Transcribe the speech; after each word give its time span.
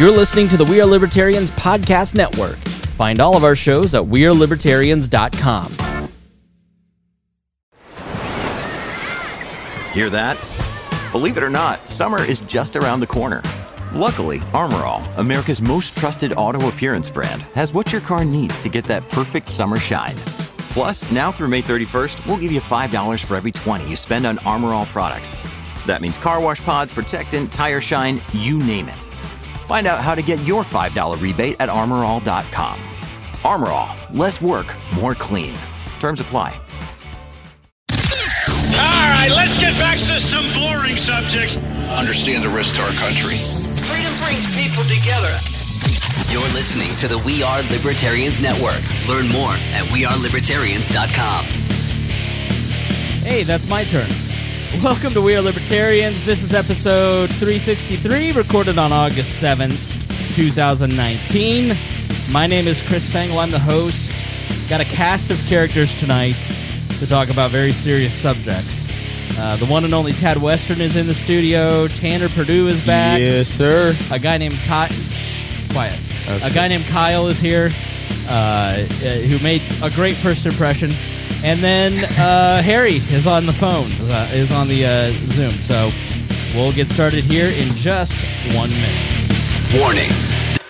You're 0.00 0.10
listening 0.10 0.48
to 0.48 0.56
the 0.56 0.64
We 0.64 0.80
Are 0.80 0.86
Libertarians 0.86 1.50
Podcast 1.50 2.14
Network. 2.14 2.56
Find 2.96 3.20
all 3.20 3.36
of 3.36 3.44
our 3.44 3.54
shows 3.54 3.94
at 3.94 4.02
WeareLibertarians.com. 4.02 5.72
Hear 9.92 10.08
that? 10.08 10.38
Believe 11.12 11.36
it 11.36 11.42
or 11.42 11.50
not, 11.50 11.86
summer 11.86 12.24
is 12.24 12.40
just 12.40 12.76
around 12.76 13.00
the 13.00 13.06
corner. 13.06 13.42
Luckily, 13.92 14.40
Armor 14.54 14.86
All, 14.86 15.02
America's 15.18 15.60
most 15.60 15.98
trusted 15.98 16.32
auto 16.32 16.68
appearance 16.68 17.10
brand, 17.10 17.42
has 17.52 17.74
what 17.74 17.92
your 17.92 18.00
car 18.00 18.24
needs 18.24 18.58
to 18.60 18.70
get 18.70 18.86
that 18.86 19.06
perfect 19.10 19.50
summer 19.50 19.76
shine. 19.76 20.16
Plus, 20.70 21.10
now 21.10 21.30
through 21.30 21.48
May 21.48 21.60
31st, 21.60 22.24
we'll 22.24 22.38
give 22.38 22.52
you 22.52 22.60
$5 22.60 23.22
for 23.22 23.36
every 23.36 23.52
20 23.52 23.86
you 23.86 23.96
spend 23.96 24.24
on 24.24 24.38
Armor 24.38 24.72
All 24.72 24.86
products. 24.86 25.36
That 25.84 26.00
means 26.00 26.16
car 26.16 26.40
wash 26.40 26.64
pods, 26.64 26.94
protectant, 26.94 27.52
tire 27.52 27.82
shine, 27.82 28.22
you 28.32 28.60
name 28.60 28.88
it. 28.88 29.09
Find 29.70 29.86
out 29.86 29.98
how 29.98 30.16
to 30.16 30.22
get 30.22 30.42
your 30.42 30.64
$5 30.64 31.22
rebate 31.22 31.54
at 31.60 31.68
armorall.com. 31.68 32.80
Armor 33.44 33.68
All, 33.68 33.94
less 34.12 34.42
work, 34.42 34.74
more 34.96 35.14
clean. 35.14 35.54
Terms 36.00 36.18
apply. 36.18 36.60
All 37.92 39.10
right, 39.14 39.30
let's 39.30 39.56
get 39.60 39.78
back 39.78 39.98
to 39.98 40.18
some 40.18 40.52
boring 40.54 40.96
subjects. 40.96 41.56
Understand 41.88 42.42
the 42.42 42.48
risk 42.48 42.74
to 42.74 42.82
our 42.82 42.90
country. 42.94 43.36
Freedom 43.36 44.12
brings 44.18 44.50
people 44.60 44.82
together. 44.82 45.30
You're 46.32 46.42
listening 46.52 46.90
to 46.96 47.06
the 47.06 47.18
We 47.18 47.44
Are 47.44 47.62
Libertarians 47.70 48.40
Network. 48.40 48.82
Learn 49.06 49.28
more 49.28 49.52
at 49.52 49.84
wearelibertarians.com. 49.92 51.44
Hey, 53.22 53.44
that's 53.44 53.68
my 53.68 53.84
turn. 53.84 54.10
Welcome 54.78 55.12
to 55.14 55.20
We 55.20 55.34
Are 55.34 55.42
Libertarians. 55.42 56.22
This 56.22 56.42
is 56.42 56.54
episode 56.54 57.28
363, 57.34 58.32
recorded 58.32 58.78
on 58.78 58.92
August 58.92 59.42
7th, 59.42 59.76
2019. 60.36 61.76
My 62.30 62.46
name 62.46 62.66
is 62.66 62.80
Chris 62.80 63.04
Spangle. 63.04 63.40
I'm 63.40 63.50
the 63.50 63.58
host. 63.58 64.12
Got 64.70 64.80
a 64.80 64.84
cast 64.86 65.30
of 65.30 65.38
characters 65.46 65.92
tonight 65.94 66.36
to 66.98 67.06
talk 67.06 67.30
about 67.30 67.50
very 67.50 67.72
serious 67.72 68.14
subjects. 68.14 68.86
Uh, 69.38 69.56
the 69.56 69.66
one 69.66 69.84
and 69.84 69.92
only 69.92 70.12
Tad 70.12 70.40
Western 70.40 70.80
is 70.80 70.96
in 70.96 71.06
the 71.06 71.14
studio. 71.14 71.86
Tanner 71.88 72.28
Purdue 72.30 72.68
is 72.68 72.80
back. 72.86 73.18
Yes, 73.18 73.48
sir. 73.48 73.94
A 74.12 74.18
guy 74.18 74.38
named 74.38 74.58
Kyle. 74.66 74.88
Quiet. 75.72 75.98
a 76.28 76.50
guy 76.50 76.68
named 76.68 76.86
Kyle 76.86 77.26
is 77.26 77.38
here, 77.40 77.70
uh, 78.28 78.30
uh, 78.30 78.84
who 78.86 79.38
made 79.40 79.62
a 79.82 79.90
great 79.90 80.16
first 80.16 80.46
impression. 80.46 80.90
And 81.42 81.60
then 81.60 82.04
uh, 82.18 82.62
Harry 82.62 82.96
is 82.96 83.26
on 83.26 83.46
the 83.46 83.52
phone, 83.52 83.90
uh, 84.10 84.28
is 84.32 84.52
on 84.52 84.68
the 84.68 84.84
uh, 84.84 85.10
Zoom. 85.26 85.54
So 85.62 85.90
we'll 86.54 86.72
get 86.72 86.88
started 86.88 87.22
here 87.24 87.48
in 87.48 87.68
just 87.76 88.14
one 88.54 88.70
minute. 88.70 89.80
Warning. 89.80 90.10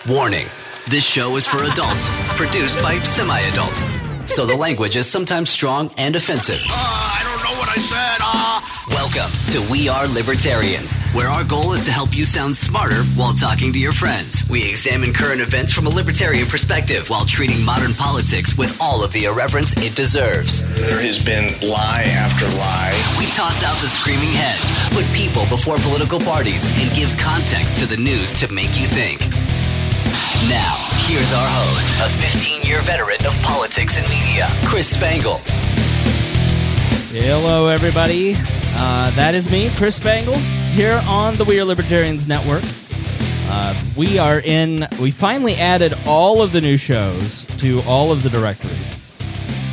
Warning. 0.07 0.47
This 0.87 1.05
show 1.05 1.35
is 1.35 1.45
for 1.45 1.63
adults, 1.63 2.07
produced 2.37 2.81
by 2.81 2.99
semi 3.03 3.39
adults. 3.39 3.83
So 4.25 4.45
the 4.45 4.55
language 4.55 4.95
is 4.95 5.09
sometimes 5.09 5.49
strong 5.49 5.91
and 5.97 6.15
offensive. 6.15 6.61
Uh, 6.69 6.71
I 6.71 7.21
don't 7.23 7.43
know 7.43 7.59
what 7.59 7.69
I 7.69 7.75
said. 7.75 8.50
Welcome 8.89 9.29
to 9.51 9.61
We 9.71 9.89
Are 9.89 10.07
Libertarians, 10.07 10.97
where 11.13 11.27
our 11.27 11.43
goal 11.43 11.73
is 11.73 11.85
to 11.85 11.91
help 11.91 12.15
you 12.15 12.25
sound 12.25 12.55
smarter 12.55 13.03
while 13.13 13.35
talking 13.35 13.71
to 13.73 13.77
your 13.77 13.91
friends. 13.91 14.49
We 14.49 14.67
examine 14.67 15.13
current 15.13 15.39
events 15.39 15.71
from 15.71 15.85
a 15.85 15.89
libertarian 15.89 16.47
perspective 16.47 17.07
while 17.07 17.23
treating 17.23 17.63
modern 17.63 17.93
politics 17.93 18.57
with 18.57 18.75
all 18.81 19.03
of 19.03 19.13
the 19.13 19.25
irreverence 19.25 19.77
it 19.77 19.95
deserves. 19.95 20.63
There 20.79 20.99
has 20.99 21.23
been 21.23 21.53
lie 21.61 22.05
after 22.09 22.45
lie. 22.57 23.15
We 23.19 23.27
toss 23.27 23.61
out 23.61 23.77
the 23.81 23.87
screaming 23.87 24.31
heads, 24.31 24.75
put 24.95 25.05
people 25.13 25.45
before 25.45 25.77
political 25.77 26.19
parties, 26.19 26.67
and 26.81 26.91
give 26.95 27.15
context 27.19 27.77
to 27.79 27.85
the 27.85 27.97
news 27.97 28.33
to 28.39 28.51
make 28.51 28.79
you 28.79 28.87
think. 28.87 29.21
Now, 30.49 30.89
here's 31.05 31.33
our 31.33 31.47
host, 31.47 31.91
a 32.01 32.09
15 32.17 32.63
year 32.63 32.81
veteran 32.81 33.23
of 33.27 33.39
politics 33.43 33.95
and 33.99 34.09
media, 34.09 34.47
Chris 34.65 34.89
Spangle. 34.89 35.39
Hello, 37.13 37.67
everybody. 37.67 38.37
Uh, 38.73 39.11
that 39.11 39.35
is 39.35 39.49
me, 39.49 39.69
Chris 39.75 39.95
Spangle, 39.95 40.37
here 40.73 41.01
on 41.07 41.33
the 41.35 41.43
We 41.43 41.59
Are 41.59 41.65
Libertarians 41.65 42.27
Network. 42.27 42.63
Uh, 43.47 43.75
we 43.97 44.17
are 44.17 44.39
in, 44.39 44.87
we 44.99 45.11
finally 45.11 45.55
added 45.55 45.93
all 46.05 46.41
of 46.41 46.51
the 46.51 46.61
new 46.61 46.77
shows 46.77 47.45
to 47.57 47.81
all 47.83 48.11
of 48.11 48.23
the 48.23 48.29
directories. 48.29 48.77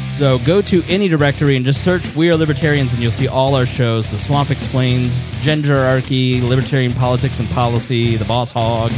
So 0.08 0.38
go 0.40 0.60
to 0.62 0.82
any 0.88 1.08
directory 1.08 1.54
and 1.56 1.64
just 1.64 1.84
search 1.84 2.14
We 2.16 2.30
Are 2.30 2.36
Libertarians, 2.36 2.92
and 2.92 3.02
you'll 3.02 3.12
see 3.12 3.28
all 3.28 3.54
our 3.54 3.66
shows 3.66 4.06
The 4.08 4.18
Swamp 4.18 4.50
Explains, 4.50 5.20
Genderarchy, 5.42 6.46
Libertarian 6.46 6.92
Politics 6.92 7.38
and 7.38 7.48
Policy, 7.50 8.16
The 8.16 8.24
Boss 8.24 8.50
Hog, 8.50 8.90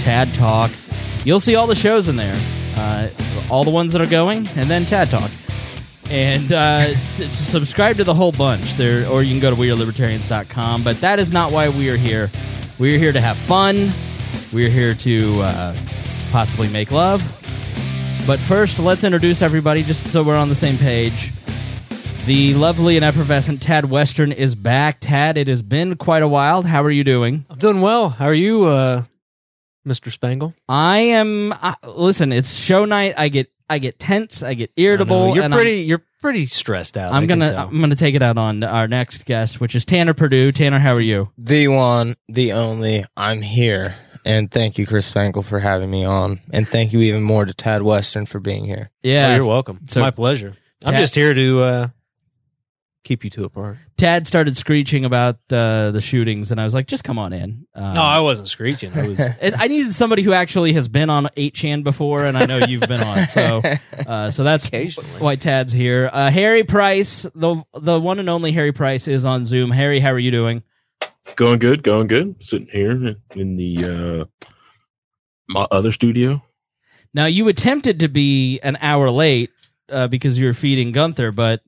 Tad 0.00 0.34
Talk. 0.34 0.70
You'll 1.24 1.40
see 1.40 1.56
all 1.56 1.66
the 1.66 1.74
shows 1.74 2.08
in 2.08 2.16
there, 2.16 2.38
uh, 2.76 3.08
all 3.50 3.64
the 3.64 3.70
ones 3.70 3.92
that 3.92 4.02
are 4.02 4.06
going, 4.06 4.46
and 4.48 4.70
then 4.70 4.84
Tad 4.84 5.10
Talk 5.10 5.30
and 6.10 6.52
uh, 6.52 6.88
to, 6.88 7.24
to 7.24 7.32
subscribe 7.32 7.96
to 7.96 8.04
the 8.04 8.14
whole 8.14 8.32
bunch 8.32 8.74
there 8.74 9.08
or 9.08 9.22
you 9.22 9.32
can 9.32 9.40
go 9.40 9.50
to 9.50 9.56
wearelibertarians.com 9.56 10.84
but 10.84 11.00
that 11.00 11.18
is 11.18 11.32
not 11.32 11.52
why 11.52 11.68
we 11.68 11.90
are 11.90 11.96
here. 11.96 12.30
We 12.78 12.94
are 12.94 12.98
here 12.98 13.12
to 13.12 13.20
have 13.20 13.36
fun. 13.36 13.90
We're 14.52 14.68
here 14.70 14.92
to 14.92 15.40
uh, 15.40 15.76
possibly 16.30 16.68
make 16.68 16.90
love. 16.90 17.22
But 18.26 18.38
first 18.40 18.78
let's 18.78 19.04
introduce 19.04 19.42
everybody 19.42 19.82
just 19.82 20.06
so 20.08 20.22
we're 20.22 20.36
on 20.36 20.48
the 20.48 20.54
same 20.54 20.78
page. 20.78 21.32
The 22.26 22.54
lovely 22.54 22.96
and 22.96 23.04
effervescent 23.04 23.62
tad 23.62 23.84
western 23.84 24.32
is 24.32 24.56
back. 24.56 24.98
Tad 24.98 25.38
it 25.38 25.46
has 25.46 25.62
been 25.62 25.94
quite 25.94 26.24
a 26.24 26.28
while. 26.28 26.62
How 26.62 26.82
are 26.82 26.90
you 26.90 27.04
doing? 27.04 27.46
I'm 27.48 27.58
doing 27.58 27.80
well. 27.80 28.08
How 28.08 28.24
are 28.26 28.34
you, 28.34 28.64
uh, 28.64 29.04
Mr. 29.86 30.10
Spangle? 30.10 30.52
i 30.68 30.98
am 30.98 31.52
uh, 31.52 31.74
listen 31.84 32.32
it's 32.32 32.54
show 32.54 32.84
night. 32.84 33.14
I 33.16 33.28
get 33.28 33.52
i 33.68 33.78
get 33.78 33.98
tense 33.98 34.42
i 34.42 34.54
get 34.54 34.70
I 34.76 34.80
irritable 34.80 35.34
You're 35.34 35.44
and 35.44 35.54
I'm- 35.54 35.60
pretty. 35.60 35.80
You're 35.82 36.02
pretty 36.20 36.46
stressed 36.46 36.96
out. 36.96 37.12
I'm 37.12 37.24
I 37.24 37.26
can 37.26 37.38
gonna 37.40 37.50
tell. 37.52 37.68
I'm 37.68 37.80
gonna 37.80 37.94
take 37.94 38.14
it 38.16 38.22
out 38.22 38.36
on 38.38 38.64
our 38.64 38.88
next 38.88 39.26
guest, 39.26 39.60
which 39.60 39.74
is 39.76 39.84
Tanner 39.84 40.12
Purdue. 40.14 40.50
Tanner, 40.52 40.78
how 40.80 40.94
are 40.94 41.00
you? 41.00 41.30
The 41.38 41.68
one, 41.68 42.16
the 42.28 42.52
only, 42.52 43.04
I'm 43.16 43.42
here. 43.42 43.94
And 44.24 44.50
thank 44.50 44.76
you, 44.76 44.86
Chris 44.86 45.06
Spangle, 45.06 45.42
for 45.42 45.60
having 45.60 45.88
me 45.88 46.04
on. 46.04 46.40
And 46.52 46.66
thank 46.66 46.92
you 46.92 46.98
even 47.00 47.22
more 47.22 47.44
to 47.44 47.54
Tad 47.54 47.82
Western 47.82 48.26
for 48.26 48.40
being 48.40 48.64
here. 48.64 48.90
Yeah, 49.04 49.28
Oh, 49.28 49.36
you're 49.36 49.48
welcome. 49.48 49.78
It's 49.84 49.92
so- 49.92 50.00
my 50.00 50.10
pleasure. 50.10 50.56
I'm 50.84 50.94
Tad- 50.94 51.00
just 51.02 51.14
here 51.14 51.32
to 51.32 51.60
uh, 51.62 51.88
keep 53.06 53.24
you 53.24 53.30
two 53.30 53.44
apart. 53.44 53.78
Tad 53.96 54.26
started 54.26 54.56
screeching 54.56 55.04
about 55.04 55.36
uh, 55.50 55.92
the 55.92 56.00
shootings, 56.00 56.50
and 56.50 56.60
I 56.60 56.64
was 56.64 56.74
like, 56.74 56.86
just 56.86 57.04
come 57.04 57.18
on 57.18 57.32
in. 57.32 57.66
Um, 57.74 57.94
no, 57.94 58.02
I 58.02 58.18
wasn't 58.20 58.48
screeching. 58.48 58.92
I 58.92 59.06
was. 59.06 59.20
I 59.58 59.68
needed 59.68 59.92
somebody 59.94 60.22
who 60.22 60.32
actually 60.32 60.72
has 60.72 60.88
been 60.88 61.08
on 61.08 61.26
8chan 61.36 61.84
before, 61.84 62.24
and 62.24 62.36
I 62.36 62.46
know 62.46 62.58
you've 62.58 62.88
been 62.88 63.02
on. 63.02 63.28
So, 63.28 63.62
uh, 64.06 64.30
so 64.30 64.42
that's 64.44 64.68
why 65.18 65.36
Tad's 65.36 65.72
here. 65.72 66.10
Uh, 66.12 66.30
Harry 66.30 66.64
Price, 66.64 67.22
the 67.34 67.62
the 67.74 67.98
one 67.98 68.18
and 68.18 68.28
only 68.28 68.52
Harry 68.52 68.72
Price, 68.72 69.08
is 69.08 69.24
on 69.24 69.44
Zoom. 69.44 69.70
Harry, 69.70 70.00
how 70.00 70.10
are 70.10 70.18
you 70.18 70.30
doing? 70.32 70.62
Going 71.36 71.58
good, 71.58 71.82
going 71.82 72.08
good. 72.08 72.42
Sitting 72.42 72.68
here 72.68 73.16
in 73.34 73.56
the 73.56 74.26
uh 74.38 74.46
my 75.48 75.66
other 75.70 75.92
studio. 75.92 76.42
Now, 77.14 77.26
you 77.26 77.48
attempted 77.48 78.00
to 78.00 78.08
be 78.08 78.60
an 78.60 78.76
hour 78.80 79.10
late 79.10 79.50
uh, 79.90 80.08
because 80.08 80.38
you 80.38 80.46
were 80.46 80.52
feeding 80.52 80.92
Gunther, 80.92 81.32
but 81.32 81.62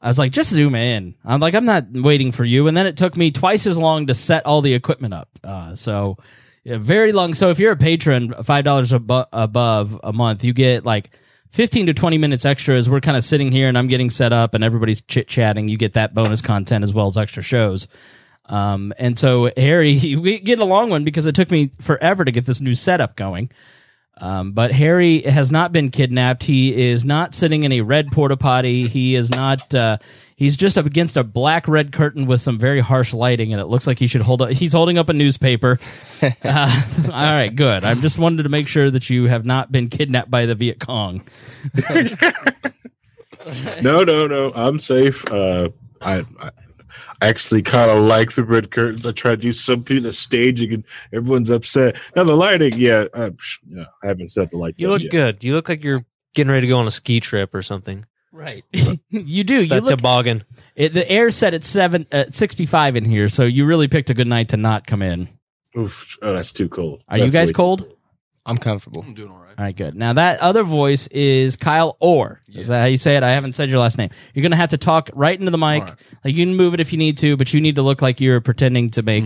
I 0.00 0.08
was 0.08 0.18
like, 0.18 0.32
just 0.32 0.50
zoom 0.50 0.74
in. 0.74 1.16
I'm 1.24 1.40
like, 1.40 1.54
I'm 1.54 1.64
not 1.64 1.86
waiting 1.90 2.30
for 2.32 2.44
you. 2.44 2.68
And 2.68 2.76
then 2.76 2.86
it 2.86 2.96
took 2.96 3.16
me 3.16 3.30
twice 3.30 3.66
as 3.66 3.76
long 3.78 4.06
to 4.06 4.14
set 4.14 4.46
all 4.46 4.62
the 4.62 4.74
equipment 4.74 5.14
up. 5.14 5.28
Uh, 5.42 5.74
so, 5.74 6.18
yeah, 6.62 6.78
very 6.78 7.12
long. 7.12 7.34
So, 7.34 7.50
if 7.50 7.58
you're 7.58 7.72
a 7.72 7.76
patron, 7.76 8.30
$5 8.32 8.44
abo- 8.44 9.26
above 9.32 9.98
a 10.04 10.12
month, 10.12 10.44
you 10.44 10.52
get 10.52 10.84
like 10.84 11.10
15 11.50 11.86
to 11.86 11.94
20 11.94 12.18
minutes 12.18 12.44
extra 12.44 12.76
as 12.76 12.88
we're 12.88 13.00
kind 13.00 13.16
of 13.16 13.24
sitting 13.24 13.50
here 13.50 13.68
and 13.68 13.76
I'm 13.76 13.88
getting 13.88 14.10
set 14.10 14.32
up 14.32 14.54
and 14.54 14.62
everybody's 14.62 15.00
chit 15.00 15.28
chatting. 15.28 15.66
You 15.68 15.76
get 15.76 15.94
that 15.94 16.14
bonus 16.14 16.42
content 16.42 16.84
as 16.84 16.92
well 16.92 17.08
as 17.08 17.16
extra 17.16 17.42
shows. 17.42 17.88
Um, 18.46 18.92
and 18.98 19.18
so, 19.18 19.50
Harry, 19.56 20.16
we 20.16 20.38
get 20.38 20.60
a 20.60 20.64
long 20.64 20.90
one 20.90 21.04
because 21.04 21.26
it 21.26 21.34
took 21.34 21.50
me 21.50 21.70
forever 21.80 22.24
to 22.24 22.30
get 22.30 22.46
this 22.46 22.60
new 22.60 22.74
setup 22.74 23.16
going. 23.16 23.50
Um, 24.20 24.52
but 24.52 24.72
Harry 24.72 25.22
has 25.22 25.50
not 25.50 25.72
been 25.72 25.90
kidnapped. 25.90 26.42
He 26.42 26.88
is 26.90 27.04
not 27.04 27.34
sitting 27.34 27.62
in 27.62 27.72
a 27.72 27.80
red 27.82 28.10
porta 28.12 28.36
potty. 28.36 28.88
He 28.88 29.14
is 29.14 29.30
not. 29.30 29.74
Uh, 29.74 29.98
he's 30.36 30.56
just 30.56 30.76
up 30.76 30.86
against 30.86 31.16
a 31.16 31.24
black 31.24 31.68
red 31.68 31.92
curtain 31.92 32.26
with 32.26 32.40
some 32.40 32.58
very 32.58 32.80
harsh 32.80 33.12
lighting, 33.14 33.52
and 33.52 33.60
it 33.60 33.66
looks 33.66 33.86
like 33.86 33.98
he 33.98 34.06
should 34.06 34.22
hold. 34.22 34.42
Up, 34.42 34.50
he's 34.50 34.72
holding 34.72 34.98
up 34.98 35.08
a 35.08 35.12
newspaper. 35.14 35.78
Uh, 36.42 36.82
all 37.06 37.12
right, 37.12 37.54
good. 37.54 37.84
I 37.84 37.94
just 37.94 38.18
wanted 38.18 38.42
to 38.42 38.48
make 38.48 38.66
sure 38.66 38.90
that 38.90 39.08
you 39.08 39.26
have 39.26 39.46
not 39.46 39.70
been 39.70 39.88
kidnapped 39.88 40.28
by 40.28 40.46
the 40.46 40.56
Viet 40.56 40.80
Cong. 40.80 41.22
No, 43.82 44.02
no, 44.02 44.26
no. 44.26 44.52
I'm 44.54 44.78
safe. 44.78 45.24
Uh 45.30 45.68
I, 46.02 46.24
I 46.40 46.50
actually 47.20 47.62
kind 47.62 47.90
of 47.90 48.04
like 48.04 48.32
the 48.32 48.44
red 48.44 48.70
curtains. 48.70 49.06
I 49.06 49.12
tried 49.12 49.40
to 49.40 49.46
use 49.46 49.60
some 49.60 49.84
kind 49.84 50.06
of 50.06 50.14
staging 50.14 50.72
and 50.72 50.84
everyone's 51.12 51.50
upset. 51.50 51.96
Now 52.16 52.24
the 52.24 52.36
lighting, 52.36 52.74
yeah, 52.76 53.06
uh, 53.14 53.30
yeah 53.68 53.84
I 54.02 54.08
haven't 54.08 54.28
set 54.30 54.50
the 54.50 54.58
lights 54.58 54.80
You 54.80 54.88
look 54.88 55.02
yet. 55.02 55.10
good. 55.10 55.44
You 55.44 55.54
look 55.54 55.68
like 55.68 55.82
you're 55.84 56.04
getting 56.34 56.50
ready 56.50 56.62
to 56.62 56.68
go 56.68 56.78
on 56.78 56.86
a 56.86 56.90
ski 56.92 57.20
trip 57.20 57.54
or 57.54 57.62
something. 57.62 58.04
Right, 58.30 58.64
you 59.08 59.42
do. 59.44 59.62
You 59.62 59.68
That 59.68 59.82
look. 59.84 59.98
toboggan. 59.98 60.44
It, 60.76 60.94
the 60.94 61.08
air 61.10 61.30
set 61.30 61.54
at 61.54 61.64
seven, 61.64 62.06
at 62.12 62.34
sixty-five 62.34 62.94
in 62.94 63.04
here, 63.04 63.28
so 63.28 63.44
you 63.44 63.64
really 63.66 63.88
picked 63.88 64.10
a 64.10 64.14
good 64.14 64.28
night 64.28 64.50
to 64.50 64.56
not 64.56 64.86
come 64.86 65.02
in. 65.02 65.28
Oof, 65.76 66.16
oh, 66.22 66.34
that's 66.34 66.52
too 66.52 66.68
cold. 66.68 67.02
Are 67.08 67.18
you 67.18 67.30
guys 67.30 67.48
way 67.48 67.54
cold? 67.54 67.94
I'm 68.48 68.58
comfortable. 68.58 69.04
I'm 69.06 69.14
doing 69.14 69.30
all 69.30 69.38
right. 69.38 69.54
All 69.58 69.64
right, 69.64 69.76
good. 69.76 69.94
Now 69.94 70.14
that 70.14 70.40
other 70.40 70.62
voice 70.62 71.06
is 71.08 71.56
Kyle 71.56 71.96
Orr. 72.00 72.40
Is 72.52 72.68
that 72.68 72.78
how 72.78 72.86
you 72.86 72.96
say 72.96 73.16
it? 73.16 73.22
I 73.22 73.30
haven't 73.30 73.54
said 73.54 73.68
your 73.68 73.78
last 73.78 73.98
name. 73.98 74.10
You're 74.34 74.42
gonna 74.42 74.56
have 74.56 74.70
to 74.70 74.78
talk 74.78 75.10
right 75.14 75.38
into 75.38 75.50
the 75.50 75.58
mic. 75.58 75.82
All 75.82 75.88
right. 75.88 75.98
Like 76.24 76.34
you 76.34 76.46
can 76.46 76.56
move 76.56 76.74
it 76.74 76.80
if 76.80 76.92
you 76.92 76.98
need 76.98 77.18
to, 77.18 77.36
but 77.36 77.52
you 77.52 77.60
need 77.60 77.76
to 77.76 77.82
look 77.82 78.02
like 78.02 78.20
you're 78.20 78.40
pretending 78.40 78.90
to 78.90 79.02
make 79.02 79.24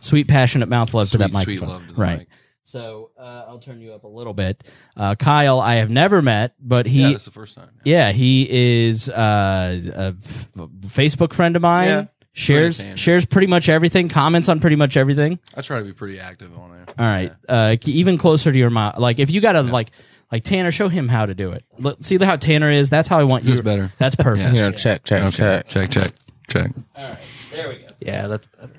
sweet, 0.00 0.28
passionate 0.28 0.68
mouth 0.68 0.94
love 0.94 1.10
to 1.10 1.18
that. 1.18 1.30
Sweet, 1.30 1.42
sweet 1.42 1.60
microphone. 1.60 1.68
love 1.68 1.88
to 1.88 1.94
the 1.94 2.00
right. 2.00 2.18
mic. 2.20 2.28
So 2.70 3.10
uh, 3.18 3.46
I'll 3.48 3.58
turn 3.58 3.80
you 3.80 3.94
up 3.94 4.04
a 4.04 4.08
little 4.08 4.32
bit. 4.32 4.62
Uh, 4.96 5.16
Kyle, 5.16 5.58
I 5.58 5.76
have 5.76 5.90
never 5.90 6.22
met, 6.22 6.54
but 6.60 6.86
he, 6.86 7.00
yeah, 7.00 7.06
yeah, 7.06 7.12
that's 7.12 7.24
the 7.24 7.32
first 7.32 7.56
time. 7.56 7.70
Yeah, 7.82 8.12
he 8.12 8.46
is 8.48 9.08
uh, 9.10 9.80
a 9.92 10.16
f- 10.22 10.48
Facebook 10.82 11.32
friend 11.32 11.56
of 11.56 11.62
mine. 11.62 11.88
Yeah. 11.88 12.04
Shares 12.40 12.80
Pretty 12.82 12.96
shares 12.96 13.24
pretty 13.26 13.46
much 13.46 13.68
everything. 13.68 14.08
Comments 14.08 14.48
on 14.48 14.60
pretty 14.60 14.76
much 14.76 14.96
everything. 14.96 15.38
I 15.54 15.60
try 15.62 15.78
to 15.78 15.84
be 15.84 15.92
pretty 15.92 16.18
active 16.20 16.56
on 16.58 16.70
there. 16.72 16.86
All 16.98 17.04
right, 17.06 17.32
uh, 17.48 17.76
even 17.86 18.18
closer 18.18 18.50
to 18.50 18.58
your 18.58 18.70
mouth. 18.70 18.98
Like 18.98 19.18
if 19.18 19.30
you 19.30 19.40
gotta 19.40 19.62
like 19.62 19.90
like 20.32 20.42
Tanner, 20.44 20.70
show 20.70 20.88
him 20.88 21.08
how 21.08 21.26
to 21.26 21.34
do 21.34 21.52
it. 21.52 21.64
Look, 21.78 21.98
see 22.02 22.16
how 22.18 22.36
Tanner 22.36 22.70
is. 22.70 22.88
That's 22.88 23.08
how 23.08 23.18
I 23.18 23.24
want 23.24 23.42
Is 23.42 23.50
you. 23.50 23.54
this 23.56 23.64
better? 23.64 23.92
That's 23.98 24.14
perfect. 24.14 24.54
You 24.54 24.60
know, 24.62 24.72
check, 24.72 25.04
check, 25.04 25.22
Okay. 25.24 25.36
check. 25.36 25.66
Check, 25.68 25.90
check, 25.90 26.12
check. 26.48 26.70
All 26.96 27.04
right, 27.04 27.18
there 27.50 27.68
we 27.68 27.74
go. 27.76 27.86
Yeah, 28.00 28.26
that's 28.28 28.46
better. 28.46 28.72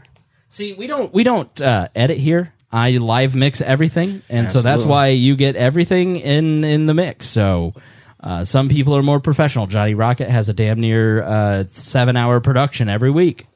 See, 0.49 0.73
we 0.73 0.87
don't 0.87 1.13
we 1.13 1.23
don't 1.23 1.61
uh, 1.61 1.87
edit 1.95 2.17
here. 2.17 2.53
I 2.71 2.91
live 2.97 3.35
mix 3.35 3.61
everything, 3.61 4.21
and 4.29 4.49
so 4.51 4.59
that's 4.61 4.75
Absolutely. 4.83 4.91
why 4.91 5.07
you 5.09 5.35
get 5.35 5.55
everything 5.55 6.15
in 6.17 6.63
in 6.63 6.85
the 6.87 6.93
mix. 6.93 7.27
So. 7.27 7.73
Uh, 8.23 8.45
some 8.45 8.69
people 8.69 8.95
are 8.95 9.01
more 9.01 9.19
professional. 9.19 9.65
Johnny 9.65 9.95
Rocket 9.95 10.29
has 10.29 10.47
a 10.47 10.53
damn 10.53 10.79
near 10.79 11.23
uh, 11.23 11.63
seven 11.71 12.15
hour 12.15 12.39
production 12.39 12.87
every 12.87 13.09
week. 13.09 13.47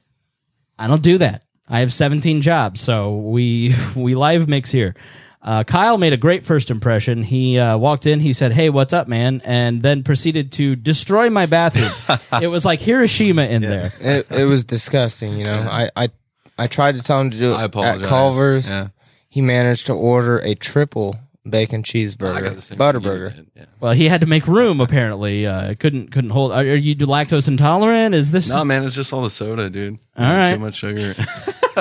I 0.77 0.87
don't 0.87 1.01
do 1.03 1.17
that. 1.19 1.43
I 1.67 1.79
have 1.79 1.93
17 1.93 2.41
jobs, 2.41 2.81
so 2.81 3.15
we 3.15 3.73
we 3.95 4.15
live 4.15 4.47
mix 4.47 4.69
here. 4.71 4.95
Uh, 5.41 5.63
Kyle 5.63 5.99
made 5.99 6.11
a 6.11 6.17
great 6.17 6.43
first 6.43 6.71
impression. 6.71 7.21
He 7.21 7.59
uh, 7.59 7.77
walked 7.77 8.07
in, 8.07 8.19
he 8.19 8.33
said, 8.33 8.51
"Hey, 8.51 8.69
what's 8.69 8.93
up, 8.93 9.07
man?" 9.07 9.41
and 9.45 9.81
then 9.83 10.03
proceeded 10.03 10.51
to 10.53 10.75
destroy 10.75 11.29
my 11.29 11.45
bathroom. 11.45 11.91
it 12.41 12.47
was 12.47 12.65
like 12.65 12.79
Hiroshima 12.79 13.43
in 13.43 13.61
there. 13.61 13.91
It, 14.01 14.31
it 14.31 14.45
was 14.45 14.63
disgusting. 14.63 15.37
You 15.37 15.45
know, 15.45 15.67
I, 15.69 15.91
I 15.95 16.09
I 16.57 16.67
tried 16.67 16.95
to 16.95 17.03
tell 17.03 17.19
him 17.19 17.29
to 17.29 17.37
do 17.37 17.51
it 17.51 17.55
I 17.57 17.63
apologize. 17.63 18.01
at 18.01 18.09
Culver's. 18.09 18.69
Yeah. 18.69 18.87
He 19.29 19.41
managed 19.41 19.87
to 19.87 19.93
order 19.93 20.39
a 20.39 20.55
triple 20.55 21.15
bacon 21.49 21.79
I 21.79 21.81
got 21.81 21.85
the 21.85 21.99
cheeseburger, 22.17 22.61
same 22.61 22.77
butter 22.77 22.97
you 22.99 23.03
burger. 23.03 23.35
Yeah. 23.55 23.65
Well, 23.79 23.93
he 23.93 24.07
had 24.07 24.21
to 24.21 24.27
make 24.27 24.47
room. 24.47 24.81
Apparently, 24.81 25.45
uh, 25.45 25.75
couldn't 25.79 26.11
couldn't 26.11 26.31
hold. 26.31 26.51
Are, 26.51 26.59
are 26.59 26.75
you 26.75 26.95
lactose 26.95 27.47
intolerant? 27.47 28.15
Is 28.15 28.31
this? 28.31 28.49
No, 28.49 28.63
man, 28.65 28.83
it's 28.83 28.95
just 28.95 29.13
all 29.13 29.21
the 29.21 29.29
soda, 29.29 29.69
dude. 29.69 29.99
All 30.17 30.25
right. 30.25 30.53
Too 30.53 30.59
much 30.59 30.75
sugar. 30.75 31.13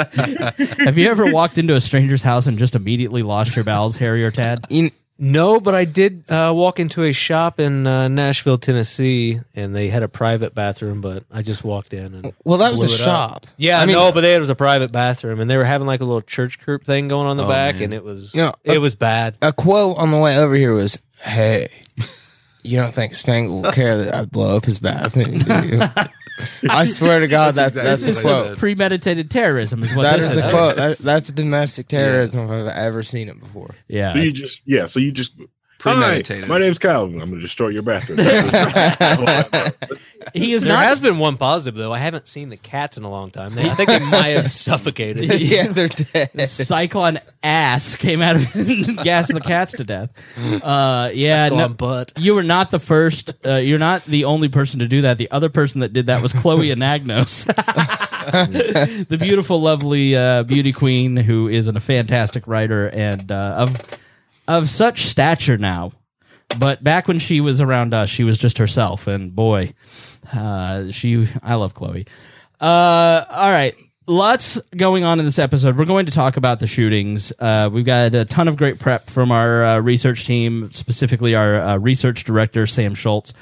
Have 0.85 0.99
you 0.99 1.09
ever 1.11 1.31
walked 1.33 1.59
into 1.59 1.75
a 1.75 1.81
stranger's 1.81 2.23
house 2.23 2.47
and 2.47 2.59
just 2.59 2.75
immediately 2.75 3.23
lost 3.23 3.55
your 3.57 3.65
bowels, 3.65 3.97
Harry 3.97 4.25
or 4.25 4.31
Tad? 4.31 4.67
You- 4.71 4.91
No, 5.17 5.61
but 5.61 5.75
I 5.77 5.85
did 5.85 6.25
uh, 6.29 6.53
walk 6.55 6.81
into 6.81 7.05
a 7.05 7.13
shop 7.13 7.61
in 7.61 7.87
uh, 7.87 8.09
Nashville, 8.09 8.59
Tennessee, 8.59 9.41
and 9.55 9.73
they 9.75 9.89
had 9.89 10.03
a 10.03 10.09
private 10.09 10.57
bathroom, 10.57 11.01
but 11.01 11.23
I 11.31 11.43
just 11.43 11.63
walked 11.63 11.95
in 11.95 12.15
and 12.15 12.33
well, 12.43 12.59
that 12.59 12.73
was 12.73 12.83
a 12.83 12.87
blew 12.87 12.95
it 12.97 13.01
up. 13.03 13.05
shop. 13.05 13.47
Yeah, 13.57 13.79
I 13.79 13.83
I 13.83 13.87
mean- 13.87 13.95
know, 13.95 14.11
but 14.11 14.23
they, 14.23 14.35
it 14.35 14.41
was 14.41 14.51
a 14.51 14.57
private 14.57 14.91
bathroom, 14.91 15.39
and 15.39 15.49
they 15.49 15.57
were 15.57 15.65
having 15.65 15.87
like 15.87 16.01
a 16.01 16.05
little 16.05 16.21
church 16.21 16.59
group 16.59 16.83
thing 16.85 17.07
going 17.07 17.27
on 17.27 17.37
the 17.37 17.45
Oh, 17.45 17.49
back, 17.49 17.77
man. 17.77 17.85
and 17.85 17.95
it 17.95 18.03
was 18.03 18.35
Yeah, 18.35 18.53
it 18.65 18.79
was 18.79 18.97
bad. 18.97 19.37
A 19.41 19.53
quote 19.53 19.99
on 19.99 20.11
the 20.11 20.19
way 20.19 20.37
over 20.37 20.55
here 20.57 20.75
was, 20.75 20.99
"Hey, 21.21 21.69
you 22.65 22.77
don't 22.77 22.93
think 22.93 23.15
Spangle 23.15 23.63
will 23.63 23.71
care 23.73 23.97
that 23.97 24.15
I 24.17 24.25
blow 24.25 24.57
up 24.57 24.65
his 24.65 24.81
bathroom, 24.81 25.39
do 25.39 25.67
you?" 25.69 25.81
I 26.69 26.85
swear 26.85 27.21
to 27.21 27.29
God, 27.29 27.55
that's 27.55 27.75
That's 27.75 28.03
that's, 28.03 28.07
exactly 28.07 28.33
a 28.33 28.35
quote. 28.35 28.47
said. 28.49 28.59
Premeditated 28.59 29.31
terrorism 29.31 29.83
is 29.83 29.95
what 29.95 30.03
That 30.03 30.21
this 30.21 30.33
is 30.33 30.37
is. 30.39 30.45
a 30.45 30.51
quote. 30.51 30.77
That, 30.77 30.99
that's 30.99 31.31
domestic 31.31 31.89
terrorism 31.89 32.47
if 32.47 32.51
I've 32.51 32.67
ever 32.77 33.03
seen 33.03 33.29
it 33.29 33.39
before. 33.39 33.71
Yeah. 33.89 34.13
So 34.13 34.19
you 34.19 34.33
just 34.33 34.61
yeah. 34.65 34.87
So 34.87 35.01
you 35.01 35.13
just 35.13 35.35
Hi, 35.85 35.93
Premeditated. 35.93 36.49
my 36.49 36.59
name's 36.59 36.79
Kyle. 36.79 37.05
I'm 37.05 37.19
going 37.19 37.31
to 37.35 37.41
destroy 37.41 37.69
your 37.69 37.83
bathroom. 37.83 38.19
he 40.33 40.55
is 40.55 40.63
There 40.63 40.73
not. 40.73 40.85
has 40.85 40.99
been 40.99 41.19
one 41.19 41.37
positive 41.37 41.79
though. 41.79 41.93
I 41.93 41.99
haven't 41.99 42.27
seen 42.27 42.49
the 42.49 42.57
cats 42.57 42.97
in 42.97 43.05
a 43.05 43.11
long 43.11 43.31
time. 43.31 43.55
They, 43.55 43.69
I 43.69 43.75
think 43.75 43.91
they 43.91 43.99
might 44.01 44.29
have 44.37 44.51
suffocated. 44.53 45.39
yeah, 45.41 45.67
they're 45.69 45.89
dead. 45.89 46.49
Cyclone 46.49 47.19
ass 47.43 47.97
came 47.97 48.23
out 48.23 48.37
of 48.37 48.55
and 48.57 48.97
gassed 48.99 49.35
the 49.35 49.43
cats 49.43 49.73
to 49.73 49.85
death. 49.85 50.11
Uh, 50.63 51.11
yeah, 51.13 51.51
Go 51.51 51.59
no, 51.59 51.65
on 51.65 51.73
butt. 51.75 52.13
you 52.19 52.35
were 52.35 52.43
not 52.43 52.71
the 52.71 52.79
first. 52.79 53.35
Uh, 53.45 53.57
you're 53.57 53.79
not 53.79 54.05
the 54.07 54.25
only 54.25 54.49
person 54.49 54.81
to 54.81 54.89
do 54.89 55.03
that. 55.03 55.19
The 55.19 55.31
other 55.31 55.51
person 55.51 55.83
that 55.83 55.93
did 55.93 56.07
that 56.07 56.23
was 56.23 56.33
Chloe 56.33 56.75
Anagnos, 56.75 57.45
the 59.09 59.19
beautiful, 59.19 59.61
lovely 59.61 60.17
uh, 60.17 60.45
beauty 60.45 60.73
queen 60.73 61.15
who 61.17 61.49
is 61.49 61.67
a 61.67 61.79
fantastic 61.79 62.47
writer 62.47 62.89
and 62.89 63.31
uh, 63.31 63.57
of 63.59 63.77
of 64.49 64.69
such 64.69 65.07
stature 65.07 65.59
now. 65.59 65.93
But 66.59 66.85
back 66.85 67.09
when 67.09 67.19
she 67.19 67.41
was 67.41 67.61
around 67.61 67.95
us, 67.95 68.09
she 68.09 68.25
was 68.25 68.39
just 68.39 68.59
herself, 68.59 69.07
and 69.07 69.35
boy, 69.35 69.75
uh, 70.33 70.91
she. 70.91 71.29
I 71.43 71.55
love 71.55 71.75
Chloe. 71.75 72.07
Uh, 72.61 73.25
all 73.29 73.51
right. 73.51 73.75
Lots 74.07 74.61
going 74.77 75.03
on 75.03 75.19
in 75.19 75.25
this 75.25 75.39
episode. 75.39 75.79
We're 75.79 75.87
going 75.87 76.05
to 76.07 76.13
talk 76.13 76.37
about 76.37 76.61
the 76.61 76.67
shootings. 76.67 77.33
Uh, 77.39 77.71
we've 77.73 77.87
got 77.87 78.15
a 78.15 78.27
ton 78.27 78.49
of 78.49 78.57
great 78.59 78.79
prep 78.79 79.09
from 79.09 79.33
our 79.33 79.65
uh, 79.65 79.79
research 79.79 80.27
team, 80.27 80.71
specifically 80.73 81.35
our 81.35 81.59
uh, 81.59 81.77
research 81.79 82.25
director, 82.25 82.67
Sam 82.67 82.95
Schultz. 82.95 83.33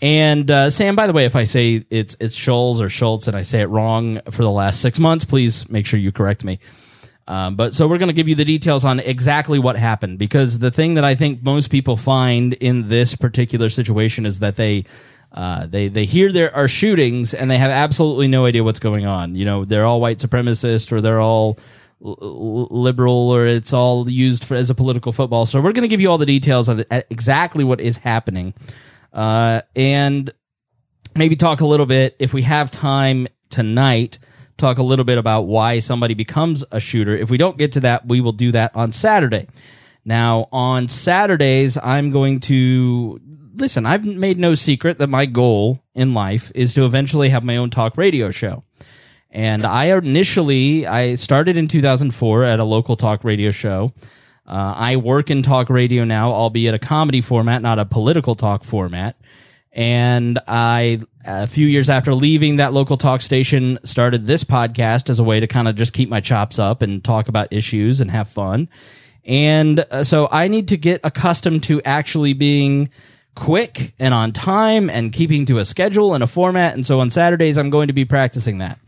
And 0.00 0.50
uh, 0.50 0.70
Sam, 0.70 0.96
by 0.96 1.06
the 1.06 1.12
way, 1.12 1.26
if 1.26 1.36
I 1.36 1.44
say 1.44 1.84
it's 1.90 2.16
it's 2.20 2.34
Schultz 2.34 2.80
or 2.80 2.88
Schultz 2.88 3.28
and 3.28 3.36
I 3.36 3.42
say 3.42 3.60
it 3.60 3.66
wrong 3.66 4.22
for 4.30 4.42
the 4.42 4.50
last 4.50 4.80
six 4.80 4.98
months, 4.98 5.26
please 5.26 5.68
make 5.68 5.84
sure 5.84 6.00
you 6.00 6.10
correct 6.10 6.42
me. 6.42 6.58
Um, 7.28 7.56
but 7.56 7.74
so 7.74 7.86
we're 7.86 7.98
going 7.98 8.08
to 8.08 8.14
give 8.14 8.26
you 8.26 8.34
the 8.34 8.44
details 8.46 8.86
on 8.86 9.00
exactly 9.00 9.58
what 9.58 9.76
happened 9.76 10.18
because 10.18 10.60
the 10.60 10.70
thing 10.70 10.94
that 10.94 11.04
I 11.04 11.14
think 11.14 11.42
most 11.42 11.68
people 11.68 11.98
find 11.98 12.54
in 12.54 12.88
this 12.88 13.14
particular 13.14 13.68
situation 13.68 14.24
is 14.24 14.38
that 14.38 14.56
they 14.56 14.86
uh, 15.32 15.66
they 15.66 15.88
they 15.88 16.06
hear 16.06 16.32
there 16.32 16.56
are 16.56 16.68
shootings 16.68 17.34
and 17.34 17.50
they 17.50 17.58
have 17.58 17.70
absolutely 17.70 18.28
no 18.28 18.46
idea 18.46 18.64
what's 18.64 18.78
going 18.78 19.04
on. 19.04 19.34
You 19.34 19.44
know, 19.44 19.66
they're 19.66 19.84
all 19.84 20.00
white 20.00 20.20
supremacist 20.20 20.90
or 20.90 21.02
they're 21.02 21.20
all 21.20 21.58
l- 22.02 22.68
liberal 22.70 23.30
or 23.30 23.46
it's 23.46 23.74
all 23.74 24.08
used 24.08 24.42
for 24.42 24.54
as 24.54 24.70
a 24.70 24.74
political 24.74 25.12
football. 25.12 25.44
So 25.44 25.60
we're 25.60 25.72
going 25.72 25.82
to 25.82 25.88
give 25.88 26.00
you 26.00 26.10
all 26.10 26.16
the 26.16 26.24
details 26.24 26.70
on 26.70 26.82
exactly 27.10 27.62
what 27.62 27.78
is 27.78 27.98
happening, 27.98 28.54
uh, 29.12 29.60
and 29.76 30.30
maybe 31.14 31.36
talk 31.36 31.60
a 31.60 31.66
little 31.66 31.84
bit 31.84 32.16
if 32.18 32.32
we 32.32 32.40
have 32.40 32.70
time 32.70 33.28
tonight 33.50 34.18
talk 34.58 34.78
a 34.78 34.82
little 34.82 35.04
bit 35.04 35.18
about 35.18 35.42
why 35.42 35.78
somebody 35.78 36.14
becomes 36.14 36.64
a 36.70 36.80
shooter. 36.80 37.16
If 37.16 37.30
we 37.30 37.38
don't 37.38 37.56
get 37.56 37.72
to 37.72 37.80
that 37.80 38.06
we 38.06 38.20
will 38.20 38.32
do 38.32 38.52
that 38.52 38.74
on 38.74 38.92
saturday. 38.92 39.46
Now 40.04 40.48
on 40.52 40.88
saturdays 40.88 41.78
i'm 41.78 42.10
going 42.10 42.40
to 42.40 43.20
listen 43.54 43.86
i've 43.86 44.04
made 44.04 44.38
no 44.38 44.54
secret 44.54 44.98
that 44.98 45.08
my 45.08 45.26
goal 45.26 45.82
in 45.94 46.14
life 46.14 46.52
is 46.54 46.74
to 46.74 46.84
eventually 46.84 47.30
have 47.30 47.44
my 47.44 47.56
own 47.56 47.70
talk 47.70 47.96
radio 47.96 48.30
show. 48.30 48.64
And 49.30 49.64
i 49.64 49.86
initially 49.96 50.86
i 50.86 51.14
started 51.14 51.56
in 51.56 51.68
2004 51.68 52.44
at 52.44 52.60
a 52.60 52.64
local 52.64 52.96
talk 52.96 53.24
radio 53.24 53.50
show. 53.50 53.92
Uh, 54.46 54.74
i 54.76 54.96
work 54.96 55.30
in 55.30 55.42
talk 55.42 55.70
radio 55.70 56.04
now 56.04 56.32
albeit 56.32 56.74
a 56.74 56.78
comedy 56.78 57.20
format 57.20 57.62
not 57.62 57.78
a 57.78 57.84
political 57.84 58.34
talk 58.34 58.64
format. 58.64 59.16
And 59.72 60.38
I, 60.48 61.00
a 61.28 61.46
few 61.46 61.66
years 61.66 61.90
after 61.90 62.14
leaving 62.14 62.56
that 62.56 62.72
local 62.72 62.96
talk 62.96 63.20
station, 63.20 63.78
started 63.84 64.26
this 64.26 64.44
podcast 64.44 65.10
as 65.10 65.18
a 65.18 65.24
way 65.24 65.40
to 65.40 65.46
kind 65.46 65.68
of 65.68 65.76
just 65.76 65.92
keep 65.92 66.08
my 66.08 66.20
chops 66.20 66.58
up 66.58 66.80
and 66.80 67.04
talk 67.04 67.28
about 67.28 67.52
issues 67.52 68.00
and 68.00 68.10
have 68.10 68.28
fun. 68.28 68.68
And 69.24 69.80
uh, 69.90 70.04
so 70.04 70.28
I 70.32 70.48
need 70.48 70.68
to 70.68 70.78
get 70.78 71.02
accustomed 71.04 71.62
to 71.64 71.82
actually 71.82 72.32
being 72.32 72.88
quick 73.34 73.94
and 73.98 74.14
on 74.14 74.32
time 74.32 74.88
and 74.88 75.12
keeping 75.12 75.44
to 75.44 75.58
a 75.58 75.64
schedule 75.66 76.14
and 76.14 76.24
a 76.24 76.26
format. 76.26 76.72
And 76.72 76.84
so 76.84 76.98
on 76.98 77.10
Saturdays, 77.10 77.58
I'm 77.58 77.68
going 77.68 77.88
to 77.88 77.92
be 77.92 78.06
practicing 78.06 78.58
that. 78.58 78.78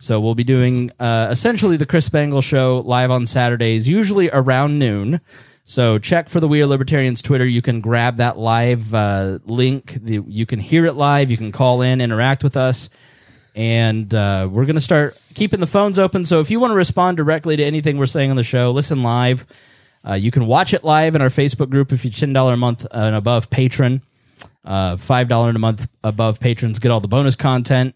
So 0.00 0.20
we'll 0.20 0.34
be 0.34 0.44
doing 0.44 0.90
uh, 0.98 1.28
essentially 1.30 1.76
the 1.76 1.86
Chris 1.86 2.06
Spangle 2.06 2.42
show 2.42 2.82
live 2.84 3.12
on 3.12 3.24
Saturdays, 3.24 3.88
usually 3.88 4.28
around 4.30 4.80
noon. 4.80 5.20
So 5.66 5.98
check 5.98 6.28
for 6.28 6.40
the 6.40 6.48
We 6.48 6.60
Are 6.60 6.66
Libertarians 6.66 7.22
Twitter. 7.22 7.46
You 7.46 7.62
can 7.62 7.80
grab 7.80 8.18
that 8.18 8.36
live 8.36 8.92
uh, 8.94 9.38
link. 9.46 9.94
The, 9.94 10.22
you 10.26 10.44
can 10.44 10.60
hear 10.60 10.84
it 10.84 10.92
live. 10.92 11.30
You 11.30 11.38
can 11.38 11.52
call 11.52 11.80
in, 11.80 12.02
interact 12.02 12.44
with 12.44 12.54
us, 12.54 12.90
and 13.54 14.12
uh, 14.14 14.46
we're 14.50 14.66
going 14.66 14.74
to 14.74 14.80
start 14.82 15.18
keeping 15.34 15.60
the 15.60 15.66
phones 15.66 15.98
open. 15.98 16.26
So 16.26 16.40
if 16.40 16.50
you 16.50 16.60
want 16.60 16.72
to 16.72 16.76
respond 16.76 17.16
directly 17.16 17.56
to 17.56 17.64
anything 17.64 17.96
we're 17.96 18.04
saying 18.04 18.28
on 18.28 18.36
the 18.36 18.42
show, 18.42 18.72
listen 18.72 19.02
live. 19.02 19.46
Uh, 20.06 20.12
you 20.12 20.30
can 20.30 20.46
watch 20.46 20.74
it 20.74 20.84
live 20.84 21.14
in 21.14 21.22
our 21.22 21.28
Facebook 21.28 21.70
group 21.70 21.92
if 21.92 22.04
you're 22.04 22.12
ten 22.12 22.34
dollar 22.34 22.52
a 22.52 22.56
month 22.58 22.86
and 22.90 23.14
above 23.14 23.48
patron. 23.48 24.02
Uh, 24.66 24.98
Five 24.98 25.28
dollar 25.28 25.48
a 25.48 25.58
month 25.58 25.88
above 26.02 26.40
patrons 26.40 26.78
get 26.78 26.90
all 26.90 27.00
the 27.00 27.08
bonus 27.08 27.36
content 27.36 27.94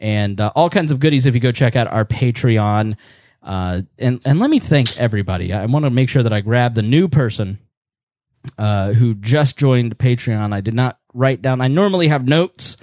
and 0.00 0.40
uh, 0.40 0.50
all 0.56 0.70
kinds 0.70 0.90
of 0.90 0.98
goodies 0.98 1.26
if 1.26 1.34
you 1.34 1.40
go 1.40 1.52
check 1.52 1.76
out 1.76 1.88
our 1.88 2.06
Patreon. 2.06 2.96
Uh, 3.42 3.82
and 3.98 4.20
and 4.24 4.38
let 4.38 4.50
me 4.50 4.58
thank 4.60 4.98
everybody. 4.98 5.52
I 5.52 5.66
want 5.66 5.84
to 5.84 5.90
make 5.90 6.08
sure 6.08 6.22
that 6.22 6.32
I 6.32 6.40
grab 6.42 6.74
the 6.74 6.82
new 6.82 7.08
person 7.08 7.58
uh, 8.58 8.92
who 8.92 9.14
just 9.14 9.56
joined 9.56 9.98
Patreon. 9.98 10.52
I 10.52 10.60
did 10.60 10.74
not 10.74 10.98
write 11.14 11.42
down. 11.42 11.60
I 11.60 11.68
normally 11.68 12.08
have 12.08 12.26
notes 12.26 12.76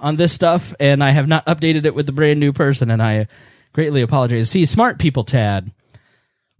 on 0.00 0.16
this 0.16 0.32
stuff, 0.32 0.74
and 0.80 1.02
I 1.04 1.10
have 1.10 1.28
not 1.28 1.46
updated 1.46 1.84
it 1.84 1.94
with 1.94 2.06
the 2.06 2.12
brand 2.12 2.40
new 2.40 2.52
person, 2.52 2.90
and 2.90 3.02
I 3.02 3.28
greatly 3.72 4.02
apologize. 4.02 4.50
See, 4.50 4.64
smart 4.64 4.98
people, 4.98 5.24
Tad. 5.24 5.70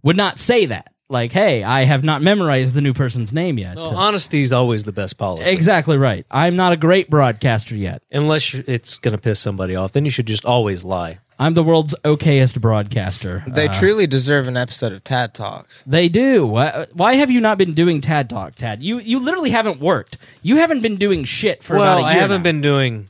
would 0.03 0.17
not 0.17 0.39
say 0.39 0.67
that. 0.67 0.93
Like, 1.09 1.33
hey, 1.33 1.65
I 1.65 1.83
have 1.85 2.05
not 2.05 2.23
memorized 2.23 2.73
the 2.75 2.81
new 2.81 2.95
person's 2.95 3.33
name 3.33 3.59
yet. 3.59 3.75
Well, 3.75 3.97
honesty 3.97 4.43
is 4.43 4.53
always 4.53 4.85
the 4.85 4.93
best 4.93 5.19
policy. 5.19 5.51
exactly 5.51 5.97
right. 5.97 6.25
I'm 6.31 6.55
not 6.55 6.73
a 6.73 6.77
great 6.77 7.11
broadcaster 7.11 7.75
yet. 7.75 8.03
Unless 8.13 8.55
you- 8.55 8.63
it's 8.69 8.97
going 8.97 9.17
to 9.17 9.21
piss 9.21 9.41
somebody 9.41 9.75
off, 9.75 9.91
then 9.91 10.05
you 10.05 10.11
should 10.13 10.27
just 10.27 10.45
always 10.45 10.85
lie. 10.85 11.19
I'm 11.41 11.55
the 11.55 11.63
world's 11.63 11.95
okayest 12.05 12.61
broadcaster. 12.61 13.43
They 13.49 13.67
Uh, 13.69 13.73
truly 13.73 14.07
deserve 14.07 14.47
an 14.47 14.57
episode 14.59 14.93
of 14.93 15.03
Tad 15.03 15.33
Talks. 15.33 15.83
They 15.87 16.09
do. 16.11 16.47
Why, 16.47 16.87
why 16.93 17.15
have 17.15 17.31
you 17.31 17.41
not 17.41 17.57
been 17.57 17.73
doing 17.73 18.01
Tad 18.03 18.29
Talk, 18.29 18.57
Tad? 18.57 18.83
You 18.83 18.99
you 19.01 19.19
literally 19.21 19.49
haven't 19.51 19.81
worked. 19.81 20.19
You 20.43 20.57
haven't 20.57 20.83
been 20.83 20.97
doing 20.97 21.25
shit 21.25 21.63
for 21.65 21.77
well, 21.79 21.83
about 21.99 22.03
a 22.03 22.05
I 22.07 22.11
year 22.13 22.19
I 22.19 22.23
haven't 22.23 22.41
now. 22.41 22.45
been 22.45 22.61
doing 22.61 23.09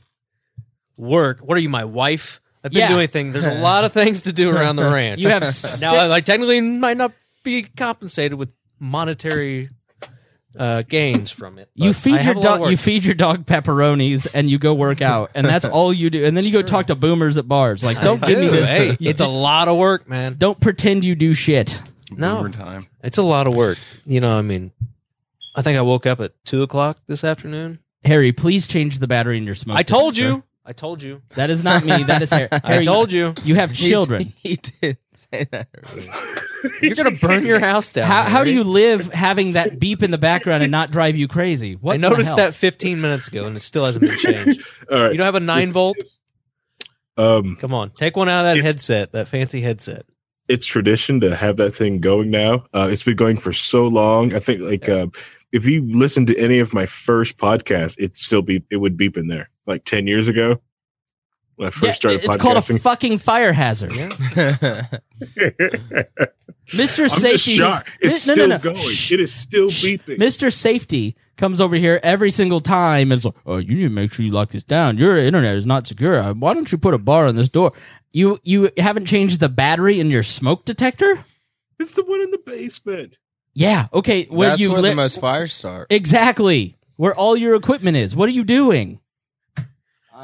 work. 0.97 1.39
What 1.39 1.57
are 1.57 1.61
you, 1.61 1.69
my 1.69 1.83
wife? 1.85 2.39
I've 2.63 2.71
been 2.71 2.79
Yeah. 2.79 2.87
doing 2.89 3.07
things. 3.09 3.33
There's 3.33 3.47
a 3.47 3.55
lot 3.55 3.83
of 3.83 3.91
things 3.91 4.21
to 4.21 4.31
do 4.33 4.49
around 4.49 4.75
the 4.77 4.83
ranch. 4.93 5.19
You 5.19 5.29
have 5.29 5.41
now. 5.43 5.49
si- 5.49 5.85
I 5.85 6.07
like, 6.07 6.25
technically 6.25 6.61
might 6.61 6.95
not 6.97 7.11
be 7.43 7.63
compensated 7.63 8.37
with 8.37 8.53
monetary 8.79 9.69
uh, 10.57 10.83
gains 10.83 11.31
from 11.31 11.57
it. 11.57 11.69
You 11.75 11.93
feed 11.93 12.23
your 12.23 12.33
a 12.33 12.37
lot 12.37 12.37
of 12.37 12.59
dog. 12.61 12.71
You 12.71 12.77
feed 12.77 13.05
your 13.05 13.15
dog 13.15 13.45
pepperonis, 13.45 14.27
and 14.33 14.49
you 14.49 14.59
go 14.59 14.73
work 14.73 15.01
out, 15.01 15.31
and 15.35 15.45
that's 15.45 15.65
all 15.77 15.93
you 15.93 16.09
do. 16.09 16.25
And 16.25 16.35
then 16.35 16.43
you 16.43 16.51
go 16.51 16.61
talk 16.61 16.87
to 16.87 16.95
boomers 16.95 17.37
at 17.37 17.47
bars. 17.47 17.83
Like, 17.83 18.01
don't 18.01 18.21
give 18.21 18.39
me 18.39 18.47
this. 18.47 18.69
Hey, 18.69 18.89
you 18.91 18.97
it's 19.09 19.21
a 19.21 19.27
lot 19.27 19.67
of 19.67 19.77
work, 19.77 20.07
man. 20.09 20.35
don't 20.37 20.59
pretend 20.59 21.03
you 21.05 21.15
do 21.15 21.33
shit. 21.33 21.81
No. 22.11 22.47
Time. 22.49 22.87
It's 23.03 23.17
a 23.17 23.23
lot 23.23 23.47
of 23.47 23.55
work. 23.55 23.77
You 24.05 24.19
know, 24.19 24.37
I 24.37 24.41
mean, 24.41 24.71
I 25.55 25.61
think 25.61 25.77
I 25.77 25.81
woke 25.81 26.05
up 26.05 26.19
at 26.19 26.33
two 26.45 26.61
o'clock 26.61 26.99
this 27.07 27.23
afternoon. 27.23 27.79
Harry, 28.03 28.31
please 28.31 28.67
change 28.67 28.99
the 28.99 29.07
battery 29.07 29.37
in 29.37 29.45
your 29.45 29.55
smoke. 29.55 29.77
I 29.77 29.83
told 29.83 30.17
you. 30.17 30.43
I 30.65 30.73
told 30.73 31.01
you. 31.01 31.21
That 31.35 31.49
is 31.49 31.63
not 31.63 31.83
me. 31.83 32.03
That 32.03 32.21
is 32.21 32.29
Harry. 32.31 32.47
I 32.51 32.59
Harry, 32.67 32.85
told 32.85 33.11
you. 33.11 33.33
You 33.43 33.55
have 33.55 33.73
children. 33.73 34.31
He 34.43 34.55
did 34.57 34.97
say 35.13 35.45
that. 35.51 35.67
You're 36.81 36.95
gonna 36.95 37.11
burn 37.19 37.45
your 37.45 37.59
house 37.59 37.89
down. 37.89 38.07
How, 38.07 38.23
how 38.23 38.29
do 38.43 38.49
Harry. 38.49 38.51
you 38.53 38.63
live 38.63 39.11
having 39.13 39.53
that 39.53 39.79
beep 39.79 40.03
in 40.03 40.11
the 40.11 40.17
background 40.19 40.61
and 40.63 40.71
not 40.71 40.91
drive 40.91 41.15
you 41.15 41.27
crazy? 41.27 41.73
What 41.75 41.93
I 41.93 41.97
the 41.97 42.09
noticed 42.09 42.29
hell? 42.29 42.37
that 42.37 42.53
15 42.53 43.01
minutes 43.01 43.27
ago, 43.27 43.43
and 43.43 43.55
it 43.57 43.61
still 43.61 43.85
hasn't 43.85 44.05
been 44.05 44.17
changed. 44.17 44.67
All 44.91 45.01
right. 45.03 45.11
You 45.11 45.17
don't 45.17 45.25
have 45.25 45.35
a 45.35 45.39
nine 45.39 45.71
volt? 45.71 45.97
um, 47.17 47.55
Come 47.59 47.73
on, 47.73 47.89
take 47.91 48.15
one 48.15 48.29
out 48.29 48.41
of 48.45 48.45
that 48.45 48.57
If- 48.57 48.63
headset, 48.63 49.11
that 49.13 49.27
fancy 49.27 49.61
headset. 49.61 50.05
it's 50.49 50.65
tradition 50.65 51.19
to 51.21 51.35
have 51.35 51.57
that 51.57 51.71
thing 51.71 51.99
going 51.99 52.29
now. 52.31 52.65
Uh, 52.73 52.89
it's 52.91 53.03
been 53.03 53.15
going 53.15 53.37
for 53.37 53.53
so 53.53 53.87
long. 53.87 54.33
I 54.33 54.39
think 54.39 54.61
like 54.61 54.87
uh, 54.89 55.07
if 55.51 55.65
you 55.65 55.81
listen 55.91 56.25
to 56.27 56.37
any 56.37 56.59
of 56.59 56.73
my 56.73 56.85
first 56.85 57.37
podcasts, 57.37 57.95
it 57.99 58.15
still 58.15 58.41
be 58.41 58.63
It 58.69 58.77
would 58.77 58.97
beep 58.97 59.17
in 59.17 59.27
there. 59.27 59.49
Like 59.67 59.83
ten 59.85 60.07
years 60.07 60.27
ago, 60.27 60.59
when 61.55 61.67
I 61.67 61.69
first 61.71 61.83
Yeah, 61.83 61.91
started 61.91 62.23
it's 62.23 62.37
called 62.37 62.57
a 62.57 62.61
fucking 62.61 63.19
fire 63.19 63.53
hazard. 63.53 63.91
Mr. 66.71 67.03
I'm 67.03 67.09
Safety. 67.09 67.53
It's 67.53 67.59
No, 67.59 67.81
no, 68.01 68.11
still 68.13 68.47
no. 68.47 68.57
going. 68.59 68.75
Shh. 68.77 69.11
It 69.11 69.19
is 69.19 69.33
still 69.33 69.67
beeping. 69.67 70.17
Mr. 70.17 70.51
Safety 70.53 71.15
comes 71.37 71.59
over 71.59 71.75
here 71.75 71.99
every 72.03 72.31
single 72.31 72.59
time 72.59 73.11
and 73.11 73.19
is 73.19 73.25
like, 73.25 73.33
"Oh, 73.45 73.57
you 73.57 73.75
need 73.75 73.83
to 73.83 73.89
make 73.89 74.13
sure 74.13 74.25
you 74.25 74.31
lock 74.31 74.49
this 74.49 74.63
down. 74.63 74.97
Your 74.97 75.17
internet 75.17 75.55
is 75.55 75.65
not 75.65 75.85
secure. 75.87 76.17
Uh, 76.17 76.33
Why 76.33 76.53
don't 76.53 76.71
you 76.71 76.77
put 76.77 76.93
a 76.93 76.97
bar 76.97 77.27
on 77.27 77.35
this 77.35 77.49
door?" 77.49 77.73
You 78.13 78.39
you 78.43 78.71
haven't 78.77 79.05
changed 79.05 79.39
the 79.39 79.49
battery 79.49 79.99
in 79.99 80.09
your 80.09 80.23
smoke 80.23 80.65
detector? 80.65 81.23
It's 81.79 81.93
the 81.93 82.03
one 82.05 82.21
in 82.21 82.31
the 82.31 82.37
basement. 82.45 83.17
Yeah. 83.53 83.87
Okay. 83.93 84.25
Where 84.25 84.49
That's 84.49 84.61
you 84.61 84.71
where 84.71 84.81
lit- 84.81 84.91
the 84.91 84.95
most 84.95 85.19
fires 85.19 85.51
start. 85.53 85.87
exactly 85.89 86.77
where 86.95 87.13
all 87.13 87.35
your 87.35 87.55
equipment 87.55 87.97
is. 87.97 88.15
What 88.15 88.29
are 88.29 88.33
you 88.33 88.43
doing? 88.45 88.99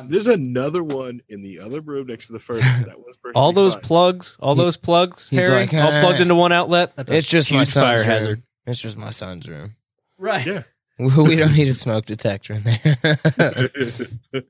There's 0.06 0.28
another 0.28 0.84
one 0.84 1.22
in 1.30 1.42
the 1.42 1.60
other 1.60 1.82
room 1.82 2.08
next 2.08 2.28
to 2.28 2.34
the 2.34 2.40
first. 2.40 2.62
That 2.86 3.00
was 3.00 3.18
All 3.36 3.52
those 3.52 3.74
fine. 3.74 3.82
plugs, 3.84 4.38
all 4.40 4.56
He- 4.56 4.62
those 4.62 4.78
plugs, 4.78 5.28
he's 5.30 5.40
Harry, 5.40 5.52
like, 5.54 5.74
all 5.74 5.90
plugged 6.02 6.22
into 6.22 6.36
one 6.36 6.52
outlet. 6.52 6.96
That's 6.96 7.12
a 7.12 7.16
It's 7.16 7.28
just 7.28 7.52
my 7.52 7.60
huge 7.60 7.70
son's 7.70 7.86
fire 7.86 7.98
room. 8.00 8.06
hazard. 8.06 8.44
It's 8.66 8.80
just 8.82 8.98
my 8.98 9.10
son's 9.12 9.48
room. 9.50 9.76
Right. 10.18 10.46
Yeah. 10.46 10.64
We 11.00 11.36
don't 11.36 11.54
need 11.54 11.68
a 11.68 11.76
smoke 11.76 12.06
detector 12.08 12.54
in 12.54 12.64
there. 12.64 12.98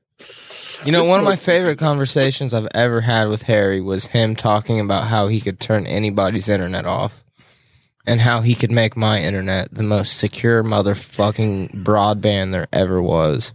you 0.84 0.92
know, 0.92 1.04
one 1.04 1.20
of 1.20 1.24
my 1.26 1.36
favorite 1.36 1.78
conversations 1.78 2.54
I've 2.54 2.68
ever 2.74 3.02
had 3.02 3.28
with 3.28 3.42
Harry 3.42 3.80
was 3.82 4.06
him 4.06 4.34
talking 4.34 4.80
about 4.80 5.04
how 5.04 5.28
he 5.28 5.40
could 5.42 5.60
turn 5.60 5.86
anybody's 5.86 6.48
internet 6.48 6.86
off 6.86 7.22
and 8.06 8.20
how 8.22 8.40
he 8.40 8.54
could 8.54 8.70
make 8.70 8.96
my 8.96 9.20
internet 9.22 9.70
the 9.70 9.82
most 9.82 10.16
secure 10.16 10.64
motherfucking 10.64 11.84
broadband 11.84 12.52
there 12.52 12.66
ever 12.72 13.02
was. 13.02 13.52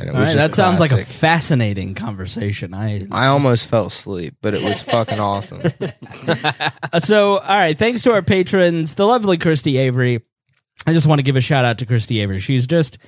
And 0.00 0.10
it 0.10 0.14
All 0.14 0.20
was 0.20 0.28
right, 0.28 0.34
just 0.34 0.50
that 0.50 0.54
sounds 0.56 0.80
like 0.80 0.90
a 0.92 0.96
classic. 0.96 1.14
fascinating 1.16 1.94
conversation. 1.94 2.74
I 2.74 3.06
I 3.10 3.26
almost 3.26 3.68
fell 3.68 3.86
asleep, 3.86 4.36
but 4.42 4.54
it 4.54 4.62
was 4.62 4.82
fucking 4.82 5.20
awesome. 5.20 5.62
Uh, 6.92 6.98
so, 6.98 7.38
all 7.38 7.56
right. 7.56 7.78
Thanks 7.78 8.02
to 8.02 8.12
our 8.12 8.22
patrons, 8.22 8.94
the 8.94 9.06
lovely 9.06 9.38
Christy 9.38 9.78
Avery. 9.78 10.20
I 10.86 10.92
just 10.92 11.06
want 11.06 11.18
to 11.18 11.22
give 11.22 11.36
a 11.36 11.40
shout 11.40 11.64
out 11.64 11.78
to 11.78 11.86
Christy 11.86 12.20
Avery. 12.20 12.40
She's 12.40 12.66
just. 12.66 12.98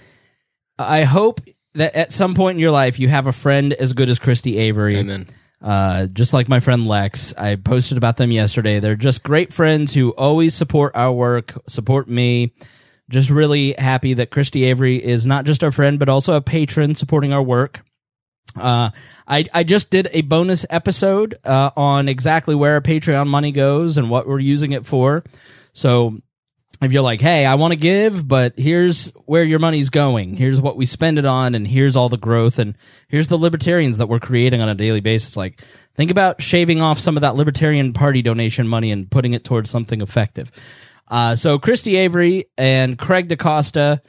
I 0.78 1.02
hope 1.04 1.40
that 1.74 1.94
at 1.94 2.12
some 2.12 2.34
point 2.34 2.56
in 2.56 2.60
your 2.60 2.70
life 2.70 2.98
you 2.98 3.08
have 3.08 3.26
a 3.26 3.32
friend 3.32 3.72
as 3.72 3.92
good 3.92 4.08
as 4.10 4.18
Christy 4.18 4.58
Avery. 4.58 4.96
Amen. 4.98 5.26
Uh, 5.60 6.06
just 6.06 6.32
like 6.32 6.48
my 6.48 6.60
friend 6.60 6.86
Lex, 6.86 7.34
I 7.34 7.56
posted 7.56 7.96
about 7.98 8.16
them 8.16 8.30
yesterday. 8.32 8.80
They're 8.80 8.96
just 8.96 9.22
great 9.22 9.52
friends 9.52 9.94
who 9.94 10.10
always 10.10 10.54
support 10.54 10.92
our 10.96 11.12
work, 11.12 11.52
support 11.68 12.08
me. 12.08 12.52
Just 13.10 13.30
really 13.30 13.74
happy 13.76 14.14
that 14.14 14.30
Christy 14.30 14.64
Avery 14.64 15.02
is 15.02 15.26
not 15.26 15.44
just 15.44 15.62
our 15.64 15.72
friend, 15.72 15.98
but 15.98 16.08
also 16.08 16.34
a 16.34 16.40
patron 16.40 16.94
supporting 16.94 17.32
our 17.32 17.42
work. 17.42 17.84
Uh, 18.56 18.90
I 19.26 19.46
I 19.52 19.64
just 19.64 19.90
did 19.90 20.08
a 20.12 20.22
bonus 20.22 20.64
episode 20.70 21.36
uh, 21.44 21.70
on 21.76 22.08
exactly 22.08 22.54
where 22.54 22.74
our 22.74 22.80
Patreon 22.80 23.26
money 23.26 23.52
goes 23.52 23.98
and 23.98 24.10
what 24.10 24.26
we're 24.26 24.38
using 24.38 24.72
it 24.72 24.86
for. 24.86 25.24
So 25.72 26.18
if 26.82 26.90
you're 26.90 27.02
like, 27.02 27.20
hey, 27.20 27.46
I 27.46 27.54
want 27.54 27.72
to 27.72 27.76
give, 27.78 28.26
but 28.26 28.54
here's 28.58 29.08
where 29.26 29.44
your 29.44 29.60
money's 29.60 29.88
going. 29.88 30.34
Here's 30.36 30.60
what 30.60 30.76
we 30.76 30.84
spend 30.84 31.18
it 31.18 31.24
on, 31.24 31.54
and 31.54 31.66
here's 31.66 31.96
all 31.96 32.08
the 32.08 32.16
growth, 32.16 32.58
and 32.58 32.76
here's 33.08 33.28
the 33.28 33.38
libertarians 33.38 33.98
that 33.98 34.08
we're 34.08 34.18
creating 34.18 34.60
on 34.60 34.68
a 34.68 34.74
daily 34.74 35.00
basis. 35.00 35.36
Like, 35.36 35.62
think 35.94 36.10
about 36.10 36.42
shaving 36.42 36.82
off 36.82 36.98
some 36.98 37.16
of 37.16 37.20
that 37.20 37.36
Libertarian 37.36 37.92
Party 37.92 38.20
donation 38.20 38.66
money 38.66 38.90
and 38.90 39.10
putting 39.10 39.32
it 39.32 39.44
towards 39.44 39.70
something 39.70 40.00
effective. 40.00 40.50
Uh, 41.08 41.34
so 41.34 41.58
Christy 41.58 41.96
Avery 41.96 42.46
and 42.56 42.98
Craig 42.98 43.28
DaCosta 43.28 44.00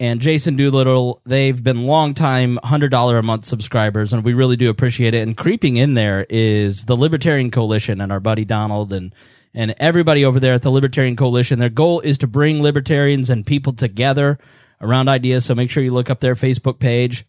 and 0.00 0.20
Jason 0.20 0.56
Doolittle, 0.56 1.20
they've 1.26 1.62
been 1.62 1.86
longtime 1.86 2.58
$100 2.64 3.18
a 3.18 3.22
month 3.22 3.44
subscribers, 3.44 4.12
and 4.12 4.24
we 4.24 4.32
really 4.32 4.56
do 4.56 4.70
appreciate 4.70 5.14
it. 5.14 5.22
And 5.22 5.36
creeping 5.36 5.76
in 5.76 5.94
there 5.94 6.26
is 6.30 6.86
the 6.86 6.96
Libertarian 6.96 7.50
Coalition 7.50 8.00
and 8.00 8.10
our 8.10 8.20
buddy 8.20 8.46
Donald 8.46 8.92
and, 8.92 9.14
and 9.52 9.74
everybody 9.78 10.24
over 10.24 10.40
there 10.40 10.54
at 10.54 10.62
the 10.62 10.70
Libertarian 10.70 11.16
Coalition. 11.16 11.58
Their 11.58 11.68
goal 11.68 12.00
is 12.00 12.18
to 12.18 12.26
bring 12.26 12.62
libertarians 12.62 13.28
and 13.28 13.44
people 13.44 13.74
together 13.74 14.38
around 14.80 15.08
ideas. 15.08 15.44
So 15.44 15.54
make 15.54 15.70
sure 15.70 15.82
you 15.82 15.92
look 15.92 16.08
up 16.08 16.20
their 16.20 16.34
Facebook 16.34 16.78
page. 16.78 17.26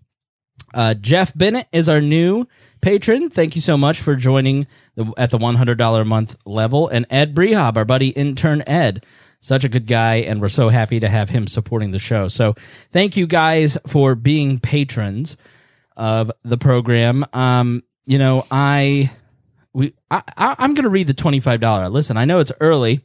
Uh, 0.74 0.94
Jeff 0.94 1.34
Bennett 1.36 1.68
is 1.72 1.90
our 1.90 2.02
new 2.02 2.48
patron. 2.82 3.30
Thank 3.30 3.56
you 3.56 3.62
so 3.62 3.78
much 3.78 4.02
for 4.02 4.16
joining 4.16 4.68
the, 4.96 5.12
at 5.18 5.30
the 5.32 5.38
$100 5.38 6.02
a 6.02 6.06
month 6.06 6.38
level. 6.46 6.88
And 6.88 7.06
Ed 7.10 7.36
Brehab, 7.36 7.78
our 7.78 7.86
buddy 7.86 8.10
intern 8.10 8.64
Ed, 8.66 9.06
such 9.40 9.64
a 9.64 9.70
good 9.70 9.88
guy, 9.88 10.16
and 10.18 10.40
we're 10.42 10.50
so 10.50 10.70
happy 10.70 11.00
to 11.00 11.10
have 11.10 11.30
him 11.30 11.48
supporting 11.48 11.92
the 11.92 12.00
show. 12.00 12.28
So 12.28 12.56
thank 12.92 13.18
you 13.18 13.28
guys 13.28 13.78
for 13.88 14.16
being 14.16 14.60
patrons 14.60 15.36
of 15.98 16.32
the 16.44 16.58
program. 16.58 17.26
Um, 17.34 17.84
you 18.06 18.18
know, 18.18 18.46
I 18.52 19.12
we 19.74 19.94
I, 20.10 20.22
I 20.38 20.56
I'm 20.60 20.74
going 20.74 20.84
to 20.84 20.90
read 20.90 21.08
the 21.08 21.14
twenty 21.14 21.40
five 21.40 21.60
dollar. 21.60 21.90
Listen, 21.90 22.18
I 22.18 22.26
know 22.26 22.40
it's 22.40 22.52
early 22.60 23.02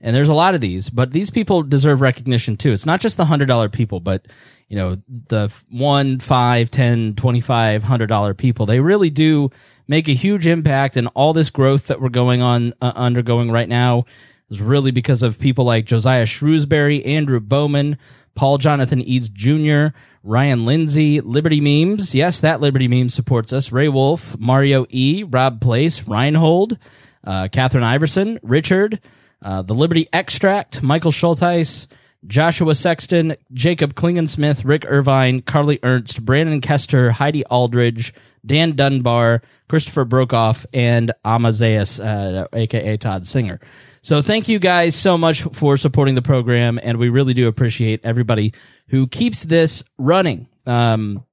and 0.00 0.14
there's 0.14 0.28
a 0.28 0.34
lot 0.34 0.54
of 0.54 0.60
these 0.60 0.90
but 0.90 1.12
these 1.12 1.30
people 1.30 1.62
deserve 1.62 2.00
recognition 2.00 2.56
too. 2.56 2.72
It's 2.72 2.86
not 2.86 3.00
just 3.00 3.16
the 3.16 3.24
hundred 3.24 3.46
dollar 3.46 3.68
people 3.68 4.00
but 4.00 4.26
you 4.68 4.76
know 4.76 4.98
the 5.08 5.52
one 5.68 6.18
five 6.20 6.70
ten 6.70 7.14
twenty 7.14 7.40
five 7.40 7.82
hundred 7.82 8.06
dollar 8.06 8.34
people. 8.34 8.66
They 8.66 8.80
really 8.80 9.10
do 9.10 9.50
make 9.90 10.08
a 10.08 10.12
huge 10.12 10.46
impact 10.46 10.96
and 10.96 11.08
all 11.14 11.32
this 11.32 11.50
growth 11.50 11.88
that 11.88 12.00
we're 12.00 12.08
going 12.08 12.40
on 12.40 12.72
uh, 12.80 12.92
undergoing 12.94 13.50
right 13.50 13.68
now 13.68 14.04
is 14.48 14.62
really 14.62 14.92
because 14.92 15.22
of 15.24 15.38
people 15.38 15.64
like 15.64 15.84
josiah 15.84 16.24
shrewsbury 16.24 17.04
andrew 17.04 17.40
bowman 17.40 17.98
paul 18.36 18.56
jonathan 18.56 19.00
eads 19.00 19.28
jr 19.28 19.88
ryan 20.22 20.64
lindsay 20.64 21.20
liberty 21.20 21.60
memes. 21.60 22.14
Yes 22.14 22.40
that 22.40 22.60
liberty 22.60 22.86
memes 22.86 23.12
supports 23.12 23.52
us. 23.52 23.72
Ray 23.72 23.88
wolf 23.88 24.38
mario 24.38 24.86
e 24.90 25.24
rob 25.24 25.60
place 25.60 26.06
reinhold 26.06 26.78
uh, 27.24 27.48
catherine 27.48 27.84
iverson 27.84 28.38
richard 28.44 29.00
uh, 29.42 29.62
the 29.62 29.74
Liberty 29.74 30.06
Extract, 30.12 30.82
Michael 30.82 31.12
Schultheis, 31.12 31.86
Joshua 32.26 32.74
Sexton, 32.74 33.36
Jacob 33.52 33.94
Klingensmith, 33.94 34.64
Rick 34.64 34.84
Irvine, 34.86 35.40
Carly 35.40 35.78
Ernst, 35.82 36.24
Brandon 36.24 36.60
Kester, 36.60 37.10
Heidi 37.10 37.44
Aldridge, 37.46 38.12
Dan 38.44 38.72
Dunbar, 38.72 39.42
Christopher 39.68 40.04
Brokoff, 40.04 40.66
and 40.72 41.12
Amadeus, 41.24 42.00
uh, 42.00 42.46
aka 42.52 42.96
Todd 42.96 43.26
Singer. 43.26 43.60
So 44.02 44.22
thank 44.22 44.48
you 44.48 44.58
guys 44.58 44.94
so 44.94 45.18
much 45.18 45.42
for 45.42 45.76
supporting 45.76 46.14
the 46.14 46.22
program, 46.22 46.78
and 46.82 46.98
we 46.98 47.08
really 47.08 47.34
do 47.34 47.48
appreciate 47.48 48.00
everybody 48.04 48.54
who 48.88 49.06
keeps 49.06 49.42
this 49.42 49.82
running. 49.98 50.48
Um, 50.66 51.24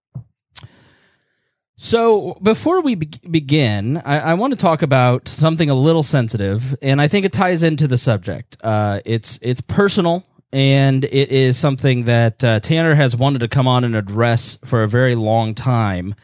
So 1.79 2.33
before 2.41 2.81
we 2.81 2.95
be- 2.95 3.29
begin, 3.29 3.97
I, 4.03 4.19
I 4.19 4.33
want 4.33 4.51
to 4.51 4.57
talk 4.57 4.81
about 4.81 5.27
something 5.27 5.69
a 5.69 5.75
little 5.75 6.01
sensitive, 6.01 6.75
and 6.81 6.99
I 6.99 7.07
think 7.07 7.25
it 7.25 7.31
ties 7.31 7.61
into 7.61 7.87
the 7.87 7.97
subject. 7.97 8.57
Uh, 8.63 8.99
it's 9.05 9.37
it's 9.43 9.61
personal, 9.61 10.25
and 10.51 11.05
it 11.05 11.29
is 11.29 11.55
something 11.55 12.05
that 12.05 12.43
uh, 12.43 12.59
Tanner 12.61 12.95
has 12.95 13.15
wanted 13.15 13.39
to 13.39 13.47
come 13.47 13.67
on 13.67 13.83
and 13.83 13.95
address 13.95 14.57
for 14.65 14.81
a 14.81 14.87
very 14.87 15.13
long 15.13 15.53
time. 15.53 16.15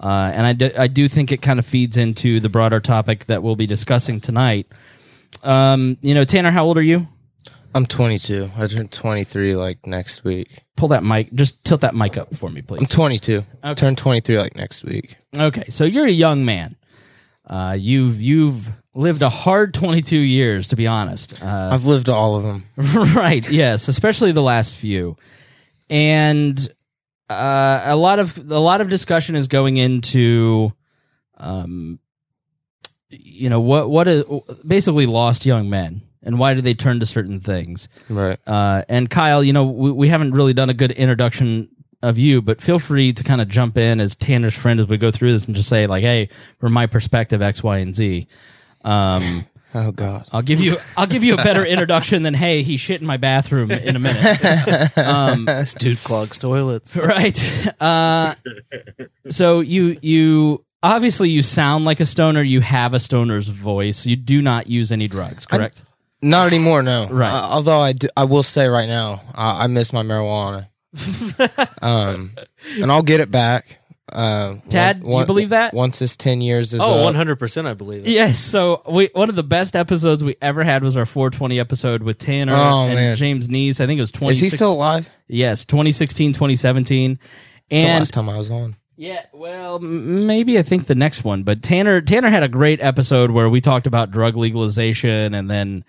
Uh, 0.00 0.32
and 0.34 0.46
I 0.46 0.52
do, 0.54 0.70
I 0.76 0.86
do 0.88 1.08
think 1.08 1.30
it 1.30 1.42
kind 1.42 1.58
of 1.58 1.66
feeds 1.66 1.98
into 1.98 2.40
the 2.40 2.48
broader 2.48 2.80
topic 2.80 3.26
that 3.26 3.42
we'll 3.42 3.54
be 3.54 3.66
discussing 3.66 4.18
tonight. 4.18 4.66
Um, 5.42 5.98
you 6.00 6.14
know, 6.14 6.24
Tanner, 6.24 6.50
how 6.50 6.64
old 6.64 6.78
are 6.78 6.82
you? 6.82 7.06
I'm 7.74 7.86
22. 7.86 8.50
I 8.56 8.66
turn 8.66 8.88
23 8.88 9.56
like 9.56 9.86
next 9.86 10.24
week. 10.24 10.61
Pull 10.76 10.88
that 10.88 11.04
mic, 11.04 11.32
just 11.32 11.62
tilt 11.64 11.82
that 11.82 11.94
mic 11.94 12.16
up 12.16 12.34
for 12.34 12.50
me, 12.50 12.62
please. 12.62 12.80
I'm 12.80 12.86
22. 12.86 13.44
Okay. 13.62 13.74
Turn 13.74 13.94
23 13.94 14.38
like 14.38 14.56
next 14.56 14.84
week. 14.84 15.16
Okay, 15.36 15.64
so 15.68 15.84
you're 15.84 16.06
a 16.06 16.10
young 16.10 16.44
man. 16.44 16.76
Uh, 17.46 17.76
you've 17.78 18.20
you've 18.20 18.72
lived 18.94 19.22
a 19.22 19.28
hard 19.28 19.74
22 19.74 20.16
years, 20.18 20.68
to 20.68 20.76
be 20.76 20.86
honest. 20.86 21.42
Uh, 21.42 21.70
I've 21.72 21.84
lived 21.84 22.08
all 22.08 22.36
of 22.36 22.42
them. 22.42 22.64
right? 23.14 23.48
Yes, 23.50 23.88
especially 23.88 24.32
the 24.32 24.42
last 24.42 24.74
few, 24.74 25.16
and 25.90 26.58
uh, 27.28 27.82
a 27.84 27.96
lot 27.96 28.18
of 28.18 28.50
a 28.50 28.58
lot 28.58 28.80
of 28.80 28.88
discussion 28.88 29.36
is 29.36 29.48
going 29.48 29.76
into, 29.76 30.72
um, 31.36 31.98
you 33.10 33.50
know 33.50 33.60
what 33.60 33.90
what 33.90 34.08
is 34.08 34.24
basically 34.66 35.06
lost 35.06 35.44
young 35.46 35.68
men 35.68 36.02
and 36.22 36.38
why 36.38 36.54
do 36.54 36.60
they 36.60 36.74
turn 36.74 37.00
to 37.00 37.06
certain 37.06 37.40
things. 37.40 37.88
Right. 38.08 38.38
Uh, 38.46 38.82
and 38.88 39.08
Kyle, 39.10 39.42
you 39.42 39.52
know, 39.52 39.64
we, 39.64 39.92
we 39.92 40.08
haven't 40.08 40.32
really 40.32 40.52
done 40.54 40.70
a 40.70 40.74
good 40.74 40.92
introduction 40.92 41.68
of 42.02 42.18
you, 42.18 42.42
but 42.42 42.60
feel 42.60 42.78
free 42.78 43.12
to 43.12 43.22
kind 43.22 43.40
of 43.40 43.48
jump 43.48 43.78
in 43.78 44.00
as 44.00 44.14
Tanner's 44.14 44.54
friend 44.54 44.80
as 44.80 44.88
we 44.88 44.96
go 44.96 45.10
through 45.10 45.32
this 45.32 45.46
and 45.46 45.54
just 45.54 45.68
say 45.68 45.86
like, 45.86 46.02
"Hey, 46.02 46.28
from 46.58 46.72
my 46.72 46.86
perspective, 46.86 47.40
X, 47.42 47.62
Y, 47.62 47.78
and 47.78 47.94
Z." 47.94 48.26
Um, 48.84 49.46
Oh 49.74 49.90
God. 49.90 50.26
I'll 50.32 50.42
give 50.42 50.60
you 50.60 50.76
I'll 50.96 51.06
give 51.06 51.24
you 51.24 51.34
a 51.34 51.38
better 51.38 51.64
introduction 51.64 52.22
than 52.22 52.34
"Hey, 52.34 52.62
he 52.62 52.76
shit 52.76 53.00
in 53.00 53.06
my 53.06 53.16
bathroom" 53.16 53.70
in 53.70 53.96
a 53.96 53.98
minute. 53.98 54.92
Um, 54.96 55.46
This 55.46 55.74
dude 55.74 56.02
clogs 56.04 56.36
toilets. 56.38 56.94
right. 56.96 57.80
Uh, 57.80 58.34
so 59.28 59.60
you 59.60 59.98
you 60.02 60.64
obviously 60.82 61.30
you 61.30 61.42
sound 61.42 61.84
like 61.84 62.00
a 62.00 62.06
stoner. 62.06 62.42
You 62.42 62.60
have 62.60 62.92
a 62.92 62.98
stoner's 62.98 63.48
voice. 63.48 64.04
You 64.04 64.16
do 64.16 64.42
not 64.42 64.66
use 64.66 64.92
any 64.92 65.08
drugs, 65.08 65.46
correct? 65.46 65.82
Not 66.22 66.46
anymore, 66.46 66.82
no. 66.82 67.08
Right. 67.08 67.30
Uh, 67.32 67.48
although 67.50 67.80
I, 67.80 67.92
do, 67.92 68.08
I 68.16 68.24
will 68.24 68.42
say 68.44 68.68
right 68.68 68.88
now, 68.88 69.22
I, 69.34 69.64
I 69.64 69.66
miss 69.66 69.92
my 69.92 70.02
marijuana. 70.02 70.68
um, 71.82 72.32
and 72.76 72.92
I'll 72.92 73.02
get 73.02 73.20
it 73.20 73.30
back. 73.30 73.78
Uh, 74.10 74.56
Tad, 74.68 75.02
do 75.02 75.16
you 75.16 75.24
believe 75.24 75.48
that? 75.50 75.72
Once 75.72 75.98
this 75.98 76.16
10 76.16 76.42
years 76.42 76.74
is 76.74 76.80
Oh, 76.82 77.08
up. 77.08 77.14
100% 77.14 77.66
I 77.66 77.72
believe 77.72 78.06
it. 78.06 78.10
Yes. 78.10 78.38
So 78.38 78.82
we, 78.88 79.08
one 79.14 79.30
of 79.30 79.36
the 79.36 79.42
best 79.42 79.74
episodes 79.74 80.22
we 80.22 80.36
ever 80.42 80.62
had 80.62 80.82
was 80.84 80.96
our 80.98 81.06
420 81.06 81.58
episode 81.58 82.02
with 82.02 82.18
Tanner 82.18 82.54
Oh, 82.54 82.84
and 82.86 82.94
man. 82.94 83.16
James 83.16 83.48
Neese. 83.48 83.80
I 83.80 83.86
think 83.86 83.98
it 83.98 84.02
was 84.02 84.12
20. 84.12 84.32
Is 84.32 84.40
he 84.40 84.48
still 84.50 84.72
alive? 84.72 85.08
Yes, 85.28 85.64
2016, 85.64 86.34
2017. 86.34 87.12
It's 87.12 87.20
the 87.70 87.76
And 87.88 88.00
last 88.00 88.12
time 88.12 88.28
I 88.28 88.36
was 88.36 88.50
on. 88.50 88.76
Yeah, 88.96 89.24
well, 89.32 89.78
maybe 89.78 90.58
I 90.58 90.62
think 90.62 90.84
the 90.86 90.94
next 90.94 91.24
one. 91.24 91.42
But 91.42 91.62
Tanner 91.62 92.02
Tanner 92.02 92.28
had 92.28 92.42
a 92.42 92.48
great 92.48 92.82
episode 92.82 93.30
where 93.30 93.48
we 93.48 93.60
talked 93.62 93.86
about 93.86 94.10
drug 94.10 94.36
legalization 94.36 95.32
and 95.32 95.50
then 95.50 95.84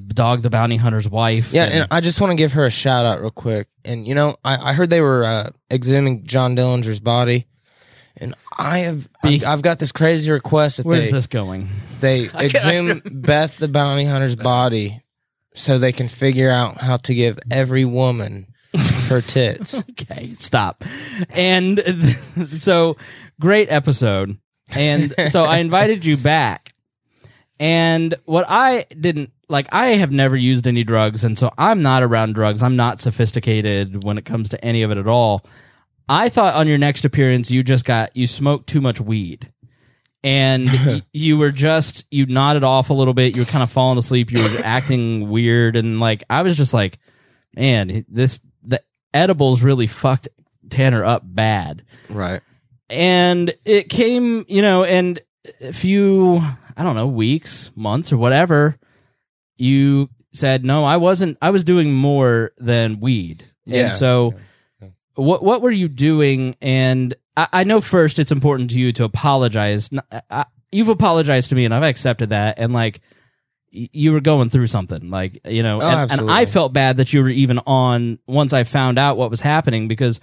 Dog 0.00 0.42
the 0.42 0.50
Bounty 0.50 0.76
Hunter's 0.76 1.08
wife. 1.08 1.52
Yeah, 1.52 1.68
and 1.70 1.88
I 1.90 2.00
just 2.00 2.20
want 2.20 2.30
to 2.30 2.36
give 2.36 2.52
her 2.54 2.64
a 2.66 2.70
shout 2.70 3.06
out 3.06 3.20
real 3.20 3.30
quick. 3.30 3.68
And 3.84 4.06
you 4.06 4.14
know, 4.14 4.36
I, 4.44 4.70
I 4.70 4.72
heard 4.72 4.90
they 4.90 5.00
were 5.00 5.24
uh, 5.24 5.50
exhuming 5.70 6.24
John 6.24 6.56
Dillinger's 6.56 7.00
body, 7.00 7.46
and 8.16 8.34
I 8.56 8.78
have 8.80 9.08
I've, 9.22 9.44
I've 9.44 9.62
got 9.62 9.78
this 9.78 9.92
crazy 9.92 10.30
request 10.30 10.78
that 10.78 10.86
where's 10.86 11.06
they 11.06 11.12
this 11.12 11.26
going? 11.26 11.68
they 12.00 12.24
exhume 12.34 13.02
Beth 13.12 13.58
the 13.58 13.68
Bounty 13.68 14.04
Hunter's 14.04 14.36
body 14.36 15.02
so 15.54 15.78
they 15.78 15.92
can 15.92 16.08
figure 16.08 16.50
out 16.50 16.78
how 16.78 16.96
to 16.98 17.14
give 17.14 17.38
every 17.50 17.84
woman 17.84 18.46
her 19.08 19.20
tits. 19.20 19.74
Okay, 19.94 20.34
stop. 20.38 20.84
And 21.30 21.80
so 22.48 22.96
great 23.40 23.70
episode. 23.70 24.36
And 24.70 25.14
so 25.28 25.44
I 25.44 25.58
invited 25.58 26.04
you 26.04 26.16
back. 26.16 26.74
And 27.60 28.14
what 28.24 28.44
I 28.48 28.86
didn't 29.00 29.32
like, 29.48 29.68
I 29.72 29.88
have 29.88 30.10
never 30.10 30.36
used 30.36 30.66
any 30.66 30.84
drugs. 30.84 31.24
And 31.24 31.38
so 31.38 31.52
I'm 31.58 31.82
not 31.82 32.02
around 32.02 32.34
drugs. 32.34 32.62
I'm 32.62 32.76
not 32.76 33.00
sophisticated 33.00 34.04
when 34.04 34.18
it 34.18 34.24
comes 34.24 34.48
to 34.50 34.64
any 34.64 34.82
of 34.82 34.90
it 34.90 34.98
at 34.98 35.06
all. 35.06 35.44
I 36.08 36.28
thought 36.28 36.54
on 36.54 36.66
your 36.68 36.78
next 36.78 37.04
appearance, 37.04 37.50
you 37.50 37.62
just 37.62 37.84
got, 37.84 38.16
you 38.16 38.26
smoked 38.26 38.68
too 38.68 38.80
much 38.80 39.00
weed. 39.00 39.50
And 40.22 40.66
y- 40.66 41.02
you 41.12 41.38
were 41.38 41.50
just, 41.50 42.04
you 42.10 42.26
nodded 42.26 42.64
off 42.64 42.90
a 42.90 42.94
little 42.94 43.14
bit. 43.14 43.34
You 43.36 43.42
were 43.42 43.50
kind 43.50 43.62
of 43.62 43.70
falling 43.70 43.98
asleep. 43.98 44.30
You 44.30 44.42
were 44.42 44.60
acting 44.64 45.28
weird. 45.28 45.76
And 45.76 46.00
like, 46.00 46.24
I 46.28 46.42
was 46.42 46.56
just 46.56 46.74
like, 46.74 46.98
man, 47.54 48.04
this, 48.08 48.40
the 48.62 48.82
edibles 49.12 49.62
really 49.62 49.86
fucked 49.86 50.28
Tanner 50.70 51.04
up 51.04 51.22
bad 51.24 51.84
right. 52.08 52.40
and 52.88 53.54
it 53.64 53.90
came, 53.90 54.44
you 54.48 54.62
know, 54.62 54.82
and 54.82 55.20
a 55.60 55.72
few, 55.72 56.38
I 56.76 56.82
don't 56.82 56.96
know, 56.96 57.06
weeks, 57.06 57.70
months, 57.76 58.12
or 58.12 58.16
whatever, 58.16 58.78
you 59.56 60.10
said, 60.32 60.64
no, 60.64 60.84
I 60.84 60.96
wasn't, 60.96 61.38
I 61.40 61.50
was 61.50 61.64
doing 61.64 61.92
more 61.92 62.52
than 62.58 63.00
weed. 63.00 63.44
Yeah. 63.66 63.86
And 63.86 63.94
so, 63.94 64.34
what 65.14 65.42
what 65.44 65.62
were 65.62 65.70
you 65.70 65.88
doing? 65.88 66.56
And 66.60 67.14
I, 67.36 67.48
I 67.52 67.64
know 67.64 67.80
first 67.80 68.18
it's 68.18 68.32
important 68.32 68.70
to 68.72 68.80
you 68.80 68.92
to 68.92 69.04
apologize. 69.04 69.90
I- 70.10 70.22
I- 70.30 70.46
you've 70.72 70.88
apologized 70.88 71.50
to 71.50 71.54
me, 71.54 71.64
and 71.64 71.72
I've 71.72 71.84
accepted 71.84 72.30
that. 72.30 72.58
And 72.58 72.72
like, 72.72 73.00
you 73.70 74.12
were 74.12 74.20
going 74.20 74.50
through 74.50 74.66
something, 74.66 75.08
like 75.10 75.40
you 75.46 75.62
know, 75.62 75.80
Oh, 75.80 75.86
and, 75.88 76.10
and. 76.20 76.30
I 76.30 76.44
felt 76.46 76.72
bad 76.72 76.96
that 76.98 77.12
you 77.12 77.22
were 77.22 77.28
even 77.28 77.58
on 77.66 78.18
once 78.26 78.52
I 78.52 78.64
found 78.64 78.98
out 78.98 79.16
what 79.16 79.30
was 79.30 79.40
happening 79.40 79.86
because 79.88 80.20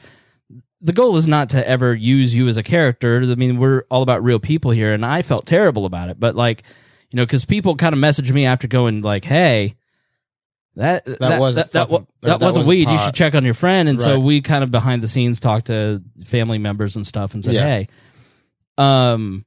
the 0.82 0.94
goal 0.94 1.16
is 1.18 1.28
not 1.28 1.50
to 1.50 1.68
ever 1.68 1.94
use 1.94 2.36
you 2.36 2.48
as 2.48 2.58
a 2.58 2.64
character. 2.64 3.22
I 3.22 3.36
mean, 3.36 3.58
we're 3.60 3.84
all 3.90 4.02
about 4.04 4.24
real 4.24 4.40
people 4.40 4.72
here, 4.72 4.94
and 4.94 5.06
I 5.06 5.22
felt 5.22 5.46
terrible 5.46 5.86
about 5.86 6.10
it. 6.10 6.20
But 6.20 6.36
like, 6.36 6.64
you 7.12 7.18
know, 7.18 7.24
because 7.24 7.46
people 7.46 7.76
kind 7.76 7.94
of 7.94 8.00
message 8.00 8.32
me 8.32 8.46
after 8.46 8.68
going 8.68 9.02
like, 9.02 9.26
"Hey, 9.26 9.76
that 10.76 11.06
that 11.06 11.40
wasn't 11.40 11.68
that, 11.68 11.74
that, 11.74 11.90
fucking- 11.90 12.08
that, 12.22 12.28
that 12.28 12.40
wasn't 12.40 12.66
wasn't 12.66 12.68
weed. 12.68 12.90
You 12.90 12.98
should 12.98 13.14
check 13.16 13.36
on 13.36 13.44
your 13.44 13.54
friend." 13.54 13.90
And 13.90 14.02
so 14.02 14.20
we 14.20 14.42
kind 14.42 14.64
of 14.64 14.72
behind 14.72 15.04
the 15.04 15.08
scenes 15.08 15.40
talked 15.40 15.68
to 15.68 16.02
family 16.26 16.58
members 16.58 16.96
and 16.96 17.06
stuff 17.06 17.34
and 17.34 17.44
said, 17.44 17.54
Yeah. 17.56 17.64
"Hey, 17.66 17.88
um, 18.78 19.46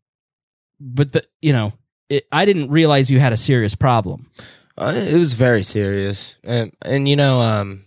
but 0.81 1.13
the 1.13 1.25
you 1.41 1.53
know." 1.53 1.73
It, 2.11 2.27
I 2.31 2.45
didn't 2.45 2.71
realize 2.71 3.11
you 3.11 3.19
had 3.19 3.33
a 3.33 3.37
serious 3.37 3.75
problem. 3.75 4.29
Uh, 4.77 4.93
it 4.95 5.17
was 5.17 5.33
very 5.33 5.63
serious, 5.63 6.37
and 6.45 6.71
and 6.83 7.09
you 7.09 7.17
know, 7.17 7.41
um, 7.41 7.87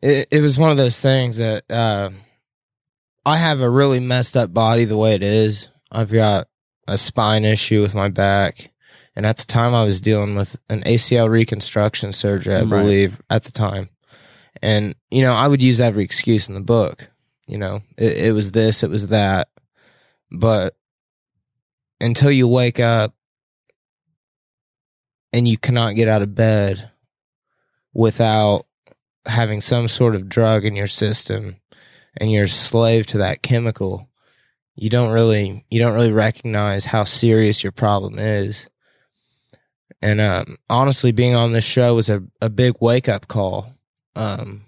it 0.00 0.28
it 0.30 0.40
was 0.40 0.56
one 0.56 0.70
of 0.70 0.76
those 0.76 1.00
things 1.00 1.38
that 1.38 1.68
uh, 1.68 2.10
I 3.26 3.38
have 3.38 3.60
a 3.60 3.68
really 3.68 3.98
messed 3.98 4.36
up 4.36 4.54
body 4.54 4.84
the 4.84 4.96
way 4.96 5.14
it 5.14 5.24
is. 5.24 5.68
I've 5.90 6.12
got 6.12 6.46
a 6.88 6.98
spine 6.98 7.44
issue 7.44 7.80
with 7.82 7.94
my 7.94 8.08
back, 8.08 8.70
and 9.14 9.26
at 9.26 9.38
the 9.38 9.46
time 9.46 9.74
I 9.74 9.84
was 9.84 10.00
dealing 10.00 10.34
with 10.36 10.56
an 10.68 10.82
ACL 10.84 11.28
reconstruction 11.28 12.12
surgery, 12.12 12.54
I 12.54 12.60
Right. 12.60 12.68
believe, 12.68 13.20
at 13.30 13.44
the 13.44 13.52
time, 13.52 13.88
and 14.62 14.94
you 15.10 15.22
know, 15.22 15.34
I 15.34 15.48
would 15.48 15.62
use 15.62 15.80
every 15.80 16.04
excuse 16.04 16.48
in 16.48 16.54
the 16.54 16.60
book. 16.60 17.08
You 17.46 17.58
know, 17.58 17.82
it, 17.96 18.16
it 18.28 18.32
was 18.32 18.52
this, 18.52 18.82
it 18.82 18.90
was 18.90 19.08
that, 19.08 19.48
but 20.32 20.76
until 22.00 22.30
you 22.30 22.46
wake 22.48 22.80
up 22.80 23.14
and 25.32 25.46
you 25.46 25.56
cannot 25.58 25.94
get 25.94 26.08
out 26.08 26.22
of 26.22 26.34
bed 26.34 26.90
without 27.92 28.66
having 29.26 29.60
some 29.60 29.88
sort 29.88 30.14
of 30.14 30.28
drug 30.28 30.64
in 30.64 30.76
your 30.76 30.86
system 30.86 31.56
and 32.16 32.30
you're 32.30 32.44
a 32.44 32.48
slave 32.48 33.06
to 33.06 33.18
that 33.18 33.42
chemical 33.42 34.05
you 34.76 34.90
don't 34.90 35.10
really 35.10 35.64
you 35.70 35.80
don't 35.80 35.94
really 35.94 36.12
recognize 36.12 36.84
how 36.84 37.04
serious 37.04 37.62
your 37.62 37.72
problem 37.72 38.18
is. 38.18 38.68
And 40.02 40.20
um, 40.20 40.58
honestly 40.68 41.12
being 41.12 41.34
on 41.34 41.52
this 41.52 41.64
show 41.64 41.94
was 41.94 42.10
a, 42.10 42.22
a 42.40 42.50
big 42.50 42.74
wake 42.80 43.08
up 43.08 43.26
call. 43.26 43.72
Um, 44.14 44.62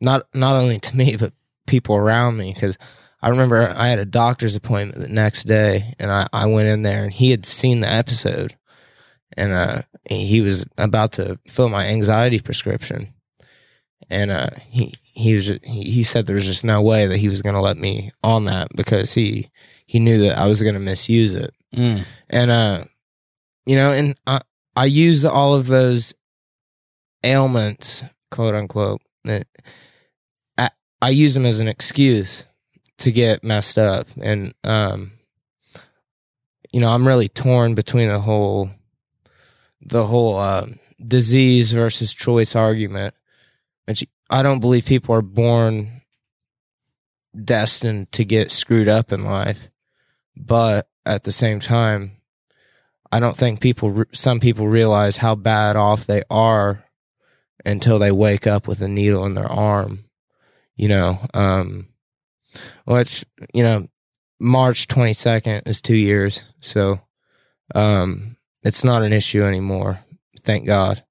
not 0.00 0.26
not 0.34 0.60
only 0.60 0.80
to 0.80 0.96
me 0.96 1.16
but 1.16 1.32
people 1.66 1.94
around 1.94 2.36
me 2.38 2.52
because 2.52 2.76
I 3.22 3.28
remember 3.28 3.72
I 3.76 3.88
had 3.88 4.00
a 4.00 4.04
doctor's 4.04 4.56
appointment 4.56 5.00
the 5.00 5.12
next 5.12 5.44
day, 5.44 5.94
and 6.00 6.10
I, 6.10 6.26
I 6.32 6.46
went 6.46 6.68
in 6.68 6.82
there, 6.82 7.04
and 7.04 7.12
he 7.12 7.30
had 7.30 7.46
seen 7.46 7.78
the 7.78 7.88
episode, 7.88 8.56
and 9.36 9.52
uh, 9.52 9.82
he 10.10 10.40
was 10.40 10.64
about 10.76 11.12
to 11.12 11.38
fill 11.46 11.68
my 11.68 11.86
anxiety 11.86 12.40
prescription, 12.40 13.14
and 14.10 14.32
uh, 14.32 14.50
he 14.68 14.94
he 15.14 15.34
was 15.34 15.46
he, 15.62 16.02
said 16.02 16.26
there 16.26 16.34
was 16.36 16.46
just 16.46 16.64
no 16.64 16.80
way 16.80 17.06
that 17.06 17.18
he 17.18 17.28
was 17.28 17.42
going 17.42 17.54
to 17.54 17.60
let 17.60 17.76
me 17.76 18.10
on 18.22 18.46
that 18.46 18.68
because 18.74 19.12
he 19.12 19.50
he 19.86 20.00
knew 20.00 20.18
that 20.22 20.38
I 20.38 20.46
was 20.46 20.62
going 20.62 20.74
to 20.74 20.80
misuse 20.80 21.34
it, 21.34 21.54
Mm. 21.74 22.04
and 22.30 22.50
uh, 22.50 22.84
you 23.66 23.76
know, 23.76 23.92
and 23.92 24.14
I 24.26 24.40
I 24.74 24.86
used 24.86 25.24
all 25.24 25.54
of 25.54 25.66
those 25.66 26.14
ailments, 27.24 28.04
quote 28.30 28.54
unquote, 28.54 29.00
that 29.24 29.46
I, 30.58 30.70
I 31.00 31.10
use 31.10 31.34
them 31.34 31.46
as 31.46 31.60
an 31.60 31.68
excuse 31.68 32.44
to 32.98 33.10
get 33.12 33.44
messed 33.44 33.78
up, 33.78 34.06
and 34.20 34.54
um, 34.64 35.12
you 36.72 36.80
know, 36.80 36.90
I'm 36.90 37.06
really 37.06 37.28
torn 37.28 37.74
between 37.74 38.08
the 38.08 38.20
whole 38.20 38.70
the 39.80 40.06
whole 40.06 40.38
um, 40.38 40.78
disease 41.06 41.72
versus 41.72 42.14
choice 42.14 42.54
argument. 42.56 43.14
Which 43.86 44.06
I 44.32 44.42
don't 44.42 44.60
believe 44.60 44.86
people 44.86 45.14
are 45.14 45.20
born 45.20 46.00
destined 47.44 48.10
to 48.12 48.24
get 48.24 48.50
screwed 48.50 48.88
up 48.88 49.12
in 49.12 49.20
life, 49.20 49.68
but 50.34 50.88
at 51.04 51.24
the 51.24 51.30
same 51.30 51.60
time, 51.60 52.12
I 53.12 53.20
don't 53.20 53.36
think 53.36 53.60
people 53.60 54.04
some 54.12 54.40
people 54.40 54.66
realize 54.68 55.18
how 55.18 55.34
bad 55.34 55.76
off 55.76 56.06
they 56.06 56.22
are 56.30 56.82
until 57.66 57.98
they 57.98 58.10
wake 58.10 58.46
up 58.46 58.66
with 58.66 58.80
a 58.80 58.88
needle 58.88 59.26
in 59.26 59.34
their 59.34 59.52
arm. 59.52 60.04
You 60.76 60.88
know, 60.88 61.18
um, 61.34 61.88
which 62.86 63.26
you 63.52 63.62
know, 63.62 63.86
March 64.40 64.88
twenty 64.88 65.12
second 65.12 65.64
is 65.66 65.82
two 65.82 65.94
years, 65.94 66.42
so 66.60 67.02
um, 67.74 68.38
it's 68.62 68.82
not 68.82 69.02
an 69.02 69.12
issue 69.12 69.42
anymore. 69.44 70.00
Thank 70.40 70.64
God, 70.66 71.04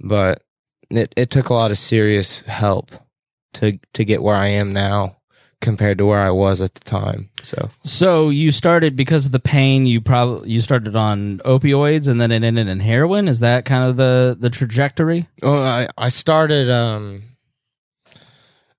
but 0.00 0.42
it 0.90 1.12
it 1.16 1.30
took 1.30 1.48
a 1.48 1.54
lot 1.54 1.70
of 1.70 1.78
serious 1.78 2.40
help 2.40 2.92
to 3.54 3.78
to 3.94 4.04
get 4.04 4.22
where 4.22 4.36
I 4.36 4.46
am 4.46 4.72
now 4.72 5.16
compared 5.60 5.98
to 5.98 6.06
where 6.06 6.20
I 6.20 6.30
was 6.30 6.62
at 6.62 6.74
the 6.74 6.84
time. 6.84 7.30
So 7.42 7.70
So 7.84 8.30
you 8.30 8.52
started 8.52 8.94
because 8.94 9.26
of 9.26 9.32
the 9.32 9.40
pain. 9.40 9.86
You 9.86 10.00
probably 10.00 10.50
you 10.50 10.60
started 10.60 10.94
on 10.96 11.38
opioids 11.38 12.08
and 12.08 12.20
then 12.20 12.30
it 12.30 12.44
ended 12.44 12.68
in 12.68 12.80
heroin. 12.80 13.28
Is 13.28 13.40
that 13.40 13.64
kind 13.64 13.88
of 13.88 13.96
the 13.96 14.36
the 14.38 14.50
trajectory? 14.50 15.26
Well, 15.42 15.64
I, 15.64 15.88
I 15.96 16.08
started 16.08 16.70
um 16.70 17.22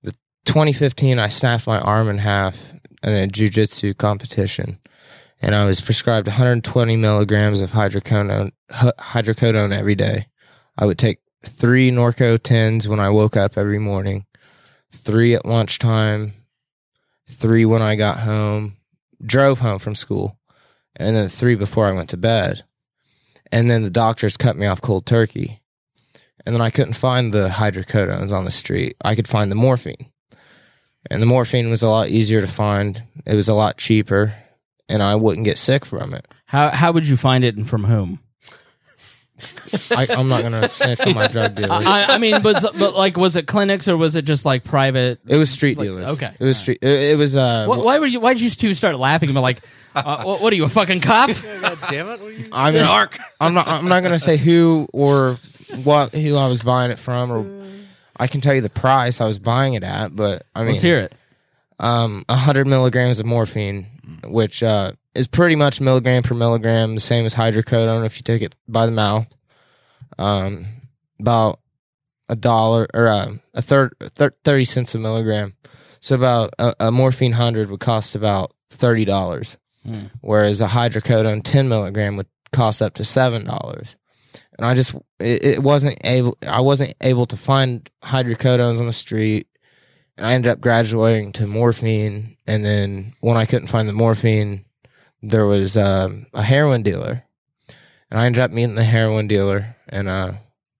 the 0.02 0.12
2015. 0.46 1.18
I 1.18 1.28
snapped 1.28 1.66
my 1.66 1.80
arm 1.80 2.08
in 2.08 2.18
half 2.18 2.58
in 3.02 3.12
a 3.12 3.26
jujitsu 3.26 3.96
competition, 3.96 4.78
and 5.40 5.54
I 5.54 5.64
was 5.64 5.80
prescribed 5.80 6.26
120 6.26 6.96
milligrams 6.96 7.60
of 7.60 7.72
hydrocodone 7.72 8.52
hydrocodone 8.70 9.72
every 9.72 9.94
day. 9.94 10.26
I 10.78 10.86
would 10.86 10.98
take 10.98 11.18
three 11.42 11.90
Norco 11.90 12.38
10s 12.38 12.86
when 12.86 13.00
I 13.00 13.10
woke 13.10 13.36
up 13.36 13.56
every 13.56 13.78
morning, 13.78 14.26
three 14.90 15.34
at 15.34 15.46
lunchtime, 15.46 16.34
three 17.28 17.64
when 17.64 17.82
I 17.82 17.96
got 17.96 18.20
home, 18.20 18.76
drove 19.24 19.60
home 19.60 19.78
from 19.78 19.94
school, 19.94 20.38
and 20.96 21.16
then 21.16 21.28
three 21.28 21.54
before 21.54 21.86
I 21.86 21.92
went 21.92 22.10
to 22.10 22.16
bed. 22.16 22.64
And 23.52 23.70
then 23.70 23.82
the 23.82 23.90
doctors 23.90 24.36
cut 24.36 24.56
me 24.56 24.66
off 24.66 24.80
cold 24.80 25.06
turkey 25.06 25.60
and 26.44 26.54
then 26.54 26.62
I 26.62 26.70
couldn't 26.70 26.94
find 26.94 27.32
the 27.32 27.48
hydrocodones 27.48 28.32
on 28.32 28.44
the 28.44 28.50
street. 28.50 28.96
I 29.04 29.14
could 29.14 29.28
find 29.28 29.50
the 29.50 29.56
morphine, 29.56 30.10
and 31.10 31.20
the 31.20 31.26
morphine 31.26 31.70
was 31.70 31.82
a 31.82 31.88
lot 31.88 32.08
easier 32.08 32.40
to 32.40 32.46
find. 32.46 33.02
It 33.26 33.34
was 33.34 33.48
a 33.48 33.54
lot 33.54 33.76
cheaper, 33.76 34.34
and 34.88 35.02
I 35.02 35.14
wouldn't 35.16 35.44
get 35.44 35.58
sick 35.58 35.84
from 35.84 36.14
it. 36.14 36.26
How 36.46 36.70
how 36.70 36.92
would 36.92 37.06
you 37.06 37.16
find 37.16 37.44
it 37.44 37.56
and 37.56 37.68
from 37.68 37.84
whom? 37.84 38.20
I, 39.90 40.06
I'm 40.10 40.28
not 40.28 40.42
gonna 40.42 40.68
snitch 40.68 41.00
on 41.06 41.14
my 41.14 41.26
drug 41.32 41.54
dealers. 41.54 41.70
I, 41.86 42.04
I 42.14 42.18
mean, 42.18 42.42
but 42.42 42.62
but 42.78 42.94
like, 42.94 43.16
was 43.16 43.36
it 43.36 43.46
clinics 43.46 43.88
or 43.88 43.96
was 43.96 44.16
it 44.16 44.24
just 44.24 44.44
like 44.44 44.64
private? 44.64 45.20
It 45.26 45.36
was 45.36 45.50
street 45.50 45.78
Like, 45.78 45.86
dealers. 45.86 46.06
okay. 46.08 46.32
it 46.38 46.44
was 46.44 46.58
street. 46.58 46.78
It, 46.82 47.12
it 47.12 47.18
was 47.18 47.36
uh. 47.36 47.66
Wh- 47.66 47.84
why 47.84 47.98
were 47.98 48.06
you? 48.06 48.20
Why 48.20 48.32
did 48.34 48.42
you 48.42 48.50
two 48.50 48.74
start 48.74 48.98
laughing? 48.98 49.32
But 49.34 49.40
like, 49.42 49.58
uh, 49.94 50.22
what, 50.24 50.40
what 50.40 50.52
are 50.52 50.56
you, 50.56 50.64
a 50.64 50.68
fucking 50.68 51.00
cop? 51.00 51.30
God 51.60 51.78
damn 51.88 52.08
it! 52.08 52.20
What 52.20 52.22
are 52.22 52.30
you? 52.32 52.48
I 52.52 52.70
mean, 52.70 52.82
I'm 53.40 53.54
not. 53.54 53.68
I'm 53.68 53.88
not 53.88 54.02
gonna 54.02 54.18
say 54.18 54.36
who 54.36 54.88
or 54.92 55.38
what 55.84 56.12
who 56.12 56.36
I 56.36 56.48
was 56.48 56.62
buying 56.62 56.90
it 56.90 56.98
from, 56.98 57.30
or 57.32 57.66
I 58.16 58.26
can 58.26 58.40
tell 58.40 58.54
you 58.54 58.60
the 58.60 58.70
price 58.70 59.20
I 59.20 59.26
was 59.26 59.38
buying 59.38 59.74
it 59.74 59.84
at. 59.84 60.14
But 60.14 60.44
I 60.54 60.60
mean, 60.62 60.70
Let's 60.72 60.82
hear 60.82 60.98
it. 61.00 61.14
um, 61.78 62.24
100 62.28 62.66
milligrams 62.66 63.20
of 63.20 63.26
morphine, 63.26 63.86
which 64.24 64.62
uh, 64.62 64.92
is 65.14 65.26
pretty 65.26 65.56
much 65.56 65.80
milligram 65.80 66.22
per 66.22 66.34
milligram, 66.34 66.94
the 66.94 67.00
same 67.00 67.24
as 67.24 67.34
hydrocodone 67.34 68.04
if 68.06 68.16
you 68.16 68.22
take 68.22 68.42
it 68.42 68.54
by 68.68 68.86
the 68.86 68.92
mouth. 68.92 69.32
Um, 70.18 70.66
about 71.18 71.60
a 72.28 72.36
dollar 72.36 72.86
or 72.94 73.08
uh, 73.08 73.32
a 73.54 73.62
third, 73.62 73.94
thir- 74.14 74.34
30 74.44 74.64
cents 74.64 74.94
a 74.94 74.98
milligram. 74.98 75.54
So 76.00 76.14
about 76.14 76.54
a, 76.58 76.74
a 76.80 76.90
morphine 76.90 77.32
100 77.32 77.70
would 77.70 77.80
cost 77.80 78.14
about 78.14 78.52
$30, 78.72 79.56
whereas 80.20 80.60
a 80.60 80.68
hydrocodone 80.68 81.42
10 81.42 81.68
milligram 81.68 82.16
would 82.16 82.28
cost 82.52 82.80
up 82.80 82.94
to 82.94 83.02
$7. 83.02 83.96
And 84.58 84.66
I 84.66 84.74
just, 84.74 84.94
it, 85.18 85.44
it 85.44 85.62
wasn't 85.62 85.98
able, 86.04 86.38
I 86.46 86.60
wasn't 86.60 86.94
able 87.00 87.26
to 87.26 87.36
find 87.36 87.88
hydrocodones 88.02 88.78
on 88.78 88.86
the 88.86 88.92
street. 88.92 89.46
And 90.16 90.26
I 90.26 90.34
ended 90.34 90.52
up 90.52 90.60
graduating 90.60 91.32
to 91.32 91.46
morphine. 91.46 92.36
And 92.46 92.64
then 92.64 93.14
when 93.20 93.36
I 93.36 93.46
couldn't 93.46 93.68
find 93.68 93.88
the 93.88 93.94
morphine, 93.94 94.64
there 95.22 95.46
was 95.46 95.76
um, 95.76 96.26
a 96.34 96.42
heroin 96.42 96.82
dealer. 96.82 97.24
And 98.10 98.20
I 98.20 98.26
ended 98.26 98.40
up 98.40 98.50
meeting 98.50 98.74
the 98.74 98.84
heroin 98.84 99.28
dealer. 99.28 99.76
And 99.88 100.08
uh, 100.08 100.32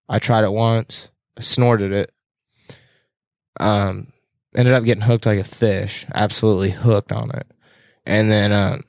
I 0.08 0.18
tried 0.18 0.44
it 0.44 0.52
once, 0.52 1.08
snorted 1.38 1.92
it. 1.92 2.12
Um, 3.58 4.12
ended 4.54 4.74
up 4.74 4.84
getting 4.84 5.02
hooked 5.02 5.26
like 5.26 5.38
a 5.38 5.44
fish, 5.44 6.06
absolutely 6.14 6.70
hooked 6.70 7.12
on 7.12 7.30
it. 7.30 7.46
And 8.06 8.30
then 8.30 8.52
um, 8.52 8.82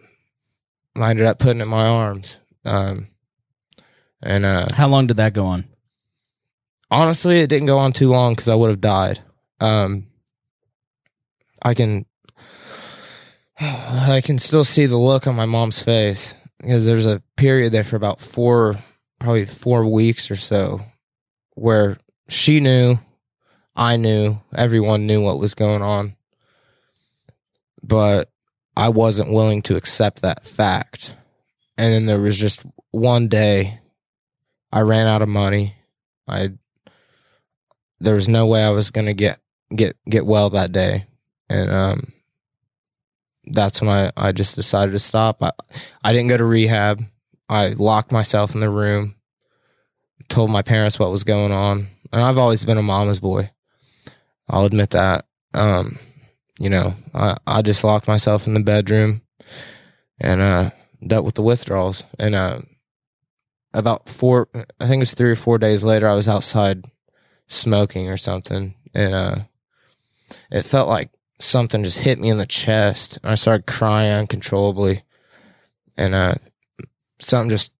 I 0.96 1.10
ended 1.10 1.26
up 1.26 1.40
putting 1.40 1.60
it 1.60 1.64
in 1.64 1.70
my 1.70 1.88
arms. 1.88 2.38
Um, 2.66 3.08
and 4.24 4.46
uh, 4.46 4.68
How 4.74 4.88
long 4.88 5.08
did 5.08 5.18
that 5.18 5.34
go 5.34 5.46
on? 5.46 5.66
honestly, 6.92 7.40
it 7.40 7.48
didn't 7.48 7.68
go 7.68 7.80
on 7.80 7.94
too 7.94 8.10
long 8.10 8.34
because 8.34 8.50
I 8.50 8.56
would 8.56 8.70
have 8.70 8.82
died. 8.82 9.22
Um, 9.62 10.08
I 11.64 11.74
can, 11.74 12.06
I 13.63 14.21
can 14.21 14.39
still 14.39 14.63
see 14.63 14.88
the 14.88 14.97
look 14.97 15.28
on 15.28 15.36
my 15.36 15.45
mom's 15.45 15.80
face 15.80 16.34
because 16.58 16.86
there's 16.86 17.06
a 17.06 17.21
period 17.38 17.71
there 17.71 17.84
for 17.84 17.95
about 17.95 18.19
four, 18.19 18.80
probably 19.19 19.45
four 19.45 19.86
weeks 19.86 20.32
or 20.32 20.36
so, 20.36 20.82
where 21.54 22.00
she 22.28 22.60
knew, 22.60 22.97
I 23.76 23.97
knew, 23.97 24.39
everyone 24.56 25.06
knew 25.06 25.21
what 25.21 25.38
was 25.38 25.54
going 25.54 25.84
on, 25.84 26.15
but 27.84 28.32
I 28.76 28.89
wasn't 28.89 29.32
willing 29.32 29.62
to 29.63 29.76
accept 29.76 30.24
that 30.24 30.43
fact. 30.43 31.15
And 31.78 31.93
then 31.93 32.06
there 32.08 32.19
was 32.19 32.39
just 32.39 32.63
one 32.89 33.28
day 33.28 33.80
I 34.71 34.82
ran 34.82 35.06
out 35.06 35.21
of 35.21 35.30
money. 35.30 35.76
I 36.28 36.50
there 38.00 38.15
was 38.15 38.28
no 38.28 38.47
way 38.47 38.63
I 38.63 38.71
was 38.71 38.89
gonna 38.89 39.13
get 39.13 39.39
get 39.76 39.97
get 40.10 40.26
well 40.26 40.50
that 40.52 40.71
day, 40.71 41.06
and 41.50 41.71
um, 41.71 42.13
that's 43.45 43.82
when 43.82 43.89
I 43.89 44.12
I 44.15 44.32
just 44.32 44.56
decided 44.56 44.91
to 44.93 44.99
stop. 44.99 45.41
I 45.43 45.51
I 46.04 46.13
didn't 46.13 46.30
go 46.30 46.38
to 46.38 46.45
rehab. 46.45 47.01
I 47.49 47.69
locked 47.69 48.12
myself 48.12 48.54
in 48.54 48.62
the 48.62 48.69
room, 48.69 49.15
told 50.30 50.49
my 50.49 50.62
parents 50.62 50.99
what 50.99 51.12
was 51.12 51.23
going 51.23 51.51
on, 51.51 51.88
and 52.12 52.21
I've 52.21 52.38
always 52.38 52.63
been 52.63 52.77
a 52.77 52.84
mama's 52.84 53.19
boy. 53.19 53.51
I'll 54.47 54.65
admit 54.65 54.91
that. 54.91 55.25
Um, 55.54 55.99
you 56.60 56.69
know, 56.69 56.95
I 57.13 57.38
I 57.45 57.62
just 57.62 57.84
locked 57.84 58.08
myself 58.08 58.47
in 58.47 58.54
the 58.54 58.63
bedroom, 58.63 59.21
and 60.19 60.41
uh, 60.41 60.69
dealt 61.06 61.25
with 61.25 61.36
the 61.36 61.41
withdrawals, 61.41 62.04
and 62.19 62.36
uh, 62.36 62.62
about 63.73 64.10
four 64.10 64.49
i 64.80 64.88
think 64.88 64.95
it 64.95 64.99
was 64.99 65.13
three 65.13 65.32
or 65.32 65.36
four 65.36 65.58
days 65.58 65.84
later 65.84 66.08
i 66.08 66.13
was 66.13 66.27
outside 66.27 66.86
smoking 67.47 68.10
or 68.10 68.17
something 68.17 68.75
and 68.93 69.13
uh 69.13 69.36
it 70.49 70.63
felt 70.63 70.88
like 70.88 71.10
something 71.41 71.84
just 71.84 71.99
hit 71.99 72.19
me 72.19 72.30
in 72.30 72.38
the 72.38 72.45
chest 72.45 73.17
and 73.23 73.32
i 73.32 73.36
started 73.36 73.65
crying 73.65 74.12
uncontrollably 74.12 75.04
and 75.97 76.13
uh 76.13 76.36
something 77.19 77.49
just 77.49 77.71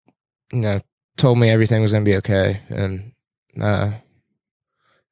you 0.52 0.60
know 0.60 0.80
told 1.16 1.38
me 1.38 1.50
everything 1.50 1.82
was 1.82 1.92
going 1.92 2.04
to 2.04 2.10
be 2.10 2.16
okay 2.16 2.60
and 2.68 3.12
uh 3.60 3.92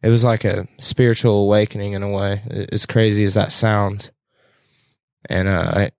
it 0.03 0.09
was 0.09 0.25
like 0.25 0.45
a 0.45 0.67
spiritual 0.79 1.43
awakening 1.43 1.93
in 1.93 2.03
a 2.03 2.11
way 2.11 2.69
as 2.73 2.87
crazy 2.87 3.25
as 3.25 3.35
that 3.35 3.53
sounds 3.53 4.11
and 5.29 5.49
uh 5.49 5.73
I, 5.75 5.91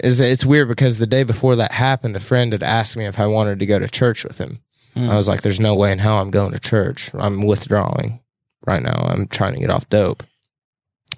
it's, 0.00 0.20
it's 0.20 0.44
weird 0.44 0.68
because 0.68 0.98
the 0.98 1.06
day 1.06 1.24
before 1.24 1.56
that 1.56 1.72
happened, 1.72 2.16
a 2.16 2.20
friend 2.20 2.52
had 2.52 2.62
asked 2.62 2.96
me 2.96 3.06
if 3.06 3.18
I 3.18 3.26
wanted 3.26 3.58
to 3.58 3.66
go 3.66 3.78
to 3.78 3.88
church 3.88 4.24
with 4.24 4.38
him. 4.38 4.60
I 4.96 5.14
was 5.14 5.28
like, 5.28 5.42
"There's 5.42 5.60
no 5.60 5.74
way 5.74 5.92
in 5.92 5.98
hell 5.98 6.18
I'm 6.18 6.30
going 6.30 6.52
to 6.52 6.58
church. 6.58 7.10
I'm 7.14 7.42
withdrawing 7.42 8.20
right 8.66 8.82
now. 8.82 9.06
I'm 9.08 9.28
trying 9.28 9.54
to 9.54 9.60
get 9.60 9.70
off 9.70 9.88
dope." 9.88 10.24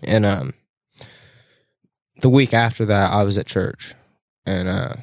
And 0.03 0.27
um, 0.27 0.55
the 2.21 2.31
week 2.31 2.55
after 2.55 2.85
that, 2.87 3.13
I 3.13 3.25
was 3.25 3.39
at 3.39 3.47
church, 3.47 3.95
and 4.47 4.69
uh, 4.69 4.95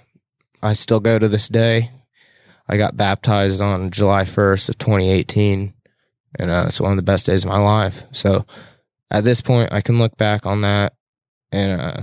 I 0.62 0.74
still 0.74 1.00
go 1.00 1.18
to 1.20 1.28
this 1.28 1.48
day. 1.48 1.92
I 2.68 2.78
got 2.78 2.98
baptized 2.98 3.62
on 3.62 3.92
July 3.92 4.24
1st 4.24 4.70
of 4.70 4.78
2018, 4.78 5.74
and 6.40 6.52
uh, 6.52 6.66
it's 6.68 6.82
one 6.82 6.92
of 6.92 6.98
the 6.98 7.04
best 7.04 7.26
days 7.26 7.44
of 7.44 7.50
my 7.50 7.60
life. 7.60 8.04
So, 8.12 8.46
at 9.10 9.24
this 9.24 9.42
point, 9.42 9.72
I 9.72 9.82
can 9.82 10.00
look 10.00 10.18
back 10.18 10.46
on 10.46 10.62
that 10.62 10.94
and 11.52 11.80
uh, 11.80 12.02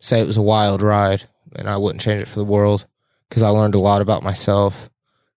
say 0.00 0.20
it 0.20 0.26
was 0.26 0.36
a 0.36 0.42
wild 0.42 0.82
ride, 0.82 1.28
and 1.54 1.68
I 1.68 1.76
wouldn't 1.76 2.02
change 2.02 2.22
it 2.22 2.28
for 2.28 2.40
the 2.40 2.44
world 2.44 2.86
because 3.28 3.42
I 3.42 3.48
learned 3.48 3.74
a 3.74 3.80
lot 3.80 4.02
about 4.02 4.22
myself 4.22 4.90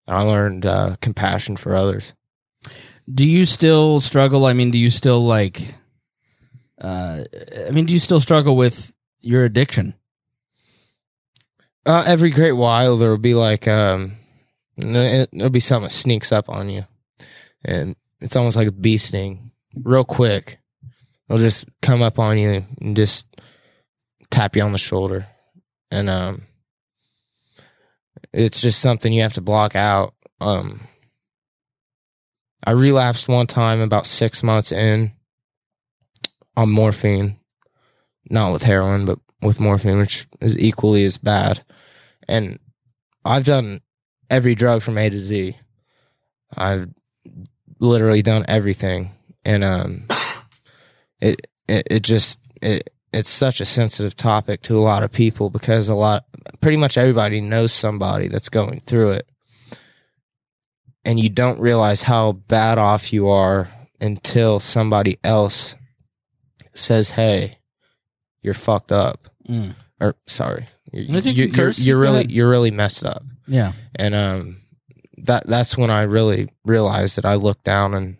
and 0.07 0.17
I 0.17 0.21
learned 0.21 0.65
uh, 0.65 0.95
compassion 1.01 1.55
for 1.55 1.75
others. 1.75 2.13
Do 3.11 3.25
you 3.25 3.45
still 3.45 4.01
struggle? 4.01 4.45
I 4.45 4.53
mean, 4.53 4.71
do 4.71 4.77
you 4.77 4.89
still 4.89 5.23
like? 5.23 5.75
Uh, 6.79 7.23
I 7.67 7.71
mean, 7.71 7.85
do 7.85 7.93
you 7.93 7.99
still 7.99 8.19
struggle 8.19 8.55
with 8.55 8.93
your 9.19 9.43
addiction? 9.43 9.95
Uh, 11.85 12.03
every 12.05 12.29
great 12.29 12.53
while 12.53 12.97
there 12.97 13.09
will 13.09 13.17
be 13.17 13.33
like 13.33 13.67
um, 13.67 14.15
there'll 14.77 15.49
be 15.49 15.59
something 15.59 15.87
that 15.87 15.93
sneaks 15.93 16.31
up 16.31 16.49
on 16.49 16.69
you, 16.69 16.85
and 17.63 17.95
it's 18.21 18.35
almost 18.35 18.57
like 18.57 18.67
a 18.67 18.71
bee 18.71 18.97
sting, 18.97 19.51
real 19.75 20.03
quick. 20.03 20.59
It'll 21.27 21.39
just 21.39 21.65
come 21.81 22.01
up 22.01 22.19
on 22.19 22.37
you 22.37 22.65
and 22.79 22.95
just 22.95 23.25
tap 24.29 24.55
you 24.55 24.61
on 24.61 24.71
the 24.71 24.77
shoulder, 24.77 25.27
and 25.89 26.09
um, 26.09 26.43
it's 28.33 28.61
just 28.61 28.81
something 28.81 29.11
you 29.11 29.23
have 29.23 29.33
to 29.33 29.41
block 29.41 29.75
out. 29.75 30.13
Um, 30.39 30.81
I 32.63 32.71
relapsed 32.71 33.27
one 33.27 33.47
time 33.47 33.81
about 33.81 34.05
six 34.05 34.43
months 34.43 34.71
in 34.71 35.13
on 36.59 36.69
morphine, 36.69 37.39
not 38.29 38.51
with 38.51 38.63
heroin, 38.63 39.05
but 39.05 39.17
with 39.41 39.61
morphine, 39.61 39.97
which 39.97 40.27
is 40.41 40.57
equally 40.59 41.05
as 41.05 41.17
bad. 41.17 41.63
And 42.27 42.59
I've 43.23 43.45
done 43.45 43.79
every 44.29 44.55
drug 44.55 44.81
from 44.81 44.97
A 44.97 45.09
to 45.09 45.19
Z. 45.19 45.55
I've 46.57 46.89
literally 47.79 48.21
done 48.21 48.43
everything, 48.49 49.11
and 49.45 49.63
um, 49.63 50.07
it 51.21 51.47
it, 51.69 51.87
it 51.89 51.99
just 52.01 52.39
it 52.61 52.89
it's 53.13 53.29
such 53.29 53.61
a 53.61 53.65
sensitive 53.65 54.17
topic 54.17 54.61
to 54.63 54.77
a 54.77 54.81
lot 54.81 55.03
of 55.03 55.13
people 55.13 55.49
because 55.49 55.87
a 55.87 55.95
lot 55.95 56.25
pretty 56.59 56.77
much 56.77 56.97
everybody 56.97 57.39
knows 57.39 57.71
somebody 57.71 58.27
that's 58.27 58.49
going 58.49 58.81
through 58.81 59.11
it 59.11 59.29
and 61.05 61.19
you 61.19 61.29
don't 61.29 61.59
realize 61.59 62.03
how 62.03 62.33
bad 62.33 62.77
off 62.77 63.11
you 63.11 63.29
are 63.29 63.69
until 63.99 64.59
somebody 64.59 65.17
else 65.23 65.75
says 66.79 67.11
hey 67.11 67.57
you're 68.41 68.53
fucked 68.53 68.91
up 68.91 69.27
Mm. 69.47 69.73
or 69.99 70.15
sorry 70.27 70.67
you're, 70.91 71.19
you 71.19 71.31
you, 71.45 71.51
curse. 71.51 71.79
you're 71.79 71.99
really 71.99 72.25
you're 72.29 72.49
really 72.49 72.71
messed 72.71 73.03
up 73.03 73.23
Yeah. 73.47 73.73
and 73.95 74.13
um 74.15 74.61
that 75.23 75.45
that's 75.47 75.77
when 75.77 75.89
I 75.89 76.03
really 76.03 76.49
realized 76.63 77.17
that 77.17 77.25
I 77.25 77.35
looked 77.35 77.63
down 77.65 77.93
and 77.93 78.17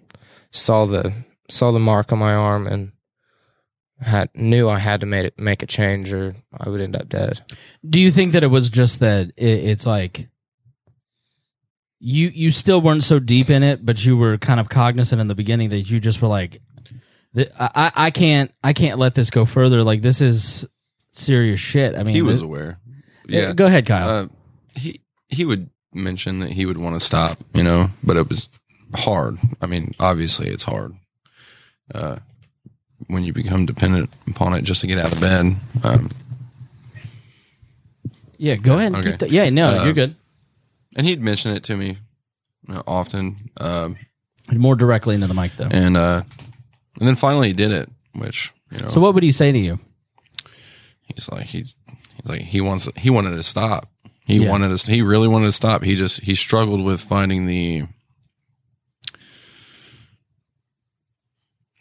saw 0.52 0.86
the 0.86 1.14
saw 1.50 1.72
the 1.72 1.80
mark 1.80 2.12
on 2.12 2.20
my 2.20 2.34
arm 2.34 2.68
and 2.68 2.92
had 4.02 4.30
knew 4.34 4.68
I 4.70 4.80
had 4.80 5.02
to 5.02 5.06
make 5.06 5.26
it 5.26 5.40
make 5.40 5.62
a 5.64 5.68
change 5.68 6.12
or 6.12 6.32
I 6.58 6.68
would 6.70 6.82
end 6.82 6.96
up 6.96 7.08
dead. 7.10 7.42
Do 7.88 8.00
you 8.02 8.12
think 8.12 8.32
that 8.34 8.44
it 8.44 8.48
was 8.48 8.70
just 8.70 9.00
that 9.02 9.28
it, 9.38 9.44
it's 9.70 9.86
like 9.86 10.28
you 12.00 12.28
you 12.34 12.52
still 12.52 12.80
weren't 12.82 13.04
so 13.04 13.20
deep 13.20 13.50
in 13.50 13.62
it, 13.64 13.86
but 13.86 14.04
you 14.06 14.16
were 14.18 14.38
kind 14.38 14.60
of 14.60 14.70
cognizant 14.70 15.20
in 15.20 15.28
the 15.28 15.36
beginning 15.36 15.70
that 15.70 15.90
you 15.90 16.00
just 16.00 16.22
were 16.22 16.30
like, 16.30 16.62
"Th- 17.36 17.50
I, 17.60 17.92
I 17.96 18.12
can't 18.12 18.52
I 18.64 18.74
can't 18.74 19.00
let 19.00 19.16
this 19.16 19.30
go 19.30 19.46
further. 19.46 19.84
Like 19.84 20.02
this 20.02 20.22
is 20.22 20.68
serious 21.12 21.60
shit. 21.60 21.98
I 21.98 22.04
mean, 22.04 22.14
he 22.16 22.22
was 22.22 22.38
this- 22.38 22.44
aware. 22.44 22.80
Yeah, 23.28 23.42
Yeah, 23.42 23.54
go 23.54 23.66
ahead, 23.68 23.86
Kyle. 23.86 24.10
Uh, 24.10 24.28
he 24.76 25.02
he 25.28 25.46
would 25.46 25.70
mention 25.94 26.40
that 26.40 26.52
he 26.52 26.66
would 26.66 26.78
want 26.78 26.96
to 26.96 27.00
stop, 27.00 27.38
you 27.54 27.64
know, 27.64 27.90
but 28.04 28.18
it 28.18 28.28
was 28.30 28.50
hard. 28.96 29.38
I 29.62 29.66
mean, 29.68 29.94
obviously, 30.00 30.50
it's 30.50 30.64
hard 30.64 30.96
uh, 31.94 32.18
when 33.08 33.24
you 33.24 33.34
become 33.34 33.66
dependent 33.68 34.10
upon 34.28 34.54
it 34.54 34.64
just 34.64 34.82
to 34.82 34.88
get 34.88 34.98
out 34.98 35.12
of 35.14 35.20
bed. 35.22 35.56
Um, 35.84 36.10
yeah, 38.38 38.56
go 38.56 38.78
ahead. 38.78 38.96
okay. 38.96 39.28
yeah, 39.28 39.50
no, 39.50 39.80
Uh, 39.80 39.84
you're 39.84 39.94
good. 39.94 40.16
and 40.96 41.06
he'd 41.06 41.22
mention 41.22 41.52
it 41.52 41.64
to 41.66 41.76
me 41.76 41.98
you 42.68 42.74
know, 42.76 42.84
often. 42.88 43.50
Um, 43.60 43.98
More 44.56 44.76
directly 44.76 45.16
into 45.16 45.28
the 45.28 45.34
mic 45.34 45.52
though. 45.58 45.68
and 45.70 45.98
uh, 45.98 46.24
and 47.00 47.08
then 47.08 47.16
finally 47.16 47.48
he 47.48 47.54
did 47.54 47.72
it, 47.72 47.90
which 48.14 48.54
you 48.72 48.80
know. 48.80 48.88
So 48.90 49.00
what 49.02 49.14
would 49.14 49.24
he 49.24 49.32
say 49.32 49.52
to 49.52 49.58
you? 49.58 49.80
he's 51.16 51.28
like 51.30 51.46
he's, 51.48 51.74
he's 52.16 52.26
like 52.26 52.42
he 52.42 52.62
wants 52.62 52.88
he 52.96 53.10
wanted 53.10 53.32
to 53.32 53.44
stop. 53.44 53.90
He 54.26 54.38
Yeah. 54.38 54.50
wanted 54.52 54.78
to 54.78 54.92
he 54.92 55.02
really 55.02 55.28
wanted 55.28 55.48
to 55.48 55.52
stop. 55.52 55.84
He 55.84 55.96
just 55.96 56.22
he 56.22 56.36
struggled 56.36 56.82
with 56.84 57.02
finding 57.02 57.48
the 57.48 57.84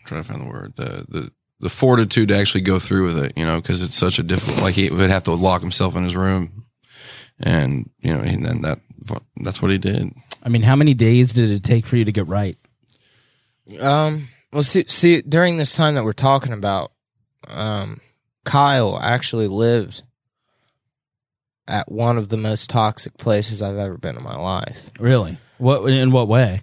I'm 0.00 0.06
trying 0.06 0.22
to 0.22 0.28
find 0.28 0.40
the 0.40 0.46
word 0.48 0.74
the 0.76 1.04
the 1.08 1.30
the 1.60 1.68
fortitude 1.68 2.28
to 2.28 2.36
actually 2.38 2.60
go 2.60 2.78
through 2.78 3.06
with 3.06 3.18
it, 3.18 3.32
you 3.36 3.44
know, 3.44 3.60
because 3.60 3.82
it's 3.82 3.96
such 3.96 4.18
a 4.18 4.22
difficult. 4.22 4.62
Like 4.62 4.74
he 4.74 4.88
would 4.90 5.10
have 5.10 5.24
to 5.24 5.32
lock 5.32 5.60
himself 5.60 5.96
in 5.96 6.04
his 6.04 6.14
room, 6.16 6.64
and 7.40 7.90
you 8.00 8.14
know, 8.14 8.20
and 8.20 8.46
then 8.46 8.62
that 8.62 8.78
that's 9.36 9.60
what 9.60 9.70
he 9.70 9.78
did. 9.78 10.12
I 10.42 10.48
mean, 10.48 10.62
how 10.62 10.76
many 10.76 10.94
days 10.94 11.32
did 11.32 11.50
it 11.50 11.64
take 11.64 11.84
for 11.84 11.96
you 11.96 12.04
to 12.04 12.12
get 12.12 12.28
right? 12.28 12.56
Um 13.80 14.28
well 14.52 14.62
see 14.62 14.84
see 14.88 15.22
during 15.22 15.56
this 15.56 15.74
time 15.74 15.94
that 15.94 16.04
we're 16.04 16.12
talking 16.12 16.52
about 16.52 16.92
um 17.46 18.00
Kyle 18.44 18.98
actually 19.00 19.46
lived 19.48 20.02
at 21.66 21.90
one 21.92 22.16
of 22.16 22.28
the 22.30 22.36
most 22.38 22.70
toxic 22.70 23.18
places 23.18 23.60
I've 23.60 23.76
ever 23.76 23.98
been 23.98 24.16
in 24.16 24.22
my 24.24 24.36
life. 24.36 24.90
Really? 24.98 25.36
What 25.58 25.84
in 25.92 26.12
what 26.12 26.28
way? 26.28 26.62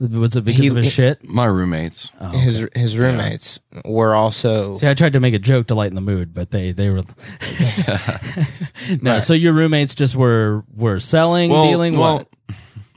Was 0.00 0.36
it 0.36 0.42
because 0.44 0.60
He- 0.62 0.68
of 0.68 0.76
his 0.76 0.84
he- 0.86 0.90
shit? 0.90 1.28
My 1.28 1.44
roommates, 1.46 2.12
Oh, 2.20 2.28
His 2.28 2.66
his 2.74 2.96
roommates 2.96 3.58
were 3.84 4.14
also 4.14 4.76
See, 4.76 4.88
I 4.88 4.94
tried 4.94 5.12
to 5.14 5.20
make 5.20 5.34
a 5.34 5.38
joke 5.40 5.66
to 5.66 5.74
lighten 5.74 5.96
the 5.96 6.00
mood, 6.00 6.32
but 6.32 6.50
they 6.50 6.72
they 6.72 6.88
were 6.88 7.02
no. 9.02 9.18
So 9.20 9.34
your 9.34 9.52
roommates 9.52 9.94
just 9.94 10.16
were 10.16 10.64
were 10.74 11.00
selling, 11.00 11.50
well, 11.50 11.66
dealing. 11.68 11.98
well, 11.98 12.18
what? 12.18 12.28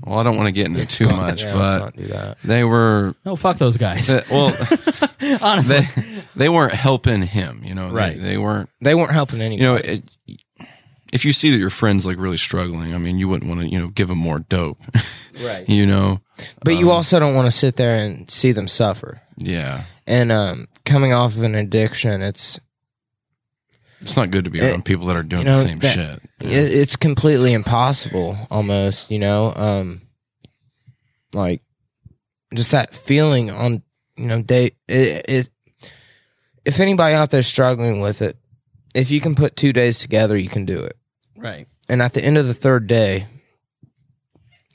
Well, 0.06 0.20
I 0.20 0.24
don't 0.24 0.36
want 0.38 0.48
to 0.48 0.52
get 0.52 0.68
into 0.68 0.86
too 0.86 1.08
much, 1.08 1.44
yeah, 1.44 1.54
let's 1.54 1.76
but 1.76 1.80
not 1.80 1.96
do 1.96 2.08
that. 2.08 2.40
they 2.44 2.64
were 2.64 3.14
No, 3.26 3.36
fuck 3.36 3.58
those 3.58 3.78
guys. 3.78 4.08
They- 4.08 4.24
well, 4.30 4.56
Honestly, 5.42 5.80
they 5.80 6.24
they 6.36 6.50
weren't 6.50 6.74
helping 6.74 7.22
him. 7.22 7.62
You 7.64 7.76
know, 7.76 7.90
Right. 7.92 8.20
They, 8.20 8.38
weren't. 8.38 8.70
They 8.82 8.96
weren't 8.96 9.12
helping 9.12 9.42
anybody. 9.42 9.64
You 9.64 9.70
know, 9.70 9.76
it, 9.76 10.04
if 11.14 11.26
you 11.26 11.34
see 11.34 11.52
that 11.52 11.58
your 11.58 11.70
friend's 11.70 12.06
like 12.06 12.18
really 12.18 12.38
struggling, 12.38 12.94
I 12.96 12.98
mean, 12.98 13.20
you 13.20 13.28
wouldn't 13.28 13.50
want 13.50 13.62
to, 13.62 13.68
you 13.68 13.80
know, 13.80 13.88
give 13.90 14.08
them 14.08 14.18
more 14.18 14.40
dope. 14.40 14.80
Right. 15.42 15.68
you 15.68 15.86
know, 15.88 16.20
But 16.64 16.72
you 16.76 16.92
Um, 16.92 16.98
also 16.98 17.18
don't 17.20 17.34
want 17.36 17.46
to 17.48 17.52
sit 17.52 17.76
there 17.78 17.96
and 17.96 18.30
see 18.30 18.52
them 18.52 18.68
suffer. 18.68 19.22
yeah, 19.38 19.86
And 20.06 20.32
um, 20.32 20.68
coming 20.86 21.14
off 21.14 21.36
of 21.38 21.42
an 21.44 21.56
addiction, 21.56 22.22
it's 22.22 22.60
it's 24.02 24.18
not 24.18 24.32
good 24.32 24.46
to 24.46 24.50
be 24.52 24.60
It- 24.60 24.72
around 24.72 24.86
people 24.86 25.08
that 25.08 25.16
are 25.16 25.24
doing 25.24 25.44
you 25.44 25.50
know, 25.50 25.58
the 25.58 25.68
same 25.68 25.80
that- 25.80 25.94
shit. 25.94 26.22
it, 26.42 26.72
it's 26.74 26.96
completely 26.96 27.54
impossible, 27.54 28.38
almost. 28.50 29.10
You 29.12 29.20
know, 29.20 29.54
um, 29.56 30.02
like 31.34 31.62
just 32.54 32.72
that 32.72 32.94
feeling 32.94 33.50
on 33.52 33.84
you 34.18 34.26
know 34.26 34.42
day. 34.42 34.72
It, 34.88 35.26
it 35.30 35.50
if 36.66 36.80
anybody 36.80 37.16
out 37.16 37.32
there 37.32 37.44
struggling 37.44 38.02
with 38.02 38.22
it, 38.22 38.38
if 38.94 39.10
you 39.10 39.20
can 39.22 39.34
put 39.36 39.56
two 39.56 39.74
days 39.74 39.98
together, 40.00 40.38
you 40.38 40.50
can 40.50 40.66
do 40.66 40.80
it. 40.80 40.96
right. 41.38 41.68
And 41.90 42.02
at 42.02 42.14
the 42.14 42.24
end 42.24 42.38
of 42.38 42.48
the 42.48 42.54
third 42.54 42.88
day, 42.88 43.26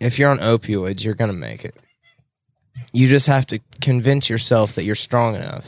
if 0.01 0.19
you're 0.19 0.29
on 0.31 0.39
opioids, 0.39 1.03
you're 1.05 1.15
gonna 1.15 1.33
make 1.33 1.65
it. 1.65 1.75
You 2.93 3.09
just 3.09 3.27
have 3.27 3.47
to 3.49 3.61
convince 3.81 4.29
yourself 4.29 4.75
that 4.75 4.85
you're 4.85 4.95
strong 4.95 5.35
enough. 5.35 5.67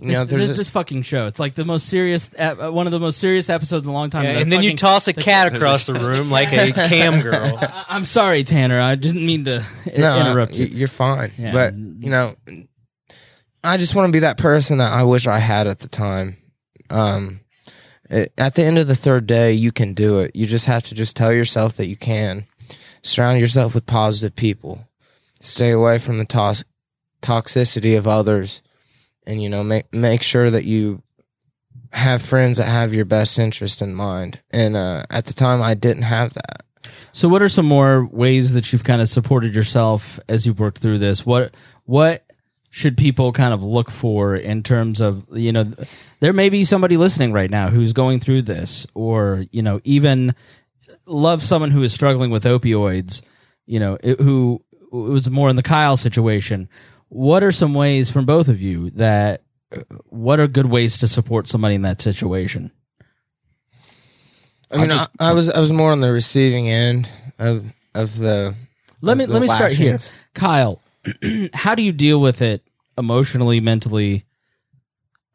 You 0.00 0.08
know, 0.08 0.24
there's 0.24 0.42
this, 0.42 0.48
this, 0.50 0.58
this 0.58 0.70
fucking 0.70 1.02
show. 1.02 1.26
It's 1.28 1.38
like 1.38 1.54
the 1.54 1.64
most 1.64 1.86
serious, 1.86 2.30
ep- 2.36 2.60
uh, 2.60 2.72
one 2.72 2.86
of 2.86 2.90
the 2.92 2.98
most 2.98 3.18
serious 3.18 3.48
episodes 3.48 3.86
in 3.86 3.90
a 3.90 3.94
long 3.94 4.10
time. 4.10 4.24
Yeah, 4.24 4.32
That 4.34 4.42
and 4.42 4.50
then 4.52 4.62
you 4.64 4.74
toss 4.74 5.06
a 5.06 5.12
cat 5.12 5.54
across 5.54 5.86
the 5.86 5.94
room 5.94 6.30
like 6.30 6.52
a 6.52 6.72
cam 6.88 7.20
girl. 7.22 7.56
I, 7.60 7.84
I'm 7.88 8.04
sorry, 8.04 8.42
Tanner. 8.42 8.80
I 8.80 8.96
didn't 8.96 9.24
mean 9.24 9.44
to 9.44 9.64
no, 9.96 10.18
interrupt 10.20 10.52
you. 10.54 10.66
you. 10.66 10.76
You're 10.78 10.88
fine, 10.88 11.30
Yeah. 11.38 11.52
but 11.52 11.76
you 11.76 12.10
know, 12.10 12.34
I 13.62 13.76
just 13.76 13.94
want 13.94 14.08
to 14.08 14.12
be 14.12 14.18
that 14.20 14.36
person 14.36 14.78
that 14.78 14.92
I 14.92 15.04
wish 15.04 15.26
I 15.28 15.38
had 15.38 15.66
at 15.68 15.78
the 15.78 15.88
time. 15.88 16.38
Um, 16.90 17.40
it, 18.10 18.32
at 18.36 18.56
the 18.56 18.64
end 18.64 18.78
of 18.78 18.88
the 18.88 18.96
third 18.96 19.26
day, 19.28 19.52
you 19.52 19.70
can 19.72 19.94
do 19.94 20.18
it. 20.18 20.32
You 20.34 20.46
just 20.46 20.66
have 20.66 20.82
to 20.84 20.94
just 20.94 21.16
tell 21.16 21.32
yourself 21.32 21.76
that 21.76 21.86
you 21.86 21.96
can. 21.96 22.46
Surround 23.02 23.40
yourself 23.40 23.74
with 23.74 23.86
positive 23.86 24.34
people. 24.34 24.88
Stay 25.40 25.70
away 25.70 25.98
from 25.98 26.18
the 26.18 26.24
tos- 26.24 26.64
toxicity 27.22 27.96
of 27.96 28.06
others, 28.08 28.60
and 29.26 29.42
you 29.42 29.48
know, 29.48 29.62
make 29.64 29.92
make 29.92 30.22
sure 30.22 30.50
that 30.50 30.64
you 30.64 31.02
have 31.92 32.22
friends 32.22 32.58
that 32.58 32.64
have 32.64 32.94
your 32.94 33.04
best 33.04 33.38
interest 33.38 33.80
in 33.80 33.94
mind. 33.94 34.40
And 34.50 34.76
uh, 34.76 35.04
at 35.10 35.26
the 35.26 35.32
time, 35.32 35.62
I 35.62 35.74
didn't 35.74 36.02
have 36.02 36.34
that. 36.34 36.64
So, 37.12 37.28
what 37.28 37.42
are 37.42 37.48
some 37.48 37.66
more 37.66 38.04
ways 38.04 38.54
that 38.54 38.72
you've 38.72 38.84
kind 38.84 39.00
of 39.00 39.08
supported 39.08 39.54
yourself 39.54 40.18
as 40.28 40.46
you've 40.46 40.60
worked 40.60 40.78
through 40.78 40.98
this? 40.98 41.24
What 41.24 41.54
what 41.84 42.24
should 42.70 42.96
people 42.96 43.30
kind 43.30 43.54
of 43.54 43.62
look 43.62 43.88
for 43.88 44.34
in 44.34 44.64
terms 44.64 45.00
of 45.00 45.24
you 45.32 45.52
know, 45.52 45.64
there 46.20 46.32
may 46.32 46.48
be 46.48 46.64
somebody 46.64 46.96
listening 46.96 47.32
right 47.32 47.50
now 47.50 47.68
who's 47.68 47.92
going 47.92 48.18
through 48.18 48.42
this, 48.42 48.86
or 48.94 49.44
you 49.52 49.62
know, 49.62 49.80
even 49.84 50.34
love 51.06 51.42
someone 51.42 51.70
who 51.70 51.82
is 51.82 51.94
struggling 51.94 52.30
with 52.30 52.44
opioids. 52.44 53.22
You 53.66 53.80
know, 53.80 53.96
it, 54.02 54.20
who 54.20 54.60
it 54.72 54.96
was 54.96 55.30
more 55.30 55.48
in 55.48 55.56
the 55.56 55.62
Kyle 55.62 55.96
situation. 55.96 56.68
What 57.08 57.42
are 57.44 57.52
some 57.52 57.74
ways 57.74 58.10
from 58.10 58.24
both 58.26 58.48
of 58.48 58.60
you 58.62 58.90
that? 58.90 59.42
What 60.08 60.38
are 60.40 60.46
good 60.46 60.66
ways 60.66 60.98
to 60.98 61.08
support 61.08 61.48
somebody 61.48 61.74
in 61.74 61.82
that 61.82 62.00
situation? 62.00 62.70
I 64.70 64.76
mean, 64.78 64.90
I, 64.90 64.94
just- 64.96 65.10
I 65.20 65.32
was 65.32 65.50
I 65.50 65.60
was 65.60 65.72
more 65.72 65.92
on 65.92 66.00
the 66.00 66.12
receiving 66.12 66.68
end 66.68 67.08
of 67.38 67.66
of 67.94 68.18
the. 68.18 68.54
Let 69.00 69.12
of 69.12 69.18
me 69.18 69.26
the 69.26 69.32
let 69.32 69.40
me 69.42 69.48
start 69.48 69.72
here. 69.72 69.98
Kyle. 70.34 70.80
how 71.54 71.74
do 71.74 71.82
you 71.82 71.92
deal 71.92 72.20
with 72.20 72.40
it 72.40 72.66
emotionally, 72.96 73.60
mentally? 73.60 74.24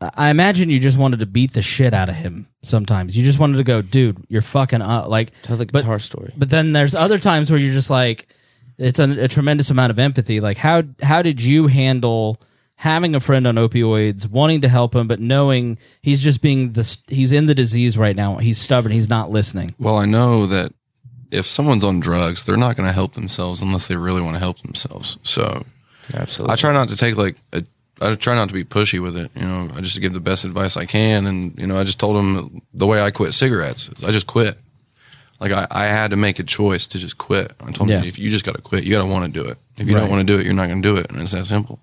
I 0.02 0.30
imagine 0.30 0.70
you 0.70 0.80
just 0.80 0.98
wanted 0.98 1.20
to 1.20 1.26
beat 1.26 1.52
the 1.54 1.62
shit 1.62 1.94
out 1.94 2.08
of 2.10 2.16
him. 2.16 2.48
Sometimes 2.64 3.18
you 3.18 3.24
just 3.24 3.38
wanted 3.38 3.58
to 3.58 3.64
go, 3.66 3.82
dude, 3.82 4.18
you're 4.30 4.42
fucking 4.42 4.82
up. 4.82 5.10
Like 5.10 5.32
Tell 5.44 5.58
the 5.58 5.66
but- 5.66 5.80
guitar 5.82 6.00
story. 6.00 6.34
But 6.38 6.50
then 6.50 6.72
there's 6.72 6.96
other 6.96 7.20
times 7.20 7.52
where 7.52 7.60
you're 7.60 7.74
just 7.74 7.90
like, 7.90 8.28
it's 8.80 9.00
a, 9.00 9.26
a 9.26 9.28
tremendous 9.28 9.70
amount 9.70 9.92
of 9.92 10.00
empathy. 10.00 10.40
Like 10.40 10.58
how 10.58 10.84
how 11.02 11.22
did 11.22 11.42
you 11.42 11.68
handle 11.68 12.42
having 12.76 13.14
a 13.14 13.20
friend 13.20 13.46
on 13.46 13.56
opioids, 13.56 14.30
wanting 14.30 14.62
to 14.62 14.70
help 14.70 14.96
him, 14.96 15.06
but 15.06 15.20
knowing 15.20 15.78
he's 16.02 16.22
just 16.22 16.42
being 16.42 16.72
the 16.72 16.98
he's 17.08 17.34
in 17.34 17.46
the 17.46 17.54
disease 17.54 17.98
right 17.98 18.16
now. 18.16 18.38
He's 18.38 18.58
stubborn. 18.58 18.92
He's 18.92 19.10
not 19.10 19.30
listening. 19.30 19.76
Well, 19.78 19.98
I 19.98 20.06
know 20.06 20.46
that 20.48 20.74
if 21.30 21.46
someone's 21.46 21.84
on 21.84 22.00
drugs, 22.00 22.46
they're 22.46 22.58
not 22.58 22.76
going 22.76 22.88
to 22.88 22.94
help 22.94 23.14
themselves 23.14 23.62
unless 23.62 23.88
they 23.88 23.96
really 23.96 24.22
want 24.22 24.36
to 24.36 24.40
help 24.40 24.62
themselves. 24.62 25.18
So 25.24 25.66
Absolutely. 26.14 26.54
I 26.54 26.56
try 26.56 26.72
not 26.72 26.90
to 26.90 26.96
take 26.96 27.18
like 27.18 27.38
a, 27.54 27.64
I 28.02 28.16
try 28.16 28.34
not 28.34 28.48
to 28.48 28.54
be 28.54 28.64
pushy 28.64 29.02
with 29.02 29.18
it. 29.18 29.30
You 29.36 29.46
know, 29.46 29.70
I 29.76 29.82
just 29.82 30.00
give 30.00 30.14
the 30.14 30.20
best 30.20 30.46
advice 30.46 30.78
I 30.78 30.86
can. 30.86 31.26
And, 31.26 31.60
you 31.60 31.68
know, 31.68 31.80
I 31.80 31.84
just 31.84 32.00
told 32.00 32.16
him 32.16 32.62
the 32.74 32.88
way 32.88 33.02
I 33.02 33.12
quit 33.12 33.34
cigarettes, 33.34 33.90
I 34.06 34.12
just 34.12 34.28
quit. 34.28 34.58
Like 35.40 35.52
I, 35.52 35.68
I 35.72 35.86
had 35.86 36.12
to 36.12 36.18
make 36.18 36.40
a 36.40 36.44
choice 36.44 36.88
to 36.90 37.00
just 37.00 37.18
quit. 37.18 37.54
I 37.62 37.72
told 37.72 37.90
Yeah. 37.90 38.00
him 38.00 38.06
if 38.06 38.20
you 38.20 38.30
just 38.30 38.44
got 38.46 38.56
to 38.56 38.62
quit, 38.62 38.84
you 38.84 38.92
got 38.92 39.00
to 39.04 39.06
want 39.10 39.34
to 39.34 39.44
do 39.44 39.48
it. 39.48 39.58
If 39.78 39.88
you 39.88 39.96
Right. 39.96 40.02
don't 40.02 40.10
want 40.10 40.28
to 40.28 40.34
do 40.34 40.40
it, 40.40 40.46
you're 40.46 40.54
not 40.56 40.68
going 40.68 40.82
to 40.82 40.88
do 40.88 40.98
it. 40.98 41.10
And 41.10 41.22
it's 41.22 41.32
that 41.32 41.46
simple. 41.46 41.80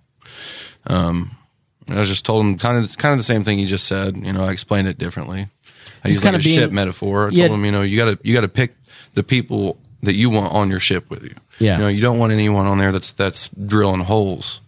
Um, 0.86 1.36
I 1.88 2.02
just 2.04 2.26
told 2.26 2.44
him 2.44 2.58
kind 2.58 2.78
of, 2.78 2.96
kind 2.98 3.12
of 3.12 3.18
the 3.18 3.24
same 3.24 3.44
thing 3.44 3.58
you 3.58 3.66
just 3.66 3.86
said. 3.86 4.16
You 4.16 4.32
know, 4.32 4.44
I 4.44 4.52
explained 4.52 4.88
it 4.88 4.98
differently. 4.98 5.48
I 6.04 6.08
Just 6.08 6.22
used 6.22 6.24
like 6.24 6.34
a 6.34 6.38
being- 6.38 6.58
ship 6.58 6.72
metaphor. 6.72 7.22
I 7.26 7.30
told 7.30 7.34
Yeah. 7.38 7.46
him, 7.48 7.64
you 7.64 7.70
know, 7.72 7.82
you 7.82 7.96
gotta, 7.96 8.18
you 8.22 8.34
gotta 8.34 8.48
pick 8.48 8.76
the 9.14 9.22
people 9.22 9.78
that 10.02 10.14
you 10.14 10.30
want 10.30 10.52
on 10.52 10.68
your 10.70 10.80
ship 10.80 11.08
with 11.10 11.22
you. 11.22 11.34
Yeah. 11.58 11.76
You 11.78 11.82
know, 11.84 11.88
you 11.88 12.00
don't 12.00 12.18
want 12.18 12.32
anyone 12.32 12.66
on 12.66 12.78
there 12.78 12.92
that's, 12.92 13.12
that's 13.12 13.48
drilling 13.48 14.02
holes 14.02 14.60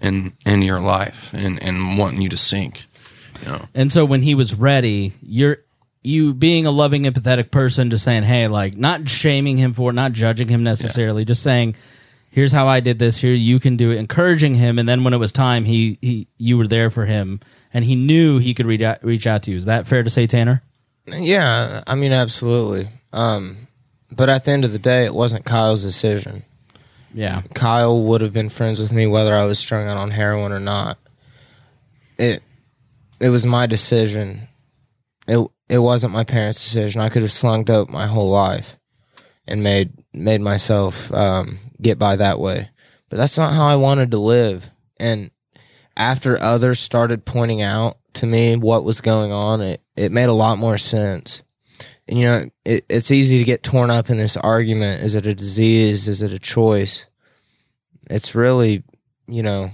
in, 0.00 0.34
in 0.44 0.62
your 0.62 0.80
life 0.80 1.32
and, 1.34 1.60
and 1.62 1.98
wanting 1.98 2.22
you 2.22 2.28
to 2.28 2.36
sink. 2.36 2.84
You 3.42 3.48
know, 3.52 3.68
And 3.74 3.92
so 3.92 4.04
when 4.04 4.22
he 4.22 4.34
was 4.34 4.54
ready, 4.54 5.14
you're 5.22 5.58
you 6.06 6.32
being 6.34 6.66
a 6.66 6.70
loving, 6.70 7.04
empathetic 7.04 7.50
person, 7.50 7.90
just 7.90 8.04
saying, 8.04 8.22
hey, 8.22 8.48
like 8.48 8.76
not 8.76 9.08
shaming 9.08 9.56
him 9.56 9.72
for 9.72 9.90
it, 9.90 9.94
not 9.94 10.12
judging 10.12 10.48
him 10.48 10.62
necessarily, 10.62 11.24
just 11.24 11.42
saying, 11.42 11.76
here's 12.30 12.52
how 12.52 12.68
I 12.68 12.80
did 12.80 12.98
this. 12.98 13.18
Here 13.18 13.32
you 13.32 13.58
can 13.58 13.76
do 13.76 13.90
it, 13.90 13.96
encouraging 13.96 14.54
him. 14.54 14.78
And 14.78 14.88
then 14.88 15.04
when 15.04 15.14
it 15.14 15.18
was 15.18 15.32
time, 15.32 15.64
he 15.64 15.98
he 16.00 16.28
you 16.38 16.58
were 16.58 16.68
there 16.68 16.90
for 16.90 17.06
him, 17.06 17.40
and 17.74 17.84
he 17.84 17.96
knew 17.96 18.38
he 18.38 18.54
could 18.54 18.66
reach 18.66 18.82
out, 18.82 19.02
reach 19.02 19.26
out 19.26 19.42
to 19.44 19.50
you. 19.50 19.56
Is 19.56 19.64
that 19.64 19.86
fair 19.86 20.02
to 20.02 20.10
say, 20.10 20.26
Tanner? 20.26 20.62
Yeah, 21.06 21.82
I 21.86 21.94
mean, 21.94 22.12
absolutely. 22.12 22.88
Um, 23.12 23.68
but 24.10 24.28
at 24.28 24.44
the 24.44 24.52
end 24.52 24.64
of 24.64 24.72
the 24.72 24.78
day, 24.78 25.04
it 25.04 25.14
wasn't 25.14 25.44
Kyle's 25.44 25.82
decision. 25.82 26.42
Yeah. 27.14 27.42
Kyle 27.54 28.02
would 28.04 28.20
have 28.20 28.32
been 28.32 28.50
friends 28.50 28.80
with 28.80 28.92
me 28.92 29.06
whether 29.06 29.34
I 29.34 29.44
was 29.44 29.58
strung 29.58 29.88
out 29.88 29.96
on 29.96 30.10
heroin 30.10 30.52
or 30.52 30.60
not. 30.60 30.98
It 32.18 32.42
it 33.18 33.30
was 33.30 33.46
my 33.46 33.66
decision. 33.66 34.48
It 35.26 35.38
it 35.68 35.78
wasn't 35.78 36.12
my 36.12 36.24
parents' 36.24 36.62
decision. 36.62 37.00
I 37.00 37.08
could 37.08 37.22
have 37.22 37.32
slung 37.32 37.64
dope 37.64 37.88
my 37.88 38.06
whole 38.06 38.30
life 38.30 38.78
and 39.46 39.62
made 39.62 39.92
made 40.12 40.40
myself 40.40 41.12
um, 41.12 41.58
get 41.80 41.98
by 41.98 42.16
that 42.16 42.38
way. 42.38 42.70
But 43.08 43.16
that's 43.16 43.38
not 43.38 43.52
how 43.52 43.66
I 43.66 43.76
wanted 43.76 44.10
to 44.12 44.18
live. 44.18 44.70
And 44.98 45.30
after 45.96 46.40
others 46.40 46.80
started 46.80 47.24
pointing 47.24 47.62
out 47.62 47.98
to 48.14 48.26
me 48.26 48.56
what 48.56 48.84
was 48.84 49.00
going 49.00 49.32
on, 49.32 49.60
it, 49.60 49.82
it 49.96 50.12
made 50.12 50.28
a 50.28 50.32
lot 50.32 50.58
more 50.58 50.78
sense. 50.78 51.42
And 52.08 52.18
you 52.18 52.26
know, 52.26 52.50
it, 52.64 52.84
it's 52.88 53.10
easy 53.10 53.38
to 53.38 53.44
get 53.44 53.62
torn 53.62 53.90
up 53.90 54.10
in 54.10 54.16
this 54.16 54.36
argument. 54.36 55.02
Is 55.02 55.14
it 55.14 55.26
a 55.26 55.34
disease? 55.34 56.08
Is 56.08 56.22
it 56.22 56.32
a 56.32 56.38
choice? 56.38 57.06
It's 58.08 58.34
really, 58.34 58.84
you 59.26 59.42
know, 59.42 59.72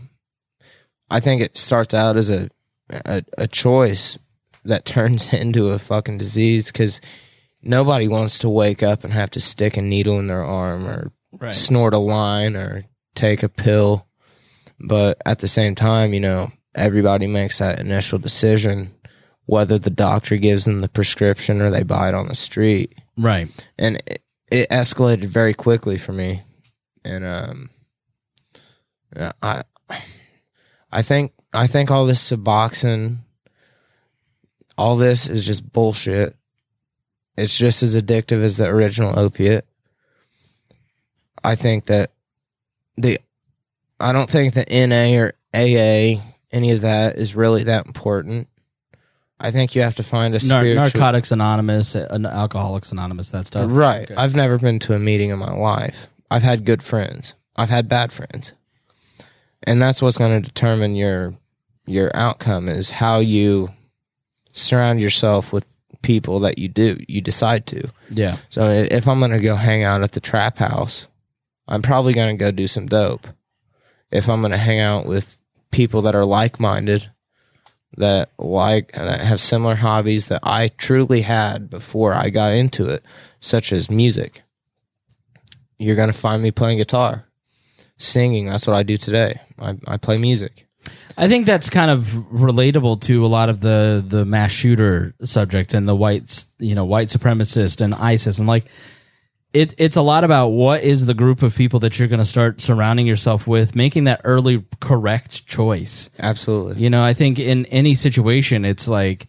I 1.11 1.21
think 1.21 1.43
it 1.43 1.59
starts 1.59 1.93
out 1.93 2.17
as 2.17 2.31
a 2.31 2.49
a, 2.91 3.23
a 3.39 3.47
choice 3.47 4.19
that 4.65 4.85
turns 4.85 5.33
into 5.33 5.69
a 5.71 5.79
fucking 5.79 6.19
disease 6.19 6.67
because 6.69 7.01
nobody 7.63 8.09
wants 8.09 8.39
to 8.41 8.49
wake 8.49 8.83
up 8.83 9.05
and 9.05 9.13
have 9.13 9.31
to 9.31 9.41
stick 9.41 9.77
a 9.77 9.83
needle 9.83 10.19
in 10.19 10.27
their 10.27 10.45
arm 10.45 10.87
or 10.87 11.11
Right. 11.39 11.55
snort 11.55 11.95
a 11.95 11.99
line 11.99 12.57
or 12.57 12.85
take 13.15 13.43
a 13.43 13.49
pill. 13.49 14.07
But 14.79 15.21
at 15.25 15.39
the 15.39 15.49
same 15.49 15.75
time, 15.75 16.13
you 16.13 16.21
know, 16.21 16.53
everybody 16.75 17.27
makes 17.27 17.59
that 17.59 17.79
initial 17.79 18.19
decision 18.19 18.95
whether 19.47 19.79
the 19.79 19.91
doctor 19.91 20.37
gives 20.37 20.67
them 20.67 20.83
the 20.83 20.89
prescription 20.89 21.61
or 21.61 21.71
they 21.71 21.83
buy 21.85 22.09
it 22.09 22.15
on 22.15 22.29
the 22.29 22.35
street. 22.35 22.95
Right. 23.17 23.49
And 23.79 24.03
it, 24.07 24.23
it 24.51 24.69
escalated 24.71 25.25
very 25.25 25.55
quickly 25.55 25.97
for 25.99 26.13
me. 26.13 26.43
And 27.05 27.25
um 27.25 27.71
I 29.43 29.63
I 30.91 31.03
think 31.03 31.33
I 31.53 31.67
think 31.67 31.91
all 31.91 32.07
this 32.07 32.31
Suboxone 32.31 33.19
all 34.77 34.97
this 34.97 35.29
is 35.29 35.47
just 35.47 35.73
bullshit. 35.73 36.37
It's 37.37 37.57
just 37.57 37.83
as 37.83 37.97
addictive 37.97 38.43
as 38.43 38.57
the 38.57 38.67
original 38.67 39.19
opiate. 39.19 39.67
I 41.43 41.55
think 41.55 41.87
that 41.87 42.11
the 42.97 43.19
I 43.99 44.13
don't 44.13 44.31
think 44.31 44.55
the 44.55 44.67
NA 44.69 45.19
or 45.19 45.33
AA 45.55 46.21
any 46.53 46.71
of 46.73 46.83
that 46.83 47.17
is 47.17 47.35
really 47.35 47.65
that 47.65 47.87
important. 47.87 48.49
I 49.41 49.51
think 49.51 49.75
you 49.75 49.83
have 49.83 49.97
to 49.97 50.05
find 50.05 50.35
a 50.35 50.41
spiritual 50.41 50.77
Narcotics 50.77 51.33
Anonymous, 51.33 51.97
uh, 51.97 52.07
Alcoholics 52.31 52.93
Anonymous, 52.93 53.31
that 53.31 53.47
stuff. 53.47 53.67
Right. 53.69 54.05
Okay. 54.05 54.15
I've 54.15 54.37
never 54.37 54.57
been 54.57 54.79
to 54.81 54.95
a 54.95 55.01
meeting 55.01 55.31
in 55.31 55.39
my 55.39 55.53
life. 55.53 56.07
I've 56.31 56.45
had 56.45 56.65
good 56.65 56.83
friends. 56.83 57.35
I've 57.57 57.69
had 57.69 57.89
bad 57.89 58.13
friends. 58.13 58.53
And 59.65 59.83
that's 59.83 60.01
what's 60.01 60.17
going 60.17 60.41
to 60.41 60.47
determine 60.47 60.95
your 60.95 61.35
your 61.87 62.15
outcome 62.15 62.69
is 62.69 62.91
how 62.91 63.19
you 63.19 63.71
surround 64.53 65.01
yourself 65.01 65.53
with 65.53 65.67
people 66.03 66.41
that 66.41 66.59
you 66.59 66.69
do 66.69 66.99
you 67.09 67.21
decide 67.21 67.67
to. 67.67 67.89
Yeah. 68.11 68.37
So 68.49 68.69
if 68.69 69.09
I'm 69.09 69.19
going 69.19 69.33
to 69.33 69.41
go 69.41 69.57
hang 69.57 69.83
out 69.85 70.03
at 70.03 70.13
the 70.13 70.21
trap 70.21 70.59
house, 70.59 71.09
I'm 71.69 71.83
probably 71.83 72.13
going 72.13 72.37
to 72.37 72.45
go 72.45 72.51
do 72.51 72.67
some 72.67 72.87
dope. 72.87 73.27
If 74.11 74.29
I'm 74.29 74.41
going 74.41 74.53
to 74.53 74.59
hang 74.59 74.81
out 74.81 75.07
with 75.07 75.39
people 75.71 76.03
that 76.03 76.15
are 76.15 76.25
like-minded, 76.25 77.11
that 77.99 78.31
like 78.39 78.93
that 78.93 79.21
have 79.21 79.41
similar 79.41 79.75
hobbies 79.75 80.29
that 80.29 80.41
I 80.43 80.69
truly 80.69 81.21
had 81.23 81.69
before 81.69 82.15
I 82.15 82.31
got 82.31 82.53
into 82.53 82.87
it, 82.87 83.05
such 83.41 83.73
as 83.73 83.91
music. 83.91 84.43
You're 85.79 85.97
going 85.97 86.11
to 86.11 86.19
find 86.19 86.43
me 86.43 86.51
playing 86.51 86.79
guitar, 86.79 87.27
singing. 87.99 88.47
That's 88.47 88.67
what 88.67 88.77
I 88.77 88.83
do 88.83 88.97
today. 88.97 89.41
I, 89.59 89.77
I 89.87 89.97
play 89.99 90.17
music. 90.17 90.67
I 91.17 91.29
think 91.29 91.47
that's 91.47 91.71
kind 91.71 91.91
of 91.91 92.07
relatable 92.33 93.01
to 93.03 93.25
a 93.25 93.29
lot 93.29 93.49
of 93.49 93.61
the 93.61 94.05
the 94.07 94.25
mass 94.25 94.53
shooter 94.53 95.15
subject 95.23 95.75
and 95.75 95.89
the 95.89 95.97
whites, 95.97 96.51
you 96.59 96.75
know, 96.75 96.85
white 96.85 97.09
supremacist 97.09 97.81
and 97.81 97.95
ISIS 97.95 98.39
and 98.39 98.49
like 98.49 98.67
it 99.53 99.75
it's 99.77 99.97
a 99.97 100.03
lot 100.03 100.25
about 100.25 100.49
what 100.49 100.83
is 100.83 101.07
the 101.07 101.15
group 101.15 101.43
of 101.43 101.55
people 101.55 101.81
that 101.81 101.99
you're 101.99 102.09
going 102.09 102.19
to 102.19 102.25
start 102.25 102.61
surrounding 102.61 103.07
yourself 103.07 103.47
with, 103.47 103.75
making 103.75 104.05
that 104.05 104.21
early 104.25 104.65
correct 104.81 105.47
choice. 105.47 106.09
Absolutely. 106.19 106.83
You 106.83 106.91
know, 106.91 107.05
I 107.05 107.15
think 107.15 107.39
in 107.39 107.67
any 107.67 107.95
situation 107.95 108.65
it's 108.65 108.89
like 108.89 109.29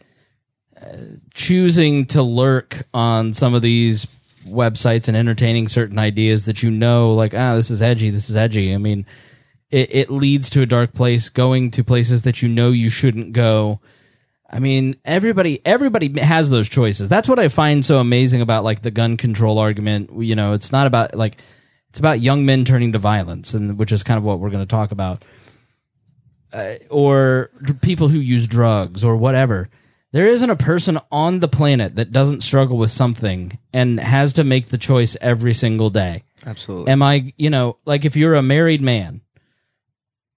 uh, 0.81 0.95
choosing 1.33 2.05
to 2.07 2.21
lurk 2.21 2.87
on 2.93 3.33
some 3.33 3.53
of 3.53 3.61
these 3.61 4.05
websites 4.47 5.07
and 5.07 5.15
entertaining 5.15 5.67
certain 5.67 5.97
ideas 5.97 6.45
that 6.45 6.61
you 6.63 6.69
know 6.69 7.13
like 7.13 7.33
ah 7.33 7.55
this 7.55 7.69
is 7.69 7.81
edgy, 7.81 8.09
this 8.09 8.29
is 8.29 8.35
edgy. 8.35 8.73
I 8.73 8.77
mean, 8.77 9.05
it, 9.73 9.95
it 9.95 10.09
leads 10.11 10.51
to 10.51 10.61
a 10.61 10.67
dark 10.67 10.93
place 10.93 11.29
going 11.29 11.71
to 11.71 11.83
places 11.83 12.21
that 12.21 12.43
you 12.43 12.47
know 12.47 12.69
you 12.69 12.89
shouldn't 12.89 13.33
go. 13.33 13.81
I 14.47 14.59
mean 14.59 14.97
everybody 15.03 15.61
everybody 15.65 16.19
has 16.21 16.51
those 16.51 16.69
choices. 16.69 17.09
That's 17.09 17.27
what 17.27 17.39
i 17.39 17.47
find 17.47 17.83
so 17.83 17.97
amazing 17.97 18.41
about 18.41 18.63
like 18.63 18.83
the 18.83 18.91
gun 18.91 19.17
control 19.17 19.57
argument. 19.57 20.11
You 20.15 20.35
know 20.35 20.53
it's 20.53 20.71
not 20.71 20.85
about 20.85 21.15
like 21.15 21.37
it's 21.89 21.97
about 21.97 22.19
young 22.19 22.45
men 22.45 22.65
turning 22.65 22.91
to 22.91 22.99
violence 22.99 23.55
and 23.55 23.79
which 23.79 23.91
is 23.91 24.03
kind 24.03 24.19
of 24.19 24.23
what 24.23 24.39
we're 24.39 24.51
going 24.51 24.63
to 24.63 24.69
talk 24.69 24.91
about. 24.91 25.25
Uh, 26.51 26.75
or 26.91 27.49
d- 27.65 27.73
people 27.81 28.09
who 28.09 28.19
use 28.19 28.45
drugs 28.45 29.03
or 29.03 29.17
whatever. 29.17 29.69
There 30.11 30.27
isn't 30.27 30.49
a 30.51 30.55
person 30.55 30.99
on 31.11 31.39
the 31.39 31.47
planet 31.47 31.95
that 31.95 32.11
doesn't 32.11 32.41
struggle 32.41 32.77
with 32.77 32.91
something 32.91 33.57
and 33.73 33.99
has 33.99 34.33
to 34.33 34.43
make 34.43 34.67
the 34.67 34.77
choice 34.77 35.17
every 35.19 35.55
single 35.55 35.89
day. 35.89 36.25
Absolutely. 36.45 36.91
am 36.91 37.01
I, 37.01 37.33
you 37.37 37.49
know, 37.49 37.77
like 37.85 38.05
if 38.05 38.15
you're 38.15 38.35
a 38.35 38.43
married 38.43 38.81
man, 38.81 39.21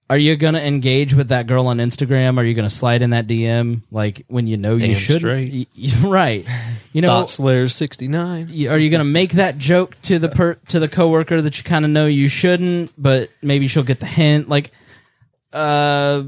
are 0.08 0.18
you 0.18 0.36
going 0.36 0.54
to 0.54 0.64
engage 0.64 1.14
with 1.14 1.28
that 1.28 1.46
girl 1.46 1.66
on 1.66 1.78
Instagram? 1.78 2.38
Are 2.38 2.44
you 2.44 2.54
going 2.54 2.68
to 2.68 2.74
slide 2.74 3.02
in 3.02 3.10
that 3.10 3.26
DM 3.26 3.82
like 3.90 4.24
when 4.28 4.46
you 4.46 4.56
know 4.56 4.74
you 4.74 4.88
Damn 4.88 4.94
should? 4.94 5.18
straight. 5.18 5.68
right. 6.00 6.46
You 6.92 7.00
know, 7.00 7.08
Dot 7.08 7.30
Slayer 7.30 7.68
sixty 7.68 8.06
nine. 8.06 8.48
are 8.48 8.78
you 8.78 8.90
going 8.90 9.00
to 9.00 9.04
make 9.04 9.32
that 9.32 9.58
joke 9.58 10.00
to 10.02 10.18
the 10.18 10.28
per- 10.28 10.54
to 10.68 10.78
the 10.78 10.88
coworker 10.88 11.42
that 11.42 11.58
you 11.58 11.64
kind 11.64 11.84
of 11.84 11.90
know 11.90 12.06
you 12.06 12.28
shouldn't, 12.28 12.92
but 12.96 13.30
maybe 13.42 13.66
she'll 13.66 13.82
get 13.82 13.98
the 13.98 14.06
hint? 14.06 14.48
Like, 14.48 14.70
uh, 15.52 16.22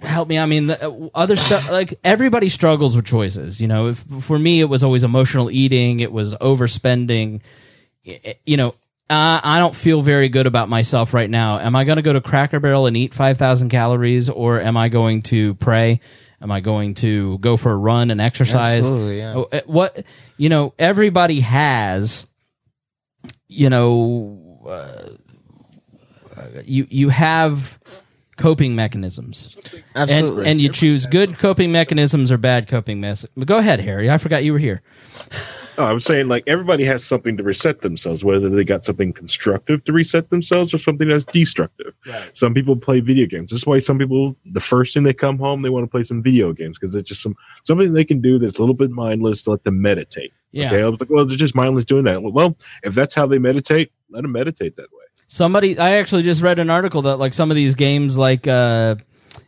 help 0.00 0.28
me. 0.28 0.38
I 0.38 0.46
mean, 0.46 0.68
the, 0.68 0.88
uh, 0.88 1.08
other 1.14 1.34
stuff. 1.36 1.70
Like 1.70 1.98
everybody 2.04 2.48
struggles 2.48 2.94
with 2.94 3.06
choices. 3.06 3.60
You 3.60 3.66
know, 3.66 3.88
if, 3.88 3.98
for 4.20 4.38
me, 4.38 4.60
it 4.60 4.66
was 4.66 4.84
always 4.84 5.02
emotional 5.02 5.50
eating. 5.50 5.98
It 5.98 6.12
was 6.12 6.34
overspending. 6.36 7.40
You 8.46 8.56
know, 8.56 8.74
uh, 9.10 9.40
I 9.44 9.58
don't 9.58 9.74
feel 9.74 10.00
very 10.00 10.28
good 10.28 10.46
about 10.46 10.68
myself 10.68 11.12
right 11.12 11.28
now. 11.28 11.58
Am 11.58 11.76
I 11.76 11.84
going 11.84 11.96
to 11.96 12.02
go 12.02 12.14
to 12.14 12.20
Cracker 12.20 12.58
Barrel 12.58 12.86
and 12.86 12.96
eat 12.96 13.12
five 13.12 13.36
thousand 13.36 13.68
calories, 13.68 14.30
or 14.30 14.60
am 14.60 14.76
I 14.76 14.88
going 14.88 15.22
to 15.22 15.54
pray? 15.54 16.00
Am 16.40 16.50
I 16.50 16.60
going 16.60 16.94
to 16.94 17.38
go 17.38 17.56
for 17.56 17.72
a 17.72 17.76
run 17.76 18.10
and 18.10 18.20
exercise? 18.20 18.78
Absolutely, 18.78 19.18
yeah. 19.18 19.34
Oh, 19.34 19.48
uh, 19.52 19.60
What 19.66 20.04
you 20.36 20.48
know, 20.48 20.74
everybody 20.78 21.40
has. 21.40 22.26
You 23.46 23.70
know, 23.70 24.62
uh, 24.66 25.10
you 26.64 26.86
you 26.90 27.08
have 27.10 27.78
coping 28.36 28.74
mechanisms, 28.74 29.56
Absolutely. 29.94 30.40
and 30.40 30.48
and 30.52 30.60
you 30.60 30.70
choose 30.70 31.06
good 31.06 31.38
coping 31.38 31.70
mechanisms 31.70 32.32
or 32.32 32.38
bad 32.38 32.68
coping 32.68 33.00
mechanisms. 33.00 33.44
Go 33.44 33.58
ahead, 33.58 33.80
Harry. 33.80 34.10
I 34.10 34.18
forgot 34.18 34.44
you 34.44 34.52
were 34.52 34.58
here. 34.58 34.82
Oh, 35.76 35.84
I 35.84 35.92
was 35.92 36.04
saying 36.04 36.28
like 36.28 36.44
everybody 36.46 36.84
has 36.84 37.04
something 37.04 37.36
to 37.36 37.42
reset 37.42 37.80
themselves, 37.80 38.24
whether 38.24 38.48
they 38.48 38.64
got 38.64 38.84
something 38.84 39.12
constructive 39.12 39.84
to 39.84 39.92
reset 39.92 40.30
themselves 40.30 40.72
or 40.72 40.78
something 40.78 41.08
that's 41.08 41.24
destructive. 41.24 41.94
Some 42.32 42.54
people 42.54 42.76
play 42.76 43.00
video 43.00 43.26
games. 43.26 43.50
That's 43.50 43.66
why 43.66 43.78
some 43.78 43.98
people 43.98 44.36
the 44.44 44.60
first 44.60 44.94
thing 44.94 45.02
they 45.02 45.12
come 45.12 45.38
home 45.38 45.62
they 45.62 45.70
want 45.70 45.84
to 45.84 45.90
play 45.90 46.02
some 46.02 46.22
video 46.22 46.52
games 46.52 46.78
because 46.78 46.94
it's 46.94 47.08
just 47.08 47.22
some 47.22 47.34
something 47.64 47.92
they 47.92 48.04
can 48.04 48.20
do 48.20 48.38
that's 48.38 48.58
a 48.58 48.60
little 48.60 48.74
bit 48.74 48.90
mindless 48.90 49.42
to 49.42 49.50
let 49.50 49.64
them 49.64 49.82
meditate. 49.82 50.32
Yeah. 50.52 50.68
Okay. 50.68 50.82
I 50.82 50.88
was 50.88 51.00
like, 51.00 51.10
well, 51.10 51.26
they're 51.26 51.36
just 51.36 51.56
mindless 51.56 51.84
doing 51.84 52.04
that. 52.04 52.22
Well, 52.22 52.56
if 52.84 52.94
that's 52.94 53.14
how 53.14 53.26
they 53.26 53.38
meditate, 53.38 53.90
let 54.10 54.22
them 54.22 54.32
meditate 54.32 54.76
that 54.76 54.92
way. 54.92 55.04
Somebody, 55.26 55.76
I 55.78 55.96
actually 55.96 56.22
just 56.22 56.42
read 56.42 56.60
an 56.60 56.70
article 56.70 57.02
that 57.02 57.16
like 57.16 57.32
some 57.32 57.50
of 57.50 57.56
these 57.56 57.74
games, 57.74 58.16
like 58.16 58.46
uh, 58.46 58.94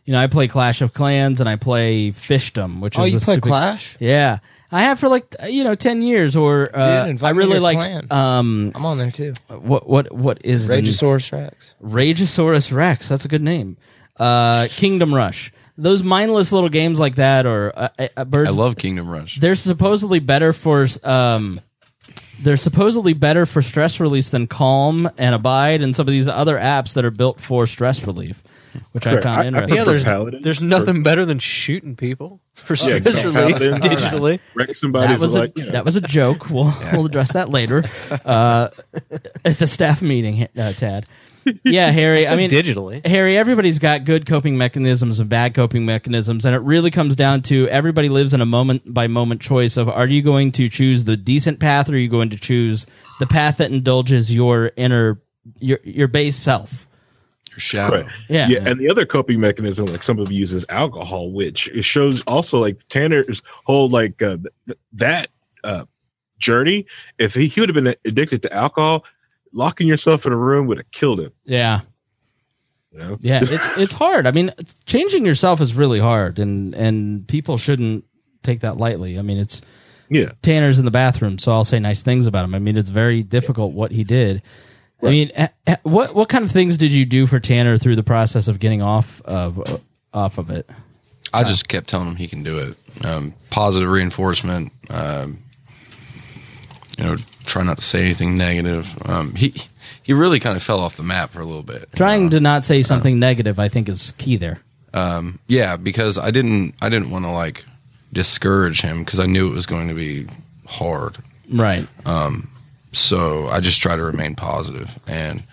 you 0.03 0.11
know, 0.11 0.19
I 0.19 0.27
play 0.27 0.49
Clash 0.49 0.81
of 0.81 0.93
Clans 0.93 1.39
and 1.39 1.47
I 1.47 1.55
play 1.55 2.11
Fishdom, 2.11 2.81
which 2.81 2.99
oh, 2.99 3.03
is 3.03 3.11
you 3.11 3.17
a 3.17 3.21
play 3.21 3.35
stupid- 3.35 3.47
Clash? 3.47 3.97
Yeah, 4.01 4.39
I 4.71 4.81
have 4.83 4.99
for 4.99 5.07
like 5.09 5.35
you 5.47 5.63
know 5.63 5.75
ten 5.75 6.01
years. 6.01 6.35
Or 6.35 6.69
uh, 6.75 7.03
Dude, 7.03 7.11
invite 7.11 7.29
I 7.29 7.33
me 7.33 7.35
to 7.35 7.39
really 7.39 7.51
your 7.53 7.61
like 7.61 7.77
clan. 7.77 8.07
um, 8.11 8.71
I'm 8.75 8.85
on 8.85 8.97
there 8.97 9.11
too. 9.11 9.33
what 9.49 9.87
what 9.87 10.11
what 10.13 10.39
is 10.45 10.67
the- 10.67 10.75
Rageosaurus 10.75 11.31
Rex. 11.31 11.73
Rageosaurus 11.83 12.71
Rex. 12.71 13.07
That's 13.09 13.25
a 13.25 13.27
good 13.29 13.41
name. 13.43 13.77
Uh, 14.17 14.67
Kingdom 14.71 15.13
Rush. 15.13 15.51
Those 15.79 16.01
mindless 16.01 16.51
little 16.51 16.69
games 16.69 16.99
like 16.99 17.15
that, 17.15 17.45
or 17.45 17.71
uh, 17.77 17.89
uh, 17.99 18.07
I 18.17 18.49
love 18.49 18.77
Kingdom 18.77 19.07
Rush. 19.09 19.39
they're 19.39 19.53
supposedly 19.55 20.19
better 20.19 20.51
for 20.53 20.87
um 21.03 21.61
they're 22.41 22.57
supposedly 22.57 23.13
better 23.13 23.45
for 23.45 23.61
stress 23.61 23.99
release 23.99 24.29
than 24.29 24.47
calm 24.47 25.09
and 25.17 25.33
abide 25.35 25.81
and 25.81 25.95
some 25.95 26.07
of 26.07 26.11
these 26.11 26.27
other 26.27 26.57
apps 26.57 26.93
that 26.93 27.05
are 27.05 27.11
built 27.11 27.39
for 27.39 27.65
stress 27.67 28.05
relief 28.05 28.43
which 28.91 29.05
i 29.07 29.11
Correct. 29.11 29.23
found 29.23 29.37
I- 29.39 29.43
I 29.43 29.47
interesting 29.47 29.77
Yeah, 29.77 29.83
there's, 29.83 30.03
Paladin 30.03 30.41
there's 30.41 30.61
nothing 30.61 31.03
better 31.03 31.25
than 31.25 31.39
shooting 31.39 31.95
people 31.95 32.39
for 32.53 32.73
Yeah, 32.73 32.97
stress 32.99 33.23
exactly. 33.23 33.41
release 33.41 33.67
digitally. 33.67 34.39
Wreck 34.55 34.67
that 34.67 34.77
somebody's 34.77 35.19
was 35.19 35.35
a 35.35 35.39
like, 35.39 35.57
you 35.57 35.65
know, 35.65 35.71
that 35.71 35.85
was 35.85 35.95
a 35.95 36.01
joke. 36.01 36.49
We'll 36.49 36.73
we'll 36.93 37.05
address 37.05 37.31
that 37.33 37.49
later 37.49 37.83
uh, 38.25 38.69
at 39.45 39.57
the 39.59 39.67
staff 39.67 40.01
meeting, 40.01 40.47
uh, 40.57 40.73
Tad. 40.73 41.05
Yeah, 41.63 41.91
Harry. 41.91 42.19
I 42.25 42.29
Said 42.29 42.37
mean, 42.37 42.49
digitally. 42.49 43.05
Harry, 43.05 43.37
everybody's 43.37 43.79
got 43.79 44.03
good 44.03 44.25
coping 44.25 44.57
mechanisms 44.57 45.19
and 45.21 45.29
bad 45.29 45.53
coping 45.53 45.85
mechanisms, 45.85 46.45
and 46.45 46.53
it 46.53 46.59
really 46.59 46.91
comes 46.91 47.15
down 47.15 47.41
to 47.43 47.69
everybody 47.69 48.09
lives 48.09 48.33
in 48.33 48.41
a 48.41 48.45
moment 48.45 48.93
by 48.93 49.07
moment 49.07 49.39
choice 49.41 49.77
of 49.77 49.87
are 49.87 50.07
you 50.07 50.21
going 50.21 50.51
to 50.53 50.67
choose 50.67 51.05
the 51.05 51.15
decent 51.15 51.59
path 51.61 51.89
or 51.89 51.93
are 51.93 51.97
you 51.97 52.09
going 52.09 52.31
to 52.31 52.37
choose 52.37 52.85
the 53.19 53.27
path 53.27 53.57
that 53.57 53.71
indulges 53.71 54.33
your 54.33 54.71
inner 54.75 55.21
your 55.59 55.79
your 55.83 56.07
base 56.09 56.35
self. 56.35 56.85
Your 57.57 57.61
shadow. 57.61 58.01
Right. 58.01 58.11
Yeah. 58.29 58.47
yeah. 58.47 58.59
And 58.65 58.79
the 58.79 58.87
other 58.87 59.05
coping 59.05 59.39
mechanism, 59.39 59.87
like 59.87 60.03
some 60.03 60.19
of 60.19 60.31
uses 60.31 60.63
alcohol, 60.69 61.31
which 61.31 61.67
it 61.69 61.83
shows 61.83 62.21
also 62.21 62.59
like 62.59 62.87
Tanner's 62.87 63.41
whole 63.65 63.89
like 63.89 64.21
uh, 64.21 64.37
th- 64.67 64.77
that 64.93 65.29
uh, 65.63 65.85
journey. 66.37 66.85
If 67.17 67.33
he, 67.33 67.47
he 67.47 67.59
would 67.59 67.69
have 67.69 67.83
been 67.83 67.95
addicted 68.05 68.43
to 68.43 68.53
alcohol, 68.53 69.03
locking 69.53 69.87
yourself 69.87 70.27
in 70.27 70.33
a 70.33 70.37
room 70.37 70.67
would 70.67 70.77
have 70.77 70.91
killed 70.91 71.19
him. 71.19 71.31
Yeah. 71.45 71.81
You 72.91 72.99
know? 72.99 73.17
Yeah, 73.21 73.39
it's 73.43 73.69
it's 73.77 73.93
hard. 73.93 74.27
I 74.27 74.31
mean, 74.31 74.51
changing 74.85 75.25
yourself 75.25 75.59
is 75.61 75.73
really 75.73 75.99
hard, 75.99 76.37
and 76.37 76.75
and 76.75 77.27
people 77.27 77.57
shouldn't 77.57 78.05
take 78.43 78.59
that 78.59 78.77
lightly. 78.77 79.17
I 79.17 79.23
mean, 79.23 79.39
it's 79.39 79.61
Yeah. 80.09 80.31
Tanner's 80.43 80.77
in 80.79 80.85
the 80.85 80.91
bathroom, 80.91 81.37
so 81.39 81.51
I'll 81.53 81.63
say 81.63 81.79
nice 81.79 82.03
things 82.03 82.27
about 82.27 82.45
him. 82.45 82.53
I 82.55 82.59
mean, 82.59 82.77
it's 82.77 82.89
very 82.89 83.23
difficult 83.23 83.73
what 83.73 83.91
he 83.91 84.03
did. 84.03 84.41
I 85.01 85.09
mean, 85.09 85.31
eh, 85.35 85.47
eh, 85.67 85.75
what 85.83 86.15
what 86.15 86.29
kind 86.29 86.43
of 86.43 86.51
things 86.51 86.77
did 86.77 86.91
you 86.91 87.05
do 87.05 87.27
for 87.27 87.39
Tanner 87.39 87.77
through 87.77 87.95
the 87.95 88.03
process 88.03 88.47
of 88.47 88.59
getting 88.59 88.81
off 88.81 89.21
of 89.21 89.59
uh, 89.59 89.77
off 90.13 90.37
of 90.37 90.49
it? 90.49 90.69
I 91.33 91.43
just 91.43 91.67
kept 91.67 91.87
telling 91.89 92.07
him 92.07 92.15
he 92.15 92.27
can 92.27 92.41
do 92.41 92.57
it. 92.57 93.05
Um, 93.05 93.33
positive 93.49 93.89
reinforcement. 93.89 94.71
Um, 94.89 95.43
you 96.97 97.03
know, 97.03 97.17
try 97.45 97.63
not 97.63 97.77
to 97.77 97.83
say 97.83 98.01
anything 98.01 98.37
negative. 98.37 98.97
Um, 99.05 99.35
he 99.35 99.53
he 100.03 100.13
really 100.13 100.39
kind 100.39 100.55
of 100.55 100.63
fell 100.63 100.79
off 100.79 100.95
the 100.95 101.03
map 101.03 101.31
for 101.31 101.41
a 101.41 101.45
little 101.45 101.63
bit. 101.63 101.89
Trying 101.95 102.31
to 102.31 102.39
not 102.39 102.65
say 102.65 102.81
something 102.81 103.19
negative, 103.19 103.59
I 103.59 103.67
think, 103.67 103.89
is 103.89 104.11
key 104.13 104.37
there. 104.37 104.61
Um, 104.93 105.39
yeah, 105.47 105.77
because 105.77 106.17
I 106.17 106.31
didn't 106.31 106.73
I 106.81 106.89
didn't 106.89 107.11
want 107.11 107.25
to 107.25 107.31
like 107.31 107.65
discourage 108.13 108.81
him 108.81 109.03
because 109.03 109.19
I 109.19 109.25
knew 109.25 109.47
it 109.47 109.53
was 109.53 109.65
going 109.65 109.89
to 109.89 109.93
be 109.93 110.27
hard. 110.65 111.17
Right. 111.51 111.87
So 112.97 113.47
I 113.47 113.59
just 113.59 113.81
try 113.81 113.95
to 113.95 114.03
remain 114.03 114.35
positive. 114.35 114.97
And, 115.07 115.43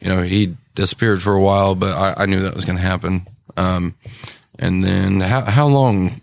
you 0.00 0.08
know, 0.08 0.22
he 0.22 0.56
disappeared 0.74 1.22
for 1.22 1.34
a 1.34 1.40
while, 1.40 1.74
but 1.74 1.92
I, 1.92 2.22
I 2.22 2.26
knew 2.26 2.40
that 2.40 2.54
was 2.54 2.64
going 2.64 2.76
to 2.76 2.82
happen. 2.82 3.26
Um, 3.56 3.94
and 4.58 4.82
then 4.82 5.20
how, 5.20 5.42
how 5.42 5.66
long 5.66 6.20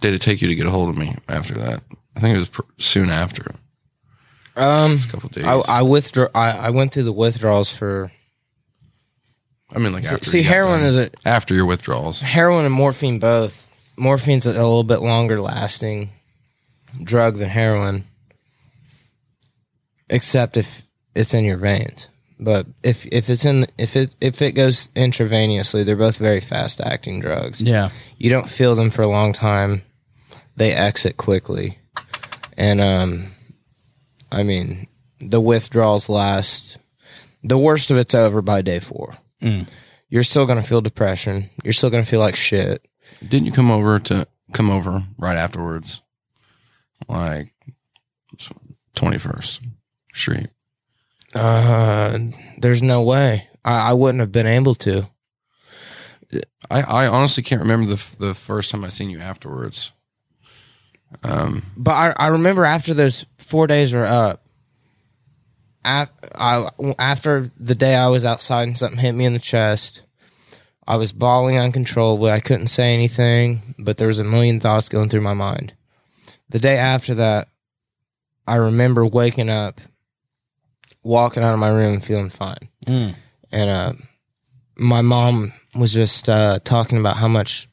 did 0.00 0.14
it 0.14 0.20
take 0.20 0.42
you 0.42 0.48
to 0.48 0.54
get 0.54 0.66
a 0.66 0.70
hold 0.70 0.88
of 0.88 0.96
me 0.96 1.16
after 1.28 1.54
that? 1.54 1.82
I 2.16 2.20
think 2.20 2.34
it 2.36 2.38
was 2.38 2.48
pr- 2.48 2.62
soon 2.78 3.10
after, 3.10 3.54
Um, 4.56 4.92
a 5.06 5.10
couple 5.10 5.28
days. 5.28 5.44
I, 5.44 5.60
I 5.68 5.82
withdraw. 5.82 6.28
I, 6.34 6.50
I 6.68 6.70
went 6.70 6.92
through 6.92 7.02
the 7.04 7.12
withdrawals 7.12 7.70
for 7.70 8.10
I 9.74 9.78
mean, 9.78 9.92
like 9.92 10.04
after 10.04 10.24
see 10.24 10.38
you 10.38 10.44
got 10.44 10.50
heroin 10.50 10.78
done. 10.80 10.88
is 10.88 10.96
a 10.96 11.10
after 11.26 11.54
your 11.54 11.66
withdrawals. 11.66 12.20
heroin 12.20 12.64
and 12.64 12.72
morphine 12.74 13.18
both. 13.18 13.68
Morphine's 13.98 14.46
a 14.46 14.52
little 14.52 14.84
bit 14.84 15.00
longer 15.02 15.40
lasting 15.40 16.10
drug 17.02 17.36
than 17.36 17.48
heroin, 17.50 18.04
except 20.08 20.56
if 20.56 20.82
it's 21.14 21.34
in 21.34 21.44
your 21.44 21.56
veins. 21.56 22.08
But 22.38 22.66
if 22.82 23.06
if 23.06 23.30
it's 23.30 23.44
in 23.44 23.66
if 23.78 23.96
it 23.96 24.14
if 24.20 24.42
it 24.42 24.52
goes 24.52 24.88
intravenously, 24.88 25.84
they're 25.84 25.96
both 25.96 26.18
very 26.18 26.40
fast 26.40 26.80
acting 26.80 27.20
drugs. 27.20 27.60
Yeah. 27.62 27.90
You 28.18 28.30
don't 28.30 28.48
feel 28.48 28.74
them 28.74 28.90
for 28.90 29.02
a 29.02 29.08
long 29.08 29.32
time. 29.32 29.82
They 30.56 30.72
exit 30.72 31.16
quickly. 31.16 31.78
And 32.56 32.80
um 32.80 33.32
I 34.30 34.42
mean, 34.42 34.86
the 35.18 35.40
withdrawals 35.40 36.08
last 36.08 36.76
the 37.42 37.56
worst 37.58 37.90
of 37.90 37.96
it's 37.96 38.14
over 38.14 38.42
by 38.42 38.60
day 38.60 38.80
4. 38.80 39.14
You're 40.08 40.24
still 40.24 40.46
going 40.46 40.60
to 40.60 40.66
feel 40.66 40.80
depression. 40.80 41.50
You're 41.62 41.72
still 41.72 41.90
going 41.90 42.02
to 42.02 42.08
feel 42.08 42.20
like 42.20 42.36
shit. 42.36 42.86
Didn't 43.26 43.46
you 43.46 43.52
come 43.52 43.70
over 43.70 43.98
to 44.00 44.26
come 44.52 44.70
over 44.70 45.02
right 45.16 45.36
afterwards? 45.36 46.02
Like 47.08 47.52
21st 48.96 49.60
Street. 50.16 50.48
Uh, 51.34 52.18
there's 52.58 52.82
no 52.82 53.02
way. 53.02 53.48
I, 53.64 53.90
I 53.90 53.92
wouldn't 53.92 54.20
have 54.20 54.32
been 54.32 54.46
able 54.46 54.74
to. 54.76 55.08
I, 56.70 56.82
I 56.82 57.06
honestly 57.06 57.42
can't 57.42 57.60
remember 57.62 57.86
the 57.86 58.16
the 58.18 58.34
first 58.34 58.70
time 58.70 58.84
I 58.84 58.88
seen 58.88 59.10
you 59.10 59.20
afterwards. 59.20 59.92
But 61.76 61.92
I, 61.92 62.14
I 62.16 62.26
remember 62.28 62.64
after 62.64 62.94
those 62.94 63.24
four 63.38 63.66
days 63.66 63.92
were 63.92 64.04
up, 64.04 64.44
I, 65.84 66.08
after 66.98 67.52
the 67.58 67.76
day 67.76 67.94
I 67.94 68.08
was 68.08 68.24
outside 68.26 68.64
and 68.64 68.76
something 68.76 68.98
hit 68.98 69.12
me 69.12 69.24
in 69.24 69.34
the 69.34 69.38
chest, 69.38 70.02
I 70.86 70.96
was 70.96 71.12
bawling 71.12 71.58
uncontrollably. 71.58 72.32
I 72.32 72.40
couldn't 72.40 72.66
say 72.68 72.92
anything, 72.92 73.74
but 73.78 73.96
there 73.96 74.08
was 74.08 74.18
a 74.18 74.24
million 74.24 74.58
thoughts 74.58 74.88
going 74.88 75.08
through 75.08 75.20
my 75.20 75.34
mind. 75.34 75.74
The 76.48 76.58
day 76.58 76.76
after 76.76 77.14
that, 77.14 77.48
I 78.46 78.56
remember 78.56 79.06
waking 79.06 79.48
up, 79.48 79.80
walking 81.06 81.42
out 81.44 81.54
of 81.54 81.60
my 81.60 81.68
room, 81.68 82.00
feeling 82.00 82.28
fine. 82.28 82.68
Mm. 82.86 83.14
And 83.52 83.70
uh, 83.70 83.92
my 84.76 85.02
mom 85.02 85.52
was 85.74 85.92
just 85.92 86.28
uh, 86.28 86.58
talking 86.64 86.98
about 86.98 87.16
how 87.16 87.28
much 87.28 87.68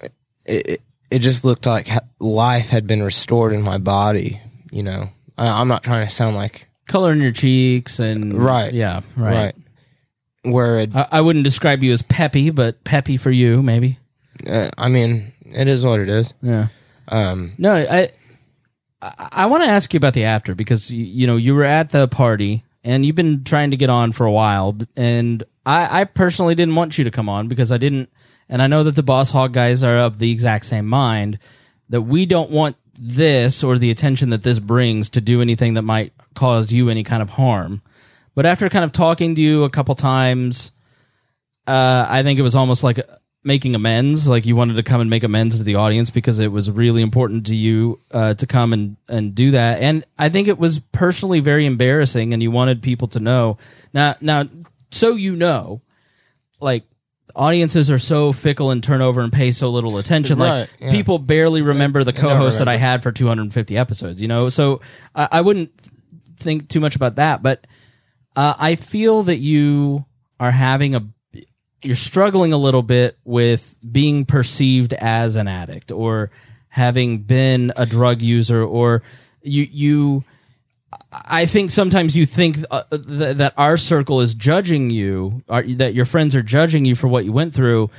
it, 0.00 0.12
it, 0.44 0.82
it 1.10 1.18
just 1.20 1.44
looked 1.44 1.66
like 1.66 1.88
life 2.18 2.68
had 2.68 2.86
been 2.86 3.02
restored 3.02 3.52
in 3.52 3.62
my 3.62 3.78
body. 3.78 4.40
You 4.70 4.82
know, 4.82 5.08
I, 5.38 5.60
I'm 5.60 5.68
not 5.68 5.82
trying 5.84 6.06
to 6.06 6.12
sound 6.12 6.36
like 6.36 6.68
Color 6.88 7.12
in 7.12 7.20
your 7.20 7.32
cheeks 7.32 8.00
and 8.00 8.34
Right. 8.34 8.72
Yeah. 8.74 9.00
Right. 9.16 9.34
right, 9.34 9.54
where 10.42 10.80
it, 10.80 10.94
I, 10.96 11.06
I 11.12 11.20
wouldn't 11.20 11.44
describe 11.44 11.82
you 11.82 11.92
as 11.92 12.02
peppy, 12.02 12.50
but 12.50 12.82
peppy 12.84 13.16
for 13.16 13.30
you, 13.30 13.62
maybe. 13.62 13.98
uh, 14.46 14.70
I 14.76 14.88
mean, 14.88 15.32
it 15.44 15.68
is 15.68 15.84
what 15.84 16.00
it 16.00 16.08
is. 16.08 16.34
Yeah. 16.42 16.68
Um, 17.08 17.52
No, 17.58 17.74
I 17.74 18.10
I, 19.02 19.46
want 19.46 19.64
to 19.64 19.68
ask 19.68 19.92
you 19.92 19.96
about 19.96 20.14
the 20.14 20.24
after 20.24 20.54
because 20.54 20.90
you, 20.90 21.04
you 21.04 21.26
know 21.26 21.36
you 21.36 21.54
were 21.54 21.64
at 21.64 21.90
the 21.90 22.06
party 22.06 22.64
and 22.84 23.04
you've 23.04 23.16
been 23.16 23.42
trying 23.44 23.72
to 23.72 23.76
get 23.76 23.90
on 23.90 24.12
for 24.12 24.26
a 24.26 24.32
while, 24.32 24.76
and 24.96 25.42
I, 25.66 26.02
I 26.02 26.04
personally 26.04 26.54
didn't 26.54 26.74
want 26.74 26.98
you 26.98 27.04
to 27.04 27.10
come 27.10 27.28
on 27.28 27.48
because 27.48 27.72
I 27.72 27.78
didn't, 27.78 28.10
and 28.48 28.62
I 28.62 28.66
know 28.66 28.84
that 28.84 28.94
the 28.94 29.02
Boss 29.02 29.30
Hog 29.30 29.52
guys 29.52 29.82
are 29.82 29.98
of 29.98 30.18
the 30.18 30.30
exact 30.30 30.66
same 30.66 30.86
mind 30.86 31.38
that 31.88 32.02
we 32.02 32.26
don't 32.26 32.50
want 32.50 32.76
this 32.98 33.64
or 33.64 33.78
the 33.78 33.90
attention 33.90 34.30
that 34.30 34.42
this 34.42 34.58
brings 34.58 35.10
to 35.10 35.20
do 35.20 35.42
anything 35.42 35.74
that 35.74 35.82
might 35.82 36.12
cause 36.34 36.72
you 36.72 36.88
any 36.88 37.02
kind 37.02 37.22
of 37.22 37.30
harm. 37.30 37.82
But 38.34 38.46
after 38.46 38.68
kind 38.68 38.84
of 38.84 38.92
talking 38.92 39.34
to 39.34 39.42
you 39.42 39.64
a 39.64 39.70
couple 39.70 39.94
times, 39.94 40.72
uh, 41.66 42.06
I 42.08 42.22
think 42.22 42.38
it 42.38 42.42
was 42.42 42.54
almost 42.54 42.82
like 42.82 43.00
making 43.44 43.74
amends. 43.74 44.28
Like 44.28 44.46
you 44.46 44.56
wanted 44.56 44.76
to 44.76 44.82
come 44.82 45.00
and 45.00 45.10
make 45.10 45.24
amends 45.24 45.58
to 45.58 45.64
the 45.64 45.76
audience 45.76 46.10
because 46.10 46.38
it 46.38 46.52
was 46.52 46.70
really 46.70 47.02
important 47.02 47.46
to 47.46 47.54
you 47.54 48.00
uh, 48.10 48.34
to 48.34 48.46
come 48.46 48.72
and 48.72 48.96
and 49.08 49.34
do 49.34 49.52
that. 49.52 49.80
And 49.80 50.04
I 50.18 50.28
think 50.28 50.48
it 50.48 50.58
was 50.58 50.78
personally 50.78 51.40
very 51.40 51.66
embarrassing, 51.66 52.32
and 52.32 52.42
you 52.42 52.50
wanted 52.50 52.82
people 52.82 53.08
to 53.08 53.20
know. 53.20 53.58
Now, 53.92 54.16
now, 54.20 54.44
so 54.90 55.14
you 55.14 55.36
know, 55.36 55.82
like 56.60 56.84
audiences 57.34 57.90
are 57.90 57.98
so 57.98 58.32
fickle 58.32 58.70
and 58.70 58.82
turn 58.82 59.00
over 59.00 59.22
and 59.22 59.32
pay 59.32 59.50
so 59.50 59.70
little 59.70 59.98
attention. 59.98 60.38
Like 60.38 60.50
Right, 60.50 60.70
yeah. 60.80 60.90
people 60.90 61.18
barely 61.18 61.62
remember 61.62 62.04
the 62.04 62.12
co-host 62.12 62.58
that 62.58 62.68
I 62.68 62.76
had 62.76 63.02
for 63.02 63.10
250 63.10 63.76
episodes. 63.76 64.20
You 64.20 64.28
know, 64.28 64.48
so 64.48 64.80
I, 65.14 65.28
I 65.32 65.40
wouldn't 65.40 65.72
think 66.36 66.68
too 66.68 66.80
much 66.80 66.96
about 66.96 67.16
that, 67.16 67.42
but 67.42 67.66
uh, 68.36 68.54
I 68.58 68.76
feel 68.76 69.24
that 69.24 69.38
you 69.38 70.04
are 70.40 70.50
having 70.50 70.94
a 70.94 71.00
you're 71.82 71.96
struggling 71.96 72.52
a 72.52 72.56
little 72.58 72.82
bit 72.82 73.18
with 73.24 73.76
being 73.90 74.24
perceived 74.24 74.92
as 74.92 75.36
an 75.36 75.48
addict 75.48 75.90
or 75.92 76.30
having 76.68 77.18
been 77.18 77.72
a 77.76 77.84
drug 77.86 78.22
user 78.22 78.62
or 78.62 79.02
you 79.42 79.66
you 79.70 80.24
I 81.12 81.46
think 81.46 81.70
sometimes 81.70 82.16
you 82.16 82.26
think 82.26 82.58
uh, 82.70 82.82
th- 82.90 83.36
that 83.38 83.54
our 83.56 83.76
circle 83.76 84.20
is 84.20 84.34
judging 84.34 84.90
you, 84.90 85.42
or 85.48 85.62
that 85.62 85.94
your 85.94 86.04
friends 86.04 86.34
are 86.34 86.42
judging 86.42 86.84
you 86.84 86.94
for 86.94 87.08
what 87.08 87.24
you 87.24 87.32
went 87.32 87.54
through, 87.54 87.90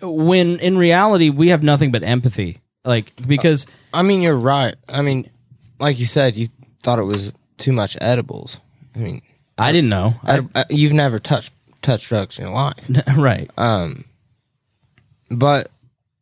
when 0.00 0.58
in 0.60 0.76
reality 0.78 1.30
we 1.30 1.48
have 1.48 1.62
nothing 1.62 1.90
but 1.90 2.02
empathy. 2.02 2.60
Like 2.84 3.12
because 3.26 3.66
I 3.92 4.02
mean, 4.02 4.22
you're 4.22 4.36
right. 4.38 4.74
I 4.88 5.02
mean, 5.02 5.30
like 5.78 5.98
you 5.98 6.06
said, 6.06 6.36
you 6.36 6.48
thought 6.82 6.98
it 6.98 7.04
was 7.04 7.32
too 7.56 7.72
much 7.72 7.96
edibles. 8.00 8.58
I 8.94 8.98
mean, 8.98 9.22
I 9.58 9.72
didn't 9.72 9.90
know. 9.90 10.14
I- 10.54 10.64
you've 10.70 10.92
never 10.92 11.18
touched 11.18 11.52
touched 11.84 12.08
drugs 12.08 12.38
in 12.38 12.46
your 12.46 12.54
life, 12.54 12.76
right. 13.16 13.48
um, 13.56 14.04
but 15.30 15.70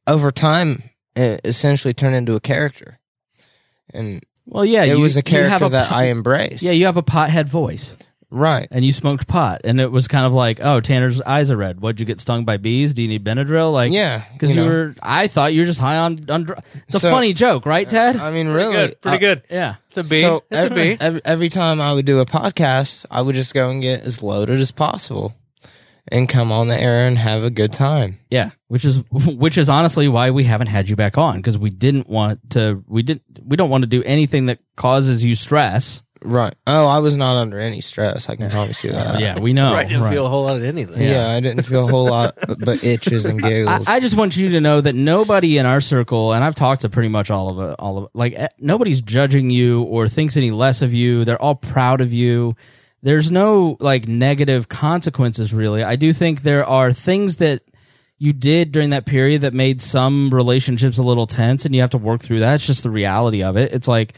over 0.06 0.30
time, 0.30 0.82
it 1.16 1.40
essentially 1.44 1.94
turned 1.94 2.14
into 2.14 2.34
a 2.34 2.40
character, 2.40 2.98
and 3.94 4.22
Well, 4.46 4.64
yeah, 4.64 4.84
it 4.84 4.90
you- 4.90 5.00
was 5.00 5.16
a 5.16 5.22
character 5.22 5.48
have 5.50 5.62
a 5.62 5.68
that 5.70 5.88
po- 5.88 5.94
I 5.96 6.08
embraced. 6.08 6.62
Yeah, 6.62 6.72
you 6.72 6.86
have 6.86 6.96
a 6.96 7.02
pothead 7.02 7.48
voice. 7.48 7.96
right. 8.30 8.66
and 8.70 8.82
you 8.84 8.92
smoked 8.92 9.28
pot, 9.28 9.60
and 9.64 9.78
it 9.78 9.90
was 9.92 10.08
kind 10.08 10.24
of 10.24 10.32
like, 10.32 10.58
oh, 10.62 10.80
Tanner's 10.80 11.20
eyes 11.20 11.50
are 11.50 11.56
red. 11.56 11.80
What'd 11.82 12.00
you 12.00 12.06
get 12.06 12.18
stung 12.18 12.46
by 12.46 12.56
bees? 12.56 12.94
Do 12.94 13.02
you 13.02 13.08
need 13.08 13.22
Benadryl? 13.24 13.72
Like, 13.74 13.92
Yeah, 13.92 14.24
because 14.32 14.56
you 14.56 14.62
you, 14.62 14.68
know. 14.68 14.74
were. 14.74 14.94
I 15.02 15.28
thought 15.28 15.52
you 15.52 15.60
were 15.60 15.66
just 15.66 15.80
high 15.80 15.98
on. 15.98 16.24
on 16.30 16.44
dr- 16.44 16.64
it's 16.88 16.96
a 16.96 17.00
So- 17.00 17.10
funny 17.10 17.34
joke, 17.34 17.66
right, 17.66 17.86
Ted? 17.86 18.16
I 18.16 18.30
mean, 18.30 18.48
really, 18.48 18.72
good, 18.74 19.00
pretty 19.02 19.16
uh, 19.18 19.34
good. 19.34 19.42
yeah, 19.50 19.74
It's 19.88 19.98
a 19.98 20.02
B. 20.10 20.22
So 20.22 20.44
it's 20.50 20.64
a 20.64 20.70
every, 20.70 20.94
B. 20.94 20.96
every, 21.00 21.20
every 21.26 21.48
time 21.50 21.80
I 21.82 21.92
would 21.92 22.06
do 22.06 22.20
a 22.20 22.24
podcast, 22.26 23.04
I 23.10 23.20
would 23.20 23.34
just 23.34 23.52
go 23.52 23.68
and 23.68 23.82
get 23.82 24.00
as 24.02 24.22
loaded 24.22 24.60
as 24.60 24.72
possible 24.72 25.34
and 26.08 26.28
come 26.28 26.50
on 26.50 26.68
the 26.68 26.80
air 26.80 27.06
and 27.06 27.16
have 27.16 27.44
a 27.44 27.50
good 27.50 27.72
time. 27.72 28.18
yeah. 28.30 28.50
Which 28.68 28.84
is 28.84 29.02
which 29.10 29.58
is 29.58 29.68
honestly 29.68 30.08
why 30.08 30.30
we 30.30 30.44
haven't 30.44 30.68
had 30.68 30.88
you 30.88 30.96
back 30.96 31.18
on 31.18 31.36
because 31.36 31.58
we 31.58 31.70
didn't 31.70 32.08
want 32.08 32.50
to. 32.50 32.82
We 32.86 33.02
didn't. 33.02 33.22
We 33.44 33.56
don't 33.56 33.70
want 33.70 33.82
to 33.82 33.88
do 33.88 34.02
anything 34.02 34.46
that 34.46 34.60
causes 34.76 35.24
you 35.24 35.34
stress. 35.34 36.02
Right. 36.24 36.54
Oh, 36.66 36.86
I 36.86 37.00
was 37.00 37.16
not 37.16 37.36
under 37.36 37.58
any 37.58 37.80
stress. 37.80 38.28
I 38.28 38.36
can 38.36 38.48
promise 38.48 38.84
you 38.84 38.92
that. 38.92 39.20
yeah, 39.20 39.38
we 39.38 39.52
know. 39.52 39.70
I 39.70 39.84
didn't 39.84 40.02
right. 40.02 40.12
feel 40.12 40.26
a 40.26 40.28
whole 40.28 40.44
lot 40.44 40.56
of 40.56 40.64
anything. 40.64 41.02
Yeah, 41.02 41.30
I 41.30 41.40
didn't 41.40 41.64
feel 41.64 41.88
a 41.88 41.90
whole 41.90 42.06
lot 42.06 42.34
but, 42.46 42.60
but 42.60 42.84
itches 42.84 43.26
and 43.26 43.42
giggles. 43.42 43.88
I, 43.88 43.94
I 43.96 44.00
just 44.00 44.16
want 44.16 44.36
you 44.36 44.50
to 44.50 44.60
know 44.60 44.80
that 44.80 44.94
nobody 44.94 45.58
in 45.58 45.66
our 45.66 45.80
circle, 45.80 46.32
and 46.32 46.44
I've 46.44 46.54
talked 46.54 46.82
to 46.82 46.88
pretty 46.88 47.08
much 47.08 47.30
all 47.30 47.50
of 47.50 47.70
it, 47.70 47.76
all 47.78 47.98
of 47.98 48.10
like 48.14 48.34
eh, 48.34 48.48
nobody's 48.58 49.00
judging 49.00 49.50
you 49.50 49.82
or 49.82 50.08
thinks 50.08 50.36
any 50.36 50.50
less 50.50 50.82
of 50.82 50.94
you. 50.94 51.24
They're 51.24 51.40
all 51.42 51.56
proud 51.56 52.00
of 52.00 52.12
you. 52.12 52.56
There's 53.02 53.30
no 53.30 53.76
like 53.80 54.06
negative 54.06 54.68
consequences, 54.68 55.52
really. 55.52 55.82
I 55.82 55.96
do 55.96 56.12
think 56.12 56.42
there 56.42 56.64
are 56.64 56.92
things 56.92 57.36
that 57.36 57.62
you 58.18 58.32
did 58.32 58.70
during 58.70 58.90
that 58.90 59.06
period 59.06 59.40
that 59.40 59.52
made 59.52 59.82
some 59.82 60.30
relationships 60.30 60.98
a 60.98 61.02
little 61.02 61.26
tense, 61.26 61.64
and 61.64 61.74
you 61.74 61.80
have 61.80 61.90
to 61.90 61.98
work 61.98 62.20
through 62.20 62.40
that. 62.40 62.54
It's 62.54 62.66
just 62.66 62.84
the 62.84 62.90
reality 62.90 63.42
of 63.42 63.56
it. 63.56 63.72
It's 63.72 63.88
like, 63.88 64.14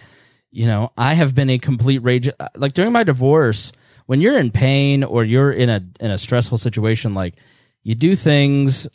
you 0.51 0.67
know, 0.67 0.93
I 0.99 1.15
have 1.15 1.35
been 1.35 1.49
a 1.49 1.59
complete 1.59 2.01
rage. 2.01 2.29
Uh, 2.29 2.49
like 2.57 2.75
during 2.75 2.93
my 2.93 3.05
divorce, 3.05 3.73
when 4.05 4.21
you're 4.21 4.37
in 4.37 4.51
pain 4.51 5.03
or 5.03 5.25
you're 5.25 5.53
in 5.53 5.71
a 5.71 5.83
in 6.01 6.11
a 6.11 6.19
stressful 6.19 6.59
situation, 6.59 7.15
like 7.15 7.37
you 7.83 7.95
do 7.95 8.15
things 8.15 8.87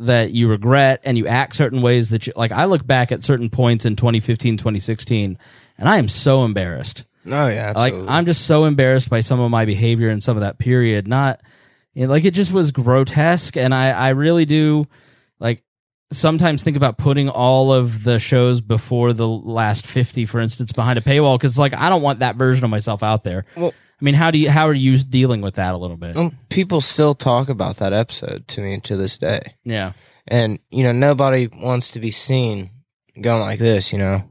that 0.00 0.32
you 0.32 0.48
regret 0.48 1.00
and 1.04 1.18
you 1.18 1.26
act 1.26 1.56
certain 1.56 1.82
ways 1.82 2.10
that 2.10 2.26
you 2.26 2.32
like 2.36 2.52
I 2.52 2.66
look 2.66 2.86
back 2.86 3.10
at 3.12 3.24
certain 3.24 3.50
points 3.50 3.84
in 3.84 3.96
2015 3.96 4.56
2016 4.56 5.38
and 5.76 5.88
I 5.88 5.98
am 5.98 6.08
so 6.08 6.44
embarrassed 6.44 7.04
oh 7.32 7.48
yeah, 7.48 7.72
absolutely. 7.74 8.00
like 8.06 8.10
I'm 8.10 8.26
just 8.26 8.46
so 8.46 8.64
embarrassed 8.64 9.10
by 9.10 9.20
some 9.20 9.40
of 9.40 9.50
my 9.50 9.64
behavior 9.64 10.10
in 10.10 10.20
some 10.20 10.36
of 10.36 10.42
that 10.42 10.58
period. 10.58 11.06
Not 11.08 11.40
you 11.94 12.06
know, 12.06 12.10
like 12.12 12.24
it 12.24 12.34
just 12.34 12.52
was 12.52 12.70
grotesque 12.70 13.56
and 13.56 13.74
I 13.74 13.90
I 13.90 14.08
really 14.10 14.44
do 14.44 14.86
like 15.40 15.62
sometimes 16.12 16.62
think 16.62 16.76
about 16.76 16.96
putting 16.98 17.28
all 17.28 17.72
of 17.72 18.02
the 18.04 18.18
shows 18.18 18.60
before 18.60 19.12
the 19.12 19.28
last 19.28 19.86
50 19.86 20.24
for 20.24 20.40
instance 20.40 20.72
behind 20.72 20.98
a 20.98 21.02
paywall 21.02 21.38
cuz 21.38 21.58
like 21.58 21.74
I 21.74 21.88
don't 21.88 22.02
want 22.02 22.20
that 22.20 22.36
version 22.36 22.64
of 22.64 22.70
myself 22.70 23.02
out 23.02 23.24
there. 23.24 23.44
Well- 23.56 23.74
I 24.00 24.04
mean 24.04 24.14
how 24.14 24.30
do 24.30 24.38
you 24.38 24.48
how 24.48 24.68
are 24.68 24.74
you 24.74 24.96
dealing 24.96 25.40
with 25.40 25.56
that 25.56 25.74
a 25.74 25.76
little 25.76 25.96
bit? 25.96 26.14
Well, 26.14 26.32
people 26.50 26.80
still 26.80 27.14
talk 27.16 27.48
about 27.48 27.78
that 27.78 27.92
episode 27.92 28.46
to 28.48 28.60
me 28.60 28.78
to 28.84 28.96
this 28.96 29.18
day. 29.18 29.54
yeah. 29.64 29.92
And, 30.30 30.58
you 30.70 30.84
know, 30.84 30.92
nobody 30.92 31.48
wants 31.52 31.90
to 31.92 32.00
be 32.00 32.10
seen 32.10 32.70
going 33.18 33.40
like 33.40 33.58
this, 33.58 33.92
you 33.92 33.98
know, 33.98 34.24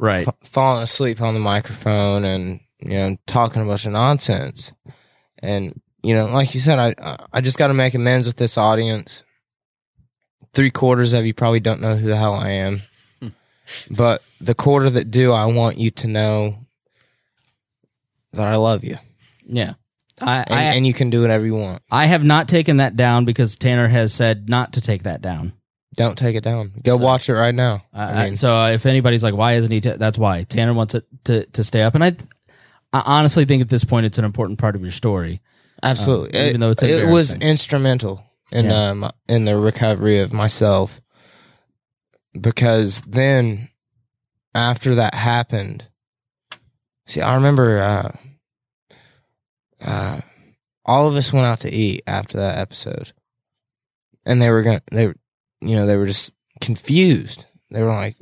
right 0.00 0.26
f- 0.26 0.34
falling 0.42 0.82
asleep 0.82 1.20
on 1.20 1.34
the 1.34 1.40
microphone 1.40 2.24
and, 2.24 2.60
you 2.80 2.94
know, 2.94 3.16
talking 3.26 3.62
a 3.62 3.66
bunch 3.66 3.86
of 3.86 3.92
nonsense. 3.92 4.72
And, 5.38 5.80
you 6.02 6.14
know, 6.14 6.26
like 6.26 6.54
you 6.54 6.60
said, 6.60 6.78
I, 6.78 7.18
I 7.32 7.40
just 7.40 7.58
got 7.58 7.68
to 7.68 7.74
make 7.74 7.94
amends 7.94 8.26
with 8.26 8.36
this 8.36 8.58
audience. 8.58 9.22
Three 10.52 10.70
quarters 10.70 11.12
of 11.12 11.24
you 11.26 11.34
probably 11.34 11.60
don't 11.60 11.80
know 11.80 11.94
who 11.94 12.08
the 12.08 12.16
hell 12.16 12.34
I 12.34 12.50
am. 12.50 12.82
but 13.90 14.22
the 14.40 14.54
quarter 14.54 14.90
that 14.90 15.10
do, 15.10 15.32
I 15.32 15.44
want 15.46 15.78
you 15.78 15.90
to 15.92 16.08
know 16.08 16.56
that 18.32 18.46
I 18.46 18.56
love 18.56 18.84
you. 18.84 18.96
yeah 19.46 19.74
I, 20.20 20.44
And, 20.46 20.54
I 20.54 20.62
and 20.74 20.86
you 20.86 20.92
can 20.94 21.10
do 21.10 21.22
whatever 21.22 21.46
you 21.46 21.54
want. 21.54 21.82
I 21.90 22.06
have 22.06 22.24
not 22.24 22.48
taken 22.48 22.76
that 22.78 22.96
down 22.96 23.24
because 23.24 23.56
Tanner 23.56 23.88
has 23.88 24.12
said 24.12 24.48
not 24.48 24.74
to 24.74 24.80
take 24.80 25.04
that 25.04 25.22
down. 25.22 25.52
Don't 25.96 26.16
take 26.16 26.36
it 26.36 26.44
down. 26.44 26.72
Go 26.82 26.96
watch 26.96 27.28
it 27.28 27.34
right 27.34 27.54
now. 27.54 27.82
I, 27.92 28.04
I 28.04 28.24
mean, 28.26 28.36
so 28.36 28.66
if 28.66 28.86
anybody's 28.86 29.24
like, 29.24 29.34
why 29.34 29.54
isn't 29.54 29.70
he? 29.70 29.80
T-? 29.80 29.90
That's 29.90 30.18
why 30.18 30.44
Tanner 30.44 30.72
wants 30.72 30.94
it 30.94 31.04
to, 31.24 31.46
to 31.46 31.64
stay 31.64 31.82
up. 31.82 31.94
And 31.96 32.04
I, 32.04 32.14
I 32.92 33.02
honestly 33.04 33.44
think 33.44 33.60
at 33.60 33.68
this 33.68 33.84
point 33.84 34.06
it's 34.06 34.18
an 34.18 34.24
important 34.24 34.58
part 34.60 34.76
of 34.76 34.82
your 34.82 34.92
story. 34.92 35.40
absolutely. 35.82 36.38
um, 36.38 36.46
even 36.46 36.56
it, 36.56 36.58
though 36.60 36.70
it's 36.70 36.82
it 36.82 37.08
was 37.08 37.34
instrumental 37.34 38.24
in 38.52 38.66
Yeah. 38.66 38.88
um 38.90 39.10
in 39.28 39.44
the 39.46 39.56
recovery 39.56 40.18
of 40.20 40.32
myself 40.32 41.00
because 42.40 43.00
then 43.06 43.68
after 44.54 44.94
that 44.96 45.14
happened, 45.14 45.86
see, 47.06 47.20
I 47.20 47.34
remember 47.34 47.78
uh, 47.78 48.12
uh, 49.84 50.20
all 50.84 51.08
of 51.08 51.14
us 51.14 51.32
went 51.32 51.46
out 51.46 51.60
to 51.60 51.70
eat 51.72 52.02
after 52.06 52.38
that 52.38 52.58
episode, 52.58 53.12
and 54.24 54.40
they 54.40 54.50
were 54.50 54.62
gonna 54.62 54.82
they 54.92 55.06
were 55.08 55.16
you 55.60 55.76
know 55.76 55.86
they 55.86 55.96
were 55.96 56.06
just 56.06 56.30
confused. 56.60 57.46
They 57.70 57.82
were 57.82 57.88
like, 57.88 58.16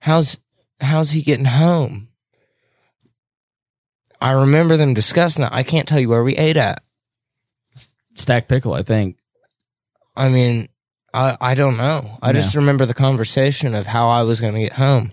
"How's 0.00 0.38
how's 0.80 1.10
he 1.10 1.22
getting 1.22 1.44
home?" 1.44 2.08
I 4.20 4.30
remember 4.32 4.76
them 4.76 4.94
discussing 4.94 5.44
it. 5.44 5.50
I 5.52 5.62
can't 5.62 5.86
tell 5.86 6.00
you 6.00 6.08
where 6.08 6.24
we 6.24 6.36
ate 6.36 6.56
at. 6.56 6.82
Stack 8.14 8.48
pickle, 8.48 8.72
I 8.72 8.82
think. 8.82 9.18
I 10.16 10.28
mean, 10.28 10.68
I 11.12 11.36
I 11.40 11.54
don't 11.54 11.76
know. 11.76 12.18
I 12.22 12.32
just 12.32 12.54
remember 12.54 12.86
the 12.86 12.94
conversation 12.94 13.74
of 13.74 13.86
how 13.86 14.08
I 14.08 14.22
was 14.22 14.40
going 14.40 14.54
to 14.54 14.60
get 14.60 14.72
home, 14.72 15.12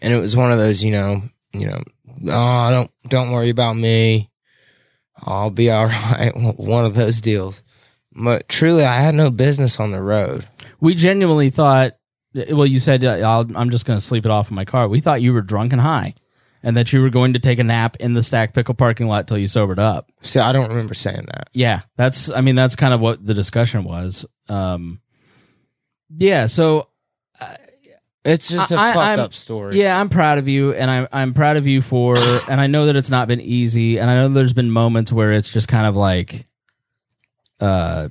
and 0.00 0.14
it 0.14 0.18
was 0.18 0.36
one 0.36 0.52
of 0.52 0.58
those, 0.58 0.84
you 0.84 0.92
know, 0.92 1.22
you 1.52 1.66
know, 1.66 1.82
oh, 2.28 2.70
don't 2.70 2.90
don't 3.08 3.32
worry 3.32 3.50
about 3.50 3.76
me. 3.76 4.30
I'll 5.16 5.50
be 5.50 5.70
all 5.70 5.86
right. 5.86 6.32
One 6.34 6.84
of 6.84 6.94
those 6.94 7.20
deals. 7.20 7.63
But 8.16 8.48
truly, 8.48 8.84
I 8.84 9.00
had 9.00 9.14
no 9.14 9.30
business 9.30 9.80
on 9.80 9.90
the 9.92 10.02
road. 10.02 10.46
We 10.80 10.94
genuinely 10.94 11.50
thought. 11.50 11.96
Well, 12.50 12.66
you 12.66 12.80
said 12.80 13.04
uh, 13.04 13.10
I'll, 13.20 13.46
I'm 13.56 13.70
just 13.70 13.86
going 13.86 13.96
to 13.98 14.04
sleep 14.04 14.24
it 14.24 14.30
off 14.30 14.50
in 14.50 14.56
my 14.56 14.64
car. 14.64 14.88
We 14.88 15.00
thought 15.00 15.22
you 15.22 15.32
were 15.32 15.40
drunk 15.40 15.72
and 15.72 15.80
high, 15.80 16.14
and 16.64 16.76
that 16.76 16.92
you 16.92 17.00
were 17.00 17.10
going 17.10 17.34
to 17.34 17.38
take 17.38 17.58
a 17.60 17.64
nap 17.64 17.96
in 18.00 18.14
the 18.14 18.22
Stack 18.24 18.54
Pickle 18.54 18.74
parking 18.74 19.06
lot 19.08 19.28
till 19.28 19.38
you 19.38 19.46
sobered 19.46 19.78
up. 19.78 20.10
See, 20.20 20.40
I 20.40 20.52
don't 20.52 20.68
remember 20.68 20.94
saying 20.94 21.26
that. 21.32 21.48
Yeah, 21.52 21.82
that's. 21.96 22.30
I 22.30 22.40
mean, 22.40 22.54
that's 22.56 22.74
kind 22.76 22.92
of 22.94 23.00
what 23.00 23.24
the 23.24 23.34
discussion 23.34 23.84
was. 23.84 24.26
Um, 24.48 25.00
yeah. 26.16 26.46
So 26.46 26.88
It's 28.24 28.48
just 28.48 28.72
a 28.72 28.76
I- 28.76 28.90
I- 28.90 28.92
fucked 28.94 29.06
I'm- 29.06 29.20
up 29.20 29.34
story. 29.34 29.78
Yeah, 29.80 30.00
I'm 30.00 30.08
proud 30.08 30.38
of 30.38 30.48
you, 30.48 30.72
and 30.72 30.90
I'm 30.90 31.08
I'm 31.12 31.34
proud 31.34 31.56
of 31.58 31.66
you 31.66 31.82
for, 31.82 32.16
and 32.48 32.58
I 32.60 32.66
know 32.68 32.86
that 32.86 32.96
it's 32.96 33.10
not 33.10 33.28
been 33.28 33.40
easy, 33.40 33.98
and 33.98 34.08
I 34.10 34.14
know 34.14 34.28
there's 34.28 34.54
been 34.54 34.70
moments 34.70 35.12
where 35.12 35.32
it's 35.32 35.50
just 35.50 35.68
kind 35.68 35.86
of 35.86 35.94
like, 35.94 36.46
uh, 37.60 38.08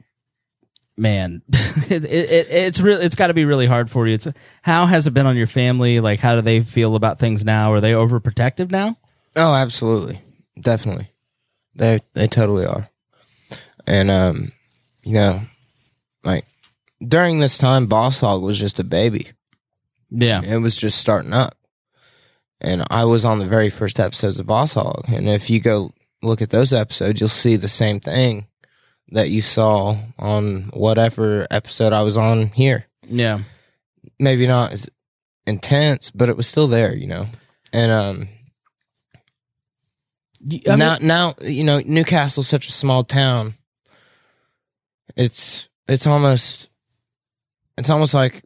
man, 0.98 1.42
it, 1.50 2.06
it, 2.06 2.06
it 2.06 2.48
it's 2.50 2.80
real. 2.80 3.00
It's 3.00 3.16
got 3.16 3.28
to 3.28 3.34
be 3.34 3.46
really 3.46 3.66
hard 3.66 3.90
for 3.90 4.08
you. 4.08 4.16
It's 4.16 4.28
how 4.62 4.86
has 4.86 5.08
it 5.08 5.14
been 5.14 5.26
on 5.26 5.38
your 5.38 5.48
family? 5.48 6.00
Like, 6.00 6.20
how 6.20 6.36
do 6.36 6.42
they 6.42 6.62
feel 6.62 6.96
about 6.96 7.20
things 7.20 7.44
now? 7.44 7.74
Are 7.74 7.82
they 7.82 7.92
overprotective 7.92 8.72
now? 8.72 8.98
Oh, 9.36 9.54
absolutely, 9.54 10.22
definitely. 10.60 11.10
They 11.76 12.00
they 12.14 12.28
totally 12.28 12.66
are, 12.66 12.90
and 13.88 14.12
um, 14.12 14.52
you 15.04 15.14
know, 15.14 15.42
like 16.24 16.46
during 17.06 17.40
this 17.40 17.58
time, 17.58 17.88
Boss 17.88 18.20
Hog 18.20 18.42
was 18.42 18.60
just 18.60 18.80
a 18.80 18.84
baby. 18.84 19.32
Yeah. 20.10 20.42
It 20.42 20.58
was 20.58 20.78
just 20.78 21.00
starting 21.00 21.34
up. 21.34 21.56
And 22.62 22.86
I 22.90 23.06
was 23.06 23.26
on 23.26 23.40
the 23.40 23.46
very 23.46 23.70
first 23.70 24.00
episodes 24.00 24.40
of 24.40 24.46
Boss 24.46 24.74
Hog. 24.74 25.06
And 25.08 25.28
if 25.28 25.50
you 25.50 25.60
go 25.60 25.92
look 26.22 26.42
at 26.42 26.52
those 26.52 26.72
episodes, 26.72 27.20
you'll 27.20 27.30
see 27.30 27.56
the 27.56 27.68
same 27.68 28.00
thing 28.00 28.48
that 29.14 29.30
you 29.30 29.42
saw 29.42 29.96
on 30.18 30.64
whatever 30.74 31.48
episode 31.52 31.94
I 31.94 32.02
was 32.02 32.18
on 32.18 32.48
here. 32.48 32.88
Yeah. 33.08 33.40
Maybe 34.20 34.48
not 34.48 34.74
as 34.74 34.90
intense, 35.46 36.10
but 36.12 36.30
it 36.30 36.36
was 36.38 36.48
still 36.48 36.68
there, 36.68 36.96
you 36.96 37.08
know. 37.08 37.28
And 37.72 37.92
um 37.92 38.30
I 40.68 40.72
mean- 40.72 40.80
now 40.80 40.98
now 41.00 41.36
you 41.42 41.64
know, 41.64 41.80
New 41.80 42.04
Castle's 42.04 42.48
such 42.48 42.68
a 42.68 42.72
small 42.72 43.04
town. 43.04 43.54
It's 45.16 45.68
it's 45.88 46.08
almost 46.08 46.70
it's 47.78 47.90
almost 47.90 48.14
like 48.14 48.44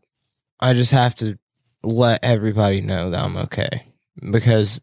I 0.60 0.74
just 0.74 0.92
have 0.92 1.16
to 1.16 1.38
let 1.84 2.24
everybody 2.24 2.82
know 2.82 3.12
that 3.12 3.24
I'm 3.24 3.38
okay 3.38 3.86
because 4.32 4.82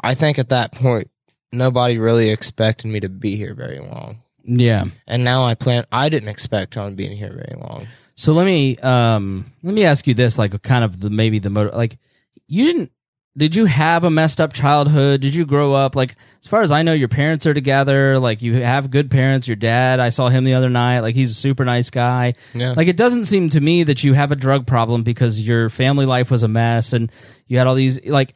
I 0.00 0.14
think 0.14 0.38
at 0.38 0.48
that 0.48 0.72
point 0.72 1.10
nobody 1.52 1.98
really 1.98 2.30
expected 2.30 2.88
me 2.88 3.00
to 3.00 3.08
be 3.08 3.36
here 3.36 3.54
very 3.54 3.80
long. 3.80 4.22
Yeah. 4.48 4.84
And 5.06 5.24
now 5.24 5.44
I 5.44 5.54
plan 5.54 5.84
I 5.92 6.08
didn't 6.08 6.28
expect 6.28 6.76
on 6.76 6.94
being 6.94 7.16
here 7.16 7.32
very 7.32 7.60
long. 7.60 7.86
So 8.14 8.32
let 8.32 8.46
me 8.46 8.76
um 8.78 9.52
let 9.62 9.74
me 9.74 9.84
ask 9.84 10.06
you 10.06 10.14
this, 10.14 10.38
like 10.38 10.60
kind 10.62 10.84
of 10.84 11.00
the 11.00 11.10
maybe 11.10 11.38
the 11.38 11.50
motive. 11.50 11.74
Like 11.74 11.98
you 12.46 12.64
didn't. 12.64 12.92
Did 13.36 13.54
you 13.54 13.66
have 13.66 14.02
a 14.02 14.10
messed 14.10 14.40
up 14.40 14.52
childhood? 14.52 15.20
Did 15.20 15.32
you 15.32 15.46
grow 15.46 15.72
up 15.72 15.94
like 15.94 16.16
as 16.40 16.48
far 16.48 16.62
as 16.62 16.72
I 16.72 16.82
know, 16.82 16.92
your 16.92 17.06
parents 17.08 17.46
are 17.46 17.54
together. 17.54 18.18
Like 18.18 18.42
you 18.42 18.54
have 18.54 18.90
good 18.90 19.10
parents. 19.10 19.46
Your 19.46 19.54
dad, 19.54 20.00
I 20.00 20.08
saw 20.08 20.28
him 20.28 20.42
the 20.42 20.54
other 20.54 20.70
night. 20.70 21.00
Like 21.00 21.14
he's 21.14 21.30
a 21.30 21.34
super 21.34 21.64
nice 21.64 21.90
guy. 21.90 22.32
Yeah. 22.54 22.72
Like 22.76 22.88
it 22.88 22.96
doesn't 22.96 23.26
seem 23.26 23.50
to 23.50 23.60
me 23.60 23.84
that 23.84 24.02
you 24.02 24.14
have 24.14 24.32
a 24.32 24.36
drug 24.36 24.66
problem 24.66 25.04
because 25.04 25.40
your 25.40 25.68
family 25.68 26.06
life 26.06 26.30
was 26.30 26.42
a 26.42 26.48
mess 26.48 26.92
and 26.92 27.12
you 27.46 27.58
had 27.58 27.66
all 27.66 27.74
these 27.74 28.04
like. 28.06 28.34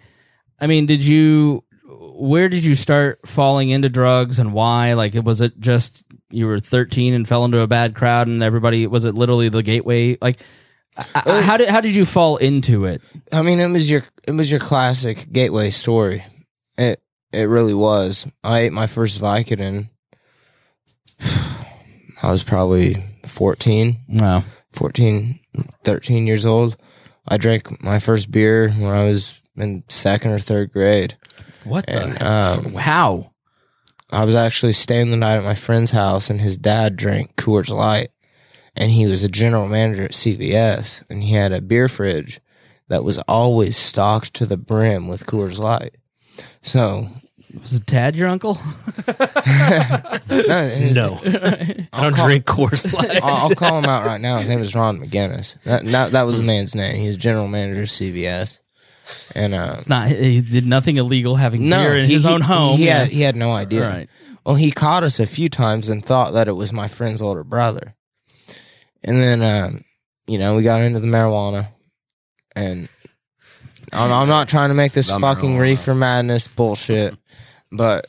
I 0.61 0.69
mean, 0.69 0.87
did 0.87 1.05
you? 1.05 1.65
Where 2.15 2.49
did 2.49 2.65
you 2.65 2.75
start 2.75 3.21
falling 3.27 3.71
into 3.71 3.89
drugs 3.89 4.39
and 4.39 4.53
why? 4.53 4.93
Like, 4.95 5.15
was 5.15 5.41
it 5.41 5.59
just 5.61 6.03
you 6.31 6.47
were 6.47 6.61
13 6.61 7.15
and 7.15 7.27
fell 7.29 7.45
into 7.45 7.61
a 7.61 7.67
bad 7.67 7.95
crowd 7.95 8.27
and 8.29 8.43
everybody 8.43 8.87
was 8.87 9.05
it 9.05 9.15
literally 9.15 9.49
the 9.49 9.63
gateway? 9.63 10.17
Like, 10.21 10.41
I- 10.97 11.41
how 11.43 11.57
did 11.57 11.69
how 11.69 11.81
did 11.81 11.97
you 11.97 12.05
fall 12.05 12.37
into 12.37 12.85
it? 12.85 13.01
I 13.33 13.43
mean, 13.43 13.59
it 13.61 13.69
was 13.69 13.89
your 13.91 14.05
it 14.25 14.33
was 14.33 14.51
your 14.51 14.61
classic 14.61 15.33
gateway 15.33 15.71
story. 15.71 16.25
It 16.77 17.03
it 17.33 17.45
really 17.49 17.75
was. 17.75 18.27
I 18.45 18.61
ate 18.61 18.73
my 18.73 18.87
first 18.87 19.21
Vicodin. 19.21 19.89
I 22.23 22.31
was 22.31 22.45
probably 22.45 22.97
14, 23.27 23.97
Wow. 24.09 24.45
14, 24.73 25.41
13 25.85 26.27
years 26.27 26.47
old. 26.47 26.77
I 27.27 27.37
drank 27.37 27.83
my 27.83 27.99
first 27.99 28.31
beer 28.31 28.69
when 28.71 28.89
I 28.91 29.05
was 29.05 29.35
in 29.57 29.85
second 29.89 30.33
or 30.33 30.39
third 30.39 30.73
grade. 30.73 31.17
What 31.65 31.89
And 31.89 32.21
um, 32.23 32.75
How? 32.75 33.33
I 34.11 34.25
was 34.27 34.35
actually 34.35 34.73
staying 34.73 35.11
the 35.11 35.17
night 35.17 35.39
at 35.39 35.45
my 35.45 35.55
friend's 35.55 35.91
house, 35.91 36.29
and 36.29 36.41
his 36.41 36.59
dad 36.59 36.97
drank 36.97 37.35
Coors 37.37 37.71
Light, 37.71 38.11
and 38.77 38.91
he 38.91 39.07
was 39.07 39.25
a 39.25 39.29
general 39.29 39.67
manager 39.67 40.05
at 40.05 40.13
CVS, 40.13 41.03
and 41.09 41.23
he 41.23 41.33
had 41.33 41.53
a 41.53 41.63
beer 41.63 41.89
fridge 41.89 42.41
that 42.89 43.05
was 43.05 43.17
always 43.27 43.75
stocked 43.75 44.35
to 44.35 44.45
the 44.45 44.59
brim 44.59 45.09
with 45.09 45.25
Coors 45.25 45.59
Light. 45.59 45.97
So, 46.61 47.09
Was 47.59 47.73
it 47.73 47.87
Dad 47.87 48.15
your 48.15 48.29
uncle? 48.29 48.59
no, 50.29 50.93
No, 50.93 51.21
I 51.93 52.03
don't 52.03 52.17
drink 52.17 52.45
Coors 52.45 52.93
Light. 52.93 53.23
I'll, 53.23 53.49
I'll 53.49 53.55
call 53.55 53.79
him 53.79 53.87
out 53.87 54.05
right 54.05 54.21
now. 54.21 54.39
His 54.39 54.49
name 54.49 54.61
is 54.61 54.75
Ron 54.75 54.99
McGinnis. 54.99 55.57
That, 55.65 55.87
that, 55.87 56.13
that 56.13 56.23
was 56.25 56.37
the 56.37 56.43
man's 56.43 56.75
name. 56.75 57.01
He 57.01 57.09
was 57.09 57.17
general 57.17 57.49
manager 57.49 57.83
of 57.83 57.89
CVS, 57.89 58.61
and 59.35 59.55
uh, 59.55 59.77
It's 59.79 59.89
not. 59.89 60.09
He 60.09 60.41
did 60.41 60.67
nothing 60.67 60.97
illegal 60.97 61.37
having 61.37 61.69
no, 61.69 61.77
beer 61.83 61.99
in 61.99 62.07
he- 62.07 62.15
his 62.15 62.25
he- 62.25 62.29
own 62.31 62.41
home. 62.41 62.79
He, 62.79 62.87
yeah. 62.87 63.01
had, 63.01 63.09
he 63.09 63.21
had 63.23 63.37
no 63.37 63.53
idea. 63.53 63.89
Right. 63.89 64.09
Well, 64.45 64.57
he 64.57 64.71
caught 64.73 65.03
us 65.05 65.21
a 65.21 65.27
few 65.27 65.49
times 65.49 65.89
and 65.89 66.05
thought 66.05 66.33
that 66.33 66.49
it 66.49 66.53
was 66.57 66.73
my 66.73 66.89
friend's 66.89 67.23
older 67.23 67.45
brother. 67.45 67.95
And 69.05 69.21
then, 69.21 69.43
um, 69.43 69.85
you 70.27 70.39
know, 70.39 70.57
we 70.57 70.63
got 70.63 70.81
into 70.83 71.01
the 71.01 71.07
marijuana. 71.07 71.69
And 72.57 72.89
I'm, 73.93 74.13
I'm 74.13 74.29
not 74.29 74.49
trying 74.49 74.71
to 74.71 74.75
make 74.75 74.93
this 74.93 75.09
The 75.11 75.19
fucking 75.21 75.51
marijuana. 75.57 75.61
reefer 75.61 75.95
madness 75.95 76.49
bullshit, 76.49 77.17
but 77.71 78.07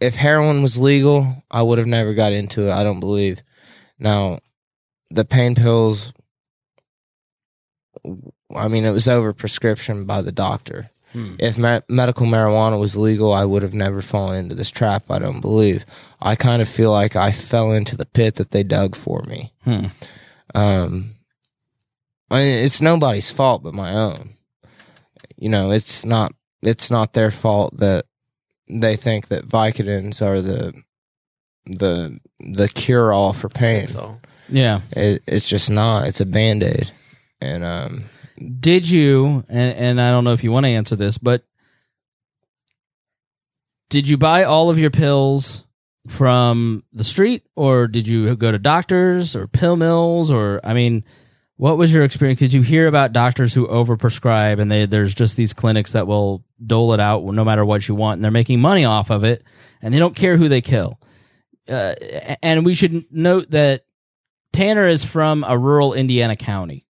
if 0.00 0.14
heroin 0.16 0.60
was 0.62 0.76
legal, 0.78 1.44
I 1.50 1.62
would 1.62 1.78
have 1.78 1.86
never 1.86 2.14
got 2.14 2.32
into 2.32 2.68
it. 2.68 2.72
I 2.72 2.82
don't 2.82 3.00
believe. 3.00 3.40
Now, 3.98 4.40
the 5.10 5.24
pain 5.24 5.54
pills, 5.54 6.12
I 8.56 8.68
mean, 8.68 8.84
it 8.84 8.92
was 8.92 9.08
over 9.08 9.32
prescription 9.32 10.04
by 10.04 10.22
the 10.22 10.32
doctor. 10.32 10.90
If 11.38 11.58
me- 11.58 11.82
medical 11.90 12.24
marijuana 12.26 12.80
was 12.80 12.96
legal, 12.96 13.34
I 13.34 13.44
would 13.44 13.60
have 13.60 13.74
never 13.74 14.00
fallen 14.00 14.36
into 14.38 14.54
this 14.54 14.70
trap. 14.70 15.10
I 15.10 15.18
don't 15.18 15.42
believe. 15.42 15.84
I 16.22 16.36
kind 16.36 16.62
of 16.62 16.70
feel 16.70 16.90
like 16.90 17.16
I 17.16 17.32
fell 17.32 17.70
into 17.72 17.98
the 17.98 18.06
pit 18.06 18.36
that 18.36 18.50
they 18.50 18.62
dug 18.62 18.96
for 18.96 19.22
me. 19.24 19.52
Hmm. 19.64 19.86
Um, 20.54 21.14
I 22.30 22.36
mean, 22.38 22.64
it's 22.64 22.80
nobody's 22.80 23.30
fault 23.30 23.62
but 23.62 23.74
my 23.74 23.92
own. 23.92 24.36
You 25.36 25.50
know, 25.50 25.70
it's 25.70 26.02
not. 26.04 26.32
It's 26.62 26.90
not 26.90 27.12
their 27.12 27.30
fault 27.30 27.76
that 27.78 28.06
they 28.70 28.96
think 28.96 29.28
that 29.28 29.46
Vicodins 29.46 30.22
are 30.22 30.40
the 30.40 30.72
the 31.66 32.18
the 32.40 32.68
cure 32.68 33.12
all 33.12 33.34
for 33.34 33.50
pain. 33.50 33.86
So 33.86 34.16
Yeah. 34.48 34.80
It, 34.96 35.22
it's 35.26 35.48
just 35.48 35.70
not. 35.70 36.06
It's 36.06 36.20
a 36.22 36.26
band 36.26 36.62
aid, 36.62 36.90
and 37.42 37.64
um, 37.64 38.04
Did 38.36 38.88
you? 38.88 39.44
And, 39.48 39.74
and 39.76 40.00
I 40.00 40.10
don't 40.10 40.24
know 40.24 40.32
if 40.32 40.44
you 40.44 40.52
want 40.52 40.64
to 40.64 40.70
answer 40.70 40.96
this, 40.96 41.18
but 41.18 41.44
did 43.90 44.08
you 44.08 44.16
buy 44.16 44.44
all 44.44 44.70
of 44.70 44.78
your 44.78 44.90
pills 44.90 45.64
from 46.08 46.82
the 46.92 47.04
street, 47.04 47.44
or 47.54 47.86
did 47.86 48.08
you 48.08 48.34
go 48.36 48.50
to 48.50 48.58
doctors 48.58 49.36
or 49.36 49.46
pill 49.46 49.76
mills, 49.76 50.30
or 50.30 50.60
I 50.64 50.74
mean, 50.74 51.04
what 51.56 51.76
was 51.76 51.92
your 51.92 52.02
experience? 52.02 52.40
Did 52.40 52.52
you 52.52 52.62
hear 52.62 52.88
about 52.88 53.12
doctors 53.12 53.54
who 53.54 53.68
overprescribe 53.68 54.58
and 54.58 54.70
they 54.70 54.86
there's 54.86 55.14
just 55.14 55.36
these 55.36 55.52
clinics 55.52 55.92
that 55.92 56.06
will 56.06 56.44
dole 56.64 56.92
it 56.94 57.00
out 57.00 57.22
no 57.24 57.44
matter 57.44 57.64
what 57.64 57.86
you 57.86 57.94
want, 57.94 58.14
and 58.14 58.24
they're 58.24 58.30
making 58.30 58.60
money 58.60 58.84
off 58.84 59.10
of 59.10 59.24
it, 59.24 59.44
and 59.80 59.92
they 59.92 59.98
don't 59.98 60.16
care 60.16 60.36
who 60.36 60.48
they 60.48 60.60
kill. 60.60 60.98
Uh, 61.68 61.94
and 62.42 62.64
we 62.64 62.74
should 62.74 63.04
note 63.12 63.50
that 63.50 63.84
Tanner 64.52 64.88
is 64.88 65.04
from 65.04 65.44
a 65.46 65.56
rural 65.56 65.94
Indiana 65.94 66.34
county 66.34 66.86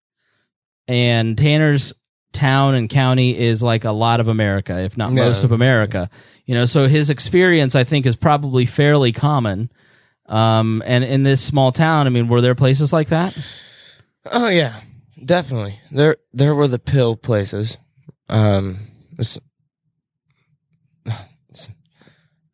and 0.88 1.36
Tanner's 1.38 1.94
town 2.32 2.74
and 2.74 2.88
county 2.88 3.38
is 3.38 3.62
like 3.62 3.84
a 3.84 3.92
lot 3.92 4.20
of 4.20 4.28
America, 4.28 4.78
if 4.80 4.96
not 4.96 5.12
Yeah. 5.12 5.26
most 5.26 5.44
of 5.44 5.52
America. 5.52 6.08
You 6.46 6.54
know, 6.54 6.64
so 6.64 6.86
his 6.88 7.10
experience, 7.10 7.74
I 7.74 7.84
think, 7.84 8.06
is 8.06 8.16
probably 8.16 8.64
fairly 8.66 9.12
common. 9.12 9.70
Um, 10.26 10.82
and 10.86 11.04
in 11.04 11.22
this 11.24 11.40
small 11.42 11.72
town, 11.72 12.06
I 12.06 12.10
mean, 12.10 12.28
were 12.28 12.40
there 12.40 12.54
places 12.54 12.92
like 12.92 13.08
that? 13.08 13.36
Oh 14.30 14.48
yeah, 14.48 14.80
definitely. 15.22 15.78
There 15.90 16.16
there 16.32 16.54
were 16.54 16.68
the 16.68 16.78
pill 16.78 17.16
places. 17.16 17.76
Um, 18.28 18.88
it's- 19.18 19.38
it's- 21.06 21.68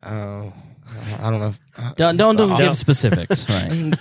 oh, 0.03 0.51
I 1.19 1.29
don't 1.29 1.39
know. 1.39 1.47
If, 1.47 1.95
Don't 1.95 2.17
don't, 2.17 2.35
don't 2.35 2.51
Uh, 2.53 2.57
give 2.57 2.77
specifics, 2.77 3.49
right? 3.49 3.93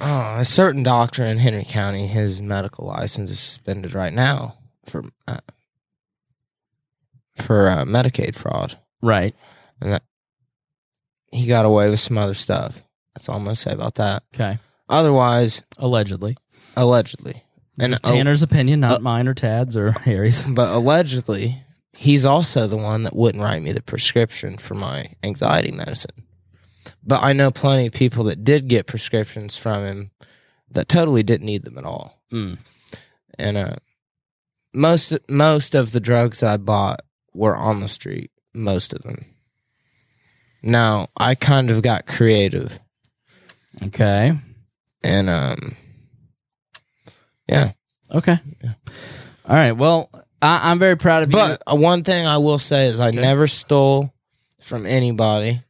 oh, 0.00 0.36
a 0.38 0.44
certain 0.44 0.82
doctor 0.82 1.24
in 1.24 1.38
Henry 1.38 1.64
County, 1.64 2.06
his 2.06 2.40
medical 2.40 2.86
license 2.86 3.30
is 3.30 3.40
suspended 3.40 3.94
right 3.94 4.12
now 4.12 4.56
for 4.84 5.04
uh, 5.28 5.38
for 7.36 7.68
uh, 7.68 7.84
Medicaid 7.84 8.34
fraud, 8.34 8.78
right. 9.02 9.34
and 9.80 9.92
that 9.92 10.02
he 11.32 11.46
got 11.46 11.66
away 11.66 11.88
with 11.90 12.00
some 12.00 12.18
other 12.18 12.34
stuff. 12.34 12.82
That's 13.14 13.28
all 13.28 13.36
I'm 13.36 13.44
gonna 13.44 13.54
say 13.54 13.72
about 13.72 13.96
that. 13.96 14.22
Okay. 14.34 14.58
Otherwise, 14.88 15.62
Allegedly, 15.78 16.36
allegedly, 16.76 17.44
this 17.76 17.84
and 17.84 17.92
is 17.94 18.00
Tanner's 18.00 18.42
opinion, 18.42 18.80
not 18.80 18.98
uh, 18.98 19.00
mine 19.00 19.28
or 19.28 19.34
Tad's 19.34 19.76
or 19.76 19.92
Harry's. 19.92 20.44
but 20.48 20.74
allegedly 20.74 21.62
he's 21.96 22.24
also 22.24 22.66
the 22.66 22.76
one 22.76 23.02
that 23.04 23.14
wouldn't 23.14 23.44
write 23.44 23.62
me 23.62 23.72
the 23.72 23.82
prescription 23.82 24.56
for 24.56 24.74
my 24.74 25.12
anxiety 25.22 25.70
medicine 25.70 26.24
but 27.04 27.22
i 27.22 27.32
know 27.32 27.50
plenty 27.50 27.86
of 27.86 27.92
people 27.92 28.24
that 28.24 28.44
did 28.44 28.68
get 28.68 28.86
prescriptions 28.86 29.56
from 29.56 29.84
him 29.84 30.10
that 30.70 30.88
totally 30.88 31.22
didn't 31.22 31.46
need 31.46 31.62
them 31.64 31.78
at 31.78 31.84
all 31.84 32.20
Mm. 32.32 32.58
and 33.38 33.56
uh 33.56 33.76
most 34.72 35.16
most 35.28 35.74
of 35.74 35.92
the 35.92 36.00
drugs 36.00 36.40
that 36.40 36.50
i 36.50 36.56
bought 36.56 37.00
were 37.34 37.56
on 37.56 37.80
the 37.80 37.88
street 37.88 38.30
most 38.54 38.92
of 38.92 39.02
them 39.02 39.24
now 40.62 41.08
i 41.16 41.34
kind 41.34 41.70
of 41.70 41.82
got 41.82 42.06
creative 42.06 42.78
Okay. 43.82 44.32
and 45.02 45.28
um 45.30 45.76
yeah 47.48 47.72
Okay. 48.12 48.40
Yeah. 48.64 48.72
All 49.48 49.54
right. 49.54 49.70
Well, 49.70 50.10
I, 50.42 50.68
I'm 50.72 50.80
very 50.80 50.96
proud 50.96 51.22
of 51.22 51.30
you. 51.30 51.36
But 51.36 51.62
one 51.78 52.02
thing 52.02 52.26
I 52.26 52.38
will 52.38 52.58
say 52.58 52.86
is 52.88 52.98
I 52.98 53.12
never 53.12 53.46
stole 53.46 54.12
from 54.60 54.84
anybody. 54.84 55.62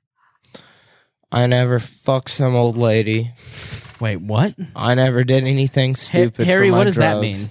I 1.33 1.47
never 1.47 1.79
fucked 1.79 2.31
some 2.31 2.55
old 2.55 2.77
lady. 2.77 3.33
Wait, 4.01 4.17
what? 4.17 4.55
I 4.75 4.95
never 4.95 5.25
did 5.25 5.45
anything 5.45 5.95
stupid. 5.95 6.47
Harry, 6.47 6.69
for 6.69 6.73
my 6.73 6.79
what 6.79 6.85
does 6.85 6.97
that 6.97 7.21
drugs. 7.21 7.23
mean? 7.23 7.51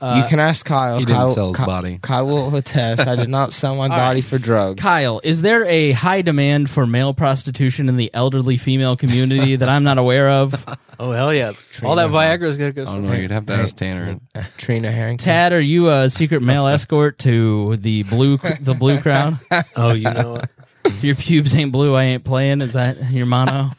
you 0.00 0.06
uh, 0.06 0.28
can 0.28 0.38
ask 0.38 0.64
Kyle. 0.64 0.98
He 0.98 1.04
didn't 1.04 1.16
Kyle, 1.18 1.26
sell 1.26 1.48
his 1.48 1.56
Ky- 1.56 1.64
body. 1.64 1.98
Kyle 2.00 2.26
will 2.26 2.54
attest. 2.54 3.08
I 3.08 3.16
did 3.16 3.28
not 3.28 3.52
sell 3.52 3.74
my 3.74 3.88
body 4.04 4.20
for 4.20 4.38
drugs. 4.38 4.80
Kyle, 4.80 5.20
is 5.24 5.42
there 5.42 5.64
a 5.66 5.90
high 5.90 6.22
demand 6.22 6.70
for 6.70 6.86
male 6.86 7.12
prostitution 7.14 7.88
in 7.88 7.96
the 7.96 8.08
elderly 8.14 8.56
female 8.56 8.96
community 8.96 9.56
that 9.56 9.68
I'm 9.68 9.82
not 9.82 9.98
aware 9.98 10.28
of? 10.30 10.64
Oh 11.00 11.10
hell 11.10 11.32
yeah! 11.34 11.52
All 11.82 11.96
that 11.96 12.10
Viagra 12.10 12.44
is 12.44 12.58
gonna 12.58 12.72
go. 12.72 12.82
I 12.82 12.86
don't. 12.86 13.20
You'd 13.20 13.30
have 13.32 13.46
to 13.46 13.54
ask 13.54 13.76
Tanner. 13.76 14.18
Trina 14.56 14.92
Harrington. 14.92 15.24
Tad, 15.24 15.52
are 15.52 15.60
you 15.60 15.88
a 15.90 16.08
secret 16.08 16.42
male 16.42 16.66
escort 16.68 17.18
to 17.20 17.76
the 17.78 18.02
blue 18.04 18.36
the 18.60 18.74
blue 18.74 19.00
crowd? 19.02 19.38
Oh, 19.74 19.92
you 19.92 20.04
know 20.10 20.32
what? 20.32 20.50
If 20.88 21.04
your 21.04 21.14
pubes 21.14 21.54
ain't 21.54 21.72
blue, 21.72 21.94
I 21.94 22.04
ain't 22.04 22.24
playing. 22.24 22.60
Is 22.60 22.72
that 22.72 23.10
your 23.10 23.26
mono? 23.26 23.70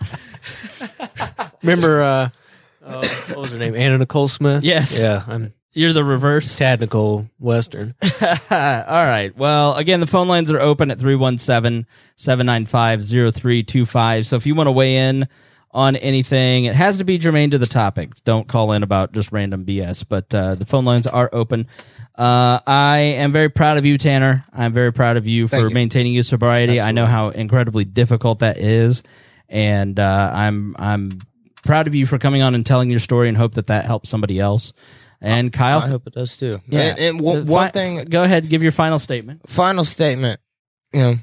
Remember, 1.62 2.01
uh, 2.01 2.30
uh, 2.86 3.07
what 3.30 3.38
was 3.38 3.51
her 3.51 3.57
name? 3.57 3.76
Anna 3.76 3.97
Nicole 3.97 4.28
Smith. 4.28 4.64
Yes. 4.64 4.97
Yeah, 4.97 5.24
I'm 5.28 5.53
You're 5.74 5.93
the 5.93 6.03
reverse. 6.03 6.55
Tad 6.55 6.80
Nicole 6.80 7.30
Western. 7.39 7.93
All 8.01 8.07
right. 8.51 9.36
Well, 9.38 9.76
again, 9.76 9.99
the 9.99 10.07
phone 10.07 10.28
lines 10.28 10.51
are 10.51 10.60
open 10.60 10.91
at 10.91 10.99
317 10.99 11.86
795 12.16 13.03
0325. 13.03 14.28
So 14.28 14.36
if 14.36 14.45
you 14.45 14.55
want 14.55 14.68
to 14.68 14.72
weigh 14.72 14.97
in 14.97 15.28
on 15.72 15.95
anything, 15.95 16.65
it 16.65 16.76
has 16.76 16.97
to 16.97 17.03
be 17.03 17.17
germane 17.17 17.51
to 17.51 17.57
the 17.59 17.65
topic. 17.67 18.13
Don't 18.26 18.47
call 18.47 18.72
in 18.72 18.82
about 18.84 19.11
just 19.11 19.32
random 19.32 19.65
BS, 19.65 20.03
but 20.07 20.34
uh, 20.34 20.55
the 20.55 20.65
phone 20.65 20.84
lines 20.86 21.05
are 21.07 21.30
open. 21.32 21.67
Uh, 22.17 22.59
I 22.65 22.97
am 22.97 23.32
very 23.32 23.49
proud 23.49 23.78
of 23.78 23.86
you, 23.86 23.97
Tanner. 23.97 24.43
I'm 24.51 24.74
very 24.74 24.91
proud 24.91 25.15
of 25.17 25.28
you 25.28 25.47
for 25.47 25.59
you. 25.67 25.70
maintaining 25.70 26.13
your 26.13 26.24
sobriety. 26.24 26.82
I 26.82 26.91
know 26.91 27.05
how 27.05 27.30
incredibly 27.30 27.86
difficult 27.86 28.39
that 28.39 28.57
is. 28.57 29.03
And 29.47 29.99
uh, 29.99 30.32
I'm 30.34 30.76
I'm 30.80 31.20
proud 31.63 31.88
of 31.88 31.95
you 31.95 32.05
for 32.05 32.17
coming 32.17 32.41
on 32.41 32.55
and 32.55 32.65
telling 32.65 32.89
your 32.89 32.99
story 32.99 33.28
and 33.28 33.38
hope 33.38 33.53
that 33.55 33.67
that 33.67 33.86
helps 33.86 34.09
somebody 34.09 34.39
else. 34.39 34.74
And 35.22 35.51
Kyle, 35.51 35.80
I 35.80 35.88
hope 35.88 36.07
it 36.07 36.13
does 36.13 36.38
too. 36.38 36.61
yeah. 36.67 36.82
And, 36.82 36.99
and 36.99 37.20
one, 37.22 37.38
Uh, 37.38 37.43
one 37.45 37.65
fi- 37.67 37.72
thing, 37.72 38.05
Go 38.05 38.24
ahead, 38.24 38.47
give 38.49 38.63
your 38.63 38.72
final 38.72 38.97
statement. 38.99 39.47
final 39.49 39.84
statement. 39.84 40.39
You 40.93 40.99
know, 41.01 41.15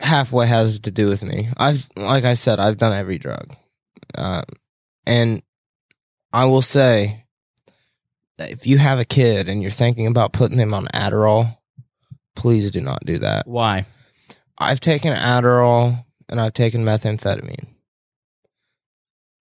halfway 0.00 0.46
has 0.46 0.80
to 0.80 0.90
do 0.90 1.06
with 1.08 1.22
me. 1.22 1.48
I've, 1.56 1.88
like 1.96 2.24
I 2.24 2.34
said, 2.34 2.58
I've 2.58 2.76
done 2.76 2.92
every 2.92 3.18
drug, 3.18 3.54
um, 4.16 4.44
and 5.06 5.42
I 6.32 6.44
will 6.44 6.62
say 6.62 7.24
that 8.38 8.50
if 8.50 8.66
you 8.66 8.78
have 8.78 8.98
a 8.98 9.04
kid 9.04 9.48
and 9.48 9.62
you're 9.62 9.70
thinking 9.70 10.06
about 10.06 10.32
putting 10.32 10.56
them 10.56 10.74
on 10.74 10.86
Adderall, 10.86 11.58
please 12.36 12.70
do 12.70 12.80
not 12.80 13.04
do 13.04 13.18
that. 13.18 13.46
Why? 13.46 13.86
I've 14.58 14.80
taken 14.80 15.12
Adderall 15.12 16.04
and 16.28 16.40
I've 16.40 16.54
taken 16.54 16.84
methamphetamine. 16.84 17.66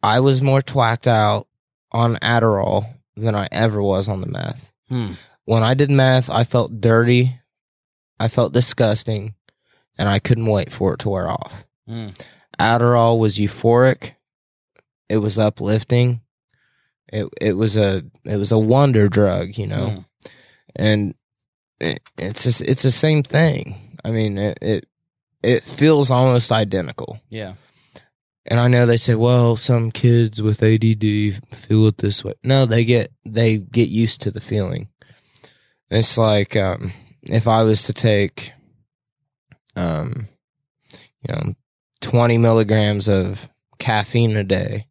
I 0.02 0.22
was 0.22 0.42
more 0.42 0.62
twacked 0.62 1.08
out 1.08 1.48
on 1.92 2.16
Adderall 2.18 2.86
than 3.16 3.36
I 3.36 3.48
ever 3.52 3.82
was 3.82 4.08
on 4.08 4.22
the 4.22 4.28
meth. 4.28 4.72
Hmm. 4.88 5.14
When 5.46 5.64
I 5.64 5.74
did 5.74 5.92
meth, 5.92 6.30
I 6.30 6.44
felt 6.44 6.80
dirty, 6.80 7.40
I 8.20 8.28
felt 8.28 8.54
disgusting, 8.54 9.36
and 9.98 10.08
I 10.08 10.20
couldn't 10.20 10.46
wait 10.46 10.72
for 10.72 10.94
it 10.94 11.00
to 11.02 11.10
wear 11.10 11.30
off. 11.30 11.66
Hmm. 11.88 12.10
Adderall 12.60 13.20
was 13.20 13.38
euphoric. 13.38 14.12
It 15.10 15.18
was 15.18 15.38
uplifting. 15.40 16.22
It 17.12 17.28
it 17.42 17.54
was 17.54 17.76
a 17.76 18.04
it 18.24 18.38
was 18.38 18.52
a 18.52 18.60
wonder 18.60 19.10
drug, 19.10 19.58
you 19.58 19.68
know 19.68 19.90
Hmm. 19.90 20.00
and 20.76 21.16
it, 21.80 22.02
it's 22.18 22.44
just, 22.44 22.62
it's 22.62 22.84
the 22.84 22.92
same 22.92 23.24
thing. 23.24 23.98
I 24.04 24.12
mean, 24.12 24.38
it, 24.38 24.58
it 24.62 24.88
it 25.42 25.64
feels 25.64 26.12
almost 26.12 26.52
identical. 26.52 27.20
Yeah. 27.30 27.54
And 28.46 28.60
I 28.60 28.68
know 28.68 28.86
they 28.86 28.98
say, 28.98 29.16
well, 29.16 29.56
some 29.56 29.90
kids 29.92 30.42
with 30.42 30.62
ADD 30.64 31.04
feel 31.56 31.88
it 31.88 31.98
this 32.00 32.24
way. 32.24 32.34
No, 32.44 32.66
they 32.66 32.84
get 32.84 33.12
they 33.26 33.58
get 33.58 33.90
used 33.90 34.22
to 34.22 34.32
the 34.32 34.42
feeling. 34.42 34.90
It's 35.90 36.18
like 36.18 36.56
um, 36.56 36.92
if 37.24 37.48
I 37.48 37.64
was 37.64 37.84
to 37.84 37.94
take, 37.94 38.52
um, 39.76 40.28
you 40.94 41.34
know, 41.34 41.54
twenty 42.02 42.38
milligrams 42.38 43.08
of 43.08 43.50
caffeine 43.78 44.36
a 44.36 44.44
day. 44.44 44.88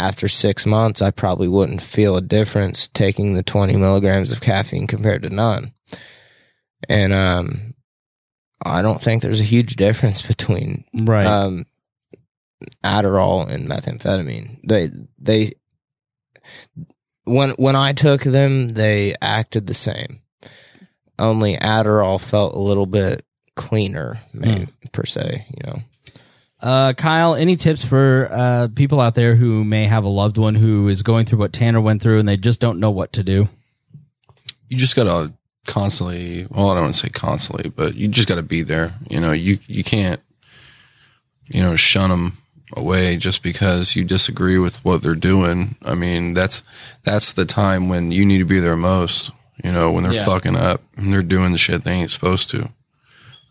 After 0.00 0.28
six 0.28 0.64
months, 0.64 1.02
I 1.02 1.10
probably 1.10 1.46
wouldn't 1.46 1.82
feel 1.82 2.16
a 2.16 2.22
difference 2.22 2.88
taking 2.88 3.34
the 3.34 3.42
twenty 3.42 3.76
milligrams 3.76 4.32
of 4.32 4.40
caffeine 4.40 4.86
compared 4.86 5.22
to 5.24 5.28
none. 5.30 5.74
And 6.88 7.12
um, 7.12 7.74
I 8.64 8.80
don't 8.80 9.00
think 9.00 9.20
there's 9.22 9.40
a 9.40 9.44
huge 9.44 9.76
difference 9.76 10.22
between 10.26 10.84
Right. 10.94 11.26
um, 11.26 11.66
Adderall 12.82 13.46
and 13.48 13.68
methamphetamine. 13.68 14.60
They 14.66 14.90
they 15.18 15.52
when 17.24 17.50
when 17.50 17.76
I 17.76 17.92
took 17.92 18.22
them, 18.22 18.68
they 18.68 19.14
acted 19.20 19.66
the 19.66 19.74
same. 19.74 20.20
Only 21.18 21.56
Adderall 21.58 22.18
felt 22.20 22.54
a 22.54 22.58
little 22.58 22.86
bit 22.86 23.24
cleaner, 23.54 24.20
maybe, 24.32 24.68
per 24.92 25.04
se. 25.04 25.46
You 25.50 25.70
know, 25.70 25.78
Uh, 26.62 26.92
Kyle, 26.92 27.34
any 27.34 27.56
tips 27.56 27.84
for 27.84 28.28
uh, 28.30 28.68
people 28.74 29.00
out 29.00 29.14
there 29.14 29.34
who 29.34 29.64
may 29.64 29.86
have 29.86 30.04
a 30.04 30.08
loved 30.08 30.36
one 30.36 30.54
who 30.54 30.88
is 30.88 31.02
going 31.02 31.24
through 31.24 31.38
what 31.38 31.52
Tanner 31.54 31.80
went 31.80 32.02
through 32.02 32.18
and 32.18 32.28
they 32.28 32.36
just 32.36 32.60
don't 32.60 32.78
know 32.80 32.90
what 32.90 33.12
to 33.14 33.22
do? 33.22 33.48
you 34.68 34.76
just 34.76 34.94
gotta 34.94 35.32
constantly 35.66 36.46
well 36.48 36.70
i 36.70 36.74
don't 36.74 36.84
want 36.84 36.94
to 36.94 37.00
say 37.00 37.08
constantly 37.08 37.68
but 37.70 37.96
you 37.96 38.06
just 38.06 38.28
gotta 38.28 38.42
be 38.42 38.62
there 38.62 38.92
you 39.10 39.18
know 39.20 39.32
you 39.32 39.58
you 39.66 39.82
can't 39.82 40.20
you 41.48 41.60
know 41.60 41.74
shun 41.74 42.08
them 42.10 42.38
away 42.76 43.16
just 43.16 43.42
because 43.42 43.96
you 43.96 44.04
disagree 44.04 44.58
with 44.58 44.84
what 44.84 45.02
they're 45.02 45.14
doing 45.16 45.76
i 45.84 45.92
mean 45.94 46.34
that's 46.34 46.62
that's 47.02 47.32
the 47.32 47.44
time 47.44 47.88
when 47.88 48.12
you 48.12 48.24
need 48.24 48.38
to 48.38 48.44
be 48.44 48.60
there 48.60 48.76
most 48.76 49.32
you 49.64 49.72
know 49.72 49.90
when 49.90 50.04
they're 50.04 50.12
Yeah. 50.12 50.24
fucking 50.24 50.54
up 50.56 50.80
and 50.96 51.12
they're 51.12 51.20
doing 51.22 51.50
the 51.52 51.58
shit 51.58 51.82
they 51.82 51.92
ain't 51.92 52.10
supposed 52.12 52.48
to 52.50 52.70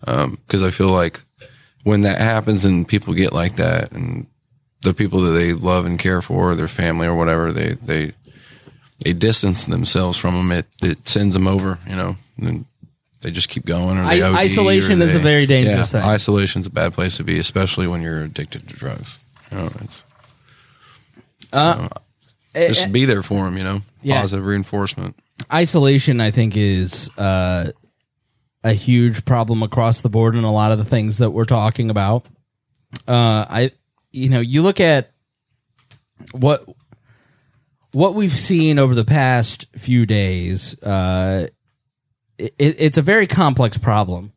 um 0.07 0.39
because 0.47 0.63
i 0.63 0.71
feel 0.71 0.89
like 0.89 1.19
when 1.83 2.01
that 2.01 2.19
happens 2.19 2.65
and 2.65 2.87
people 2.87 3.13
get 3.13 3.33
like 3.33 3.55
that 3.57 3.91
and 3.91 4.27
the 4.81 4.93
people 4.93 5.21
that 5.21 5.31
they 5.31 5.53
love 5.53 5.85
and 5.85 5.99
care 5.99 6.21
for 6.21 6.55
their 6.55 6.67
family 6.67 7.07
or 7.07 7.15
whatever 7.15 7.51
they 7.51 7.69
they 7.73 8.13
they 9.03 9.13
distance 9.13 9.65
themselves 9.65 10.17
from 10.17 10.33
them, 10.35 10.51
it 10.51 10.65
it 10.81 11.07
sends 11.07 11.33
them 11.33 11.47
over, 11.47 11.79
you 11.87 11.95
know, 11.95 12.17
and 12.37 12.65
they 13.21 13.31
just 13.31 13.49
keep 13.49 13.65
going. 13.65 13.97
Or 13.97 14.03
they 14.07 14.21
I- 14.21 14.29
OD, 14.29 14.35
isolation 14.35 15.01
or 15.01 15.05
is 15.05 15.15
a 15.15 15.19
very 15.19 15.45
dangerous 15.45 15.93
yeah, 15.93 16.01
thing. 16.01 16.09
Isolation's 16.09 16.65
a 16.67 16.69
bad 16.69 16.93
place 16.93 17.17
to 17.17 17.23
be, 17.23 17.39
especially 17.39 17.87
when 17.87 18.01
you're 18.01 18.23
addicted 18.23 18.67
to 18.69 18.75
drugs. 18.75 19.19
You 19.51 19.57
know, 19.57 19.69
it's 19.81 20.03
Uh, 21.51 21.87
so, 22.53 22.67
just 22.67 22.91
be 22.91 23.05
there 23.05 23.23
for 23.23 23.45
them. 23.45 23.57
You 23.57 23.63
know, 23.63 23.81
Yeah. 24.03 24.21
positive 24.21 24.45
reinforcement. 24.45 25.15
Isolation, 25.51 26.19
I 26.21 26.31
think, 26.31 26.55
is 26.57 27.09
uh, 27.17 27.71
a 28.63 28.73
huge 28.73 29.25
problem 29.25 29.63
across 29.63 30.01
the 30.01 30.09
board 30.09 30.35
in 30.35 30.43
a 30.43 30.51
lot 30.51 30.71
of 30.71 30.77
the 30.77 30.85
things 30.85 31.19
that 31.19 31.31
we're 31.31 31.45
talking 31.45 31.89
about. 31.89 32.25
Uh, 33.07 33.45
I, 33.49 33.71
you 34.11 34.29
know, 34.29 34.39
you 34.39 34.61
look 34.61 34.79
at 34.79 35.11
what 36.31 36.65
what 37.91 38.13
we've 38.13 38.37
seen 38.37 38.77
over 38.77 38.93
the 38.93 39.05
past 39.05 39.67
few 39.77 40.05
days. 40.05 40.81
Uh, 40.81 41.47
it, 42.37 42.53
it's 42.57 42.97
a 42.97 43.01
very 43.01 43.27
complex 43.27 43.77
problem. 43.77 44.33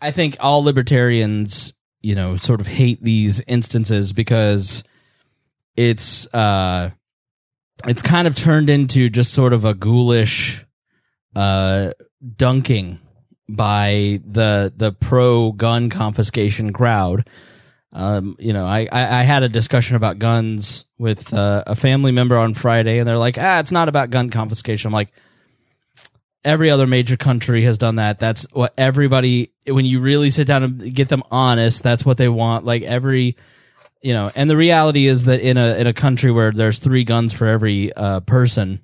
I- 0.00 0.10
think 0.10 0.36
all 0.40 0.62
libertarians, 0.62 1.72
you 2.02 2.14
know, 2.14 2.36
sort 2.36 2.60
of 2.60 2.66
hate 2.66 3.02
these 3.02 3.40
instances 3.46 4.12
because 4.12 4.84
it's 5.76 6.32
uh, 6.34 6.90
it's 7.86 8.02
kind 8.02 8.26
of 8.28 8.34
turned 8.34 8.70
into 8.70 9.08
just 9.08 9.32
sort 9.32 9.52
of 9.52 9.64
a 9.64 9.74
ghoulish 9.74 10.64
uh, 11.34 11.92
dunking 12.36 12.98
by 13.48 14.20
the 14.24 14.72
the 14.76 14.92
pro 14.92 15.52
gun 15.52 15.90
confiscation 15.90 16.72
crowd. 16.72 17.28
Um, 17.92 18.36
you 18.38 18.52
know, 18.52 18.66
I, 18.66 18.88
I, 18.92 19.20
I 19.20 19.22
had 19.22 19.42
a 19.42 19.48
discussion 19.48 19.96
about 19.96 20.20
guns 20.20 20.84
with 20.96 21.34
uh, 21.34 21.64
a 21.66 21.74
family 21.74 22.12
member 22.12 22.36
on 22.36 22.54
Friday, 22.54 22.98
and 22.98 23.08
they're 23.08 23.18
like, 23.18 23.36
"Ah, 23.38 23.58
it's 23.58 23.72
not 23.72 23.88
about 23.88 24.10
gun 24.10 24.30
confiscation." 24.30 24.88
I'm 24.88 24.92
like, 24.92 25.12
every 26.44 26.70
other 26.70 26.86
major 26.86 27.16
country 27.16 27.62
has 27.64 27.78
done 27.78 27.96
that. 27.96 28.18
That's 28.18 28.46
what 28.52 28.74
everybody. 28.78 29.52
When 29.66 29.84
you 29.84 30.00
really 30.00 30.30
sit 30.30 30.46
down 30.46 30.62
and 30.62 30.94
get 30.94 31.08
them 31.08 31.22
honest, 31.30 31.82
that's 31.82 32.04
what 32.04 32.16
they 32.16 32.28
want. 32.28 32.64
Like 32.64 32.82
every, 32.82 33.36
you 34.02 34.12
know, 34.12 34.30
and 34.34 34.48
the 34.48 34.56
reality 34.56 35.06
is 35.06 35.24
that 35.24 35.40
in 35.40 35.56
a 35.56 35.74
in 35.76 35.86
a 35.86 35.92
country 35.92 36.30
where 36.30 36.52
there's 36.52 36.78
three 36.78 37.04
guns 37.04 37.32
for 37.32 37.46
every 37.46 37.92
uh, 37.92 38.20
person, 38.20 38.82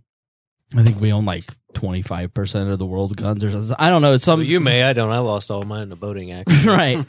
I 0.76 0.82
think 0.82 1.01
we 1.01 1.12
own 1.12 1.24
like 1.24 1.45
twenty 1.77 2.01
five 2.01 2.33
percent 2.33 2.70
of 2.70 2.79
the 2.79 2.87
world's 2.87 3.12
guns 3.12 3.45
or 3.45 3.51
something. 3.51 3.77
I 3.79 3.91
don't 3.91 4.01
know. 4.01 4.14
It's 4.14 4.24
some 4.24 4.43
you 4.43 4.61
may. 4.61 4.83
I 4.83 4.95
don't. 4.95 5.12
I 5.12 5.18
lost 5.18 5.51
all 5.51 5.62
mine 5.62 5.83
in 5.83 5.93
a 5.93 5.97
boating 5.97 6.33
accident. 6.33 6.66
right. 6.66 7.07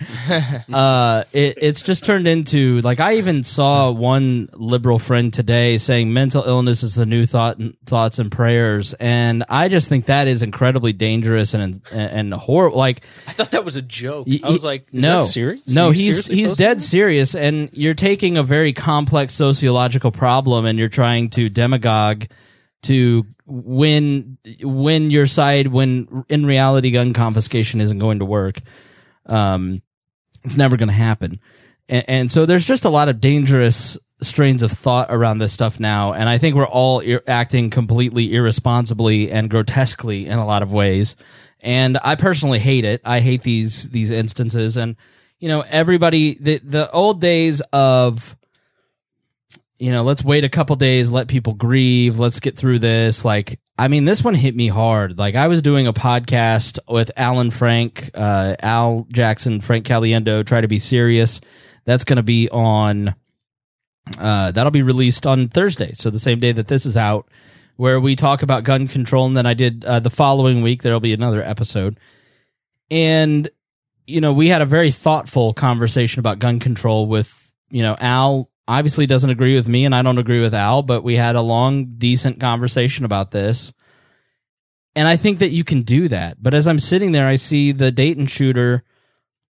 Uh, 0.78 1.24
it, 1.32 1.57
it's 1.61 1.82
just 1.82 2.05
turned 2.05 2.28
into 2.28 2.82
like 2.82 2.99
I 2.99 3.18
even 3.18 3.43
saw 3.43 3.89
one 3.89 4.49
liberal 4.53 4.99
friend 4.99 5.34
today 5.34 5.78
saying 5.78 6.13
mental 6.13 6.43
illness 6.43 6.84
is 6.84 6.95
the 6.95 7.05
new 7.05 7.26
thought 7.26 7.57
thoughts 7.86 8.20
and 8.20 8.32
prayers, 8.32 8.93
and 8.95 9.43
I 9.47 9.70
just 9.70 9.88
think 9.88 10.05
that 10.05 10.28
is 10.28 10.43
incredibly 10.43 10.93
dangerous 10.93 11.53
and 11.53 11.82
and 11.91 12.34
horrible. 12.34 12.78
Like 12.78 13.03
I 13.28 13.32
thought 13.32 13.51
that 13.51 13.63
was 13.63 13.76
a 13.76 13.82
joke. 13.82 14.28
I 14.43 14.49
was 14.49 14.65
like, 14.65 14.88
is 14.91 15.01
no, 15.01 15.20
that 15.20 15.26
serious? 15.26 15.74
No, 15.74 15.91
he's 15.91 16.28
he's 16.28 16.53
dead 16.53 16.78
that? 16.78 16.82
serious, 16.82 17.34
and 17.34 17.70
you're 17.72 17.93
taking 17.93 18.38
a 18.38 18.43
very 18.43 18.74
complex 18.74 19.34
sociological 19.34 20.11
problem, 20.11 20.65
and 20.65 20.78
you're 20.78 20.89
trying 20.89 21.30
to 21.32 21.49
demagogue 21.49 22.26
to 22.84 23.26
win 23.47 24.37
win 24.61 25.09
your 25.09 25.25
side 25.25 25.67
when 25.67 26.25
in 26.29 26.45
reality 26.45 26.91
gun 26.91 27.13
confiscation 27.13 27.81
isn't 27.81 27.99
going 27.99 28.19
to 28.19 28.25
work. 28.25 28.59
Um, 29.25 29.81
it's 30.43 30.57
never 30.57 30.77
going 30.77 30.89
to 30.89 30.93
happen, 30.93 31.39
and, 31.89 32.05
and 32.07 32.31
so 32.31 32.45
there's 32.45 32.65
just 32.65 32.85
a 32.85 32.89
lot 32.89 33.09
of 33.09 33.19
dangerous 33.19 33.97
strains 34.21 34.63
of 34.63 34.71
thought 34.71 35.07
around 35.09 35.37
this 35.37 35.53
stuff 35.53 35.79
now, 35.79 36.13
and 36.13 36.27
I 36.27 36.37
think 36.37 36.55
we're 36.55 36.67
all 36.67 36.99
ir- 36.99 37.23
acting 37.27 37.69
completely 37.69 38.33
irresponsibly 38.33 39.31
and 39.31 39.49
grotesquely 39.49 40.27
in 40.27 40.39
a 40.39 40.45
lot 40.45 40.63
of 40.63 40.71
ways. 40.71 41.15
And 41.59 41.97
I 42.03 42.15
personally 42.15 42.59
hate 42.59 42.85
it. 42.85 43.01
I 43.03 43.19
hate 43.19 43.43
these 43.43 43.89
these 43.89 44.11
instances, 44.11 44.77
and 44.77 44.95
you 45.39 45.49
know 45.49 45.63
everybody 45.69 46.37
the 46.39 46.59
the 46.59 46.91
old 46.91 47.21
days 47.21 47.61
of 47.73 48.35
you 49.80 49.91
know 49.91 50.03
let's 50.03 50.23
wait 50.23 50.43
a 50.43 50.49
couple 50.49 50.75
days 50.75 51.11
let 51.11 51.28
people 51.28 51.53
grieve 51.53 52.19
let's 52.19 52.39
get 52.39 52.57
through 52.57 52.80
this. 52.80 53.23
Like 53.23 53.59
i 53.78 53.88
mean 53.88 54.05
this 54.05 54.23
one 54.23 54.36
hit 54.36 54.55
me 54.55 54.67
hard. 54.67 55.17
Like 55.17 55.36
i 55.36 55.47
was 55.47 55.61
doing 55.61 55.88
a 55.88 55.93
podcast 55.93 56.80
with 56.88 57.11
alan 57.15 57.51
frank 57.51 58.09
uh, 58.13 58.55
al 58.59 59.07
jackson 59.11 59.61
frank 59.61 59.86
caliendo 59.86 60.45
try 60.45 60.61
to 60.61 60.67
be 60.67 60.80
serious. 60.80 61.41
That's 61.86 62.03
going 62.03 62.17
to 62.17 62.23
be 62.23 62.49
on 62.49 63.15
uh, 64.19 64.51
that'll 64.51 64.71
be 64.71 64.84
released 64.84 65.28
on 65.28 65.47
thursday. 65.47 65.91
So 65.93 66.09
the 66.09 66.19
same 66.19 66.39
day 66.39 66.51
that 66.51 66.67
this 66.67 66.86
is 66.86 66.97
out 66.97 67.28
where 67.75 67.99
we 67.99 68.15
talk 68.15 68.41
about 68.41 68.63
gun 68.63 68.88
control. 68.88 69.28
And 69.28 69.38
then 69.38 69.45
i 69.45 69.53
did 69.53 69.86
uh, 69.86 69.99
the 69.99 70.09
following 70.09 70.61
week 70.61 70.82
there'll 70.82 70.99
be 70.99 71.13
another 71.13 71.43
episode. 71.43 71.99
And 72.89 73.49
you 74.07 74.21
know 74.21 74.34
we 74.34 74.47
had 74.47 74.61
a 74.61 74.65
very 74.65 74.91
thoughtful 74.91 75.53
conversation 75.53 76.19
about 76.19 76.39
gun 76.39 76.59
control 76.59 77.05
with 77.05 77.51
you 77.69 77.84
know 77.84 77.95
al 77.99 78.49
obviously 78.68 79.05
doesn't 79.05 79.30
agree 79.30 79.55
with 79.55 79.68
me 79.68 79.86
and 79.86 79.95
i 79.95 80.01
don't 80.01 80.18
agree 80.18 80.41
with 80.41 80.53
al 80.53 80.84
but 80.84 81.03
we 81.03 81.15
had 81.15 81.36
a 81.36 81.41
long 81.41 81.86
decent 81.97 82.39
conversation 82.39 83.05
about 83.05 83.32
this. 83.32 83.74
And 84.95 85.07
i 85.07 85.15
think 85.15 85.39
that 85.39 85.51
you 85.51 85.63
can 85.63 85.84
do 85.84 86.07
that. 86.07 86.41
But 86.41 86.53
as 86.53 86.68
i'm 86.68 86.80
sitting 86.80 87.11
there 87.11 87.28
i 87.28 87.36
see 87.36 87.72
the 87.72 87.91
dayton 87.91 88.28
shooter 88.28 88.84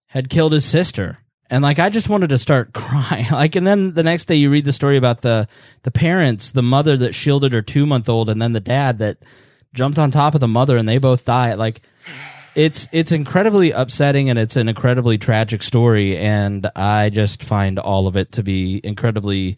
had 0.07 0.31
killed 0.31 0.53
his 0.53 0.65
sister. 0.65 1.19
And 1.51 1.63
like 1.63 1.79
i 1.79 1.89
just 1.89 2.09
wanted 2.09 2.31
to 2.31 2.39
start 2.39 2.73
crying. 2.75 3.27
Like 3.31 3.57
and 3.57 3.67
then 3.67 3.95
the 3.95 4.03
next 4.03 4.27
day 4.27 4.37
you 4.37 4.51
read 4.51 4.65
the 4.65 4.73
story 4.73 4.97
about 4.97 5.21
the 5.21 5.49
the 5.83 5.91
parents 5.91 6.51
the 6.51 6.63
mother 6.63 6.97
that 6.97 7.15
shielded 7.15 7.53
her 7.53 7.63
two 7.63 7.87
month 7.87 8.09
old 8.09 8.29
and 8.29 8.41
then 8.41 8.53
the 8.53 8.61
dad 8.61 8.99
that 8.99 9.19
jumped 9.75 9.99
on 9.99 10.11
top 10.11 10.35
of 10.35 10.41
the 10.41 10.49
mother 10.49 10.77
and 10.77 10.89
they 10.89 10.99
both 10.99 11.25
died. 11.25 11.59
Like 11.59 11.83
it's 12.55 12.89
it's 12.93 13.13
incredibly 13.13 13.71
upsetting 13.71 14.31
and 14.31 14.39
it's 14.39 14.57
an 14.57 14.69
incredibly 14.69 15.19
tragic 15.19 15.63
story 15.63 16.17
and 16.17 16.69
i 16.77 17.11
just 17.11 17.43
find 17.43 17.79
all 17.79 18.07
of 18.07 18.17
it 18.17 18.33
to 18.33 18.43
be 18.43 18.81
incredibly 18.85 19.57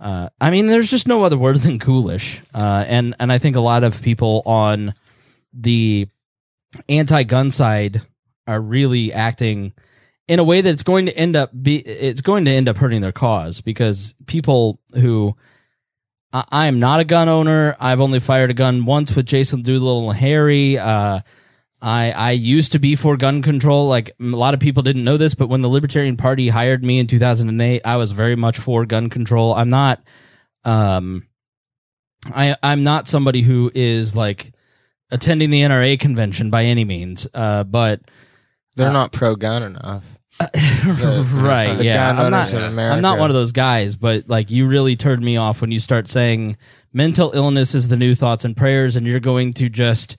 uh, 0.00 0.28
i 0.40 0.50
mean 0.50 0.66
there's 0.66 0.90
just 0.90 1.08
no 1.08 1.24
other 1.24 1.38
word 1.38 1.56
than 1.58 1.78
ghoulish 1.78 2.40
uh, 2.54 2.84
and 2.88 3.14
and 3.18 3.32
i 3.32 3.38
think 3.38 3.56
a 3.56 3.60
lot 3.60 3.84
of 3.84 4.02
people 4.02 4.42
on 4.46 4.94
the 5.52 6.08
anti-gun 6.88 7.50
side 7.50 8.02
are 8.46 8.60
really 8.60 9.12
acting 9.12 9.72
in 10.26 10.38
a 10.38 10.44
way 10.44 10.60
that's 10.60 10.82
going 10.82 11.06
to 11.06 11.16
end 11.16 11.36
up 11.36 11.50
be 11.62 11.76
it's 11.76 12.20
going 12.20 12.44
to 12.44 12.50
end 12.50 12.68
up 12.68 12.76
hurting 12.76 13.00
their 13.00 13.12
cause 13.12 13.60
because 13.60 14.14
people 14.26 14.80
who 14.94 15.36
I, 16.32 16.44
I 16.50 16.66
am 16.66 16.80
not 16.80 17.00
a 17.00 17.04
gun 17.04 17.28
owner. 17.28 17.76
I've 17.78 18.00
only 18.00 18.20
fired 18.20 18.50
a 18.50 18.54
gun 18.54 18.84
once 18.84 19.14
with 19.14 19.26
Jason 19.26 19.62
Doolittle 19.62 20.10
and 20.10 20.18
Harry. 20.18 20.78
Uh, 20.78 21.20
I 21.84 22.12
I 22.12 22.30
used 22.30 22.72
to 22.72 22.78
be 22.78 22.96
for 22.96 23.18
gun 23.18 23.42
control. 23.42 23.88
Like 23.88 24.16
a 24.18 24.24
lot 24.24 24.54
of 24.54 24.60
people 24.60 24.82
didn't 24.82 25.04
know 25.04 25.18
this, 25.18 25.34
but 25.34 25.48
when 25.48 25.60
the 25.60 25.68
Libertarian 25.68 26.16
Party 26.16 26.48
hired 26.48 26.82
me 26.82 26.98
in 26.98 27.06
2008, 27.06 27.82
I 27.84 27.96
was 27.96 28.10
very 28.10 28.36
much 28.36 28.58
for 28.58 28.86
gun 28.86 29.10
control. 29.10 29.52
I'm 29.54 29.68
not 29.68 30.02
um 30.64 31.26
I 32.34 32.56
I'm 32.62 32.84
not 32.84 33.06
somebody 33.06 33.42
who 33.42 33.70
is 33.74 34.16
like 34.16 34.52
attending 35.10 35.50
the 35.50 35.60
NRA 35.60 36.00
convention 36.00 36.48
by 36.48 36.64
any 36.64 36.86
means. 36.86 37.26
Uh 37.34 37.64
but 37.64 38.00
They're 38.76 38.90
not 38.90 39.12
pro 39.12 39.36
gun 39.36 39.62
enough. 39.62 40.06
right 40.40 41.80
yeah 41.82 42.08
I'm 42.08 42.16
not, 42.16 42.24
owners 42.32 42.52
in 42.54 42.62
America. 42.62 42.96
I'm 42.96 43.02
not 43.02 43.18
one 43.18 43.30
of 43.30 43.34
those 43.34 43.52
guys 43.52 43.94
but 43.94 44.26
like 44.28 44.50
you 44.50 44.66
really 44.66 44.96
turned 44.96 45.22
me 45.22 45.36
off 45.36 45.60
when 45.60 45.70
you 45.70 45.78
start 45.78 46.08
saying 46.08 46.56
mental 46.92 47.30
illness 47.34 47.74
is 47.74 47.88
the 47.88 47.96
new 47.96 48.14
thoughts 48.14 48.44
and 48.44 48.56
prayers 48.56 48.96
and 48.96 49.06
you're 49.06 49.20
going 49.20 49.52
to 49.52 49.68
just 49.68 50.16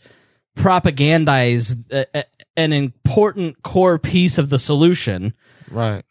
propagandize 0.55 1.83
a, 1.91 2.05
a- 2.19 2.25
an 2.57 2.73
important 2.73 3.61
core 3.63 3.99
piece 3.99 4.37
of 4.37 4.49
the 4.49 4.59
solution 4.59 5.33
Right. 5.69 6.03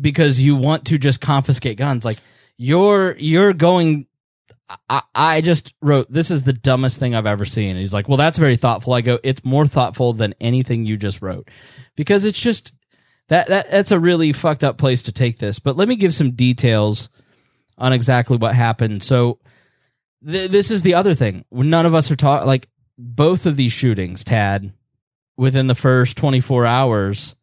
because 0.00 0.40
you 0.40 0.56
want 0.56 0.86
to 0.86 0.98
just 0.98 1.20
confiscate 1.20 1.78
guns 1.78 2.04
like 2.04 2.18
you're 2.58 3.16
you're 3.18 3.52
going 3.52 4.06
I, 4.90 5.02
I 5.14 5.40
just 5.42 5.74
wrote 5.80 6.10
this 6.10 6.30
is 6.30 6.42
the 6.42 6.52
dumbest 6.52 6.98
thing 6.98 7.14
I've 7.14 7.24
ever 7.26 7.44
seen. 7.44 7.70
And 7.70 7.78
He's 7.78 7.94
like, 7.94 8.08
well, 8.08 8.16
that's 8.16 8.36
very 8.36 8.56
thoughtful. 8.56 8.94
I 8.94 9.00
go, 9.00 9.20
it's 9.22 9.44
more 9.44 9.64
thoughtful 9.64 10.12
than 10.12 10.34
anything 10.40 10.84
you 10.84 10.96
just 10.96 11.22
wrote, 11.22 11.48
because 11.94 12.24
it's 12.24 12.40
just 12.40 12.72
that 13.28 13.46
that 13.46 13.70
that's 13.70 13.92
a 13.92 14.00
really 14.00 14.32
fucked 14.32 14.64
up 14.64 14.76
place 14.76 15.04
to 15.04 15.12
take 15.12 15.38
this. 15.38 15.60
But 15.60 15.76
let 15.76 15.86
me 15.86 15.94
give 15.94 16.14
some 16.14 16.32
details 16.32 17.10
on 17.78 17.92
exactly 17.92 18.38
what 18.38 18.56
happened. 18.56 19.04
So 19.04 19.38
th- 20.26 20.50
this 20.50 20.72
is 20.72 20.82
the 20.82 20.94
other 20.94 21.14
thing. 21.14 21.44
None 21.52 21.86
of 21.86 21.94
us 21.94 22.10
are 22.10 22.16
talking 22.16 22.48
like 22.48 22.68
both 22.98 23.46
of 23.46 23.56
these 23.56 23.72
shootings, 23.72 24.24
Tad, 24.24 24.72
within 25.36 25.68
the 25.68 25.74
first 25.74 26.16
twenty 26.16 26.40
four 26.40 26.66
hours. 26.66 27.35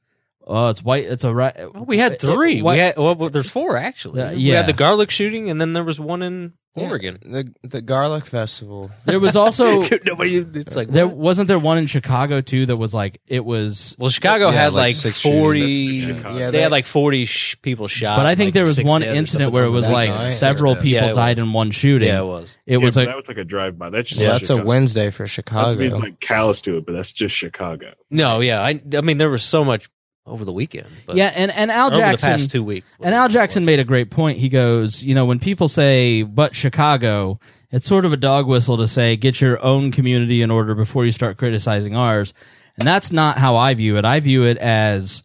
Oh, 0.45 0.69
it's 0.69 0.83
white. 0.83 1.05
It's 1.05 1.23
a 1.23 1.33
right. 1.33 1.55
Well, 1.73 1.85
we 1.85 1.97
had 1.97 2.19
three. 2.19 2.61
What- 2.61 2.73
we 2.73 2.79
had 2.79 2.97
well, 2.97 3.15
well, 3.15 3.29
there's 3.29 3.49
four 3.49 3.77
actually. 3.77 4.21
Uh, 4.21 4.31
We 4.31 4.37
yeah. 4.39 4.57
had 4.57 4.67
the 4.67 4.73
garlic 4.73 5.09
shooting, 5.09 5.49
and 5.49 5.59
then 5.61 5.71
there 5.73 5.85
was 5.85 5.99
one 6.01 6.21
in 6.21 6.53
Yeah, 6.75 6.89
Oregon. 6.89 7.19
The 7.21 7.53
the 7.67 7.81
garlic 7.81 8.25
festival. 8.25 8.91
There 9.05 9.21
was 9.21 9.37
also 9.37 9.79
Nobody. 10.05 10.35
It's 10.37 10.75
like 10.75 10.89
there 10.89 11.07
what? 11.07 11.15
wasn't 11.15 11.47
there 11.47 11.59
one 11.59 11.77
in 11.77 11.87
Chicago 11.87 12.41
too 12.41 12.65
that 12.65 12.75
was 12.75 12.93
like 12.93 13.21
it 13.25 13.45
was 13.45 13.95
Well, 13.97 14.09
Chicago 14.09 14.49
Yeah, 14.49 14.63
had 14.63 14.73
like 14.73 14.87
like, 14.87 14.95
six 14.95 15.21
forty. 15.21 16.01
Chicago. 16.01 16.37
Yeah, 16.37 16.45
they, 16.47 16.57
they- 16.57 16.61
had 16.63 16.71
like 16.71 16.85
forty 16.85 17.23
sh- 17.23 17.55
people 17.61 17.87
shot. 17.87 18.17
but 18.17 18.25
I 18.25 18.35
think 18.35 18.47
like, 18.47 18.53
there 18.55 18.65
was 18.65 18.81
one 18.83 19.01
incident 19.03 19.53
where 19.53 19.63
it 19.63 19.69
was 19.69 19.89
like 19.89 20.09
night. 20.09 20.17
several 20.19 20.75
people 20.75 21.07
it 21.09 21.13
died 21.15 21.37
was. 21.37 21.47
in 21.47 21.53
one 21.53 21.71
shooting. 21.71 22.09
yeah, 22.09 22.19
it 22.21 22.25
was. 22.25 22.57
It 22.65 22.77
was 22.79 22.97
yeah, 22.97 23.03
a 23.03 23.05
but 23.05 23.11
that 23.11 23.17
was 23.17 23.27
like 23.29 23.37
a 23.37 23.45
drive 23.45 23.77
by. 23.77 23.89
That's 23.91 24.09
just 24.09 24.19
Yeah, 24.21 24.31
that's 24.33 24.49
a 24.49 24.61
Wednesday 24.61 25.09
for 25.09 25.23
Not 25.23 25.27
to 25.27 25.31
Chicago. 25.33 25.75
be 25.77 25.89
like 25.89 26.19
callous 26.19 26.59
to 26.61 26.75
it, 26.77 26.85
but 26.85 26.91
that's 26.93 27.13
just 27.13 27.33
Chicago. 27.33 27.93
No, 28.09 28.41
yeah. 28.41 28.61
I 28.61 28.81
I 28.97 29.01
mean 29.01 29.15
there 29.17 29.29
was 29.29 29.43
so 29.45 29.63
much 29.63 29.89
over 30.25 30.45
the 30.45 30.53
weekend. 30.53 30.87
But 31.05 31.15
yeah, 31.15 31.31
and 31.35 31.51
and 31.51 31.71
Al 31.71 31.87
over 31.87 31.97
Jackson 31.97 32.29
the 32.29 32.37
past 32.37 32.51
two 32.51 32.63
weeks. 32.63 32.89
and 33.01 33.13
Al 33.13 33.29
Jackson 33.29 33.65
made 33.65 33.79
a 33.79 33.83
great 33.83 34.09
point. 34.09 34.37
He 34.37 34.49
goes, 34.49 35.03
you 35.03 35.15
know, 35.15 35.25
when 35.25 35.39
people 35.39 35.67
say 35.67 36.23
"but 36.23 36.55
Chicago," 36.55 37.39
it's 37.71 37.85
sort 37.85 38.05
of 38.05 38.13
a 38.13 38.17
dog 38.17 38.47
whistle 38.47 38.77
to 38.77 38.87
say 38.87 39.15
get 39.15 39.41
your 39.41 39.63
own 39.63 39.91
community 39.91 40.41
in 40.41 40.51
order 40.51 40.75
before 40.75 41.05
you 41.05 41.11
start 41.11 41.37
criticizing 41.37 41.95
ours. 41.95 42.33
And 42.77 42.87
that's 42.87 43.11
not 43.11 43.37
how 43.37 43.55
I 43.55 43.73
view 43.75 43.97
it. 43.97 44.05
I 44.05 44.19
view 44.19 44.45
it 44.45 44.57
as, 44.57 45.21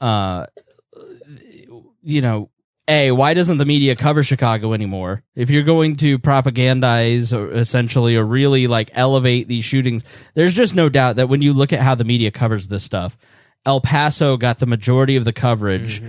uh, 0.00 0.46
you 2.02 2.20
know, 2.20 2.50
a 2.88 3.12
why 3.12 3.34
doesn't 3.34 3.58
the 3.58 3.66
media 3.66 3.94
cover 3.94 4.22
Chicago 4.22 4.72
anymore? 4.72 5.22
If 5.36 5.50
you're 5.50 5.62
going 5.62 5.94
to 5.96 6.18
propagandize 6.18 7.36
or 7.36 7.52
essentially 7.52 8.16
or 8.16 8.24
really 8.24 8.66
like 8.66 8.90
elevate 8.94 9.46
these 9.46 9.64
shootings, 9.64 10.04
there's 10.34 10.54
just 10.54 10.74
no 10.74 10.88
doubt 10.88 11.16
that 11.16 11.28
when 11.28 11.42
you 11.42 11.52
look 11.52 11.72
at 11.72 11.80
how 11.80 11.94
the 11.94 12.04
media 12.04 12.30
covers 12.30 12.66
this 12.66 12.82
stuff, 12.82 13.16
El 13.66 13.80
Paso 13.80 14.36
got 14.36 14.58
the 14.58 14.66
majority 14.66 15.16
of 15.16 15.24
the 15.24 15.32
coverage 15.32 16.02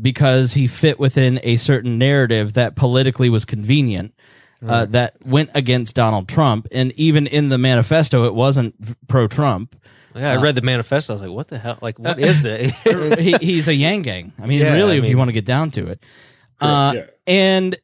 because 0.00 0.52
he 0.52 0.66
fit 0.66 0.98
within 0.98 1.40
a 1.42 1.56
certain 1.56 1.98
narrative 1.98 2.54
that 2.54 2.76
politically 2.76 3.30
was 3.30 3.44
convenient. 3.44 4.14
Uh, 4.66 4.86
that 4.86 5.14
went 5.24 5.50
against 5.54 5.94
Donald 5.94 6.28
Trump, 6.28 6.66
and 6.72 6.90
even 6.92 7.26
in 7.26 7.50
the 7.50 7.58
manifesto, 7.58 8.24
it 8.24 8.34
wasn't 8.34 8.74
pro 9.06 9.28
Trump. 9.28 9.76
Yeah, 10.14 10.32
I 10.32 10.36
read 10.36 10.54
the 10.54 10.62
manifesto. 10.62 11.12
I 11.12 11.14
was 11.14 11.22
like, 11.22 11.30
"What 11.30 11.48
the 11.48 11.58
hell? 11.58 11.78
Like, 11.82 11.98
what 11.98 12.18
is 12.18 12.46
it?" 12.46 12.70
he, 13.20 13.36
he's 13.40 13.68
a 13.68 13.74
Yang 13.74 14.02
Gang. 14.02 14.32
I 14.40 14.46
mean, 14.46 14.60
Yeah, 14.62 14.72
really, 14.72 14.96
I 14.96 14.98
if 15.04 15.08
you 15.10 15.18
want 15.18 15.28
to 15.28 15.32
get 15.32 15.44
down 15.44 15.70
to 15.72 15.88
it. 15.88 16.02
Uh, 16.58 16.94
yeah. 16.96 17.04
And 17.26 17.76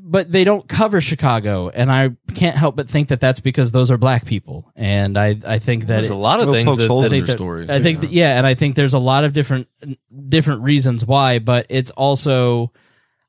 but 0.00 0.30
they 0.30 0.44
don't 0.44 0.68
cover 0.68 1.00
Chicago, 1.00 1.68
and 1.68 1.90
I 1.90 2.10
can't 2.34 2.56
help 2.56 2.76
but 2.76 2.88
think 2.88 3.08
that 3.08 3.20
that's 3.20 3.40
because 3.40 3.72
those 3.72 3.90
are 3.90 3.98
black 3.98 4.24
people, 4.24 4.70
and 4.76 5.18
I 5.18 5.36
I 5.46 5.58
think 5.58 5.86
that 5.86 5.94
There's 5.94 6.06
it- 6.10 6.12
a 6.12 6.16
lot 6.16 6.40
of 6.40 6.50
things 6.50 6.76
that, 6.76 6.88
holes 6.88 7.08
that 7.08 7.12
in 7.16 7.24
that- 7.26 7.32
story. 7.32 7.66
I 7.68 7.80
think 7.82 8.00
that, 8.00 8.10
yeah, 8.12 8.36
and 8.38 8.46
I 8.46 8.54
think 8.54 8.74
there's 8.74 8.94
a 8.94 8.98
lot 8.98 9.24
of 9.24 9.32
different 9.32 9.68
different 10.28 10.62
reasons 10.62 11.04
why, 11.04 11.38
but 11.38 11.66
it's 11.68 11.90
also 11.92 12.72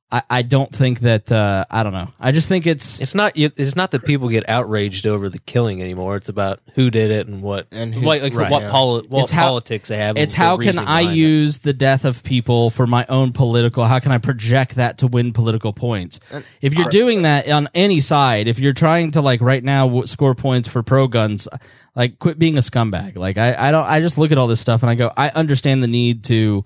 I, 0.10 0.22
I 0.30 0.42
don't 0.42 0.74
think 0.74 1.02
that 1.02 1.30
uh, 1.34 1.66
I 1.70 1.84
don't 1.84 1.92
know. 1.92 2.08
I 2.18 2.32
just 2.32 2.48
think 2.48 2.66
it's 2.66 3.02
It's 3.02 3.14
not. 3.14 3.34
It's 3.36 3.76
not 3.76 3.92
that 3.92 4.06
people 4.06 4.30
get 4.30 4.48
outraged 4.50 5.06
over 5.06 5.28
the 5.28 5.40
killing 5.40 5.82
anymore. 5.82 6.16
It's 6.16 6.30
about 6.30 6.62
who 6.76 6.90
did 6.90 7.12
it 7.12 7.28
and 7.28 7.42
what 7.42 7.68
And 7.74 7.94
who's- 7.94 8.06
like, 8.06 8.22
like 8.22 8.34
right, 8.34 8.50
what, 8.50 8.62
yeah. 8.64 8.72
poli- 8.72 9.06
what 9.10 9.24
It's 9.24 9.32
how- 9.32 9.48
politics 9.48 9.90
they 9.90 9.98
have. 9.98 10.16
it's 10.16 10.34
how 10.34 10.56
can 10.56 10.78
I 10.80 11.02
behind 11.04 11.10
it. 11.10 11.16
use 11.20 11.58
the 11.58 11.74
death 11.74 12.06
of 12.06 12.24
people 12.24 12.70
for 12.70 12.88
my 12.88 13.06
own 13.10 13.34
political? 13.34 13.84
How 13.84 14.00
can 14.00 14.14
I 14.14 14.18
project 14.18 14.76
that 14.76 15.00
to 15.00 15.08
win 15.08 15.34
political 15.34 15.74
points? 15.74 16.22
If 16.62 16.74
you're 16.74 16.88
doing 16.88 17.24
that 17.24 17.50
on 17.50 17.68
any 17.76 18.00
side, 18.00 18.48
if 18.48 18.60
you're 18.60 18.72
trying 18.72 19.12
to 19.12 19.22
like 19.22 19.42
right 19.42 19.64
now 19.64 20.04
score 20.04 20.36
points 20.36 20.70
for 20.70 20.84
pro 20.84 21.08
guns, 21.08 21.50
like 21.98 22.18
quit 22.20 22.40
being 22.40 22.56
a 22.58 22.62
scumbag. 22.62 23.18
Like 23.18 23.38
I, 23.38 23.68
I 23.68 23.72
don't. 23.72 23.86
I 23.86 24.00
just 24.00 24.18
look 24.18 24.32
at 24.32 24.38
all 24.38 24.48
this 24.48 24.62
stuff 24.62 24.84
and 24.84 24.90
I 24.90 24.96
go, 24.96 25.12
I 25.18 25.32
understand 25.32 25.84
the 25.84 25.88
need 25.88 26.24
to 26.26 26.64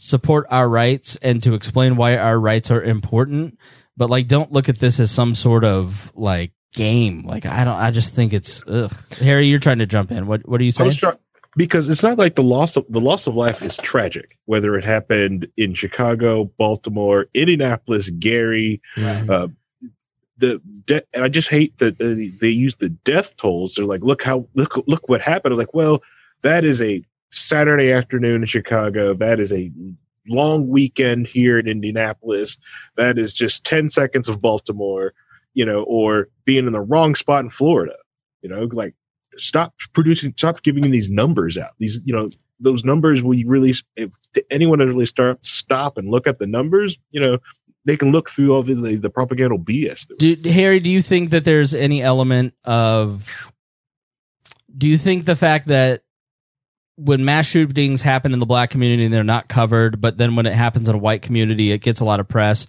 support 0.00 0.46
our 0.50 0.68
rights 0.68 1.16
and 1.16 1.42
to 1.42 1.54
explain 1.54 1.94
why 1.94 2.16
our 2.16 2.40
rights 2.40 2.70
are 2.70 2.82
important, 2.82 3.58
but 3.96 4.08
like 4.08 4.26
don't 4.26 4.50
look 4.50 4.68
at 4.68 4.78
this 4.78 4.98
as 4.98 5.10
some 5.10 5.34
sort 5.34 5.62
of 5.62 6.10
like 6.16 6.52
game. 6.72 7.22
Like 7.26 7.44
I 7.46 7.64
don't. 7.64 7.76
I 7.76 7.90
just 7.90 8.14
think 8.14 8.32
it's 8.32 8.64
ugh. 8.66 8.92
Harry, 9.18 9.46
you're 9.46 9.58
trying 9.58 9.78
to 9.78 9.86
jump 9.86 10.10
in. 10.10 10.26
What 10.26 10.48
What 10.48 10.60
are 10.60 10.64
you 10.64 10.70
saying? 10.70 10.90
try- 10.92 11.16
because 11.56 11.88
it's 11.88 12.02
not 12.02 12.16
like 12.16 12.36
the 12.36 12.42
loss 12.42 12.76
of 12.76 12.86
the 12.88 13.00
loss 13.00 13.26
of 13.26 13.34
life 13.34 13.60
is 13.62 13.76
tragic, 13.76 14.38
whether 14.46 14.76
it 14.76 14.84
happened 14.84 15.46
in 15.56 15.74
Chicago, 15.74 16.44
Baltimore, 16.58 17.26
Indianapolis, 17.34 18.10
Gary. 18.10 18.80
Uh, 19.28 19.48
the 20.38 20.60
de- 20.86 21.02
and 21.12 21.24
I 21.24 21.28
just 21.28 21.50
hate 21.50 21.76
that 21.78 21.98
they, 21.98 22.28
they 22.28 22.48
use 22.48 22.76
the 22.76 22.88
death 22.88 23.36
tolls. 23.36 23.74
They're 23.74 23.84
like, 23.84 24.02
look 24.02 24.22
how 24.22 24.46
look 24.54 24.82
look 24.86 25.08
what 25.08 25.20
happened. 25.20 25.52
I'm 25.52 25.58
like, 25.58 25.74
well, 25.74 26.02
that 26.42 26.64
is 26.64 26.80
a 26.80 27.04
Saturday 27.30 27.92
afternoon 27.92 28.42
in 28.42 28.46
Chicago. 28.46 29.14
That 29.14 29.40
is 29.40 29.52
a 29.52 29.70
long 30.28 30.68
weekend 30.68 31.26
here 31.26 31.58
in 31.58 31.68
Indianapolis. 31.68 32.58
That 32.96 33.18
is 33.18 33.34
just 33.34 33.64
ten 33.64 33.90
seconds 33.90 34.28
of 34.28 34.40
Baltimore, 34.40 35.12
you 35.54 35.64
know, 35.64 35.82
or 35.82 36.28
being 36.44 36.66
in 36.66 36.72
the 36.72 36.80
wrong 36.80 37.14
spot 37.14 37.44
in 37.44 37.50
Florida. 37.50 37.96
You 38.42 38.48
know, 38.48 38.68
like 38.72 38.94
stop 39.36 39.74
producing, 39.92 40.34
stop 40.36 40.62
giving 40.62 40.90
these 40.90 41.10
numbers 41.10 41.56
out. 41.56 41.70
These, 41.78 42.00
you 42.04 42.14
know, 42.14 42.28
those 42.58 42.84
numbers. 42.84 43.22
We 43.22 43.44
really, 43.44 43.74
if 43.96 44.10
anyone 44.50 44.78
really 44.80 45.06
start 45.06 45.44
stop 45.44 45.98
and 45.98 46.10
look 46.10 46.26
at 46.26 46.38
the 46.38 46.46
numbers, 46.46 46.98
you 47.10 47.20
know, 47.20 47.38
they 47.84 47.96
can 47.96 48.12
look 48.12 48.28
through 48.28 48.52
all 48.52 48.62
the 48.62 48.74
the, 48.74 48.96
the 48.96 49.10
propaganda 49.10 49.56
BS. 49.56 50.06
Do, 50.18 50.36
Harry, 50.50 50.80
do 50.80 50.90
you 50.90 51.02
think 51.02 51.30
that 51.30 51.44
there's 51.44 51.74
any 51.74 52.02
element 52.02 52.54
of? 52.64 53.52
Do 54.76 54.86
you 54.86 54.96
think 54.96 55.24
the 55.24 55.34
fact 55.34 55.66
that 55.68 56.02
when 56.96 57.24
mass 57.24 57.46
shootings 57.46 58.02
happen 58.02 58.32
in 58.32 58.38
the 58.38 58.46
black 58.46 58.70
community 58.70 59.08
they're 59.08 59.24
not 59.24 59.48
covered, 59.48 60.00
but 60.00 60.18
then 60.18 60.36
when 60.36 60.46
it 60.46 60.52
happens 60.54 60.88
in 60.88 60.94
a 60.94 60.98
white 60.98 61.22
community, 61.22 61.72
it 61.72 61.78
gets 61.78 62.00
a 62.00 62.04
lot 62.04 62.20
of 62.20 62.28
press? 62.28 62.66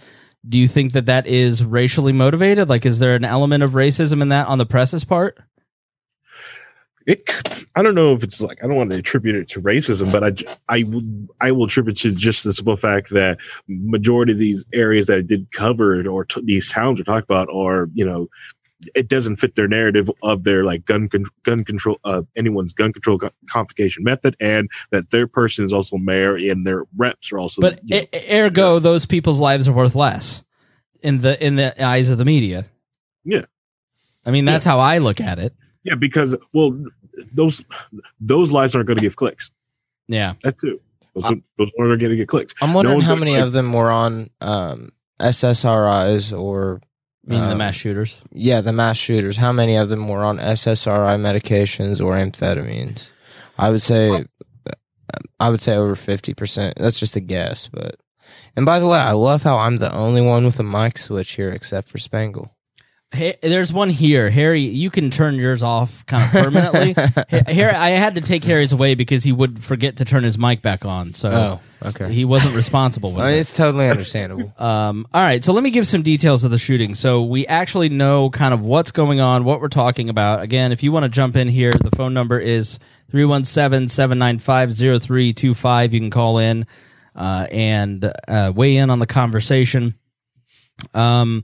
Do 0.48 0.58
you 0.58 0.68
think 0.68 0.94
that 0.94 1.06
that 1.06 1.28
is 1.28 1.64
racially 1.64 2.14
motivated? 2.14 2.70
Like, 2.70 2.86
is 2.86 3.00
there 3.00 3.16
an 3.16 3.26
element 3.26 3.64
of 3.64 3.72
racism 3.72 4.22
in 4.22 4.30
that 4.30 4.48
on 4.48 4.58
the 4.58 4.66
press's 4.66 5.04
part? 5.04 5.38
It, 7.08 7.22
I 7.76 7.82
don't 7.82 7.96
know 7.96 8.14
if 8.14 8.24
it's 8.24 8.42
like 8.42 8.64
I 8.64 8.68
don't 8.68 8.76
want 8.76 8.92
to 8.92 8.98
attribute 8.98 9.36
it 9.36 9.48
to 9.50 9.62
racism, 9.62 10.12
but 10.12 10.44
I 10.70 10.84
will 10.84 11.02
I 11.40 11.52
will 11.52 11.66
attribute 11.66 11.98
to 11.98 12.12
just 12.12 12.44
the 12.44 12.54
simple 12.54 12.76
fact 12.76 13.10
that 13.12 13.40
majority 13.68 14.34
of 14.34 14.40
these 14.40 14.66
areas 14.74 15.08
that 15.08 15.18
I 15.18 15.22
did 15.22 15.52
cover 15.52 16.08
or 16.08 16.26
t- 16.26 16.42
these 16.44 16.70
towns 16.70 17.00
we're 17.00 17.06
talking 17.06 17.24
about 17.24 17.50
are 17.54 17.90
you 17.94 18.06
know 18.06 18.28
it 18.96 19.08
doesn't 19.08 19.38
fit 19.38 19.56
their 19.56 19.68
narrative 19.68 20.10
of 20.24 20.44
their 20.44 20.64
like 20.64 20.86
gun 20.86 21.08
con- 21.10 21.26
gun 21.44 21.64
control 21.64 22.00
uh, 22.04 22.24
anyone's 22.36 22.74
gun 22.74 22.92
control 22.94 23.20
co- 23.20 23.32
confiscation 23.50 24.04
method, 24.04 24.36
and 24.40 24.70
that 24.92 25.12
their 25.12 25.28
person 25.28 25.66
is 25.66 25.74
also 25.74 25.98
mayor 25.98 26.36
and 26.36 26.66
their 26.66 26.86
reps 26.98 27.32
are 27.32 27.40
also. 27.40 27.62
But 27.62 27.80
you 27.84 27.98
know, 28.02 28.06
e- 28.14 28.32
ergo, 28.40 28.80
those 28.80 29.06
people's 29.06 29.40
lives 29.40 29.68
are 29.68 29.74
worth 29.74 29.96
less 29.96 30.44
in 31.02 31.22
the 31.22 31.44
in 31.46 31.56
the 31.56 31.84
eyes 31.84 32.10
of 32.10 32.18
the 32.18 32.26
media. 32.26 32.66
Yeah. 33.24 33.46
I 34.26 34.32
mean 34.32 34.46
that's 34.46 34.66
how 34.66 34.80
I 34.80 35.00
look 35.00 35.20
at 35.20 35.40
it. 35.40 35.56
yeah, 35.84 35.96
because 35.96 36.36
well, 36.54 36.80
those 37.34 37.64
those 38.20 38.52
lives 38.52 38.76
aren't 38.76 38.88
going 38.88 38.98
to 38.98 39.04
give 39.04 39.16
clicks. 39.16 39.50
Yeah. 40.08 40.34
That 40.44 40.58
too. 40.60 40.80
Those, 41.16 41.34
those 41.58 41.70
aren't 41.80 42.00
going 42.00 42.12
to 42.12 42.16
get 42.16 42.28
clicks. 42.28 42.54
I'm 42.62 42.74
wondering 42.74 42.98
one's 42.98 43.08
how 43.08 43.16
many 43.16 43.32
click. 43.32 43.44
of 43.44 43.52
them 43.52 43.74
were 43.74 43.92
on 43.92 44.30
um, 44.42 44.92
SSRIs 45.20 46.38
or 46.38 46.82
Meaning 47.26 47.46
the 47.46 47.52
um, 47.52 47.58
mass 47.60 47.76
shooters. 47.76 48.22
Yeah, 48.32 48.62
the 48.62 48.74
mass 48.74 48.98
shooters. 48.98 49.38
How 49.38 49.52
many 49.52 49.76
of 49.76 49.90
them 49.90 50.08
were 50.08 50.24
on 50.24 50.38
SSRI 50.38 51.20
medications 51.20 52.04
or 52.04 52.14
amphetamines? 52.14 53.12
I 53.60 53.70
would 53.70 53.82
say, 53.82 54.26
I 55.40 55.50
would 55.50 55.62
say 55.62 55.76
over 55.76 55.96
fifty 55.96 56.34
percent. 56.34 56.78
That's 56.78 57.00
just 57.00 57.16
a 57.16 57.22
guess, 57.22 57.68
but. 57.68 57.96
And 58.56 58.66
by 58.66 58.80
the 58.80 58.88
way, 58.88 58.98
I 58.98 59.12
love 59.12 59.44
how 59.44 59.58
I'm 59.58 59.78
the 59.78 59.94
only 59.94 60.22
one 60.22 60.46
with 60.46 60.60
a 60.60 60.64
mic 60.64 60.98
switch 60.98 61.34
here, 61.34 61.52
except 61.52 61.88
for 61.88 61.98
Spangle. 61.98 62.52
Hey, 63.14 63.36
there's 63.42 63.74
one 63.74 63.90
here, 63.90 64.30
Harry. 64.30 64.62
You 64.62 64.90
can 64.90 65.12
turn 65.12 65.36
yours 65.36 65.64
off 65.64 66.06
kind 66.06 66.24
of 66.24 66.32
permanently. 66.32 66.94
Harry, 67.54 67.74
I 67.74 67.90
had 67.90 68.16
to 68.16 68.22
take 68.22 68.42
Harry's 68.46 68.72
away 68.72 68.96
because 68.96 69.22
he 69.26 69.34
would 69.34 69.62
forget 69.64 69.98
to 69.98 70.06
turn 70.06 70.24
his 70.24 70.38
mic 70.38 70.62
back 70.62 70.86
on, 70.86 71.14
so 71.14 71.60
Oh, 71.84 71.90
okay. 71.90 72.10
he 72.14 72.24
wasn't 72.24 72.56
responsible 72.56 73.12
with 73.12 73.24
I 73.24 73.28
mean, 73.28 73.36
it. 73.36 73.40
it's 73.40 73.54
totally 73.54 73.90
understandable. 73.90 74.54
Um, 74.62 75.06
all 75.14 75.22
right, 75.22 75.44
so 75.44 75.52
let 75.52 75.62
me 75.62 75.72
give 75.72 75.86
some 75.88 76.04
details 76.04 76.46
of 76.46 76.52
the 76.52 76.58
shooting. 76.58 76.96
So 76.96 77.24
we 77.24 77.46
actually 77.48 77.90
know 77.90 78.30
kind 78.30 78.54
of 78.54 78.62
what's 78.62 78.92
going 78.92 79.20
on, 79.20 79.44
what 79.44 79.60
we're 79.60 79.68
talking 79.68 80.08
about. 80.08 80.42
Again, 80.42 80.72
if 80.72 80.82
you 80.82 80.94
want 80.94 81.04
to 81.04 81.10
jump 81.10 81.36
in 81.36 81.50
here, 81.50 81.74
the 81.74 81.92
phone 81.92 82.14
number 82.14 82.40
is 82.40 82.80
317-795-0325. 83.12 85.92
You 85.94 86.00
can 86.00 86.10
call 86.10 86.38
in 86.38 86.66
uh, 87.16 87.48
and 87.52 88.12
uh, 88.28 88.52
weigh 88.56 88.78
in 88.78 88.90
on 88.90 89.00
the 89.00 89.08
conversation. 89.08 89.96
Um, 90.94 91.44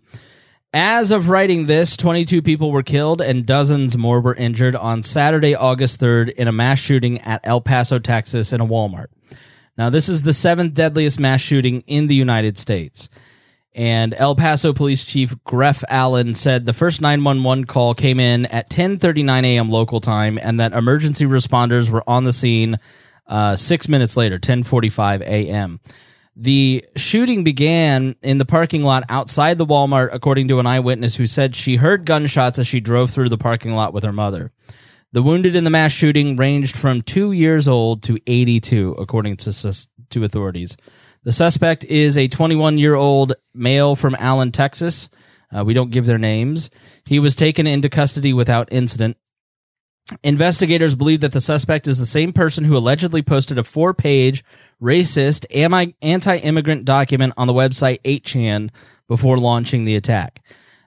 as 0.73 1.11
of 1.11 1.29
writing 1.29 1.65
this, 1.65 1.95
22 1.97 2.41
people 2.41 2.71
were 2.71 2.83
killed 2.83 3.21
and 3.21 3.45
dozens 3.45 3.97
more 3.97 4.19
were 4.21 4.35
injured 4.35 4.75
on 4.75 5.03
Saturday, 5.03 5.55
August 5.55 5.99
3rd, 5.99 6.29
in 6.33 6.47
a 6.47 6.51
mass 6.51 6.79
shooting 6.79 7.19
at 7.21 7.41
El 7.43 7.61
Paso, 7.61 7.99
Texas, 7.99 8.53
in 8.53 8.61
a 8.61 8.65
Walmart. 8.65 9.07
Now, 9.77 9.89
this 9.89 10.09
is 10.09 10.23
the 10.23 10.33
seventh 10.33 10.73
deadliest 10.73 11.19
mass 11.19 11.39
shooting 11.39 11.81
in 11.81 12.07
the 12.07 12.15
United 12.15 12.57
States. 12.57 13.09
And 13.73 14.15
El 14.15 14.35
Paso 14.35 14.73
Police 14.73 15.05
Chief 15.05 15.35
Greg 15.43 15.75
Allen 15.87 16.33
said 16.33 16.65
the 16.65 16.73
first 16.73 16.99
911 16.99 17.65
call 17.65 17.93
came 17.93 18.19
in 18.19 18.47
at 18.47 18.71
10:39 18.71 19.45
a.m. 19.45 19.69
local 19.69 19.99
time, 19.99 20.39
and 20.41 20.59
that 20.59 20.73
emergency 20.73 21.25
responders 21.25 21.91
were 21.91 22.03
on 22.09 22.23
the 22.23 22.31
scene 22.33 22.79
uh, 23.27 23.55
six 23.55 23.87
minutes 23.87 24.17
later, 24.17 24.39
10:45 24.39 25.21
a.m. 25.21 25.79
The 26.39 26.85
shooting 26.95 27.43
began 27.43 28.15
in 28.21 28.37
the 28.37 28.45
parking 28.45 28.83
lot 28.83 29.03
outside 29.09 29.57
the 29.57 29.65
Walmart, 29.65 30.09
according 30.13 30.49
to 30.49 30.59
an 30.59 30.67
eyewitness 30.67 31.15
who 31.15 31.25
said 31.25 31.55
she 31.55 31.77
heard 31.77 32.05
gunshots 32.05 32.59
as 32.59 32.67
she 32.67 32.79
drove 32.79 33.09
through 33.09 33.29
the 33.29 33.39
parking 33.39 33.73
lot 33.73 33.91
with 33.91 34.03
her 34.03 34.13
mother. 34.13 34.51
The 35.13 35.23
wounded 35.23 35.55
in 35.55 35.63
the 35.63 35.71
mass 35.71 35.91
shooting 35.91 36.35
ranged 36.35 36.77
from 36.77 37.01
two 37.01 37.31
years 37.31 37.67
old 37.67 38.03
to 38.03 38.19
82, 38.27 38.97
according 38.99 39.37
to, 39.37 39.87
to 40.11 40.23
authorities. 40.23 40.77
The 41.23 41.31
suspect 41.31 41.85
is 41.85 42.19
a 42.19 42.27
21 42.27 42.77
year 42.77 42.93
old 42.93 43.33
male 43.55 43.95
from 43.95 44.15
Allen, 44.19 44.51
Texas. 44.51 45.09
Uh, 45.51 45.65
we 45.65 45.73
don't 45.73 45.89
give 45.89 46.05
their 46.05 46.19
names. 46.19 46.69
He 47.07 47.17
was 47.17 47.35
taken 47.35 47.65
into 47.65 47.89
custody 47.89 48.31
without 48.31 48.69
incident. 48.71 49.17
Investigators 50.23 50.93
believe 50.93 51.21
that 51.21 51.31
the 51.31 51.41
suspect 51.41 51.87
is 51.87 51.97
the 51.97 52.05
same 52.05 52.31
person 52.31 52.63
who 52.63 52.77
allegedly 52.77 53.23
posted 53.23 53.57
a 53.57 53.63
four 53.63 53.93
page 53.93 54.43
racist 54.81 55.45
anti 56.01 56.37
immigrant 56.37 56.85
document 56.85 57.33
on 57.37 57.47
the 57.47 57.53
website 57.53 58.01
8chan 58.03 58.69
before 59.07 59.37
launching 59.37 59.85
the 59.85 59.95
attack. 59.95 60.41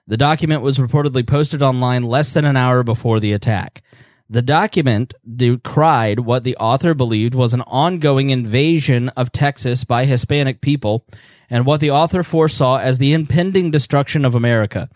The 0.07 0.17
document 0.17 0.61
was 0.61 0.77
reportedly 0.77 1.25
posted 1.25 1.61
online 1.61 2.03
less 2.03 2.31
than 2.31 2.45
an 2.45 2.57
hour 2.57 2.83
before 2.83 3.19
the 3.19 3.33
attack. 3.33 3.81
The 4.29 4.41
document 4.41 5.13
decried 5.35 6.21
what 6.21 6.45
the 6.45 6.55
author 6.55 6.93
believed 6.93 7.35
was 7.35 7.53
an 7.53 7.61
ongoing 7.63 8.29
invasion 8.29 9.09
of 9.09 9.33
Texas 9.33 9.83
by 9.83 10.05
Hispanic 10.05 10.61
people 10.61 11.05
and 11.49 11.65
what 11.65 11.81
the 11.81 11.91
author 11.91 12.23
foresaw 12.23 12.77
as 12.77 12.97
the 12.97 13.11
impending 13.11 13.71
destruction 13.71 14.23
of 14.23 14.35
America. 14.35 14.89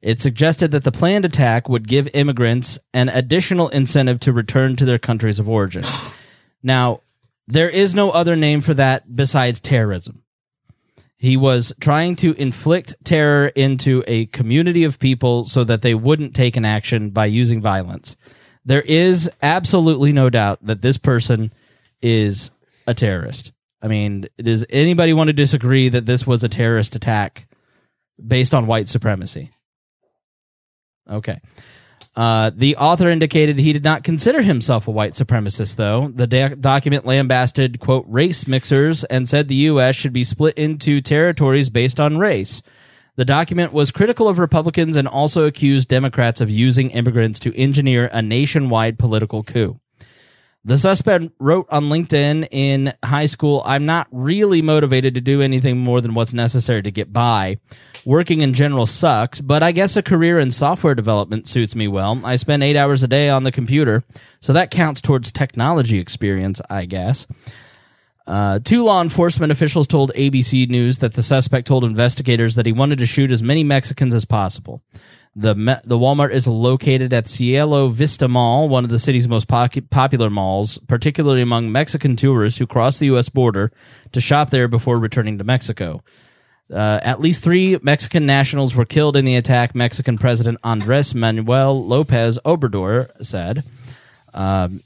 It 0.00 0.22
suggested 0.22 0.70
that 0.70 0.84
the 0.84 0.92
planned 0.92 1.26
attack 1.26 1.68
would 1.68 1.86
give 1.86 2.08
immigrants 2.14 2.78
an 2.94 3.10
additional 3.10 3.68
incentive 3.68 4.20
to 4.20 4.32
return 4.32 4.74
to 4.76 4.86
their 4.86 4.98
countries 4.98 5.38
of 5.38 5.48
origin. 5.48 5.84
Now, 6.62 7.00
there 7.48 7.70
is 7.70 7.94
no 7.94 8.10
other 8.10 8.36
name 8.36 8.60
for 8.60 8.74
that 8.74 9.16
besides 9.16 9.58
terrorism. 9.58 10.22
He 11.16 11.36
was 11.36 11.72
trying 11.80 12.14
to 12.16 12.34
inflict 12.34 12.94
terror 13.04 13.48
into 13.48 14.04
a 14.06 14.26
community 14.26 14.84
of 14.84 15.00
people 15.00 15.44
so 15.46 15.64
that 15.64 15.82
they 15.82 15.94
wouldn't 15.94 16.36
take 16.36 16.56
an 16.56 16.64
action 16.64 17.10
by 17.10 17.26
using 17.26 17.60
violence. 17.60 18.16
There 18.64 18.82
is 18.82 19.30
absolutely 19.42 20.12
no 20.12 20.30
doubt 20.30 20.64
that 20.66 20.82
this 20.82 20.98
person 20.98 21.52
is 22.02 22.50
a 22.86 22.94
terrorist. 22.94 23.50
I 23.80 23.88
mean, 23.88 24.28
does 24.36 24.64
anybody 24.68 25.12
want 25.12 25.28
to 25.28 25.32
disagree 25.32 25.88
that 25.88 26.06
this 26.06 26.26
was 26.26 26.44
a 26.44 26.48
terrorist 26.48 26.94
attack 26.94 27.48
based 28.24 28.54
on 28.54 28.66
white 28.66 28.88
supremacy? 28.88 29.50
Okay. 31.08 31.40
Uh, 32.18 32.50
the 32.52 32.76
author 32.78 33.08
indicated 33.08 33.60
he 33.60 33.72
did 33.72 33.84
not 33.84 34.02
consider 34.02 34.42
himself 34.42 34.88
a 34.88 34.90
white 34.90 35.12
supremacist, 35.12 35.76
though. 35.76 36.10
The 36.12 36.26
da- 36.26 36.56
document 36.56 37.06
lambasted, 37.06 37.78
quote, 37.78 38.04
race 38.08 38.48
mixers 38.48 39.04
and 39.04 39.28
said 39.28 39.46
the 39.46 39.54
U.S. 39.70 39.94
should 39.94 40.12
be 40.12 40.24
split 40.24 40.58
into 40.58 41.00
territories 41.00 41.70
based 41.70 42.00
on 42.00 42.18
race. 42.18 42.60
The 43.14 43.24
document 43.24 43.72
was 43.72 43.92
critical 43.92 44.28
of 44.28 44.40
Republicans 44.40 44.96
and 44.96 45.06
also 45.06 45.46
accused 45.46 45.86
Democrats 45.86 46.40
of 46.40 46.50
using 46.50 46.90
immigrants 46.90 47.38
to 47.38 47.56
engineer 47.56 48.10
a 48.12 48.20
nationwide 48.20 48.98
political 48.98 49.44
coup. 49.44 49.78
The 50.64 50.76
suspect 50.76 51.26
wrote 51.38 51.66
on 51.70 51.84
LinkedIn 51.84 52.48
in 52.50 52.92
high 53.04 53.26
school, 53.26 53.62
I'm 53.64 53.86
not 53.86 54.08
really 54.10 54.60
motivated 54.60 55.14
to 55.14 55.20
do 55.20 55.40
anything 55.40 55.78
more 55.78 56.00
than 56.00 56.14
what's 56.14 56.34
necessary 56.34 56.82
to 56.82 56.90
get 56.90 57.12
by. 57.12 57.58
Working 58.04 58.40
in 58.40 58.54
general 58.54 58.84
sucks, 58.84 59.40
but 59.40 59.62
I 59.62 59.72
guess 59.72 59.96
a 59.96 60.02
career 60.02 60.38
in 60.38 60.50
software 60.50 60.94
development 60.94 61.46
suits 61.46 61.76
me 61.76 61.86
well. 61.88 62.20
I 62.24 62.36
spend 62.36 62.62
eight 62.62 62.76
hours 62.76 63.02
a 63.02 63.08
day 63.08 63.28
on 63.28 63.44
the 63.44 63.52
computer, 63.52 64.02
so 64.40 64.52
that 64.52 64.70
counts 64.70 65.00
towards 65.00 65.30
technology 65.30 65.98
experience, 65.98 66.60
I 66.68 66.86
guess. 66.86 67.26
Uh, 68.26 68.58
two 68.58 68.84
law 68.84 69.00
enforcement 69.00 69.50
officials 69.50 69.86
told 69.86 70.12
ABC 70.12 70.68
News 70.68 70.98
that 70.98 71.14
the 71.14 71.22
suspect 71.22 71.66
told 71.66 71.82
investigators 71.82 72.56
that 72.56 72.66
he 72.66 72.72
wanted 72.72 72.98
to 72.98 73.06
shoot 73.06 73.30
as 73.30 73.42
many 73.42 73.64
Mexicans 73.64 74.14
as 74.14 74.26
possible. 74.26 74.82
The 75.40 75.54
the 75.84 75.96
Walmart 75.96 76.32
is 76.32 76.48
located 76.48 77.12
at 77.12 77.28
Cielo 77.28 77.90
Vista 77.90 78.26
Mall, 78.26 78.68
one 78.68 78.82
of 78.82 78.90
the 78.90 78.98
city's 78.98 79.28
most 79.28 79.46
popular 79.46 80.30
malls, 80.30 80.78
particularly 80.88 81.42
among 81.42 81.70
Mexican 81.70 82.16
tourists 82.16 82.58
who 82.58 82.66
cross 82.66 82.98
the 82.98 83.06
U.S. 83.06 83.28
border 83.28 83.70
to 84.10 84.20
shop 84.20 84.50
there 84.50 84.66
before 84.66 84.98
returning 84.98 85.38
to 85.38 85.44
Mexico. 85.44 86.02
Uh, 86.72 86.98
at 87.04 87.20
least 87.20 87.44
three 87.44 87.78
Mexican 87.82 88.26
nationals 88.26 88.74
were 88.74 88.84
killed 88.84 89.16
in 89.16 89.24
the 89.24 89.36
attack, 89.36 89.76
Mexican 89.76 90.18
President 90.18 90.58
Andres 90.64 91.14
Manuel 91.14 91.86
Lopez 91.86 92.40
Obrador 92.44 93.08
said. 93.24 93.62
Um, 94.34 94.82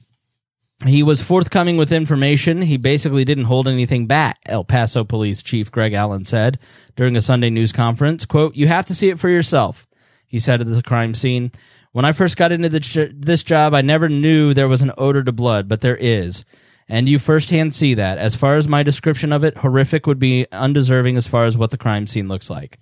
he 0.84 1.02
was 1.02 1.22
forthcoming 1.22 1.78
with 1.78 1.92
information. 1.92 2.60
He 2.60 2.76
basically 2.76 3.24
didn't 3.24 3.44
hold 3.44 3.68
anything 3.68 4.06
back, 4.06 4.38
El 4.44 4.64
Paso 4.64 5.02
Police 5.02 5.42
Chief 5.42 5.72
Greg 5.72 5.94
Allen 5.94 6.24
said 6.24 6.58
during 6.94 7.16
a 7.16 7.22
Sunday 7.22 7.48
news 7.48 7.72
conference. 7.72 8.26
Quote, 8.26 8.54
You 8.54 8.68
have 8.68 8.84
to 8.86 8.94
see 8.94 9.08
it 9.08 9.18
for 9.18 9.30
yourself, 9.30 9.86
he 10.32 10.38
said 10.38 10.62
at 10.62 10.66
the 10.66 10.82
crime 10.82 11.12
scene. 11.12 11.52
When 11.92 12.06
I 12.06 12.12
first 12.12 12.38
got 12.38 12.52
into 12.52 12.70
the 12.70 13.12
this 13.14 13.42
job, 13.42 13.74
I 13.74 13.82
never 13.82 14.08
knew 14.08 14.54
there 14.54 14.66
was 14.66 14.80
an 14.80 14.92
odor 14.96 15.22
to 15.22 15.30
blood, 15.30 15.68
but 15.68 15.82
there 15.82 15.96
is. 15.96 16.44
And 16.88 17.06
you 17.06 17.18
firsthand 17.18 17.74
see 17.74 17.94
that. 17.94 18.16
As 18.16 18.34
far 18.34 18.56
as 18.56 18.66
my 18.66 18.82
description 18.82 19.30
of 19.30 19.44
it, 19.44 19.58
horrific 19.58 20.06
would 20.06 20.18
be 20.18 20.46
undeserving 20.50 21.18
as 21.18 21.26
far 21.26 21.44
as 21.44 21.56
what 21.56 21.70
the 21.70 21.76
crime 21.76 22.06
scene 22.06 22.28
looks 22.28 22.48
like. 22.48 22.78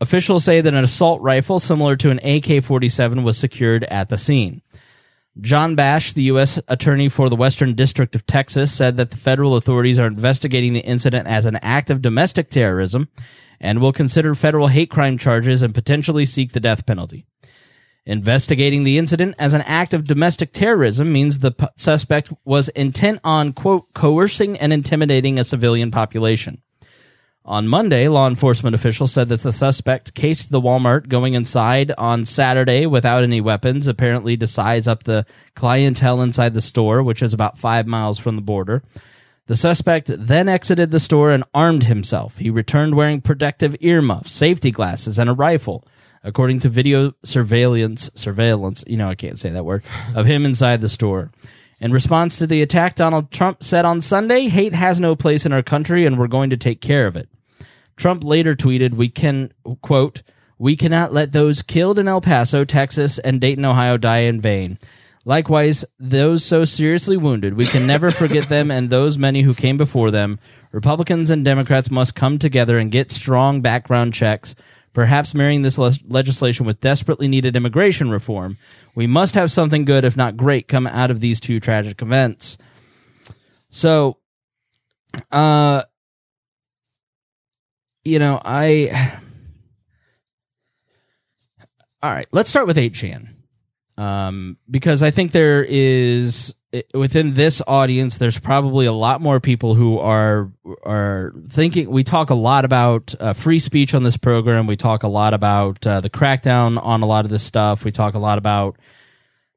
Officials 0.00 0.44
say 0.44 0.60
that 0.60 0.74
an 0.74 0.84
assault 0.84 1.20
rifle 1.22 1.60
similar 1.60 1.94
to 1.96 2.10
an 2.10 2.18
AK 2.24 2.64
47 2.64 3.22
was 3.22 3.38
secured 3.38 3.84
at 3.84 4.08
the 4.08 4.18
scene. 4.18 4.62
John 5.40 5.76
Bash, 5.76 6.14
the 6.14 6.24
U.S. 6.24 6.60
Attorney 6.68 7.08
for 7.08 7.28
the 7.28 7.36
Western 7.36 7.74
District 7.74 8.14
of 8.16 8.26
Texas, 8.26 8.72
said 8.72 8.96
that 8.96 9.10
the 9.10 9.16
federal 9.16 9.56
authorities 9.56 10.00
are 10.00 10.06
investigating 10.06 10.72
the 10.72 10.80
incident 10.80 11.28
as 11.28 11.46
an 11.46 11.56
act 11.56 11.90
of 11.90 12.02
domestic 12.02 12.50
terrorism 12.50 13.08
and 13.60 13.80
will 13.80 13.92
consider 13.92 14.34
federal 14.34 14.66
hate 14.66 14.90
crime 14.90 15.18
charges 15.18 15.62
and 15.62 15.74
potentially 15.74 16.24
seek 16.24 16.52
the 16.52 16.60
death 16.60 16.86
penalty. 16.86 17.24
Investigating 18.06 18.84
the 18.84 18.98
incident 18.98 19.34
as 19.38 19.52
an 19.52 19.60
act 19.62 19.92
of 19.92 20.04
domestic 20.04 20.52
terrorism 20.52 21.12
means 21.12 21.38
the 21.38 21.50
p- 21.50 21.66
suspect 21.76 22.32
was 22.44 22.70
intent 22.70 23.20
on, 23.22 23.52
quote, 23.52 23.92
coercing 23.92 24.58
and 24.58 24.72
intimidating 24.72 25.38
a 25.38 25.44
civilian 25.44 25.90
population. 25.90 26.62
On 27.48 27.66
Monday, 27.66 28.08
law 28.08 28.28
enforcement 28.28 28.74
officials 28.74 29.10
said 29.10 29.30
that 29.30 29.40
the 29.40 29.52
suspect 29.52 30.12
cased 30.12 30.50
the 30.50 30.60
Walmart 30.60 31.08
going 31.08 31.32
inside 31.32 31.90
on 31.96 32.26
Saturday 32.26 32.84
without 32.84 33.22
any 33.22 33.40
weapons, 33.40 33.86
apparently 33.86 34.36
to 34.36 34.46
size 34.46 34.86
up 34.86 35.04
the 35.04 35.24
clientele 35.54 36.20
inside 36.20 36.52
the 36.52 36.60
store, 36.60 37.02
which 37.02 37.22
is 37.22 37.32
about 37.32 37.56
five 37.56 37.86
miles 37.86 38.18
from 38.18 38.36
the 38.36 38.42
border. 38.42 38.82
The 39.46 39.56
suspect 39.56 40.10
then 40.14 40.46
exited 40.46 40.90
the 40.90 41.00
store 41.00 41.30
and 41.30 41.42
armed 41.54 41.84
himself. 41.84 42.36
He 42.36 42.50
returned 42.50 42.94
wearing 42.94 43.22
protective 43.22 43.78
earmuffs, 43.80 44.30
safety 44.30 44.70
glasses, 44.70 45.18
and 45.18 45.30
a 45.30 45.32
rifle, 45.32 45.88
according 46.22 46.58
to 46.60 46.68
video 46.68 47.14
surveillance, 47.24 48.10
surveillance, 48.14 48.84
you 48.86 48.98
know, 48.98 49.08
I 49.08 49.14
can't 49.14 49.38
say 49.38 49.48
that 49.48 49.64
word, 49.64 49.84
of 50.14 50.26
him 50.26 50.44
inside 50.44 50.82
the 50.82 50.88
store. 50.90 51.32
In 51.80 51.92
response 51.92 52.36
to 52.36 52.46
the 52.46 52.60
attack, 52.60 52.96
Donald 52.96 53.30
Trump 53.30 53.62
said 53.62 53.86
on 53.86 54.02
Sunday, 54.02 54.48
hate 54.50 54.74
has 54.74 55.00
no 55.00 55.16
place 55.16 55.46
in 55.46 55.54
our 55.54 55.62
country 55.62 56.04
and 56.04 56.18
we're 56.18 56.26
going 56.26 56.50
to 56.50 56.58
take 56.58 56.82
care 56.82 57.06
of 57.06 57.16
it. 57.16 57.30
Trump 57.98 58.24
later 58.24 58.54
tweeted, 58.54 58.94
"We 58.94 59.10
can 59.10 59.52
quote, 59.82 60.22
we 60.58 60.74
cannot 60.74 61.12
let 61.12 61.32
those 61.32 61.62
killed 61.62 61.98
in 61.98 62.08
El 62.08 62.20
Paso, 62.20 62.64
Texas, 62.64 63.18
and 63.18 63.40
Dayton, 63.40 63.64
Ohio, 63.64 63.96
die 63.96 64.20
in 64.20 64.40
vain. 64.40 64.78
Likewise, 65.24 65.84
those 66.00 66.42
so 66.42 66.64
seriously 66.64 67.16
wounded, 67.16 67.54
we 67.54 67.66
can 67.66 67.86
never 67.86 68.10
forget 68.10 68.48
them 68.48 68.70
and 68.70 68.88
those 68.88 69.18
many 69.18 69.42
who 69.42 69.52
came 69.52 69.76
before 69.76 70.10
them. 70.10 70.38
Republicans 70.72 71.28
and 71.28 71.44
Democrats 71.44 71.90
must 71.90 72.14
come 72.14 72.38
together 72.38 72.78
and 72.78 72.90
get 72.90 73.10
strong 73.10 73.60
background 73.60 74.14
checks." 74.14 74.54
Perhaps 74.94 75.34
marrying 75.34 75.62
this 75.62 75.78
le- 75.78 75.92
legislation 76.08 76.66
with 76.66 76.80
desperately 76.80 77.28
needed 77.28 77.54
immigration 77.54 78.10
reform, 78.10 78.56
we 78.96 79.06
must 79.06 79.34
have 79.36 79.52
something 79.52 79.84
good, 79.84 80.04
if 80.04 80.16
not 80.16 80.36
great, 80.36 80.66
come 80.66 80.86
out 80.88 81.10
of 81.10 81.20
these 81.20 81.38
two 81.38 81.60
tragic 81.60 82.02
events. 82.02 82.56
So, 83.70 84.16
uh, 85.30 85.82
you 88.04 88.18
know, 88.18 88.40
I. 88.44 89.18
All 92.02 92.12
right, 92.12 92.28
let's 92.30 92.48
start 92.48 92.66
with 92.66 92.76
8chan. 92.76 93.28
Um, 93.96 94.56
because 94.70 95.02
I 95.02 95.10
think 95.10 95.32
there 95.32 95.64
is 95.64 96.54
within 96.94 97.34
this 97.34 97.62
audience, 97.66 98.18
there's 98.18 98.38
probably 98.38 98.86
a 98.86 98.92
lot 98.92 99.20
more 99.20 99.40
people 99.40 99.74
who 99.74 99.98
are 99.98 100.50
are 100.84 101.32
thinking. 101.48 101.90
We 101.90 102.04
talk 102.04 102.30
a 102.30 102.34
lot 102.34 102.64
about 102.64 103.14
uh, 103.18 103.32
free 103.32 103.58
speech 103.58 103.94
on 103.94 104.02
this 104.02 104.16
program. 104.16 104.66
We 104.66 104.76
talk 104.76 105.02
a 105.02 105.08
lot 105.08 105.34
about 105.34 105.86
uh, 105.86 106.00
the 106.00 106.10
crackdown 106.10 106.82
on 106.82 107.02
a 107.02 107.06
lot 107.06 107.24
of 107.24 107.30
this 107.30 107.42
stuff. 107.42 107.84
We 107.84 107.90
talk 107.90 108.14
a 108.14 108.18
lot 108.18 108.38
about 108.38 108.76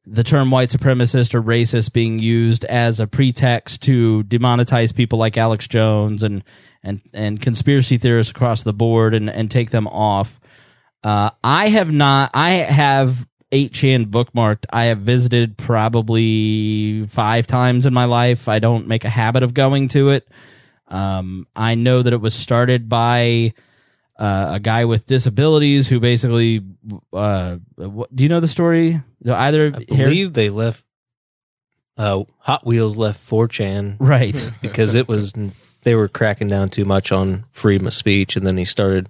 the 0.05 0.23
term 0.23 0.49
white 0.49 0.69
supremacist 0.69 1.35
or 1.35 1.41
racist 1.41 1.93
being 1.93 2.19
used 2.19 2.65
as 2.65 2.99
a 2.99 3.07
pretext 3.07 3.83
to 3.83 4.23
demonetize 4.23 4.95
people 4.95 5.19
like 5.19 5.37
Alex 5.37 5.67
Jones 5.67 6.23
and 6.23 6.43
and 6.83 7.01
and 7.13 7.39
conspiracy 7.39 7.97
theorists 7.97 8.31
across 8.31 8.63
the 8.63 8.73
board 8.73 9.13
and 9.13 9.29
and 9.29 9.51
take 9.51 9.69
them 9.69 9.87
off. 9.87 10.39
Uh, 11.03 11.31
I 11.43 11.69
have 11.69 11.91
not. 11.91 12.31
I 12.33 12.51
have 12.51 13.27
8chan 13.51 14.05
bookmarked. 14.05 14.65
I 14.69 14.85
have 14.85 14.99
visited 14.99 15.57
probably 15.57 17.05
five 17.07 17.47
times 17.47 17.85
in 17.85 17.93
my 17.93 18.05
life. 18.05 18.47
I 18.47 18.59
don't 18.59 18.87
make 18.87 19.03
a 19.03 19.09
habit 19.09 19.43
of 19.43 19.53
going 19.53 19.89
to 19.89 20.09
it. 20.09 20.27
Um, 20.87 21.47
I 21.55 21.75
know 21.75 22.01
that 22.01 22.13
it 22.13 22.21
was 22.21 22.33
started 22.33 22.89
by 22.89 23.53
uh, 24.21 24.51
a 24.53 24.59
guy 24.59 24.85
with 24.85 25.07
disabilities 25.07 25.87
who 25.87 25.99
basically. 25.99 26.61
Uh, 27.11 27.57
what, 27.75 28.15
do 28.15 28.21
you 28.23 28.29
know 28.29 28.39
the 28.39 28.47
story? 28.47 29.01
Either 29.27 29.73
I 29.75 29.83
believe 29.83 30.33
they 30.33 30.49
left. 30.49 30.85
Uh, 31.97 32.23
Hot 32.39 32.65
Wheels 32.65 32.97
left 32.97 33.27
4chan, 33.27 33.97
right? 33.99 34.51
because 34.61 34.93
it 34.93 35.07
was 35.07 35.33
they 35.83 35.95
were 35.95 36.07
cracking 36.07 36.47
down 36.47 36.69
too 36.69 36.85
much 36.85 37.11
on 37.11 37.45
freedom 37.51 37.87
of 37.87 37.93
speech, 37.93 38.35
and 38.35 38.45
then 38.45 38.57
he 38.57 38.63
started 38.63 39.09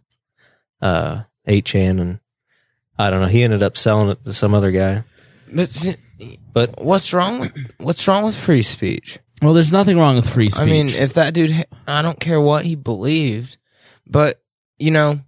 uh, 0.81 1.23
8chan, 1.45 1.99
and 1.99 2.19
I 2.97 3.09
don't 3.09 3.21
know. 3.21 3.27
He 3.27 3.43
ended 3.43 3.63
up 3.63 3.75
selling 3.75 4.09
it 4.09 4.23
to 4.23 4.31
some 4.33 4.53
other 4.53 4.71
guy. 4.71 5.03
But 5.53 5.97
But 6.53 6.81
what's 6.81 7.13
wrong 7.13 7.41
with 7.41 7.73
what's 7.77 8.07
wrong 8.07 8.23
with 8.23 8.35
free 8.35 8.63
speech? 8.63 9.19
Well, 9.41 9.53
there's 9.53 9.73
nothing 9.73 9.97
wrong 9.97 10.15
with 10.15 10.29
free 10.29 10.49
speech. 10.49 10.61
I 10.61 10.65
mean, 10.65 10.87
if 10.87 11.13
that 11.13 11.33
dude, 11.33 11.65
I 11.87 12.01
don't 12.01 12.19
care 12.19 12.39
what 12.39 12.63
he 12.63 12.75
believed, 12.75 13.57
but 14.07 14.40
you 14.81 14.91
know, 14.91 15.19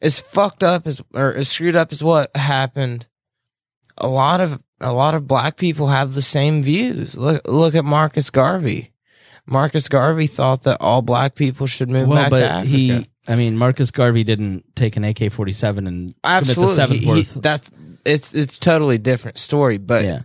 as 0.00 0.20
fucked 0.20 0.62
up 0.62 0.86
as 0.86 1.02
or 1.12 1.34
as 1.34 1.48
screwed 1.48 1.76
up 1.76 1.92
as 1.92 2.02
what 2.02 2.34
happened, 2.36 3.06
a 3.98 4.08
lot 4.08 4.40
of 4.40 4.62
a 4.80 4.92
lot 4.92 5.14
of 5.14 5.26
black 5.26 5.56
people 5.56 5.88
have 5.88 6.14
the 6.14 6.22
same 6.22 6.62
views. 6.62 7.16
Look, 7.16 7.46
look 7.46 7.74
at 7.74 7.84
Marcus 7.84 8.30
Garvey. 8.30 8.92
Marcus 9.46 9.88
Garvey 9.88 10.26
thought 10.26 10.62
that 10.62 10.78
all 10.80 11.02
black 11.02 11.34
people 11.34 11.66
should 11.66 11.90
move 11.90 12.08
well, 12.08 12.18
back 12.18 12.26
to 12.26 12.30
but 12.30 12.42
Africa. 12.42 12.66
he. 12.68 13.06
I 13.28 13.36
mean, 13.36 13.58
Marcus 13.58 13.90
Garvey 13.90 14.24
didn't 14.24 14.64
take 14.74 14.96
an 14.96 15.04
AK 15.04 15.30
47 15.30 15.86
and 15.86 16.14
commit 16.22 16.56
the 16.56 16.66
seventh 16.68 17.00
He- 17.00 17.22
he- 17.22 17.40
that's 17.40 17.70
it's 18.04 18.32
it's 18.32 18.58
totally 18.58 18.96
different 18.96 19.38
story, 19.38 19.76
but 19.76 20.04
yeah. 20.04 20.22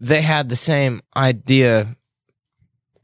they 0.00 0.22
had 0.22 0.48
the 0.48 0.56
same 0.56 1.02
idea. 1.16 1.96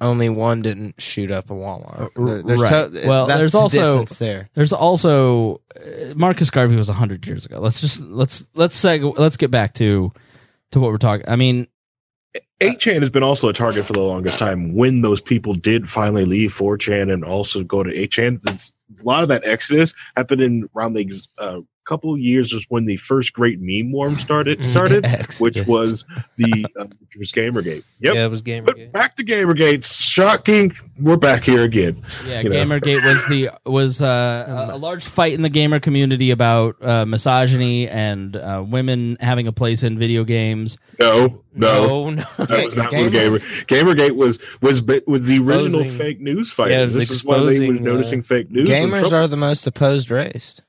Only 0.01 0.29
one 0.29 0.61
didn't 0.63 1.01
shoot 1.01 1.31
up 1.31 1.51
a 1.51 1.55
Walmart. 1.55 2.11
There- 2.17 2.43
there's 2.43 2.63
right. 2.63 2.93
to- 2.93 3.09
well, 3.09 3.27
that's 3.27 3.39
there's 3.39 3.53
the 3.53 3.59
also 3.59 3.77
difference 4.01 4.19
there. 4.19 4.49
There's 4.55 4.73
also 4.73 5.61
uh, 5.77 6.15
Marcus 6.17 6.51
Garvey 6.51 6.77
was 6.77 6.89
hundred 6.89 7.27
years 7.27 7.47
ago. 7.47 7.61
Let's 7.61 7.81
just 7.81 8.01
let's 8.01 8.45
let's 8.55 8.79
seg- 8.81 9.19
let's 9.19 9.37
get 9.37 9.51
back 9.51 9.75
to 9.75 10.13
to 10.73 10.81
what 10.81 10.91
we're 10.91 10.99
talking. 10.99 11.29
I 11.29 11.37
mean, 11.37 11.69
8chan 12.61 13.01
has 13.01 13.11
been 13.11 13.23
also 13.23 13.49
a 13.49 13.53
target 13.53 13.87
for 13.87 13.93
the 13.93 14.01
longest 14.03 14.39
time 14.39 14.75
when 14.75 15.03
those 15.03 15.21
people 15.21 15.55
did 15.55 15.89
finally 15.89 16.25
leave 16.25 16.53
4chan 16.53 17.13
and 17.13 17.25
also 17.25 17.63
go 17.63 17.83
to 17.83 17.91
8chan. 17.91 18.41
A 19.01 19.05
lot 19.07 19.23
of 19.23 19.29
that 19.29 19.47
exodus 19.47 19.95
happened 20.17 20.41
in 20.41 20.69
around 20.77 20.95
the 20.95 21.11
uh, 21.39 21.61
couple 21.85 22.13
of 22.15 22.19
years 22.21 22.53
was 22.53 22.65
when 22.69 22.87
the 22.87 22.97
first 22.97 23.33
great 23.33 23.59
meme 23.61 23.93
worm 23.93 24.17
started 24.17 24.65
started, 24.65 25.05
which 25.39 25.57
Exodus. 25.59 25.67
was 25.67 26.05
the 26.37 26.67
uh, 26.79 26.85
which 27.01 27.17
was 27.19 27.33
Gamergate. 27.33 27.85
Yep. 28.01 28.15
Yeah, 28.15 28.25
it 28.25 28.31
was 28.31 28.43
Gamergate. 28.43 28.67
But 28.67 28.93
back 28.93 29.17
to 29.17 29.25
Gamergate. 29.25 29.85
Shocking. 29.85 30.75
We're 31.01 31.17
back 31.17 31.43
here 31.45 31.63
again. 31.63 32.03
Yeah, 32.27 32.41
You 32.41 32.49
know. 32.51 32.57
GamerGate 32.65 33.05
was 33.05 33.27
the 33.27 33.51
was 33.71 34.01
uh, 34.03 34.69
a, 34.71 34.77
a 34.77 34.79
large 34.79 35.05
fight 35.07 35.33
in 35.35 35.43
the 35.43 35.49
gamer 35.49 35.81
community 35.81 36.31
about 36.31 36.77
uh, 36.85 37.05
misogyny 37.05 37.89
and 37.89 38.37
uh, 38.37 38.65
women 38.67 39.17
having 39.21 39.47
a 39.49 39.53
place 39.53 39.83
in 39.83 39.99
video 39.99 40.25
games. 40.25 40.79
No, 41.01 41.43
no. 41.55 42.11
no, 42.11 42.23
no. 42.39 42.45
That 42.47 42.65
was 42.65 42.77
not 42.77 42.91
Gamer- 42.91 43.33
what 43.33 43.43
Gamer 43.67 43.95
Gamergate 43.95 44.17
was 44.17 44.39
was 44.61 44.83
was 44.83 45.27
the 45.27 45.39
original 45.43 45.81
Exposing- 45.81 45.99
fake 45.99 46.21
news 46.21 46.53
fight. 46.53 46.71
Yeah, 46.71 46.85
was 46.85 46.95
this 46.95 47.11
is 47.11 47.25
why 47.25 47.39
they 47.39 47.43
were 47.43 47.51
exposing, 47.51 47.79
uh, 47.79 47.83
noticing 47.93 48.23
fake 48.23 48.51
news. 48.51 48.69
Gamers 48.69 49.13
are 49.13 49.27
the 49.27 49.37
most 49.37 49.67
opposed 49.67 50.11
race. 50.11 50.61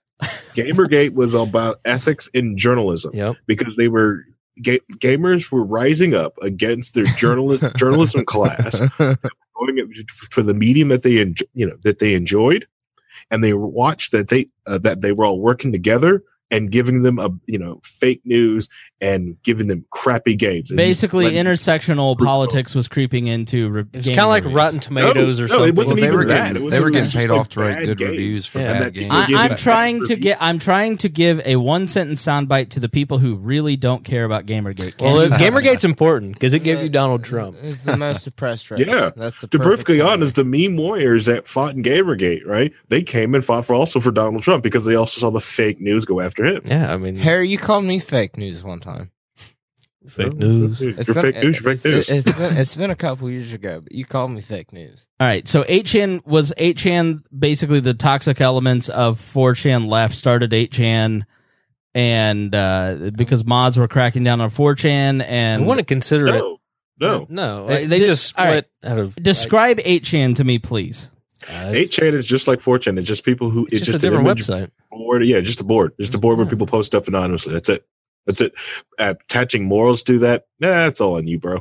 Gamergate 0.56 1.14
was 1.14 1.34
about 1.34 1.80
ethics 1.86 2.28
in 2.34 2.58
journalism 2.58 3.14
Yep. 3.14 3.36
because 3.46 3.76
they 3.76 3.88
were 3.90 4.24
ga- 4.62 4.80
gamers 4.98 5.52
were 5.52 5.64
rising 5.64 6.14
up 6.14 6.34
against 6.42 6.94
their 6.94 7.04
journal- 7.18 7.58
journalism 7.78 8.24
class, 8.26 8.80
going 8.98 9.94
for 10.32 10.42
the 10.44 10.54
medium 10.54 10.88
that 10.90 11.04
they 11.04 11.12
you 11.54 11.68
know 11.68 11.76
that 11.84 12.00
they 12.00 12.14
enjoyed, 12.14 12.66
and 13.32 13.44
they 13.44 13.54
watched 13.54 14.12
that 14.14 14.30
they 14.30 14.48
uh, 14.66 14.78
that 14.80 15.02
they 15.02 15.12
were 15.12 15.26
all 15.26 15.40
working 15.40 15.72
together 15.72 16.24
and 16.52 16.72
giving 16.72 17.04
them 17.04 17.20
a 17.20 17.30
you 17.48 17.60
know 17.60 17.82
fake 17.84 18.22
news 18.24 18.70
and 19.02 19.36
giving 19.44 19.68
them 19.68 19.86
crappy 19.92 20.36
games. 20.36 20.72
And 20.72 20.78
Basically, 20.78 21.32
intersectional 21.32 22.18
politics 22.18 22.74
was 22.74 22.88
creeping 22.88 23.28
into. 23.28 23.70
Re- 23.70 23.86
It's 23.94 24.08
kind 24.08 24.20
of 24.22 24.28
like. 24.30 24.44
Rotten 24.46 24.80
Tomatoes 24.80 25.40
No, 25.40 25.46
or 25.46 25.48
no, 25.48 25.54
it 25.56 25.58
something. 25.58 25.76
wasn't 25.76 25.76
Well, 25.76 25.96
they 26.02 26.08
even 26.08 26.18
were 26.18 26.26
that. 26.26 26.48
getting 26.48 26.56
It 26.62 26.66
was 26.66 26.72
they 26.74 26.80
were 26.80 26.90
getting 26.90 27.04
just 27.06 27.16
paid 27.16 27.30
like 27.30 27.40
off 27.40 27.50
to 27.50 27.60
write 27.60 27.86
good 27.86 27.98
games. 27.98 28.12
reviews 28.12 28.46
for 28.46 28.60
Yeah. 28.60 28.74
Bad 28.74 28.82
that 28.84 28.94
games. 28.94 29.12
I, 29.12 29.26
I'm 29.36 29.56
trying 29.58 30.04
to 30.06 30.16
get. 30.16 30.38
I'm 30.40 30.60
trying 30.60 30.98
to 30.98 31.10
give 31.10 31.42
a 31.46 31.58
one 31.58 31.88
sentence 31.88 32.24
soundbite 32.24 32.70
to 32.70 32.80
the 32.80 32.88
people 32.90 33.18
who 33.18 33.36
really 33.36 33.76
don't 33.76 34.04
care 34.04 34.24
about 34.24 34.46
GamerGate. 34.46 34.98
Can 34.98 35.08
Well, 35.08 35.20
it- 35.22 35.32
Gamergate's 35.34 35.84
important 35.84 36.34
because 36.34 36.54
it 36.54 36.60
gave 36.64 36.82
you 36.82 36.90
Donald 36.90 37.24
Trump. 37.24 37.58
It's 37.64 37.84
the 37.84 37.98
most 37.98 38.26
oppressed 38.28 38.72
race. 38.72 38.86
Yeah. 38.86 39.12
That's 39.16 39.42
the 39.42 39.48
to 39.48 39.58
perfect 39.58 39.64
perfectly 39.76 39.98
summary. 39.98 40.14
honest, 40.14 40.36
the 40.36 40.46
meme 40.46 40.78
warriors 40.78 41.26
that 41.26 41.48
fought 41.48 41.76
in 41.76 41.84
Gamergate, 41.84 42.46
right? 42.46 42.72
They 42.90 43.04
came 43.04 43.36
and 43.36 43.44
fought 43.44 43.66
for 43.66 43.74
also 43.74 44.00
for 44.00 44.12
Donald 44.12 44.42
Trump 44.44 44.64
because 44.64 44.86
they 44.86 44.96
also 44.96 45.20
saw 45.20 45.30
the 45.32 45.42
fake 45.42 45.82
news 45.82 46.06
go 46.06 46.22
after 46.22 46.46
him. 46.46 46.62
Yeah, 46.66 46.94
I 46.94 46.98
mean, 46.98 47.16
Harry, 47.18 47.50
you 47.50 47.58
called 47.58 47.84
me 47.84 48.00
fake 48.00 48.38
news 48.38 48.64
one 48.64 48.80
time. 48.86 49.12
fake 50.08 50.34
news. 50.36 50.80
You're 50.82 50.92
It's 50.92 51.06
been, 51.12 51.22
fake 51.22 51.36
news. 51.44 51.60
You're 51.62 51.72
it's- 51.72 51.82
fake 51.82 51.92
news. 51.94 52.10
It's 52.10 52.38
been, 52.38 52.58
it's 52.58 52.76
been 52.76 52.92
a 52.92 52.96
couple 52.96 53.30
years 53.30 53.54
ago, 53.54 53.82
but 53.82 53.92
you 53.92 54.06
called 54.06 54.32
me 54.32 54.42
fake 54.42 54.72
news. 54.72 55.08
All 55.20 55.28
right, 55.28 55.48
so 55.48 55.64
8chan 55.64 56.26
was 56.28 56.54
8chan 56.58 57.24
basically 57.38 57.80
the 57.80 57.94
toxic 57.96 58.40
elements 58.40 58.88
of 58.90 59.20
4chan 59.20 59.88
left 59.88 60.16
started 60.16 60.52
8chan 60.52 61.24
and 61.96 62.54
uh, 62.54 63.10
because 63.16 63.46
mods 63.46 63.78
were 63.78 63.88
cracking 63.88 64.24
down 64.24 64.42
on 64.42 64.50
4chan 64.52 65.22
I 65.22 65.26
and 65.26 65.66
want 65.66 65.80
to 65.80 65.86
consider 65.86 66.28
it. 66.28 66.32
no, 66.40 66.58
no. 67.00 67.26
No, 67.30 67.64
Uh, 67.66 67.68
they 67.88 68.00
di- 68.00 68.06
just 68.06 68.38
all 68.38 68.46
right. 68.46 68.66
split 68.82 68.92
out 68.92 69.00
of 69.00 69.16
describe 69.16 69.78
8chan 69.80 70.36
to 70.36 70.44
me 70.44 70.60
please. 70.60 71.10
uh, 71.50 71.72
Eight 71.74 71.90
chan 71.92 72.14
is 72.14 72.26
just 72.28 72.48
like 72.48 72.60
4chan. 72.60 72.98
It's 73.00 73.08
just 73.08 73.24
people 73.24 73.50
who 73.50 73.66
It's, 73.72 73.86
just, 73.86 73.98
a 73.98 74.00
different 74.00 74.28
website. 74.28 74.70
board. 74.92 75.26
Yeah, 75.26 75.40
just 75.42 75.62
a 75.62 75.64
board. 75.64 75.94
Just 76.00 76.14
a 76.14 76.18
board 76.20 76.38
where 76.38 76.46
people 76.48 76.68
post 76.68 76.88
stuff 76.88 77.08
anonymously. 77.08 77.54
That's 77.54 77.70
it. 77.70 77.86
That's 78.26 78.42
it. 78.42 78.54
Uh, 79.00 79.14
attaching 79.22 79.64
morals 79.66 80.04
to 80.04 80.20
that. 80.20 80.46
Nah, 80.60 80.68
that's 80.70 81.02
all 81.02 81.18
on 81.18 81.28
you, 81.28 81.40
bro. 81.40 81.60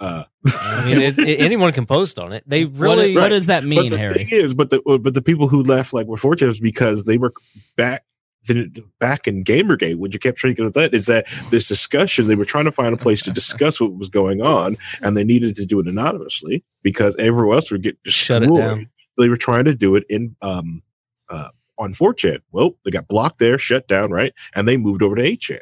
Uh, 0.00 0.24
I 0.60 0.84
mean, 0.84 1.00
it, 1.00 1.18
it- 1.18 1.40
anyone 1.40 1.72
can 1.72 1.86
post 1.86 2.18
on 2.18 2.32
it. 2.32 2.42
They 2.46 2.64
What, 2.64 2.80
really. 2.98 3.14
what 3.16 3.28
does 3.28 3.46
that 3.46 3.64
mean, 3.64 3.84
but 3.84 3.90
the 3.90 3.98
Harry? 3.98 4.14
thing 4.14 4.28
is, 4.30 4.52
but 4.54 4.70
the 4.70 4.80
but 5.00 5.14
the 5.14 5.22
people 5.22 5.48
who 5.48 5.62
left 5.62 5.92
like 5.92 6.06
were 6.06 6.16
fortunate 6.16 6.60
because 6.60 7.04
they 7.04 7.16
were 7.16 7.32
back 7.76 8.04
then 8.46 8.74
back 9.00 9.26
in 9.26 9.42
Gamergate. 9.44 9.96
What 9.96 10.12
you 10.12 10.18
kept 10.18 10.42
get 10.42 10.58
with 10.58 10.74
that 10.74 10.92
is 10.92 11.06
that 11.06 11.26
this 11.50 11.66
discussion 11.66 12.26
they 12.28 12.34
were 12.34 12.44
trying 12.44 12.66
to 12.66 12.72
find 12.72 12.92
a 12.92 12.98
place 12.98 13.22
to 13.22 13.30
discuss 13.32 13.80
what 13.80 13.96
was 13.96 14.10
going 14.10 14.42
on, 14.42 14.76
and 15.00 15.16
they 15.16 15.24
needed 15.24 15.56
to 15.56 15.64
do 15.64 15.80
it 15.80 15.86
anonymously 15.88 16.62
because 16.82 17.16
everyone 17.16 17.54
else 17.56 17.70
would 17.70 17.82
get 17.82 17.96
Shut 18.04 18.42
it 18.42 18.54
down. 18.54 18.90
They 19.16 19.28
were 19.28 19.36
trying 19.36 19.64
to 19.64 19.74
do 19.74 19.94
it 19.96 20.04
in 20.10 20.36
um 20.42 20.82
uh 21.30 21.48
on 21.78 21.92
4chan. 21.94 22.38
Well, 22.52 22.76
they 22.84 22.90
got 22.90 23.08
blocked 23.08 23.38
there, 23.38 23.58
shut 23.58 23.88
down, 23.88 24.10
right, 24.10 24.32
and 24.54 24.68
they 24.68 24.76
moved 24.76 25.02
over 25.02 25.16
to 25.16 25.22
8chan. 25.22 25.60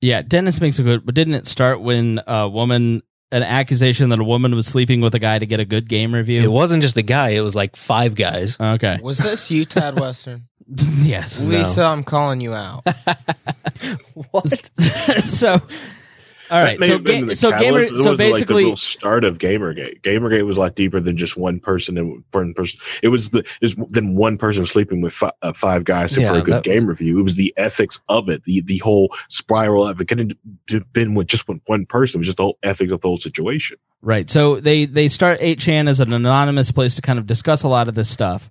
Yeah, 0.00 0.22
Dennis 0.22 0.60
makes 0.60 0.78
a 0.78 0.82
good. 0.82 1.04
But 1.04 1.14
didn't 1.14 1.34
it 1.34 1.46
start 1.46 1.80
when 1.80 2.20
a 2.26 2.48
woman, 2.48 3.02
an 3.32 3.42
accusation 3.42 4.10
that 4.10 4.18
a 4.18 4.24
woman 4.24 4.54
was 4.54 4.66
sleeping 4.66 5.00
with 5.00 5.14
a 5.14 5.18
guy 5.18 5.38
to 5.38 5.46
get 5.46 5.60
a 5.60 5.64
good 5.64 5.88
game 5.88 6.14
review? 6.14 6.42
It 6.42 6.52
wasn't 6.52 6.82
just 6.82 6.96
a 6.96 7.02
guy; 7.02 7.30
it 7.30 7.40
was 7.40 7.56
like 7.56 7.76
five 7.76 8.14
guys. 8.14 8.58
Okay. 8.60 8.98
Was 9.02 9.18
this 9.18 9.50
you, 9.50 9.64
Tad 9.64 9.98
Western? 9.98 10.48
yes. 11.02 11.40
Lisa, 11.40 11.84
I'm 11.84 12.04
calling 12.04 12.40
you 12.40 12.54
out. 12.54 12.86
What? 14.32 14.70
so, 15.28 15.62
all 16.50 16.60
right. 16.60 16.78
So, 16.82 16.92
have 16.92 17.04
ga- 17.04 17.22
the 17.22 17.34
so 17.36 17.58
gamer. 17.58 17.80
it 17.80 17.88
So 17.88 17.94
wasn't, 17.94 18.06
like 18.08 18.16
the 18.18 18.24
basically, 18.32 18.64
real 18.64 18.76
start 18.76 19.24
of 19.24 19.38
Gamergate. 19.38 20.02
Gamergate 20.02 20.44
was 20.46 20.56
a 20.56 20.60
lot 20.60 20.74
deeper 20.74 21.00
than 21.00 21.16
just 21.16 21.36
one 21.36 21.60
person 21.60 21.96
and 21.98 22.22
one 22.32 22.54
person. 22.54 22.80
It 23.02 23.08
was 23.08 23.30
the 23.30 23.44
is 23.60 23.76
than 23.90 24.16
one 24.16 24.38
person 24.38 24.64
sleeping 24.66 25.00
with 25.00 25.12
fi- 25.12 25.32
uh, 25.42 25.52
five 25.52 25.84
guys 25.84 26.14
for 26.14 26.20
a 26.22 26.42
good 26.42 26.54
that- 26.54 26.64
game 26.64 26.86
review. 26.86 27.18
It 27.18 27.22
was 27.22 27.36
the 27.36 27.52
ethics 27.56 28.00
of 28.08 28.28
it, 28.28 28.44
the 28.44 28.60
the 28.62 28.78
whole 28.78 29.14
spiral 29.28 29.86
of 29.86 30.00
it. 30.00 30.08
Couldn't 30.08 30.34
have 30.70 30.92
been 30.92 31.14
with 31.14 31.26
just 31.26 31.48
one, 31.48 31.60
one 31.66 31.86
person. 31.86 32.18
It 32.18 32.20
was 32.20 32.26
just 32.28 32.36
the 32.38 32.44
whole 32.44 32.58
ethics 32.62 32.92
of 32.92 33.00
the 33.00 33.08
whole 33.08 33.18
situation. 33.18 33.76
Right. 34.00 34.30
So 34.30 34.60
they 34.60 34.84
they 34.86 35.08
start 35.08 35.40
8chan 35.40 35.88
as 35.88 36.00
an 36.00 36.12
anonymous 36.12 36.70
place 36.70 36.94
to 36.96 37.02
kind 37.02 37.18
of 37.18 37.26
discuss 37.26 37.62
a 37.64 37.68
lot 37.68 37.88
of 37.88 37.94
this 37.94 38.08
stuff. 38.08 38.50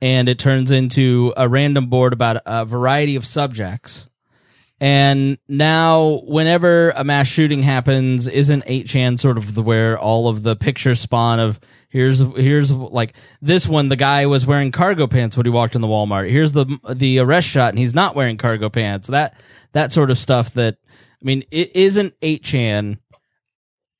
And 0.00 0.28
it 0.28 0.38
turns 0.38 0.70
into 0.70 1.32
a 1.36 1.48
random 1.48 1.86
board 1.86 2.12
about 2.12 2.38
a 2.44 2.64
variety 2.64 3.16
of 3.16 3.24
subjects. 3.24 4.08
And 4.80 5.38
now 5.48 6.20
whenever 6.24 6.90
a 6.90 7.04
mass 7.04 7.28
shooting 7.28 7.62
happens, 7.62 8.26
isn't 8.26 8.64
8chan 8.64 9.18
sort 9.18 9.38
of 9.38 9.54
the 9.54 9.62
where 9.62 9.98
all 9.98 10.28
of 10.28 10.42
the 10.42 10.56
pictures 10.56 11.00
spawn 11.00 11.38
of 11.38 11.60
here's 11.88 12.18
here's 12.18 12.72
like 12.72 13.14
this 13.40 13.68
one 13.68 13.88
the 13.88 13.96
guy 13.96 14.26
was 14.26 14.46
wearing 14.46 14.72
cargo 14.72 15.06
pants 15.06 15.36
when 15.36 15.46
he 15.46 15.50
walked 15.50 15.74
in 15.74 15.80
the 15.80 15.86
Walmart. 15.86 16.28
Here's 16.28 16.52
the 16.52 16.66
the 16.92 17.20
arrest 17.20 17.48
shot 17.48 17.70
and 17.70 17.78
he's 17.78 17.94
not 17.94 18.14
wearing 18.16 18.36
cargo 18.36 18.68
pants. 18.68 19.08
That 19.08 19.38
that 19.72 19.92
sort 19.92 20.10
of 20.10 20.18
stuff 20.18 20.54
that 20.54 20.76
I 20.90 21.24
mean, 21.24 21.44
it 21.50 21.74
isn't 21.76 22.18
8chan 22.20 22.98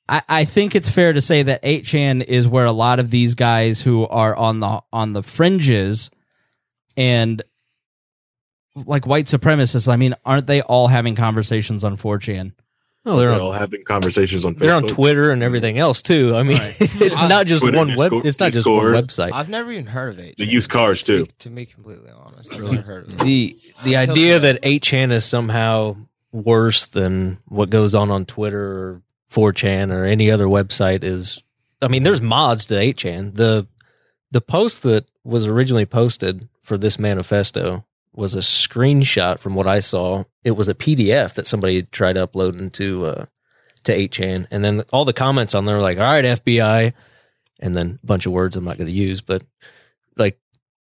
I, 0.09 0.23
I 0.29 0.45
think 0.45 0.75
it's 0.75 0.89
fair 0.89 1.13
to 1.13 1.21
say 1.21 1.43
that 1.45 1.63
8chan 1.63 2.25
is 2.25 2.47
where 2.47 2.67
a 2.67 2.73
lot 2.73 2.99
of 2.99 3.11
these 3.11 3.35
guys 3.35 3.81
who 3.81 4.07
are 4.07 4.35
on 4.37 4.61
the 4.61 4.81
on 4.93 5.13
the 5.13 5.23
fringes 5.23 6.11
and 6.97 7.43
like 8.75 9.07
white 9.07 9.27
supremacists, 9.27 9.89
I 9.89 9.97
mean, 9.97 10.15
aren't 10.25 10.47
they 10.47 10.61
all 10.63 10.89
having 10.89 11.15
conversations 11.15 11.85
on 11.85 11.97
4chan? 11.97 12.53
No, 13.07 13.19
they're 13.19 13.27
They're 13.29 13.35
on, 13.37 13.41
all 13.43 13.53
having 13.53 13.85
conversations 13.85 14.47
on. 14.47 14.55
they're 14.55 14.75
on 14.75 14.87
Twitter 14.87 15.31
and 15.31 15.43
everything 15.43 15.79
else 15.79 16.01
too. 16.01 16.35
I 16.35 16.43
mean, 16.43 16.57
it's 16.81 17.21
Uh, 17.21 17.29
not 17.29 17.47
just 17.47 17.61
Twitter, 17.63 17.77
one 17.77 17.89
web. 17.97 18.11
Discord- 18.11 18.27
It's 18.27 18.41
not 18.41 18.53
just 18.53 18.67
one 18.67 18.93
Discord. 18.93 18.95
website. 19.31 19.33
I've 19.35 19.51
never 19.51 19.71
even 19.73 19.85
heard 19.87 20.15
of 20.15 20.19
it. 20.21 20.39
The 20.39 20.47
used 20.47 20.71
cars 20.71 21.03
too. 21.03 21.27
To 21.41 21.51
be 21.51 21.67
completely 21.67 22.11
honest, 22.11 22.55
I've 22.55 22.63
never 22.63 22.81
heard 22.81 23.07
of 23.09 23.13
it. 23.13 23.19
the 23.25 23.59
the 23.85 23.95
Until 23.95 24.13
idea 24.15 24.39
that 24.39 24.63
8chan 24.63 25.13
is 25.13 25.27
somehow 25.27 25.97
worse 26.33 26.87
than 26.87 27.37
what 27.47 27.69
goes 27.69 27.95
on 27.95 28.11
on 28.11 28.25
Twitter 28.25 28.65
or 28.65 29.03
4chan 29.31 29.93
or 29.93 30.05
any 30.07 30.31
other 30.31 30.47
website 30.47 31.05
is 31.05 31.45
I 31.83 31.89
mean 31.89 32.05
there's 32.05 32.23
mods 32.23 32.65
to 32.67 32.75
8chan. 32.75 33.35
The 33.35 33.67
the 34.31 34.41
post 34.41 34.83
that 34.85 35.05
was 35.25 35.47
originally 35.47 35.85
posted 35.87 36.49
for 36.63 36.79
this 36.79 36.99
manifesto 36.99 37.85
was 38.15 38.35
a 38.35 38.41
screenshot 38.41 39.39
from 39.39 39.55
what 39.55 39.67
I 39.67 39.81
saw. 39.81 40.25
It 40.45 40.53
was 40.53 40.69
a 40.69 40.75
PDF 40.75 41.35
that 41.35 41.47
somebody 41.47 41.77
had 41.77 41.93
tried 41.93 42.17
uploading 42.17 42.71
to 42.71 43.07
uh 43.07 43.25
to 43.85 43.93
8chan 43.97 44.47
and 44.51 44.65
then 44.65 44.83
all 44.93 45.05
the 45.05 45.13
comments 45.13 45.55
on 45.55 45.67
there 45.67 45.77
were 45.77 45.83
like, 45.83 45.99
"All 45.99 46.05
right, 46.05 46.25
FBI," 46.25 46.93
and 47.61 47.75
then 47.75 47.99
a 48.03 48.07
bunch 48.07 48.25
of 48.27 48.33
words 48.33 48.57
I'm 48.57 48.65
not 48.65 48.79
going 48.79 48.87
to 48.87 48.93
use, 48.93 49.21
but 49.21 49.43
like 50.17 50.39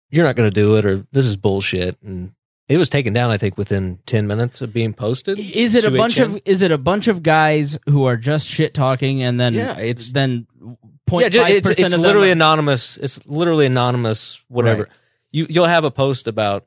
you're 0.10 0.26
not 0.26 0.36
going 0.36 0.50
to 0.50 0.54
do 0.56 0.76
it 0.78 0.86
or 0.86 1.06
this 1.12 1.26
is 1.26 1.38
bullshit 1.38 2.02
and 2.02 2.32
it 2.70 2.78
was 2.78 2.90
taken 2.90 3.14
down 3.14 3.30
I 3.30 3.38
think 3.38 3.58
within 3.58 4.00
10 4.08 4.26
minutes 4.28 4.62
of 4.62 4.74
being 4.74 4.94
posted. 4.94 5.38
Is 5.38 5.76
it 5.76 5.86
a 5.86 5.92
bunch 5.92 6.16
8chan. 6.16 6.24
of 6.36 6.42
is 6.46 6.62
it 6.62 6.72
a 6.72 6.78
bunch 6.78 7.08
of 7.08 7.22
guys 7.24 7.78
who 7.86 8.06
are 8.06 8.18
just 8.18 8.48
shit 8.48 8.74
talking 8.74 9.22
and 9.22 9.40
then 9.40 9.54
Yeah, 9.54 9.78
it's- 9.80 10.10
then 10.12 10.48
yeah, 10.60 10.74
point 11.06 11.34
five 11.36 11.50
it's, 11.52 11.70
it's 11.70 11.98
literally 11.98 12.32
anonymous. 12.32 12.98
It's 12.98 13.26
literally 13.28 13.66
anonymous. 13.68 14.42
Whatever 14.48 14.84
Right. 14.84 14.92
you 15.32 15.46
you'll 15.50 15.66
have 15.66 15.84
a 15.86 15.92
post 15.92 16.28
about, 16.28 16.66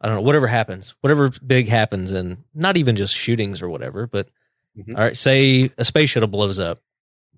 I 0.00 0.06
don't 0.08 0.16
know, 0.16 0.22
whatever 0.22 0.46
happens, 0.46 0.94
whatever 1.00 1.30
big 1.44 1.68
happens, 1.68 2.12
and 2.12 2.44
not 2.54 2.76
even 2.76 2.96
just 2.96 3.14
shootings 3.14 3.62
or 3.62 3.68
whatever. 3.68 4.06
But 4.06 4.28
Mhm. 4.78 4.94
all 4.96 5.02
right, 5.02 5.16
say 5.16 5.70
a 5.78 5.84
space 5.84 6.10
shuttle 6.10 6.28
blows 6.28 6.58
up. 6.58 6.78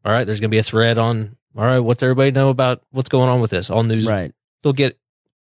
All 0.05 0.13
right, 0.13 0.25
there's 0.27 0.41
gonna 0.41 0.49
be 0.49 0.59
a 0.59 0.63
thread 0.63 0.99
on. 0.99 1.37
All 1.57 1.65
right, 1.65 1.79
what's 1.79 2.03
everybody 2.03 2.31
know 2.31 2.49
about 2.51 2.83
what's 2.91 3.09
going 3.09 3.29
on 3.29 3.41
with 3.41 3.51
this? 3.51 3.71
All 3.71 3.83
news. 3.83 4.07
right? 4.07 4.33
They'll 4.63 4.73
get 4.73 4.99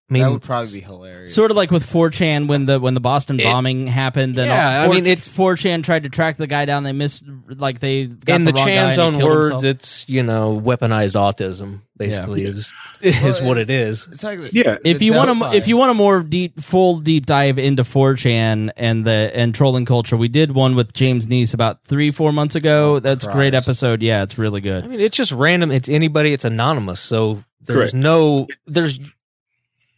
I 0.09 0.13
mean, 0.13 0.23
that 0.23 0.31
would 0.31 0.41
probably 0.43 0.79
be 0.79 0.85
hilarious. 0.85 1.33
Sort 1.33 1.49
of 1.49 1.57
like 1.57 1.71
with 1.71 1.89
4chan 1.89 2.47
when 2.47 2.65
the 2.67 2.79
when 2.79 2.93
the 2.93 2.99
Boston 2.99 3.37
bombing 3.37 3.87
happened. 3.87 4.35
Then 4.35 4.47
yeah, 4.49 4.81
I 4.83 4.85
4, 4.85 4.93
mean, 4.93 5.05
it's- 5.07 5.31
4chan 5.35 5.83
tried 5.83 6.03
to 6.03 6.09
track 6.09 6.37
the 6.37 6.45
guy 6.45 6.65
down. 6.65 6.83
They 6.83 6.91
missed 6.91 7.23
like 7.47 7.79
they 7.79 8.05
got 8.07 8.35
in 8.35 8.43
the, 8.43 8.51
wrong 8.51 8.67
guy 8.67 8.73
Chan's 8.75 8.97
own 8.99 9.17
words, 9.17 9.49
himself. 9.49 9.63
it's 9.63 10.07
you 10.09 10.21
know 10.21 10.59
weaponized 10.63 11.15
autism. 11.15 11.81
Basically, 11.97 12.43
is 12.43 12.71
is 13.01 13.39
Well, 13.39 13.49
what 13.49 13.57
it 13.57 13.69
is. 13.69 14.07
it's 14.11 14.23
like 14.23 14.39
Yeah. 14.51 14.77
if 14.83 14.99
the 14.99 15.05
you 15.05 15.13
want 15.13 15.29
a 15.31 15.35
Delphi. 15.35 15.55
if 15.55 15.67
you 15.67 15.77
want 15.77 15.91
a 15.91 15.93
more 15.93 16.21
deep 16.21 16.59
full 16.59 16.99
deep 16.99 17.25
dive 17.25 17.57
into 17.57 17.83
4chan 17.83 18.71
and 18.75 19.05
the 19.05 19.31
and 19.33 19.55
trolling 19.55 19.85
culture, 19.85 20.17
we 20.17 20.27
did 20.27 20.51
one 20.51 20.75
with 20.75 20.91
James 20.93 21.27
Neese 21.27 21.53
about 21.53 21.83
three 21.85 22.11
four 22.11 22.33
months 22.33 22.55
ago. 22.55 22.95
Oh, 22.95 22.99
That's 22.99 23.25
a 23.25 23.31
great 23.31 23.53
episode. 23.53 24.01
Yeah, 24.03 24.23
it's 24.23 24.37
really 24.37 24.59
good. 24.59 24.83
I 24.83 24.87
mean, 24.87 24.99
it's 24.99 25.15
just 25.15 25.31
random. 25.31 25.71
It's 25.71 25.87
anybody. 25.87 26.33
It's 26.33 26.45
anonymous. 26.45 26.99
So 26.99 27.43
there's 27.61 27.91
Correct. 27.91 27.93
no 27.93 28.47
there's. 28.67 28.99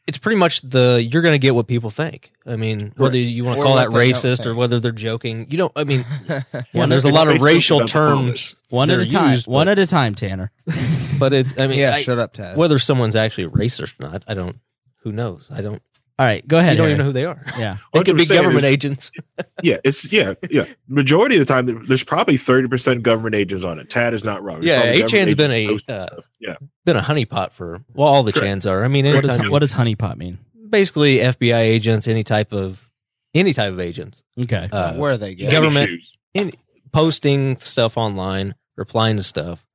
It's 0.07 0.19
pretty 0.19 0.37
much 0.37 0.61
the 0.61 1.03
you're 1.11 1.23
going 1.23 1.33
to 1.33 1.39
get 1.39 1.55
what 1.55 1.65
people 1.67 1.89
think. 1.89 2.31
I 2.45 2.55
mean, 2.57 2.93
whether 2.95 3.17
you 3.17 3.43
want 3.43 3.57
to 3.57 3.63
call 3.63 3.77
that 3.77 3.89
racist 3.89 4.45
or 4.45 4.53
whether 4.53 4.79
they're 4.79 4.91
joking, 4.91 5.47
you 5.49 5.57
don't. 5.57 5.71
I 5.75 5.83
mean, 5.83 6.05
yeah, 6.29 6.43
One 6.73 6.89
there's 6.89 7.05
a 7.05 7.11
lot 7.11 7.27
of 7.27 7.41
racial 7.41 7.77
about 7.79 7.87
the 7.89 7.93
polish. 7.93 8.49
terms. 8.51 8.55
One 8.69 8.91
at 8.91 8.99
a 8.99 9.09
time. 9.09 9.31
used, 9.31 9.47
one 9.47 9.65
but, 9.65 9.79
at 9.79 9.79
a 9.79 9.87
time, 9.87 10.13
Tanner. 10.13 10.51
but 11.19 11.33
it's. 11.33 11.59
I 11.59 11.65
mean, 11.65 11.79
yeah, 11.79 11.93
I- 11.95 12.01
shut 12.01 12.19
up, 12.19 12.33
Tad. 12.33 12.55
whether 12.55 12.77
someone's 12.77 13.15
actually 13.15 13.47
racist 13.47 13.99
or 13.99 14.09
not, 14.11 14.23
I 14.27 14.35
don't. 14.35 14.59
Who 15.01 15.11
knows? 15.11 15.47
I 15.51 15.61
don't. 15.61 15.81
All 16.17 16.25
right, 16.25 16.47
go 16.47 16.57
ahead. 16.59 16.73
You 16.73 16.77
don't 16.77 16.85
Harry. 16.85 16.91
even 16.93 16.99
know 16.99 17.05
who 17.05 17.11
they 17.13 17.25
are. 17.25 17.43
Yeah. 17.59 17.77
it 17.93 18.05
could 18.05 18.15
be 18.15 18.25
government 18.25 18.59
is- 18.59 18.71
agents. 18.71 19.11
Yeah, 19.63 19.77
it's 19.83 20.11
yeah, 20.11 20.35
yeah. 20.49 20.65
Majority 20.87 21.35
of 21.37 21.45
the 21.45 21.51
time, 21.53 21.85
there's 21.87 22.03
probably 22.03 22.37
thirty 22.37 22.67
percent 22.67 23.03
government 23.03 23.35
agents 23.35 23.63
on 23.65 23.79
it. 23.79 23.89
Tad 23.89 24.13
is 24.13 24.23
not 24.23 24.43
wrong. 24.43 24.61
There's 24.61 24.67
Yeah, 24.67 24.81
probably 24.81 25.01
8chan's 25.01 25.33
government 25.33 25.85
been 25.87 25.95
a 25.95 26.01
uh, 26.01 26.21
yeah. 26.39 26.55
been 26.85 26.95
a 26.97 27.01
honeypot 27.01 27.51
for 27.51 27.83
well, 27.93 28.07
all 28.07 28.23
the 28.23 28.31
Correct. 28.31 28.45
Chans 28.45 28.65
are. 28.67 28.83
I 28.83 28.87
mean, 28.87 29.05
What 29.13 29.23
does 29.23 29.49
what 29.49 29.59
does 29.59 29.73
honeypot 29.73 30.17
mean? 30.17 30.37
basically 30.69 31.17
FBI 31.19 31.57
agents, 31.59 32.07
any 32.07 32.23
type 32.23 32.53
of 32.53 32.89
any 33.33 33.53
type 33.53 33.71
of 33.73 33.79
agents, 33.79 34.23
Okay. 34.39 34.69
uh, 34.71 34.93
Where 34.95 35.11
are 35.13 35.17
they 35.17 35.35
go? 35.35 35.49
government 35.51 35.89
Shoes. 35.89 36.11
in, 36.33 36.51
posting 36.93 37.57
stuff 37.57 37.97
online, 37.97 38.55
replying 38.77 39.17
to 39.17 39.23
stuff, 39.23 39.65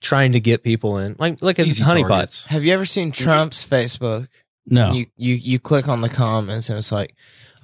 trying 0.00 0.32
to 0.32 0.40
get 0.40 0.62
people 0.62 0.98
in, 0.98 1.16
like 1.18 1.40
like 1.42 1.58
a 1.58 1.62
Easy 1.64 1.82
honeypot. 1.84 2.08
targets. 2.08 2.46
Have 2.46 2.64
you 2.64 2.72
ever 2.72 2.84
seen 2.84 3.12
Trump's 3.12 3.64
Facebook? 3.64 4.28
No. 4.66 4.92
You, 4.92 5.06
you 5.16 5.34
you 5.34 5.58
click 5.58 5.88
on 5.88 6.00
the 6.00 6.08
comments 6.08 6.68
and 6.68 6.78
it's 6.78 6.92
like, 6.92 7.14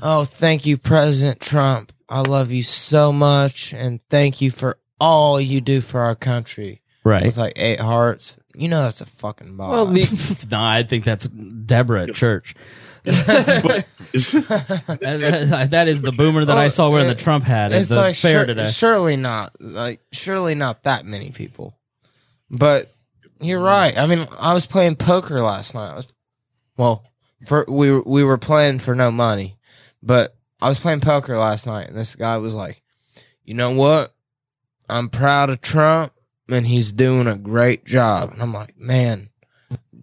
"Oh, 0.01 0.25
thank 0.25 0.67
you, 0.67 0.77
President 0.77 1.41
Trump. 1.41 1.93
I 2.09 2.21
love 2.21 2.53
you 2.53 2.63
so 2.63 3.13
much, 3.13 3.73
and 3.73 4.01
thank 4.11 4.41
you 4.41 4.51
for 4.51 4.79
all 5.01 5.41
you 5.41 5.61
do 5.61 5.81
for 5.81 6.01
our 6.01 6.15
country." 6.15 6.83
right. 7.07 7.25
With 7.25 7.39
like 7.39 7.55
eight 7.57 7.81
hearts. 7.81 8.37
You 8.55 8.69
know 8.69 8.83
that's 8.83 9.01
a 9.01 9.07
fucking 9.07 9.57
bot. 9.57 9.71
Well, 9.71 9.87
the, 9.87 10.47
no, 10.51 10.63
I 10.63 10.83
think 10.83 11.05
that's 11.05 11.27
Deborah 11.27 12.05
at 12.05 12.15
church. 12.15 12.55
that, 13.05 13.85
that 15.71 15.89
is 15.89 16.03
the 16.03 16.11
boomer 16.11 16.45
that 16.45 16.59
I 16.59 16.67
saw 16.69 16.89
oh, 16.89 16.91
wearing 16.91 17.07
the 17.07 17.15
Trump 17.15 17.45
hat 17.45 17.71
at 17.71 17.81
it's 17.81 17.89
the 17.89 17.97
like 17.97 18.17
fair 18.17 18.41
sur- 18.41 18.47
today. 18.47 18.69
surely 18.69 19.15
not 19.17 19.53
like 19.61 20.01
surely 20.11 20.57
not 20.57 20.83
that 20.83 21.05
many 21.05 21.31
people. 21.31 21.79
But 22.51 22.93
you're 23.41 23.61
right. 23.61 23.97
I 23.97 24.07
mean, 24.07 24.27
I 24.39 24.55
was 24.55 24.67
playing 24.67 24.97
poker 24.97 25.41
last 25.41 25.75
night. 25.75 25.93
I 25.93 25.97
was, 25.97 26.13
well, 26.77 27.05
for 27.45 27.65
we 27.69 27.91
were- 27.91 28.03
we 28.05 28.25
were 28.25 28.39
playing 28.39 28.79
for 28.79 28.95
no 28.95 29.11
money, 29.11 29.59
but 30.03 30.35
I 30.61 30.69
was 30.69 30.79
playing 30.81 31.01
poker 31.01 31.37
last 31.37 31.67
night, 31.67 31.89
and 31.89 31.97
this 31.97 32.15
guy 32.17 32.37
was 32.39 32.55
like, 32.55 32.83
"You 33.45 33.55
know 33.55 33.73
what? 33.73 34.15
I'm 34.89 35.09
proud 35.09 35.51
of 35.51 35.61
Trump, 35.61 36.13
and 36.49 36.67
he's 36.67 36.93
doing 36.93 37.27
a 37.27 37.37
great 37.37 37.85
job." 37.85 38.33
And 38.33 38.43
I'm 38.43 38.53
like, 38.53 38.79
"Man." 38.79 39.29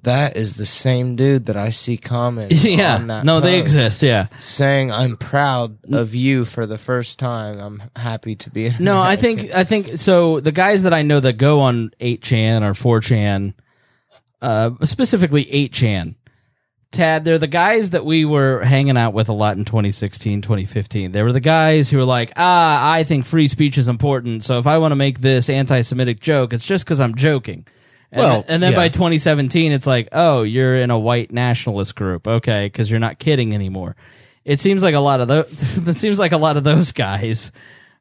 That 0.04 0.36
is 0.36 0.58
the 0.58 0.66
same 0.66 1.16
dude 1.16 1.46
that 1.46 1.56
I 1.56 1.70
see 1.70 1.96
commenting 1.96 2.58
yeah. 2.78 2.96
on 2.96 3.08
that 3.08 3.24
No, 3.24 3.40
they 3.40 3.58
exist. 3.58 4.04
Yeah. 4.04 4.28
saying 4.38 4.92
I'm 4.92 5.16
proud 5.16 5.78
of 5.94 6.14
you 6.14 6.44
for 6.44 6.66
the 6.66 6.78
first 6.78 7.20
time. 7.20 7.58
I'm 7.58 7.84
happy 7.96 8.36
to 8.36 8.50
be. 8.50 8.74
No, 8.82 9.02
I 9.02 9.16
think 9.16 9.52
I 9.56 9.64
think 9.64 9.98
so. 10.00 10.42
The 10.42 10.52
guys 10.52 10.84
that 10.84 10.94
I 10.94 11.04
know 11.04 11.22
that 11.22 11.38
go 11.38 11.62
on 11.62 11.92
8chan 12.02 12.64
or 12.64 12.74
4chan, 12.74 13.54
uh, 14.42 14.72
specifically 14.84 15.46
8chan, 15.46 16.16
Tad, 16.94 17.26
they're 17.26 17.38
the 17.38 17.48
guys 17.48 17.90
that 17.90 18.06
we 18.06 18.24
were 18.24 18.64
hanging 18.64 18.96
out 18.98 19.14
with 19.14 19.30
a 19.30 19.34
lot 19.34 19.58
in 19.58 19.66
2016, 19.66 20.42
2015. 20.42 21.12
They 21.12 21.24
were 21.24 21.34
the 21.34 21.40
guys 21.40 21.90
who 21.90 21.98
were 21.98 22.06
like, 22.06 22.32
ah, 22.36 22.92
I 22.92 23.04
think 23.04 23.26
free 23.26 23.48
speech 23.48 23.78
is 23.78 23.90
important. 23.90 24.44
So 24.44 24.60
if 24.60 24.68
I 24.68 24.78
want 24.78 24.92
to 24.92 24.96
make 24.96 25.20
this 25.20 25.50
anti 25.50 25.82
Semitic 25.82 26.20
joke, 26.20 26.54
it's 26.54 26.66
just 26.66 26.86
because 26.86 27.02
I'm 27.02 27.16
joking. 27.16 27.66
And, 28.12 28.22
Well, 28.22 28.46
and 28.48 28.62
then 28.62 28.76
by 28.76 28.90
2017, 28.90 29.72
it's 29.72 29.88
like, 29.88 30.10
oh, 30.12 30.44
you're 30.44 30.76
in 30.76 30.92
a 30.92 31.00
white 31.00 31.32
nationalist 31.32 31.96
group. 31.96 32.28
Okay. 32.28 32.68
Because 32.68 32.90
you're 32.90 33.00
not 33.00 33.20
kidding 33.20 33.54
anymore. 33.54 33.96
It 34.46 34.60
seems 34.60 34.84
like 34.84 34.94
a 34.94 35.00
lot 35.00 35.20
of 35.20 35.28
those, 35.28 35.78
it 35.88 35.98
seems 35.98 36.20
like 36.20 36.32
a 36.32 36.38
lot 36.38 36.58
of 36.58 36.64
those 36.64 36.92
guys 36.92 37.52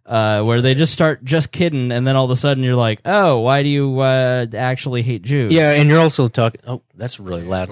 uh, 0.06 0.42
where 0.42 0.60
they 0.60 0.74
just 0.74 0.92
start 0.92 1.24
just 1.24 1.52
kidding, 1.52 1.92
and 1.92 2.06
then 2.06 2.16
all 2.16 2.24
of 2.24 2.30
a 2.30 2.36
sudden 2.36 2.62
you're 2.64 2.76
like, 2.76 3.00
oh, 3.04 3.38
why 3.38 3.62
do 3.62 3.68
you 3.68 4.00
uh, 4.00 4.46
actually 4.54 5.02
hate 5.02 5.22
Jews? 5.22 5.52
yeah, 5.52 5.72
and 5.72 5.88
you're 5.88 6.00
also 6.00 6.28
talking. 6.28 6.60
Oh, 6.66 6.82
that's 6.94 7.20
really 7.20 7.44
loud. 7.44 7.70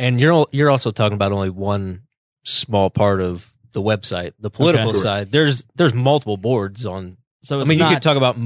And 0.00 0.18
you're 0.20 0.46
you're 0.50 0.70
also 0.70 0.90
talking 0.90 1.14
about 1.14 1.30
only 1.32 1.50
one 1.50 2.02
small 2.44 2.88
part 2.90 3.20
of 3.20 3.52
the 3.72 3.82
website, 3.82 4.32
the 4.40 4.50
political 4.50 4.90
Okay. 4.90 4.98
side. 4.98 5.30
There's 5.30 5.62
there's 5.76 5.94
multiple 5.94 6.36
boards 6.38 6.86
on. 6.86 7.18
so 7.42 7.58
I 7.58 7.60
it's 7.60 7.68
mean, 7.68 7.78
you 7.78 7.86
could 7.88 8.02
talk 8.02 8.16
about 8.16 8.36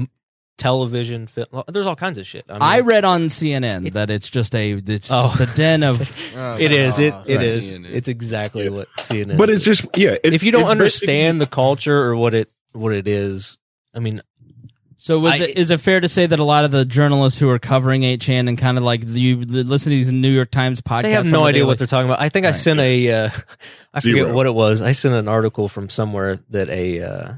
television. 0.57 1.27
Film, 1.27 1.63
there's 1.67 1.87
all 1.87 1.95
kinds 1.95 2.17
of 2.17 2.25
shit. 2.25 2.45
I, 2.49 2.53
mean, 2.53 2.61
I 2.61 2.79
read 2.81 3.05
on 3.05 3.23
CNN 3.27 3.91
that 3.93 4.09
it's 4.09 4.29
just 4.29 4.55
a 4.55 4.71
it's 4.73 5.07
Oh. 5.11 5.33
just 5.37 5.51
a 5.53 5.55
den 5.55 5.83
of 5.83 5.99
Oh, 6.35 6.55
It 6.59 6.71
ah, 6.71 6.75
is. 6.75 6.99
It 6.99 7.11
God. 7.11 7.29
it 7.29 7.35
Right. 7.37 7.45
is. 7.45 7.73
CNN. 7.73 7.91
It's 7.91 8.07
exactly 8.07 8.69
what 8.69 8.87
CNN. 8.97 9.37
But 9.37 9.49
is. 9.49 9.57
it's 9.57 9.65
just 9.81 9.97
yeah. 9.97 10.17
it- 10.23 10.33
if 10.33 10.43
you 10.43 10.51
don't 10.51 10.69
understand 10.69 11.41
the 11.41 11.47
culture 11.47 11.97
or 12.03 12.15
what 12.15 12.33
it 12.33 12.49
what 12.73 12.91
it 12.93 13.07
is, 13.07 13.57
I 13.93 13.99
mean, 13.99 14.19
So 14.97 15.19
was 15.19 15.41
I- 15.41 15.45
it, 15.45 15.57
is 15.57 15.71
it 15.71 15.79
fair 15.81 15.99
to 15.99 16.07
say 16.07 16.25
that 16.25 16.39
a 16.39 16.43
lot 16.43 16.63
of 16.65 16.71
the 16.71 16.85
journalists 16.85 17.39
who 17.39 17.49
are 17.49 17.59
covering 17.59 18.01
8chan 18.03 18.47
and 18.47 18.57
kind 18.57 18.77
of 18.77 18.83
like 18.83 19.03
you 19.05 19.37
listen 19.37 19.91
to 19.91 19.95
these 19.97 20.11
New 20.11 20.29
York 20.31 20.51
Times 20.51 20.81
podcasts? 20.81 21.01
they 21.03 21.11
have 21.11 21.25
no 21.25 21.41
the 21.41 21.45
idea 21.49 21.59
daily- 21.59 21.67
what 21.67 21.77
they're 21.77 21.87
talking 21.87 22.09
about. 22.09 22.21
I 22.21 22.29
think 22.29 22.45
I 22.45 22.49
Right. 22.49 22.55
sent 22.55 22.79
a, 22.79 23.11
uh, 23.11 23.29
I 23.93 23.99
forget 23.99 24.33
what 24.33 24.45
it 24.45 24.53
was. 24.55 24.81
I 24.81 24.91
sent 24.93 25.13
an 25.15 25.27
article 25.27 25.67
from 25.67 25.89
somewhere 25.89 26.39
that 26.49 26.69
a, 26.69 27.01
uh, 27.01 27.33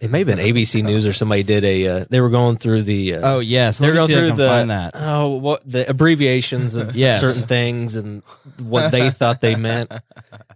it 0.00 0.10
may 0.10 0.18
have 0.18 0.26
been 0.26 0.38
ABC 0.40 0.82
News 0.82 1.06
or 1.06 1.12
somebody 1.14 1.42
did 1.42 1.64
a. 1.64 1.86
Uh, 1.88 2.04
they 2.10 2.20
were 2.20 2.28
going 2.28 2.56
through 2.58 2.82
the. 2.82 3.14
Uh, 3.14 3.20
Oh 3.36 3.38
yes, 3.38 3.78
they're 3.78 3.94
going 3.94 4.08
see 4.08 4.12
if 4.14 4.18
I 4.18 4.26
through 4.28 4.36
the. 4.36 4.48
find 4.48 4.70
that. 4.70 4.90
Oh, 4.94 5.28
what 5.36 5.62
the 5.64 5.88
abbreviations 5.88 6.74
of 6.74 6.94
Yes. 6.96 7.20
certain 7.20 7.46
things 7.48 7.96
and 7.96 8.22
what 8.62 8.90
they 8.90 9.08
thought 9.10 9.40
they 9.40 9.54
meant. 9.54 9.90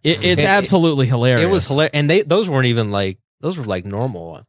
It, 0.04 0.22
it's 0.22 0.42
It- 0.42 0.46
absolutely 0.46 1.06
hilarious. 1.06 1.42
It 1.46 1.50
was 1.50 1.66
hilarious, 1.66 1.92
and 1.94 2.10
they 2.10 2.20
those 2.22 2.50
weren't 2.50 2.66
even 2.66 2.90
like 2.90 3.18
those 3.40 3.56
were 3.56 3.64
like 3.64 3.86
normal 3.86 4.42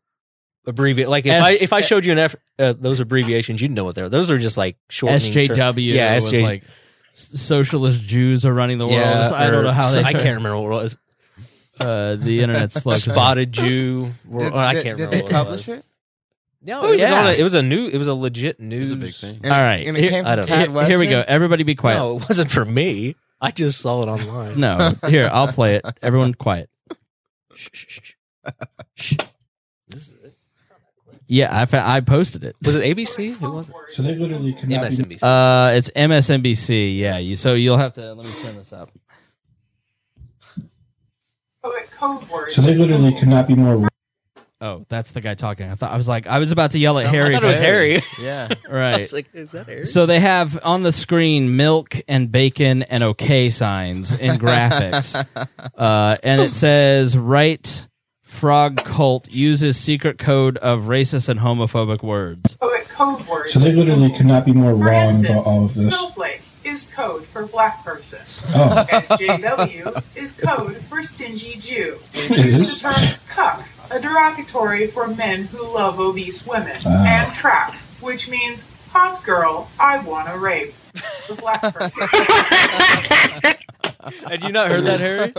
abbreviate. 0.67 1.09
Like 1.09 1.25
if 1.25 1.31
S- 1.33 1.43
I 1.45 1.51
if 1.53 1.73
I 1.73 1.81
showed 1.81 2.05
you 2.05 2.11
an 2.11 2.19
F, 2.19 2.35
uh, 2.59 2.73
those 2.77 2.99
abbreviations, 2.99 3.61
you'd 3.61 3.71
know 3.71 3.83
what 3.83 3.95
they're. 3.95 4.09
Those 4.09 4.29
are 4.31 4.38
just 4.38 4.57
like 4.57 4.77
shortening. 4.89 5.31
ter- 5.31 5.53
SJW. 5.53 5.93
Yeah, 5.93 6.15
was 6.15 6.31
SJ. 6.31 6.43
like 6.43 6.63
socialist 7.13 8.03
Jews 8.03 8.45
are 8.45 8.53
running 8.53 8.77
the 8.77 8.85
world. 8.88 8.99
yeah, 8.99 9.27
So 9.27 9.35
I 9.35 9.49
don't 9.49 9.63
know 9.63 9.71
how 9.71 9.88
so 9.88 10.01
they. 10.01 10.07
I 10.07 10.11
can't 10.13 10.38
remember 10.38 10.57
what 10.59 10.69
it 10.69 10.83
was. 10.83 10.97
Uh, 11.79 12.15
the 12.15 12.41
internet 12.41 12.71
slow. 12.71 12.93
Spotted 12.93 13.51
Jew. 13.51 14.11
or- 14.31 14.39
Did, 14.39 14.53
or 14.53 14.57
I 14.59 14.73
can't 14.73 14.83
did 14.83 14.91
remember. 15.09 15.15
they 15.15 15.21
what 15.23 15.31
it 15.31 15.33
publish 15.33 15.67
was. 15.67 15.77
it? 15.79 15.85
No, 16.63 16.81
Oh, 16.81 16.88
it 16.89 16.91
was 16.91 16.99
yeah. 16.99 17.19
on 17.21 17.25
a, 17.27 17.31
it 17.31 17.41
was 17.43 17.53
a 17.55 17.63
new. 17.63 17.88
It 17.88 17.97
was 17.97 18.07
a 18.07 18.13
legit 18.13 18.57
It 18.59 18.61
news. 18.61 18.81
was 18.81 18.91
a 18.91 18.95
big 18.97 19.13
thing. 19.15 19.39
And- 19.43 19.51
All 19.51 19.59
right, 19.59 19.88
and 19.88 19.97
it 19.97 20.01
here- 20.01 20.09
came 20.09 20.25
I 20.27 20.35
from 20.35 20.45
don't. 20.45 20.47
Tad 20.47 20.69
Here, 20.69 20.85
here 20.85 20.99
we 20.99 21.07
go. 21.07 21.23
Everybody 21.27 21.63
be 21.63 21.73
quiet. 21.75 21.95
No, 21.97 22.17
it 22.17 22.29
wasn't 22.29 22.51
for 22.51 22.63
me. 22.65 23.15
I 23.41 23.49
just 23.49 23.79
saw 23.81 24.03
it 24.03 24.07
online. 24.07 24.59
No, 24.59 24.95
here 25.07 25.27
I'll 25.33 25.47
play 25.47 25.75
it. 25.77 25.85
Everyone, 26.03 26.35
quiet. 26.35 26.69
Shh, 27.55 27.69
shh, 27.73 27.85
shh, 27.88 27.99
shh. 28.03 28.13
Shh. 28.95 29.17
This 29.89 30.07
is 30.09 30.13
it. 30.23 30.35
Yeah, 31.33 31.47
I 31.49 31.65
fa- 31.65 31.83
I 31.85 32.01
posted 32.01 32.43
it. 32.43 32.57
Was 32.65 32.75
it 32.75 32.83
ABC? 32.83 33.33
Who 33.35 33.51
was 33.53 33.69
it? 33.69 33.75
So 33.93 34.01
they 34.03 34.15
literally 34.15 34.51
cannot 34.51 34.81
be 34.81 34.87
MSNBC. 34.97 35.23
Uh, 35.23 35.71
it's 35.75 35.89
MSNBC. 35.91 36.97
Yeah, 36.97 37.19
you. 37.19 37.37
So 37.37 37.53
you'll 37.53 37.77
have 37.77 37.93
to 37.93 38.13
let 38.13 38.25
me 38.25 38.31
turn 38.43 38.57
this 38.57 38.73
up. 38.73 38.91
So 42.49 42.61
they 42.61 42.75
literally 42.75 43.13
cannot 43.13 43.47
be 43.47 43.55
more. 43.55 43.87
Oh, 44.63 44.85
that's 44.89 45.09
the 45.09 45.21
guy 45.21 45.33
talking. 45.33 45.71
I 45.71 45.73
thought 45.73 45.91
I 45.91 45.97
was 45.97 46.07
like 46.07 46.27
I 46.27 46.37
was 46.37 46.51
about 46.51 46.69
to 46.71 46.77
yell 46.79 46.99
at 46.99 47.07
Harry. 47.07 47.35
I 47.35 47.39
thought 47.39 47.45
it 47.45 47.47
was 47.47 47.57
for- 47.57 47.63
Harry. 47.63 47.97
Yeah. 48.21 48.47
I 48.69 48.71
Right. 48.71 48.99
was 48.99 49.11
like, 49.11 49.27
is 49.33 49.53
that 49.53 49.65
Harry? 49.67 49.85
So 49.85 50.05
they 50.05 50.19
have 50.19 50.59
on 50.63 50.83
the 50.83 50.91
screen 50.91 51.55
milk 51.57 51.95
and 52.07 52.31
bacon 52.31 52.83
and 52.83 53.01
okay 53.01 53.49
signs 53.49 54.13
in 54.13 54.35
graphics. 54.37 55.15
uh, 55.75 56.17
and 56.21 56.41
it 56.41 56.53
says, 56.53 57.17
right 57.17 57.87
frog 58.35 58.77
cult 58.77 59.29
uses 59.29 59.77
secret 59.77 60.17
code 60.17 60.57
of 60.59 60.83
racist 60.83 61.27
and 61.29 61.39
homophobic 61.41 62.01
words. 62.01 62.55
poet 62.55 62.87
code 62.87 63.27
words. 63.27 63.53
So 63.53 63.59
they 63.59 63.73
literally 63.73 64.09
cannot 64.11 64.45
be 64.45 64.53
more 64.53 64.71
For 64.71 64.85
wrong 64.85 65.09
instance, 65.09 65.29
about 65.29 65.45
all 65.45 65.65
of 65.65 65.73
this. 65.75 65.87
snowflake 65.87 66.41
is 66.63 66.89
code 66.95 67.25
for 67.25 67.45
black 67.45 67.83
person. 67.83 68.19
Oh, 68.55 68.85
SJW 68.89 70.01
is 70.15 70.31
code 70.31 70.77
for 70.77 71.03
stingy 71.03 71.59
Jew. 71.59 71.97
it 72.13 72.29
The 72.29 72.35
is. 72.61 72.81
term 72.81 72.95
cuck, 73.27 73.63
a 73.91 73.99
derogatory 73.99 74.87
for 74.87 75.07
men 75.09 75.43
who 75.43 75.61
love 75.73 75.99
obese 75.99 76.47
women. 76.47 76.77
Ah. 76.85 77.03
And 77.05 77.35
trap, 77.35 77.73
which 77.99 78.29
means 78.29 78.65
hot 78.91 79.23
girl, 79.23 79.69
I 79.79 79.99
wanna 79.99 80.37
rape. 80.37 80.73
The 81.27 81.35
black 81.35 81.61
person. 81.61 82.07
Had 84.28 84.44
you 84.44 84.52
not 84.52 84.68
heard 84.69 84.84
that, 84.86 84.99
Harry? 84.99 85.32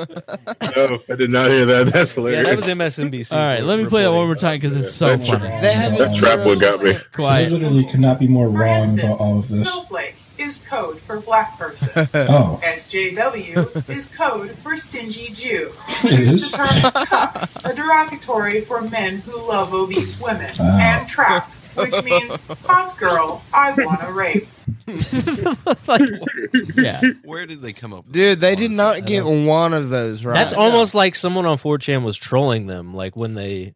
No, 0.77 0.99
I 1.11 1.17
did 1.17 1.31
not 1.31 1.51
hear 1.51 1.65
that. 1.67 1.87
That's 1.93 2.17
Yeah, 2.17 2.21
hilarious. 2.23 2.49
that 2.49 2.57
was 2.57 2.67
MSNBC. 2.69 3.33
All 3.33 3.39
right, 3.43 3.63
let 3.65 3.79
me 3.79 3.87
play 3.87 4.03
that 4.03 4.13
one 4.13 4.27
more 4.27 4.35
time 4.35 4.57
because 4.59 4.77
it's 4.77 4.93
so 4.93 5.07
That's- 5.09 5.29
funny. 5.29 5.49
They 5.61 5.73
have 5.73 5.97
That 5.99 6.17
trap 6.17 6.47
one 6.47 6.59
got 6.59 6.83
me. 6.83 6.93
They 6.93 6.99
Quiet. 7.13 7.51
literally 7.53 7.85
could 7.85 8.01
not 8.01 8.19
be 8.19 8.27
more 8.27 8.47
For 8.51 8.59
wrong 8.59 8.99
about 8.99 9.19
all 9.21 9.39
of 9.41 9.49
this. 9.49 9.61
snowflake 9.61 10.17
is 10.39 10.65
code 10.69 10.99
for 11.01 11.21
black 11.21 11.59
person. 11.59 11.89
Oh, 12.15 12.61
SJW 12.65 13.89
is 13.89 14.07
code 14.09 14.51
for 14.59 14.77
stingy 14.77 15.29
Jew. 15.33 15.73
it 16.05 16.19
Use 16.21 16.45
is. 16.45 16.51
the 16.51 16.57
term 16.57 17.07
cuck, 17.07 17.49
a 17.65 17.75
derogatory 17.75 18.61
for 18.63 18.83
men 18.83 19.19
who 19.19 19.37
love 19.41 19.73
obese 19.75 20.21
women. 20.21 20.51
Wow. 20.59 20.79
And 20.79 21.09
trap, 21.09 21.51
which 21.75 22.05
means 22.05 22.37
hot 22.67 22.97
girl, 22.99 23.43
I 23.53 23.73
wanna 23.77 24.13
rape. 24.13 24.47
yeah. 26.77 27.01
Where 27.25 27.47
did 27.47 27.63
they 27.63 27.73
come 27.73 27.93
up? 27.93 28.05
with 28.07 28.13
Dude, 28.15 28.39
this 28.39 28.41
they 28.41 28.55
did 28.55 28.71
nonsense? 28.73 29.01
not 29.03 29.07
get 29.09 29.25
one 29.25 29.75
of 29.75 29.89
those 29.91 30.25
right. 30.25 30.35
That's 30.35 30.55
almost 30.55 30.95
like 30.95 31.15
someone 31.15 31.47
on 31.47 31.57
4chan 31.57 32.03
was 32.05 32.17
trolling 32.17 32.67
them, 32.67 32.95
like 32.95 33.17
when 33.17 33.35
they, 33.35 33.75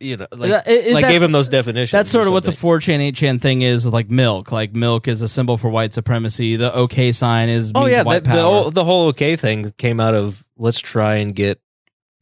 you 0.00 0.16
know, 0.16 0.26
like, 0.32 0.50
That- 0.50 0.68
it- 0.68 0.86
it- 0.86 0.92
like 0.94 1.02
that's- 1.02 1.12
gave 1.12 1.20
them 1.20 1.32
those 1.32 1.48
definitions. 1.48 1.92
That's 1.92 2.10
or 2.10 2.12
sort 2.12 2.26
of 2.26 2.32
what 2.32 2.44
the 2.44 2.52
something. 2.52 2.98
4chan 2.98 3.12
8chan 3.12 3.40
thing 3.40 3.62
is 3.62 3.86
like 3.86 4.10
milk. 4.10 4.52
Like 4.52 4.74
milk 4.74 5.08
is 5.08 5.22
a 5.22 5.28
symbol 5.28 5.56
for 5.56 5.68
white 5.70 5.94
supremacy. 5.94 6.56
The 6.56 6.72
OK 6.74 7.12
sign 7.12 7.48
is 7.48 7.72
Oh 7.74 7.80
means 7.82 7.92
yeah, 7.92 8.02
white 8.02 8.24
that, 8.24 8.30
the 8.30 8.30
power. 8.30 8.42
whole 8.42 8.70
the 8.70 8.84
whole 8.84 9.08
okay 9.08 9.36
thing 9.36 9.72
came 9.78 10.00
out 10.00 10.14
of 10.14 10.44
let's 10.56 10.78
try 10.78 11.16
and 11.16 11.34
get 11.34 11.60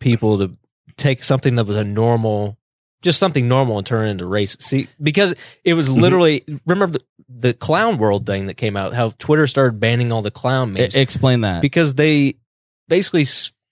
people 0.00 0.38
to 0.38 0.56
take 0.96 1.24
something 1.24 1.54
that 1.56 1.64
was 1.64 1.76
a 1.76 1.84
normal, 1.84 2.58
just 3.02 3.18
something 3.18 3.48
normal, 3.48 3.78
and 3.78 3.86
turn 3.86 4.06
it 4.06 4.10
into 4.12 4.26
race. 4.26 4.56
See, 4.60 4.88
because 5.02 5.34
it 5.64 5.74
was 5.74 5.88
mm-hmm. 5.88 6.00
literally 6.00 6.44
remember 6.66 6.98
the, 6.98 7.04
the 7.28 7.54
clown 7.54 7.98
world 7.98 8.24
thing 8.26 8.46
that 8.46 8.54
came 8.54 8.76
out. 8.76 8.94
How 8.94 9.10
Twitter 9.18 9.46
started 9.46 9.80
banning 9.80 10.12
all 10.12 10.22
the 10.22 10.30
clown 10.30 10.72
memes 10.72 10.96
I- 10.96 11.00
explain 11.00 11.42
that. 11.42 11.60
because 11.62 11.94
they 11.94 12.36
basically 12.88 13.24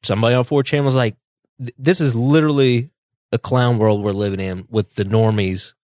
somebody 0.02 0.34
on 0.34 0.44
4chan 0.44 0.84
was 0.84 0.96
like, 0.96 1.16
"This 1.58 2.00
is 2.00 2.14
literally 2.14 2.90
a 3.32 3.38
clown 3.38 3.78
world 3.78 4.02
we're 4.02 4.12
living 4.12 4.40
in 4.40 4.66
with 4.68 4.94
the 4.96 5.04
normies." 5.04 5.74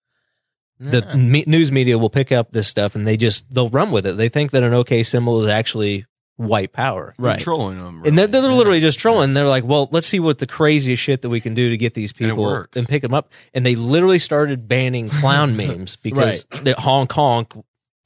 The 0.79 1.03
Yeah. 1.07 1.15
me- 1.15 1.45
news 1.47 1.73
media 1.73 1.97
will 1.97 2.11
pick 2.11 2.31
up 2.33 2.53
this 2.53 2.69
stuff 2.69 2.95
and 2.97 3.07
they 3.07 3.17
just 3.17 3.47
they'll 3.53 3.71
run 3.71 3.91
with 3.93 4.07
it. 4.07 4.17
They 4.19 4.29
think 4.29 4.51
that 4.51 4.63
an 4.63 4.75
OK 4.75 5.03
symbol 5.05 5.41
is 5.41 5.49
actually 5.49 6.05
white 6.37 6.73
power, 6.73 7.15
right. 7.19 7.39
trolling 7.41 7.79
them, 7.83 8.03
and 8.05 8.17
they're, 8.19 8.27
they're 8.27 8.43
literally 8.43 8.81
just 8.81 8.99
trolling. 8.99 9.35
They're 9.35 9.47
like, 9.49 9.65
"Well, 9.65 9.89
let's 9.93 10.07
see 10.07 10.21
what 10.21 10.39
the 10.39 10.47
craziest 10.47 11.03
shit 11.03 11.23
that 11.23 11.29
we 11.31 11.41
can 11.41 11.55
do 11.55 11.71
to 11.71 11.77
get 11.77 11.95
these 11.95 12.11
And 12.13 12.31
people 12.31 12.45
works. 12.45 12.77
and, 12.77 12.87
pick 12.89 13.03
them 13.03 13.15
up." 13.15 13.31
And 13.55 13.65
they 13.65 13.75
literally 13.75 14.19
started 14.19 14.69
banning 14.69 15.09
clown 15.09 15.57
memes 15.59 15.97
because 15.97 16.45
the 16.63 16.75
Hong 16.79 17.07
Kong, 17.07 17.47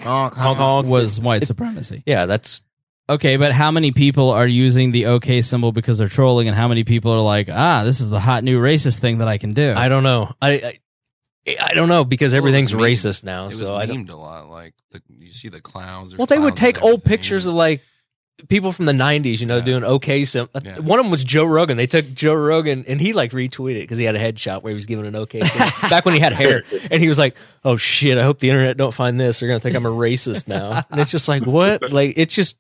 Honk, 0.03 0.35
Hong 0.35 0.57
honk. 0.57 0.59
Kong 0.59 0.89
was 0.89 1.19
white 1.29 1.47
supremacy. 1.47 2.03
Yeah, 2.07 2.27
that's 2.27 2.63
Okay, 3.09 3.37
but 3.39 3.51
how 3.51 3.73
many 3.73 3.91
people 3.91 4.31
are 4.31 4.47
using 4.47 4.93
the 4.93 5.07
OK 5.07 5.41
symbol 5.41 5.73
because 5.73 5.99
they're 5.99 6.07
trolling, 6.07 6.47
and 6.47 6.57
how 6.57 6.69
many 6.69 6.85
people 6.85 7.11
are 7.13 7.21
like, 7.21 7.49
ah, 7.51 7.83
this 7.83 8.01
is 8.01 8.09
the 8.09 8.21
hot 8.21 8.45
new 8.45 8.61
racist 8.61 9.01
thing 9.01 9.19
that 9.19 9.27
I 9.27 9.37
can 9.39 9.53
do? 9.53 9.75
I 9.77 9.89
don't 9.89 10.05
know. 10.05 10.33
I 10.41 10.79
I, 11.49 11.57
I 11.61 11.75
don't 11.75 11.89
know 11.89 12.05
because 12.05 12.33
Well, 12.33 12.37
it 12.37 12.39
everything's 12.39 12.73
memed. 12.73 12.81
racist 12.93 13.25
now. 13.25 13.47
It 13.49 13.53
so 13.55 13.73
was 13.73 13.83
I 13.83 13.87
don't. 13.87 14.07
memed 14.07 14.11
a 14.11 14.15
lot. 14.17 14.49
Like 14.49 14.75
the, 14.93 15.03
you 15.19 15.33
see 15.33 15.49
the 15.49 15.61
clowns. 15.61 16.11
there's 16.13 16.19
Well, 16.19 16.27
they 16.27 16.39
would 16.39 16.55
clowns 16.55 16.61
and 16.61 16.75
take 16.77 16.83
old 16.85 17.01
everything. 17.01 17.09
pictures 17.19 17.47
of 17.47 17.55
like 17.55 17.83
people 18.49 18.73
from 18.73 18.87
the 18.87 18.93
'90s, 18.93 19.41
you 19.41 19.47
know, 19.47 19.57
Yeah. 19.59 19.65
doing 19.65 19.85
okay. 19.85 20.25
Sim- 20.25 20.49
Yeah. 20.65 20.79
One 20.79 20.99
of 20.99 21.05
them 21.05 21.11
was 21.11 21.25
Joe 21.25 21.45
Rogan. 21.45 21.77
They 21.77 21.87
took 21.87 22.13
Joe 22.15 22.35
Rogan 22.35 22.85
and 22.89 23.01
he 23.01 23.13
like 23.13 23.33
retweeted 23.33 23.81
because 23.83 23.99
he 23.99 24.05
had 24.05 24.17
a 24.17 24.19
headshot 24.19 24.63
where 24.63 24.71
he 24.71 24.75
was 24.75 24.87
giving 24.87 25.07
an 25.07 25.17
okay 25.17 25.41
back 25.91 26.05
when 26.05 26.15
he 26.15 26.21
had 26.21 26.33
hair, 26.33 26.63
and 26.91 27.01
he 27.03 27.09
was 27.09 27.19
like, 27.19 27.37
"Oh 27.65 27.77
shit! 27.77 28.19
I 28.19 28.23
hope 28.23 28.39
the 28.39 28.51
internet 28.51 28.77
don't 28.77 28.95
find 28.95 29.19
this. 29.21 29.41
They're 29.41 29.49
gonna 29.49 29.61
think 29.61 29.77
I'm 29.77 29.87
a 29.87 29.91
racist 29.91 30.49
now." 30.49 30.85
And 30.91 31.01
it's 31.01 31.11
just 31.11 31.29
like 31.29 31.47
what? 31.47 31.91
Like 31.93 32.15
it's 32.17 32.35
just. 32.35 32.57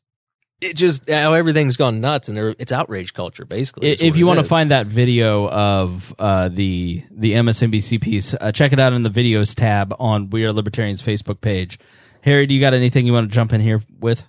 It 0.62 0.76
just 0.76 1.08
how 1.08 1.32
everything's 1.32 1.78
gone 1.78 2.00
nuts 2.00 2.28
and 2.28 2.36
it's 2.58 2.70
outrage 2.70 3.14
culture 3.14 3.46
basically. 3.46 3.92
If 3.92 4.18
you 4.18 4.26
want 4.26 4.40
to 4.40 4.44
find 4.44 4.70
that 4.72 4.86
video 4.88 5.48
of 5.48 6.14
uh, 6.18 6.50
the 6.50 7.02
the 7.10 7.32
MSNBC 7.32 7.98
piece, 7.98 8.34
uh, 8.38 8.52
check 8.52 8.74
it 8.74 8.78
out 8.78 8.92
in 8.92 9.02
the 9.02 9.08
videos 9.08 9.54
tab 9.54 9.94
on 9.98 10.28
We 10.28 10.44
Are 10.44 10.52
Libertarians 10.52 11.00
Facebook 11.00 11.40
page. 11.40 11.78
Harry, 12.20 12.44
do 12.44 12.54
you 12.54 12.60
got 12.60 12.74
anything 12.74 13.06
you 13.06 13.14
want 13.14 13.30
to 13.30 13.34
jump 13.34 13.54
in 13.54 13.62
here 13.62 13.80
with? 14.00 14.22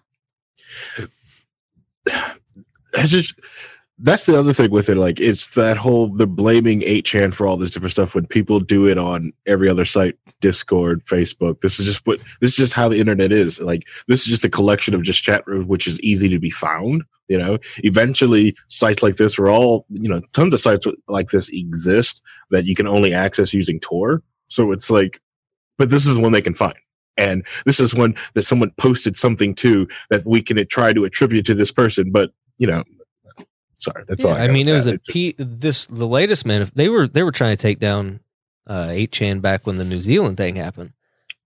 That's 2.93 3.09
just 3.09 3.39
that's 4.03 4.25
the 4.25 4.37
other 4.37 4.53
thing 4.53 4.71
with 4.71 4.89
it. 4.89 4.95
Like 4.95 5.19
it's 5.19 5.49
that 5.49 5.77
whole 5.77 6.07
they're 6.07 6.25
blaming 6.25 6.81
8chan 6.81 7.33
for 7.33 7.45
all 7.45 7.57
this 7.57 7.71
different 7.71 7.91
stuff 7.91 8.15
when 8.15 8.25
people 8.25 8.59
do 8.59 8.87
it 8.87 8.97
on 8.97 9.31
every 9.45 9.69
other 9.69 9.85
site, 9.85 10.17
Discord, 10.39 11.05
Facebook. 11.05 11.61
This 11.61 11.79
is 11.79 11.85
just 11.85 12.05
what 12.07 12.19
this 12.39 12.51
is 12.51 12.57
just 12.57 12.73
how 12.73 12.89
the 12.89 12.99
internet 12.99 13.31
is. 13.31 13.59
Like 13.59 13.87
this 14.07 14.21
is 14.21 14.27
just 14.27 14.45
a 14.45 14.49
collection 14.49 14.95
of 14.95 15.03
just 15.03 15.23
chat 15.23 15.45
rooms 15.45 15.67
which 15.67 15.87
is 15.87 15.99
easy 16.01 16.29
to 16.29 16.39
be 16.39 16.49
found. 16.49 17.03
You 17.27 17.37
know, 17.37 17.59
eventually 17.77 18.55
sites 18.67 19.03
like 19.03 19.15
this 19.15 19.37
are 19.39 19.49
all 19.49 19.85
you 19.89 20.09
know, 20.09 20.21
tons 20.33 20.53
of 20.53 20.59
sites 20.59 20.87
like 21.07 21.29
this 21.29 21.49
exist 21.49 22.21
that 22.49 22.65
you 22.65 22.75
can 22.75 22.87
only 22.87 23.13
access 23.13 23.53
using 23.53 23.79
Tor. 23.79 24.21
So 24.47 24.71
it's 24.71 24.89
like, 24.89 25.21
but 25.77 25.89
this 25.89 26.05
is 26.05 26.17
one 26.17 26.33
they 26.33 26.41
can 26.41 26.55
find. 26.55 26.75
And 27.17 27.45
this 27.65 27.79
is 27.79 27.93
one 27.93 28.15
that 28.33 28.43
someone 28.43 28.71
posted 28.77 29.15
something 29.15 29.53
to 29.55 29.87
that 30.09 30.25
we 30.25 30.41
can 30.41 30.65
try 30.67 30.93
to 30.93 31.03
attribute 31.05 31.45
to 31.47 31.53
this 31.53 31.71
person, 31.71 32.11
but 32.11 32.31
you 32.57 32.67
know, 32.67 32.83
sorry, 33.77 34.03
that's 34.07 34.23
all. 34.23 34.31
I, 34.33 34.43
I 34.43 34.47
got 34.47 34.53
mean, 34.53 34.67
it 34.67 34.73
was 34.73 34.85
that. 34.85 34.95
a 34.95 34.99
P. 34.99 35.35
This 35.37 35.85
the 35.87 36.07
latest 36.07 36.45
man. 36.45 36.61
If 36.61 36.73
they 36.73 36.89
were 36.89 37.07
they 37.07 37.23
were 37.23 37.31
trying 37.31 37.55
to 37.55 37.61
take 37.61 37.79
down 37.79 38.21
uh, 38.67 38.87
8chan 38.87 39.41
back 39.41 39.65
when 39.67 39.75
the 39.75 39.83
New 39.83 40.01
Zealand 40.01 40.37
thing 40.37 40.55
happened. 40.55 40.93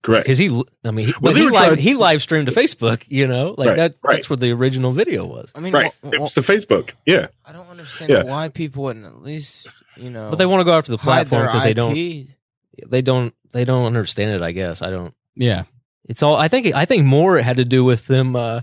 correct. 0.03 0.25
Because 0.25 0.37
he, 0.37 0.63
I 0.83 0.91
mean, 0.91 1.07
he, 1.07 1.13
Well, 1.21 1.33
he 1.33 1.45
were 1.45 1.51
live 1.51 1.65
trying- 1.69 1.77
he 1.79 1.95
live 1.95 2.21
streamed 2.21 2.45
to 2.47 2.51
Facebook. 2.51 3.03
You 3.07 3.25
know, 3.25 3.55
like 3.57 3.69
Right, 3.69 3.77
that. 3.77 3.95
right. 4.03 4.13
That's 4.13 4.29
what 4.29 4.39
the 4.41 4.51
original 4.51 4.91
video 4.91 5.25
was. 5.25 5.51
I 5.55 5.59
mean, 5.61 5.73
Right, 5.73 5.91
wh- 6.03 6.13
it 6.13 6.21
was 6.21 6.35
the 6.35 6.41
Facebook. 6.41 6.93
Yeah, 7.05 7.27
I 7.43 7.51
don't 7.53 7.69
understand 7.69 8.11
Yeah. 8.11 8.23
why 8.23 8.49
people 8.49 8.83
wouldn't 8.83 9.05
at 9.05 9.21
least, 9.23 9.67
you 9.97 10.09
know, 10.11 10.29
But 10.29 10.35
they 10.35 10.45
want 10.45 10.59
to 10.59 10.65
go 10.65 10.73
after 10.77 10.91
the 10.91 10.97
platform 10.99 11.47
because 11.47 11.63
they 11.63 11.73
don't. 11.73 11.95
They 11.95 13.01
don't. 13.01 13.33
They 13.51 13.63
don't 13.65 13.85
understand 13.85 14.31
it. 14.35 14.41
I 14.41 14.51
guess 14.51 14.81
I 14.81 14.89
don't. 14.89 15.13
Yeah. 15.35 15.63
It's 16.07 16.21
all. 16.21 16.35
I 16.35 16.47
think. 16.47 16.67
I 16.75 16.85
think 16.85 17.05
more 17.05 17.37
it 17.37 17.43
had 17.43 17.57
to 17.57 17.65
do 17.65 17.83
with 17.83 18.05
them 18.07 18.35
uh, 18.35 18.61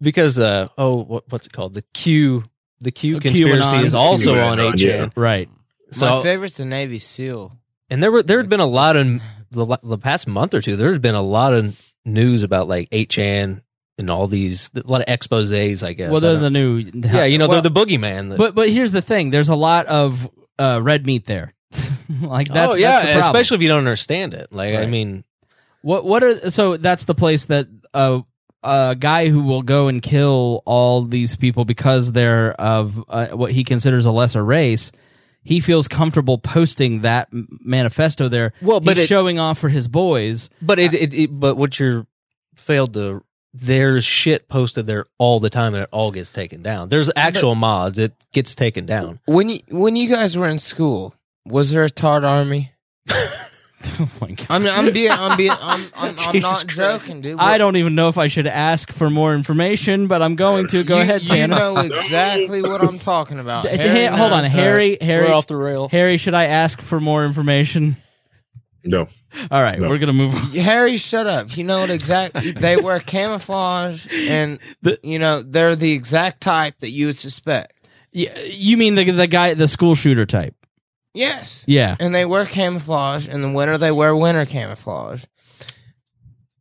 because 0.00 0.38
uh, 0.38 0.68
oh, 0.76 1.02
what, 1.04 1.24
what's 1.30 1.46
it 1.46 1.52
called? 1.52 1.74
The 1.74 1.82
Q. 1.94 2.44
The 2.80 2.90
Q 2.90 3.20
conspiracy 3.20 3.76
QAnon. 3.76 3.84
is 3.84 3.94
also 3.94 4.38
on 4.38 4.58
QAnon, 4.58 4.72
8chan. 4.74 4.80
yeah. 4.82 5.08
Right. 5.16 5.48
So 5.90 6.06
My 6.16 6.22
favorite's 6.22 6.56
the 6.58 6.64
Navy 6.66 6.98
SEAL. 6.98 7.52
And 7.88 8.02
there 8.02 8.10
were 8.12 8.22
there 8.22 8.38
had 8.38 8.48
been 8.48 8.60
a 8.60 8.66
lot 8.66 8.96
in 8.96 9.22
the, 9.52 9.78
the 9.82 9.96
past 9.96 10.26
month 10.26 10.52
or 10.54 10.60
two. 10.60 10.76
There's 10.76 10.98
been 10.98 11.14
a 11.14 11.22
lot 11.22 11.54
of 11.54 11.80
news 12.04 12.42
about 12.42 12.66
like 12.68 12.90
8chan 12.90 13.62
and 13.96 14.10
all 14.10 14.26
these 14.26 14.70
a 14.74 14.82
lot 14.90 15.00
of 15.00 15.06
exposés. 15.06 15.82
I 15.86 15.92
guess. 15.94 16.10
Well, 16.10 16.20
they're 16.20 16.36
the 16.36 16.50
new. 16.50 16.78
yeah, 16.78 17.24
you 17.24 17.38
know 17.38 17.46
Well, 17.48 17.62
they're 17.62 17.70
the 17.70 17.80
boogeyman. 17.80 18.30
that- 18.30 18.38
But 18.38 18.54
but 18.54 18.68
here's 18.68 18.92
the 18.92 19.02
thing: 19.02 19.30
there's 19.30 19.50
a 19.50 19.54
lot 19.56 19.86
of 19.86 20.28
uh, 20.58 20.80
red 20.82 21.06
meat 21.06 21.24
there. 21.26 21.54
like 22.20 22.48
that's 22.48 22.74
oh 22.74 22.76
yeah, 22.76 22.90
that's 22.90 23.00
the 23.06 23.12
problem. 23.12 23.18
especially 23.36 23.54
if 23.56 23.62
you 23.62 23.68
don't 23.68 23.78
understand 23.78 24.34
it. 24.34 24.48
Like 24.52 24.74
I 24.74 24.86
mean, 24.86 25.24
What 25.84 26.06
what 26.06 26.22
are 26.24 26.50
so 26.50 26.78
that's 26.78 27.04
the 27.04 27.14
place 27.14 27.44
that 27.44 27.68
uh, 27.92 28.22
a 28.62 28.96
guy 28.98 29.28
who 29.28 29.42
will 29.42 29.60
go 29.60 29.88
and 29.88 30.00
kill 30.00 30.62
all 30.64 31.02
these 31.02 31.36
people 31.36 31.66
because 31.66 32.12
they're 32.12 32.52
of 32.58 33.04
uh, 33.06 33.26
what 33.28 33.50
he 33.52 33.64
considers 33.64 34.06
a 34.06 34.10
lesser 34.10 34.42
race. 34.42 34.92
He 35.42 35.60
feels 35.60 35.86
comfortable 35.86 36.38
posting 36.38 37.02
that 37.02 37.28
manifesto 37.30 38.28
there. 38.30 38.54
Well, 38.62 38.80
but 38.80 38.96
He's 38.96 39.04
it- 39.04 39.08
showing 39.08 39.38
off 39.38 39.58
for 39.58 39.68
his 39.68 39.86
boys. 39.88 40.48
but 40.62 40.78
it, 40.78 40.94
it, 40.94 41.12
it 41.12 41.28
but 41.38 41.56
what 41.56 41.78
you're 41.78 42.06
failed 42.56 42.94
to 42.94 43.22
there's 43.52 44.06
shit 44.06 44.48
posted 44.48 44.86
there 44.86 45.04
all 45.18 45.38
the 45.38 45.50
time 45.50 45.74
and 45.74 45.84
it 45.84 45.90
all 45.92 46.10
gets 46.12 46.30
taken 46.30 46.62
down. 46.62 46.88
There's 46.88 47.10
actual 47.14 47.54
mods. 47.54 47.98
It 47.98 48.14
gets 48.32 48.54
taken 48.54 48.86
down. 48.86 49.20
When 49.26 49.50
you 49.50 49.60
when 49.68 49.96
you 49.96 50.08
guys 50.08 50.34
were 50.34 50.48
in 50.48 50.58
school, 50.58 51.14
was 51.44 51.72
there 51.72 51.84
a 51.84 51.90
Tard 51.90 52.24
Army? 52.24 52.72
Oh 54.00 54.08
my 54.20 54.32
god! 54.32 54.46
I'm 54.50 54.66
I'm 54.66 54.92
being 54.92 55.10
I'm 55.10 55.36
being 55.36 55.50
I'm 55.52 55.80
I'm, 55.96 56.14
I'm 56.18 56.32
Jesus 56.32 56.50
not 56.50 56.64
Christ. 56.68 56.76
joking, 56.76 57.20
dude. 57.20 57.38
I 57.38 57.58
don't 57.58 57.76
even 57.76 57.94
know 57.94 58.08
if 58.08 58.18
I 58.18 58.26
should 58.28 58.46
ask 58.46 58.90
for 58.92 59.08
more 59.10 59.34
information, 59.34 60.06
but 60.08 60.20
I'm 60.22 60.34
going 60.36 60.66
to. 60.68 60.82
Go 60.84 60.96
you, 60.96 61.02
ahead, 61.02 61.22
You 61.22 61.28
Tanner. 61.28 61.56
know 61.56 61.76
exactly 61.78 62.62
what 62.62 62.82
I'm 62.82 62.98
talking 62.98 63.38
about. 63.38 63.64
D- 63.64 63.70
Harry 63.76 64.06
Ha- 64.06 64.16
hold 64.16 64.32
on, 64.32 64.42
knows. 64.42 64.52
Harry. 64.52 64.98
Harry, 65.00 65.26
We're 65.28 65.34
off 65.34 65.46
the 65.46 65.56
rail. 65.56 65.88
Harry, 65.90 66.16
should 66.16 66.34
I 66.34 66.44
ask 66.46 66.80
for 66.80 67.00
more 67.00 67.24
information? 67.24 67.96
no, 68.86 69.06
All 69.50 69.62
right, 69.62 69.78
No. 69.78 69.88
we're 69.88 69.98
gonna 69.98 70.12
move 70.12 70.34
on. 70.34 70.50
Harry, 70.50 70.96
shut 70.98 71.26
up. 71.26 71.56
You 71.56 71.64
know 71.64 71.80
what 71.80 71.90
exactly? 71.90 72.50
They 72.52 72.76
wear 72.76 73.00
camouflage, 73.00 74.06
and 74.12 74.58
The- 74.82 74.98
you 75.02 75.18
know 75.18 75.42
they're 75.42 75.76
the 75.76 75.92
exact 75.92 76.40
type 76.40 76.80
that 76.80 76.90
you 76.90 77.06
would 77.06 77.16
suspect. 77.16 77.72
Y- 78.14 78.26
You 78.50 78.76
mean 78.76 78.94
the 78.94 79.10
the 79.10 79.26
guy, 79.26 79.54
the 79.54 79.68
school 79.68 79.94
shooter 79.94 80.26
type? 80.26 80.54
Yes. 81.14 81.64
Yeah. 81.66 81.96
And 82.00 82.14
they 82.14 82.24
wear 82.24 82.44
camouflage. 82.44 83.28
In 83.28 83.40
the 83.40 83.50
winter, 83.52 83.78
they 83.78 83.92
wear 83.92 84.14
winter 84.16 84.44
camouflage. 84.44 85.24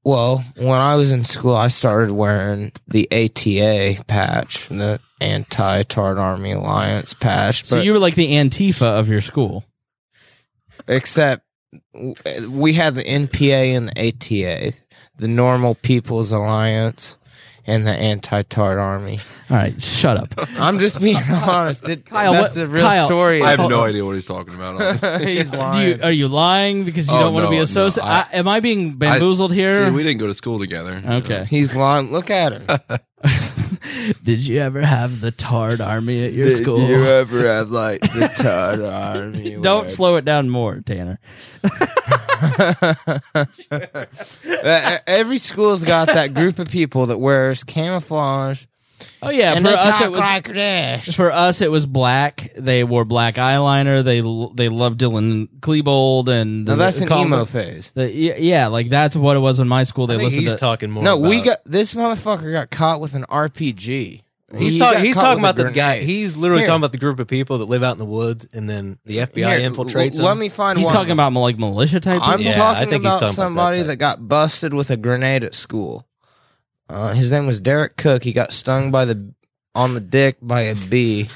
Well, 0.05 0.43
when 0.57 0.75
I 0.75 0.95
was 0.95 1.11
in 1.11 1.23
school, 1.23 1.55
I 1.55 1.69
started 1.69 2.11
wearing 2.11 2.71
the 2.88 3.07
ATA 3.11 4.03
patch, 4.05 4.67
the 4.67 4.99
Anti 5.21 5.84
Tard 5.84 6.17
Army 6.19 6.51
Alliance 6.51 7.13
patch. 7.13 7.63
So 7.63 7.81
you 7.81 7.93
were 7.93 7.99
like 7.99 8.15
the 8.15 8.34
Antifa 8.34 8.99
of 8.99 9.07
your 9.07 9.21
school. 9.21 9.63
except 10.88 11.43
we 11.93 12.73
had 12.73 12.95
the 12.95 13.03
NPA 13.03 13.75
and 13.77 13.89
the 13.89 14.07
ATA, 14.09 14.73
the 15.17 15.27
Normal 15.27 15.75
People's 15.75 16.31
Alliance, 16.31 17.17
in 17.65 17.84
the 17.85 17.91
anti-tart 17.91 18.77
army. 18.80 19.19
All 19.49 19.57
right, 19.57 19.81
shut 19.81 20.18
up. 20.18 20.34
I'm 20.60 20.80
just 20.80 20.99
being 20.99 21.18
honest. 21.18 21.88
It, 21.88 22.06
Kyle, 22.07 22.34
that's 22.34 22.56
what- 22.56 22.61
the 22.61 22.68
real 22.68 22.85
Kyle, 22.85 23.06
story. 23.07 23.41
I 23.41 23.52
have 23.52 23.69
no 23.69 23.81
on. 23.81 23.90
idea 23.90 24.06
what 24.06 24.14
he's 24.14 24.26
talking 24.26 24.53
about. 24.53 24.81
honestly. 24.81 25.26
He's 25.35 25.49
Do 25.52 25.57
you, 25.80 25.99
are 26.03 26.11
you 26.11 26.27
lying 26.27 26.84
because 26.84 27.07
you 27.07 27.14
Oh, 27.15 27.19
don't 27.22 27.34
want 27.34 27.45
to 27.45 27.49
be 27.49 27.56
no, 27.56 27.60
no, 27.60 27.64
associated? 27.64 28.07
I- 28.10 28.27
I- 28.34 28.38
am 28.38 28.48
I 28.48 28.60
being 28.60 28.94
bamboozled 28.95 29.53
here? 29.53 29.85
See, 29.85 29.91
we 29.91 30.03
didn't 30.03 30.19
go 30.19 30.27
to 30.27 30.34
school 30.34 30.60
together. 30.60 31.02
okay. 31.06 31.45
He's 31.49 31.76
lying. 31.76 32.11
Look 32.11 32.30
at 32.30 32.53
him. 32.53 32.68
Did 34.23 34.47
you 34.47 34.60
ever 34.60 34.81
have 34.81 35.22
the 35.22 35.31
Tard 35.31 35.81
Army 35.81 36.26
at 36.26 36.34
your 36.34 36.51
school? 36.51 36.80
you 36.88 37.05
ever 37.05 37.47
have 37.51 37.69
like 37.69 38.01
the 38.01 38.31
tart 38.38 38.80
army? 38.80 39.57
don't 39.61 39.91
slow 39.91 40.15
it 40.15 40.26
down 40.26 40.49
more, 40.49 40.80
Tanner. 40.81 41.19
Uh, 44.64 44.97
every 45.07 45.38
school's 45.38 45.84
got 45.84 46.07
that 46.07 46.34
group 46.34 46.60
of 46.60 46.69
people 46.69 47.05
that 47.05 47.18
wears 47.18 47.64
camouflage 47.64 48.65
Oh 49.21 49.30
yeah, 49.30 49.53
and 49.53 49.65
for 49.65 49.71
they 49.71 49.77
us 49.77 49.97
talk 49.97 50.05
it 50.05 50.11
was 50.11 50.19
like 50.19 50.47
this. 50.47 51.15
for 51.15 51.31
us 51.31 51.61
it 51.61 51.71
was 51.71 51.85
black. 51.85 52.51
They 52.57 52.84
wore 52.84 53.05
black 53.05 53.35
eyeliner. 53.35 54.03
They 54.03 54.19
they 54.55 54.69
loved 54.69 54.99
Dylan 54.99 55.47
Klebold 55.59 56.27
and 56.27 56.65
Now 56.65 56.75
that's 56.75 56.99
an 57.01 57.07
call- 57.07 57.25
emo 57.25 57.45
phase. 57.45 57.91
the- 57.95 58.11
yeah, 58.13 58.35
yeah, 58.38 58.67
like 58.67 58.89
that's 58.89 59.15
what 59.15 59.38
it 59.38 59.39
was 59.41 59.59
in 59.59 59.67
my 59.67 59.84
school. 59.84 60.07
They 60.07 60.15
I 60.15 60.17
think 60.17 60.27
listened 60.27 60.43
he's 60.43 60.53
to 60.53 60.59
talking 60.59 60.91
more. 60.91 61.03
No, 61.03 61.17
we 61.17 61.38
about- 61.38 61.45
got 61.45 61.57
this 61.65 61.93
motherfucker 61.93 62.51
got 62.51 62.69
caught 62.71 62.99
with 63.01 63.15
an 63.15 63.25
RPG. 63.30 64.21
He's, 64.55 64.73
He 64.73 64.80
talk, 64.80 64.93
got 64.93 65.01
he's 65.01 65.15
caught 65.15 65.21
talking 65.23 65.41
with 65.41 65.57
a 65.57 65.61
about 65.61 65.67
the 65.69 65.73
guy. 65.73 65.91
grenade. 65.97 66.07
He's 66.09 66.35
literally 66.38 66.61
Here. 66.61 66.67
talking 66.67 66.81
about 66.81 66.91
the 66.91 66.99
group 66.99 67.19
of 67.19 67.25
people 67.27 67.57
that 67.57 67.65
live 67.65 67.81
out 67.81 67.93
in 67.93 67.97
the 67.97 68.05
woods, 68.05 68.45
and 68.53 68.69
then 68.69 68.99
the 69.03 69.17
FBI 69.21 69.57
Here, 69.57 69.67
infiltrates 69.67 70.19
l- 70.19 70.25
Let 70.25 70.30
them. 70.34 70.39
me 70.39 70.49
find 70.49 70.77
He's 70.77 70.85
one. 70.85 70.93
talking 70.93 71.11
about 71.11 71.34
like 71.34 71.57
militia 71.57 71.99
type. 71.99 72.19
I'm 72.21 72.38
people? 72.38 72.51
Yeah, 72.53 72.69
I 72.69 72.73
talking 72.73 72.89
think 72.89 73.03
he's 73.03 73.11
about 73.13 73.19
talking 73.21 73.23
about 73.23 73.34
somebody 73.34 73.77
type. 73.80 73.88
that 73.88 73.95
got 73.95 74.27
busted 74.27 74.75
with 74.75 74.91
a 74.91 74.97
grenade 74.97 75.43
at 75.43 75.55
school. 75.55 76.05
Uh, 76.89 77.14
his 77.14 77.31
name 77.31 77.45
was 77.47 77.60
Derek 77.60 77.97
Cook. 77.97 78.23
He 78.23 78.31
got 78.34 78.51
stung 78.53 78.91
by 78.91 79.05
the 79.05 79.34
on 79.76 79.95
the 79.95 79.99
dick 79.99 80.38
by 80.41 80.61
a 80.61 80.76
bee. 80.76 81.27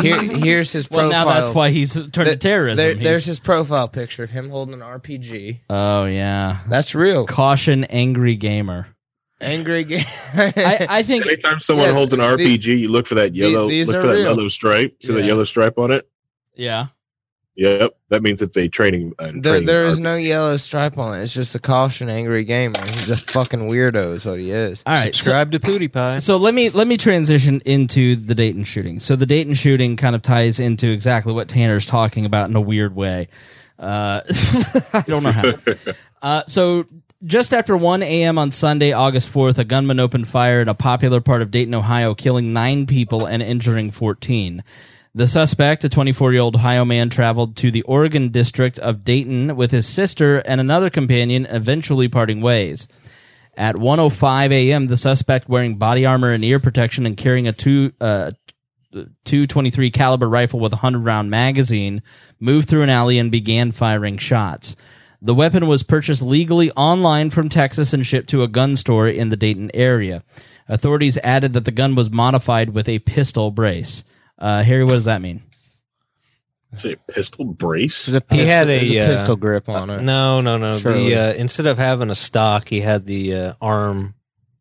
Here, 0.00 0.20
here's 0.20 0.72
his 0.72 0.90
well, 0.90 1.08
profile. 1.10 1.26
now 1.26 1.32
that's 1.34 1.50
why 1.50 1.70
he's 1.70 1.92
turned 1.94 2.12
to 2.12 2.24
Th- 2.24 2.38
terrorism. 2.38 2.76
there- 2.76 2.92
He's- 2.94 3.04
there's 3.04 3.24
his 3.24 3.38
profile 3.38 3.86
picture 3.88 4.24
of 4.24 4.30
him 4.30 4.48
holding 4.50 4.74
an 4.74 4.80
RPG. 4.80 5.60
oh 5.70 6.04
yeah, 6.06 6.58
That's 6.68 6.94
real. 6.96 7.24
caution, 7.26 7.84
angry 7.84 8.34
gamer. 8.36 8.88
Angry 9.40 9.84
game. 9.84 10.04
I, 10.34 10.86
I 10.90 11.02
think 11.04 11.24
Anytime 11.26 11.60
someone 11.60 11.86
Yeah, 11.86 11.92
holds 11.92 12.12
an 12.12 12.18
the- 12.18 12.24
RPG, 12.26 12.64
you 12.80 12.88
look 12.88 13.06
for 13.06 13.14
that 13.14 13.36
yellow, 13.36 13.68
these 13.68 13.86
look 13.86 13.98
are 13.98 14.00
for 14.00 14.06
that 14.08 14.14
real. 14.14 14.22
yellow 14.24 14.48
stripe. 14.48 14.96
See 15.00 15.12
Yeah. 15.12 15.20
that 15.20 15.26
yellow 15.26 15.44
stripe 15.44 15.78
on 15.78 15.92
it? 15.92 16.08
yeah. 16.56 16.86
Yep, 17.58 17.96
that 18.10 18.22
means 18.22 18.40
it's 18.40 18.56
a 18.56 18.68
training. 18.68 19.14
Uh, 19.18 19.32
there, 19.32 19.42
training 19.42 19.66
there 19.66 19.84
is 19.84 19.98
RPG. 19.98 20.02
no 20.02 20.14
yellow 20.14 20.56
stripe 20.58 20.96
on 20.96 21.18
it. 21.18 21.24
It's 21.24 21.34
just 21.34 21.56
a 21.56 21.58
caution 21.58 22.08
angry 22.08 22.44
gamer. 22.44 22.78
He's 22.78 23.10
a 23.10 23.16
fucking 23.16 23.68
weirdo. 23.68 24.14
Is 24.14 24.24
what 24.24 24.38
he 24.38 24.52
is. 24.52 24.84
All 24.86 24.94
right, 24.94 25.12
so- 25.12 25.18
Subscribe 25.18 25.50
to 25.50 25.58
PewDiePie. 25.58 26.22
So 26.22 26.36
let 26.36 26.54
me 26.54 26.70
let 26.70 26.86
me 26.86 26.96
transition 26.96 27.60
into 27.64 28.14
the 28.14 28.36
Dayton 28.36 28.62
shooting. 28.62 29.00
So 29.00 29.16
the 29.16 29.26
Dayton 29.26 29.54
shooting 29.54 29.96
kind 29.96 30.14
of 30.14 30.22
ties 30.22 30.60
into 30.60 30.88
exactly 30.88 31.32
what 31.32 31.48
Tanner's 31.48 31.84
talking 31.84 32.24
about 32.24 32.48
in 32.48 32.54
a 32.54 32.60
weird 32.60 32.94
way. 32.94 33.26
Uh, 33.76 34.20
I 34.92 35.04
don't 35.08 35.24
know 35.24 35.32
how. 35.32 35.52
uh, 36.22 36.42
so 36.46 36.86
just 37.24 37.52
after 37.52 37.76
1 37.76 38.04
a.m. 38.04 38.38
on 38.38 38.52
Sunday, 38.52 38.92
August 38.92 39.32
4th, 39.32 39.58
a 39.58 39.64
gunman 39.64 39.98
opened 39.98 40.28
fire 40.28 40.60
at 40.60 40.68
a 40.68 40.74
popular 40.74 41.20
part 41.20 41.42
of 41.42 41.50
Dayton, 41.50 41.74
Ohio, 41.74 42.14
killing 42.14 42.52
nine 42.52 42.86
people 42.86 43.26
and 43.26 43.42
injuring 43.42 43.90
14. 43.90 44.62
The 45.14 45.26
suspect, 45.26 45.84
a 45.84 45.88
24 45.88 46.32
year 46.32 46.42
old 46.42 46.56
Ohio 46.56 46.84
man, 46.84 47.10
traveled 47.10 47.56
to 47.56 47.70
the 47.70 47.82
Oregon 47.82 48.28
district 48.30 48.78
of 48.78 49.04
Dayton 49.04 49.56
with 49.56 49.70
his 49.70 49.86
sister 49.86 50.38
and 50.38 50.60
another 50.60 50.90
companion, 50.90 51.46
eventually 51.46 52.08
parting 52.08 52.40
ways. 52.40 52.86
At 53.56 53.74
1:05 53.74 54.52
a.m., 54.52 54.86
the 54.86 54.96
suspect, 54.96 55.48
wearing 55.48 55.76
body 55.76 56.06
armor 56.06 56.30
and 56.30 56.44
ear 56.44 56.60
protection 56.60 57.06
and 57.06 57.16
carrying 57.16 57.48
a 57.48 57.52
two 57.52 57.92
uh, 58.00 58.30
223 58.92 59.90
caliber 59.90 60.28
rifle 60.28 60.60
with 60.60 60.72
a 60.72 60.76
100 60.76 61.00
round 61.00 61.30
magazine, 61.30 62.02
moved 62.40 62.68
through 62.68 62.82
an 62.82 62.90
alley 62.90 63.18
and 63.18 63.32
began 63.32 63.72
firing 63.72 64.16
shots. 64.16 64.76
The 65.20 65.34
weapon 65.34 65.66
was 65.66 65.82
purchased 65.82 66.22
legally 66.22 66.70
online 66.72 67.30
from 67.30 67.48
Texas 67.48 67.92
and 67.92 68.06
shipped 68.06 68.30
to 68.30 68.44
a 68.44 68.48
gun 68.48 68.76
store 68.76 69.08
in 69.08 69.30
the 69.30 69.36
Dayton 69.36 69.70
area. 69.74 70.22
Authorities 70.68 71.18
added 71.24 71.54
that 71.54 71.64
the 71.64 71.72
gun 71.72 71.96
was 71.96 72.10
modified 72.10 72.70
with 72.70 72.88
a 72.88 73.00
pistol 73.00 73.50
brace. 73.50 74.04
Uh, 74.38 74.62
Harry, 74.62 74.84
what 74.84 74.92
does 74.92 75.04
that 75.06 75.20
mean? 75.20 75.42
It's 76.72 76.84
a 76.84 76.96
pistol 76.96 77.44
brace. 77.46 78.06
There's 78.06 78.22
a 78.30 78.34
He 78.34 78.44
had 78.46 78.68
a, 78.68 78.96
a 78.98 79.04
uh, 79.04 79.06
pistol 79.06 79.36
grip 79.36 79.68
on 79.68 79.88
it. 79.90 80.02
No, 80.02 80.40
no, 80.40 80.58
no. 80.58 80.78
Surely. 80.78 81.10
The 81.10 81.16
uh, 81.16 81.32
instead 81.34 81.66
of 81.66 81.78
having 81.78 82.10
a 82.10 82.14
stock, 82.14 82.68
he 82.68 82.80
had 82.82 83.06
the 83.06 83.34
uh, 83.34 83.52
arm 83.60 84.14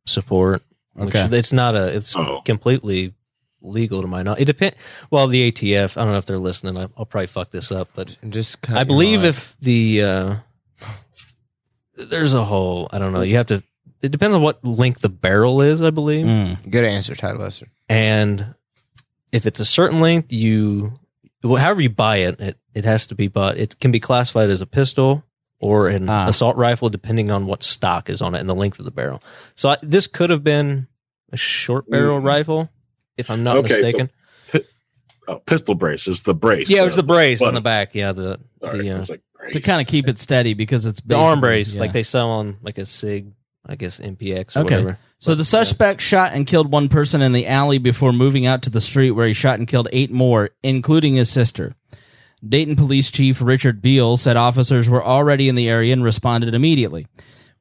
support. 0.05 0.63
which 0.93 1.13
Okay. 1.13 1.37
it's 1.37 1.51
not 1.51 1.75
a. 1.75 1.93
It's 1.95 2.15
Oh. 2.15 2.41
completely 2.45 3.13
legal 3.61 4.01
to 4.01 4.07
my 4.07 4.23
knowledge. 4.23 4.41
It 4.43 4.45
depend. 4.45 4.75
Well, 5.11 5.27
the 5.27 5.51
ATF. 5.51 5.97
I 5.97 6.03
don't 6.03 6.11
know 6.13 6.17
if 6.17 6.25
they're 6.25 6.37
listening. 6.37 6.77
I, 6.77 6.87
I'll 6.97 7.05
probably 7.05 7.27
fuck 7.27 7.51
this 7.51 7.71
up, 7.73 7.89
but 7.93 8.15
Just 8.29 8.57
I 8.71 8.85
believe 8.85 9.25
if 9.25 9.57
the 9.59 10.01
uh, 10.03 10.35
there's 11.97 12.33
a 12.33 12.43
whole. 12.43 12.89
I 12.91 12.99
don't 12.99 13.13
know. 13.13 13.21
You 13.21 13.35
have 13.35 13.47
to. 13.47 13.63
It 14.01 14.11
depends 14.11 14.35
on 14.35 14.41
what 14.41 14.63
length 14.63 15.01
the 15.01 15.09
barrel 15.09 15.61
is. 15.61 15.81
I 15.81 15.89
believe, 15.89 16.25
Mm. 16.25 16.69
good 16.71 16.85
answer, 16.85 17.15
Todd 17.15 17.37
Lester. 17.37 17.67
and 17.89 18.53
if 19.31 19.45
it's 19.45 19.59
a 19.59 19.65
certain 19.65 19.99
length, 19.99 20.31
you 20.33 20.93
well, 21.43 21.55
however 21.61 21.81
you 21.81 21.89
buy 21.89 22.17
it, 22.17 22.39
it 22.39 22.57
it 22.73 22.85
has 22.85 23.07
to 23.07 23.15
be 23.15 23.27
bought. 23.27 23.57
It 23.57 23.79
can 23.79 23.91
be 23.91 23.99
classified 23.99 24.49
as 24.49 24.61
a 24.61 24.65
pistol 24.65 25.23
or 25.59 25.87
an 25.87 26.09
Ah. 26.09 26.27
assault 26.27 26.55
rifle, 26.57 26.89
depending 26.89 27.31
on 27.31 27.45
what 27.47 27.63
stock 27.63 28.09
is 28.09 28.21
on 28.21 28.35
it 28.35 28.39
and 28.39 28.49
the 28.49 28.53
length 28.55 28.77
of 28.79 28.85
the 28.85 28.91
barrel. 28.91 29.21
So 29.55 29.69
I, 29.69 29.77
this 29.81 30.05
could 30.07 30.29
have 30.29 30.43
been 30.43 30.87
a 31.31 31.37
short 31.37 31.89
barrel 31.89 32.21
Mm. 32.21 32.25
rifle, 32.25 32.69
if 33.17 33.31
I'm 33.31 33.43
not 33.43 33.57
Okay, 33.57 33.69
so- 33.69 33.75
mistaken. 33.81 34.09
Oh, 35.29 35.39
pistol 35.39 35.75
brace 35.75 36.07
is 36.07 36.23
the 36.23 36.33
brace. 36.33 36.69
yeah, 36.69 36.83
it 36.83 36.85
was 36.85 36.95
the 36.95 37.03
brace 37.03 37.41
on 37.41 37.53
the 37.53 37.59
back. 37.59 37.93
Yeah, 37.95 38.13
the 38.13 38.39
All 38.61 38.69
the 38.71 38.91
uh, 38.91 39.03
like, 39.09 39.21
To 39.51 39.59
kind 39.59 39.81
of 39.81 39.87
keep 39.87 40.07
it 40.07 40.19
steady 40.19 40.53
because 40.53 40.85
it's 40.85 41.01
the 41.01 41.15
arm 41.17 41.41
brace, 41.41 41.75
yeah. 41.75 41.81
like 41.81 41.91
they 41.91 42.03
sell 42.03 42.29
on 42.29 42.55
like 42.61 42.77
a 42.77 42.85
Sig, 42.85 43.33
I 43.68 43.76
guess 43.76 43.99
MPX 43.99 44.56
or 44.56 44.61
Okay. 44.61 44.76
whatever. 44.76 44.98
So 45.19 45.31
But, 45.31 45.39
the 45.39 45.44
suspect 45.45 46.02
shot 46.02 46.31
and 46.34 46.45
killed 46.48 46.72
one 46.72 46.89
person 46.89 47.22
in 47.22 47.31
the 47.34 47.48
alley 47.48 47.77
before 47.80 48.14
moving 48.14 48.45
out 48.45 48.61
to 48.64 48.69
the 48.69 48.80
street 48.81 49.11
where 49.11 49.27
he 49.27 49.34
shot 49.34 49.60
and 49.60 49.68
killed 49.68 49.88
eight 49.91 50.11
more, 50.11 50.52
including 50.64 51.15
his 51.15 51.30
sister. 51.30 51.76
Dayton 52.48 52.76
Police 52.76 53.10
Chief 53.11 53.41
Richard 53.41 53.81
Biehl 53.81 54.18
said 54.18 54.38
officers 54.38 54.88
were 54.89 55.03
already 55.03 55.49
in 55.49 55.56
the 55.56 55.68
area 55.68 55.91
and 55.91 56.03
responded 56.03 56.53
immediately. 56.53 57.07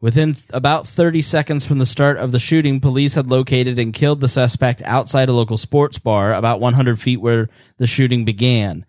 Within 0.03 0.35
th- 0.35 0.45
about 0.51 0.87
30 0.87 1.23
seconds 1.23 1.65
from 1.65 1.79
the 1.79 1.87
start 1.87 2.19
of 2.19 2.31
the 2.31 2.39
shooting, 2.39 2.81
police 2.81 3.15
had 3.15 3.31
located 3.31 3.79
and 3.79 3.95
killed 3.95 4.21
the 4.21 4.29
suspect 4.29 4.83
outside 4.85 5.31
a 5.31 5.33
local 5.33 5.57
sports 5.57 5.99
bar 5.99 6.35
about 6.35 6.61
100 6.61 7.01
feet 7.01 7.17
where 7.23 7.49
the 7.79 7.87
shooting 7.87 8.27
began. 8.27 8.85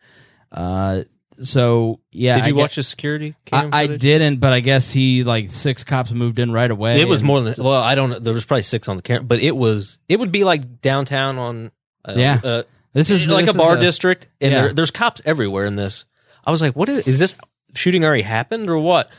Uh, 0.52 1.04
so, 1.42 2.00
yeah. 2.12 2.36
Did 2.36 2.48
you 2.48 2.58
I 2.58 2.62
watch 2.62 2.76
the 2.76 2.84
security? 2.84 3.36
I, 3.52 3.70
I 3.72 3.88
didn't, 3.88 4.38
but 4.38 4.54
I 4.54 4.60
guess 4.60 4.92
he, 4.92 5.24
like, 5.24 5.52
six 5.52 5.84
cops 5.84 6.12
moved 6.12 6.40
in 6.40 6.52
right 6.52 6.70
away. 6.70 7.00
It 7.00 7.08
was 7.08 7.24
more 7.24 7.42
than 7.42 7.64
well, 7.64 7.82
I 7.82 7.96
don't 7.96 8.10
know. 8.10 8.20
There 8.20 8.34
was 8.34 8.46
probably 8.46 8.64
six 8.64 8.88
on 8.90 8.96
the 8.98 9.02
camera, 9.04 9.24
but 9.24 9.40
it 9.40 9.56
was 9.56 10.00
it 10.10 10.20
would 10.20 10.32
be 10.32 10.44
like 10.44 10.82
downtown 10.82 11.38
on 11.38 11.72
uh, 12.06 12.14
Yeah. 12.16 12.40
uh, 12.44 12.64
This 12.94 13.10
is 13.10 13.28
like 13.28 13.46
this 13.46 13.56
a 13.56 13.58
bar 13.58 13.78
is 13.78 13.82
district, 13.84 14.28
and 14.42 14.52
Yeah. 14.52 14.62
there, 14.62 14.74
there's 14.74 14.92
cops 14.92 15.22
everywhere 15.26 15.66
in 15.66 15.76
this. 15.76 16.06
I 16.46 16.52
was 16.52 16.62
like, 16.62 16.76
what 16.76 16.90
is, 16.90 17.08
is 17.08 17.20
this 17.20 17.36
shooting 17.74 18.04
already 18.06 18.24
happened 18.24 18.70
or 18.70 18.78
what? 18.80 19.10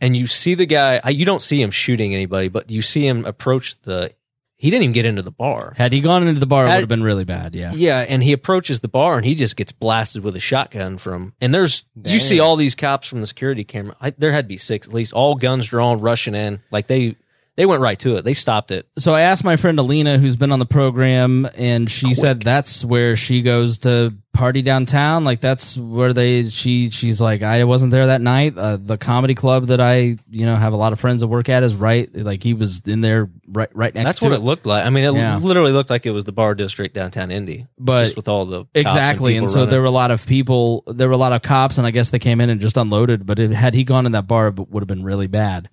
And 0.00 0.16
you 0.16 0.26
see 0.26 0.54
the 0.54 0.66
guy. 0.66 1.00
You 1.08 1.24
don't 1.24 1.40
see 1.42 1.60
him 1.62 1.70
shooting 1.70 2.14
anybody, 2.14 2.48
but 2.48 2.70
you 2.70 2.82
see 2.82 3.06
him 3.06 3.24
approach 3.24 3.80
the. 3.82 4.12
He 4.58 4.70
didn't 4.70 4.84
even 4.84 4.92
get 4.92 5.04
into 5.04 5.22
the 5.22 5.30
bar. 5.30 5.74
Had 5.76 5.92
he 5.92 6.00
gone 6.00 6.26
into 6.26 6.40
the 6.40 6.46
bar, 6.46 6.64
it 6.64 6.68
would 6.70 6.80
have 6.80 6.88
been 6.88 7.02
really 7.02 7.24
bad. 7.24 7.54
Yeah. 7.54 7.72
Yeah, 7.74 8.06
and 8.08 8.22
he 8.22 8.32
approaches 8.32 8.80
the 8.80 8.88
bar 8.88 9.16
and 9.16 9.24
he 9.26 9.34
just 9.34 9.56
gets 9.56 9.70
blasted 9.70 10.22
with 10.24 10.34
a 10.34 10.40
shotgun 10.40 10.96
from. 10.96 11.34
And 11.40 11.54
there's 11.54 11.84
you 12.04 12.18
see 12.18 12.40
all 12.40 12.56
these 12.56 12.74
cops 12.74 13.06
from 13.06 13.20
the 13.20 13.26
security 13.26 13.64
camera. 13.64 13.96
I, 14.00 14.10
there 14.10 14.32
had 14.32 14.46
to 14.46 14.48
be 14.48 14.56
six 14.56 14.88
at 14.88 14.94
least, 14.94 15.12
all 15.12 15.34
guns 15.34 15.66
drawn, 15.66 16.00
rushing 16.00 16.34
in. 16.34 16.62
Like 16.70 16.86
they 16.86 17.16
they 17.56 17.66
went 17.66 17.80
right 17.80 17.98
to 18.00 18.16
it. 18.16 18.22
They 18.24 18.34
stopped 18.34 18.70
it. 18.70 18.86
So 18.98 19.14
I 19.14 19.22
asked 19.22 19.42
my 19.44 19.56
friend 19.56 19.78
Alina, 19.78 20.18
who's 20.18 20.36
been 20.36 20.52
on 20.52 20.58
the 20.58 20.66
program, 20.66 21.48
and 21.56 21.90
she 21.90 22.14
said 22.14 22.40
that's 22.42 22.84
where 22.84 23.16
she 23.16 23.42
goes 23.42 23.78
to 23.78 24.14
party 24.34 24.60
downtown. 24.60 25.24
Like 25.24 25.40
that's 25.40 25.78
where 25.78 26.12
they. 26.12 26.48
She 26.48 26.90
she's 26.90 27.18
like 27.20 27.42
I 27.42 27.64
wasn't 27.64 27.92
there 27.92 28.08
that 28.08 28.20
night. 28.20 28.58
Uh, 28.58 28.76
the 28.76 28.98
comedy 28.98 29.34
club 29.34 29.68
that 29.68 29.80
I 29.80 30.18
you 30.30 30.44
know 30.44 30.54
have 30.54 30.74
a 30.74 30.76
lot 30.76 30.92
of 30.92 31.00
friends 31.00 31.22
that 31.22 31.28
work 31.28 31.48
at 31.48 31.62
is 31.62 31.74
right. 31.74 32.14
Like 32.14 32.42
he 32.42 32.52
was 32.52 32.82
in 32.86 33.00
there 33.00 33.30
right 33.48 33.70
right 33.74 33.94
next. 33.94 34.06
That's 34.06 34.22
what 34.22 34.32
it 34.32 34.40
looked 34.40 34.66
like. 34.66 34.84
I 34.84 34.90
mean, 34.90 35.04
it 35.04 35.14
Yeah. 35.14 35.38
literally 35.38 35.72
looked 35.72 35.88
like 35.88 36.04
it 36.04 36.10
was 36.10 36.24
the 36.24 36.32
bar 36.32 36.54
district 36.54 36.94
downtown 36.94 37.30
Indy, 37.30 37.66
But- 37.78 38.04
just 38.04 38.16
with 38.16 38.28
all 38.28 38.44
the 38.44 38.58
cops 38.60 38.70
Exactly, 38.74 39.36
and, 39.38 39.44
people 39.44 39.52
so 39.54 39.60
running. 39.60 39.70
there 39.70 39.80
were 39.80 39.86
a 39.86 39.90
lot 39.90 40.10
of 40.10 40.26
people. 40.26 40.84
There 40.86 41.08
were 41.08 41.14
a 41.14 41.18
lot 41.18 41.32
of 41.32 41.40
cops, 41.40 41.78
and 41.78 41.86
I 41.86 41.90
guess 41.90 42.10
they 42.10 42.18
came 42.18 42.42
in 42.42 42.50
and 42.50 42.60
just 42.60 42.76
unloaded. 42.76 43.24
But 43.24 43.38
it, 43.38 43.50
had 43.52 43.72
he 43.72 43.82
gone 43.84 44.04
in 44.04 44.12
that 44.12 44.26
bar, 44.26 44.48
it 44.48 44.58
would 44.68 44.82
have 44.82 44.88
been 44.88 45.04
really 45.04 45.26
bad. 45.26 45.70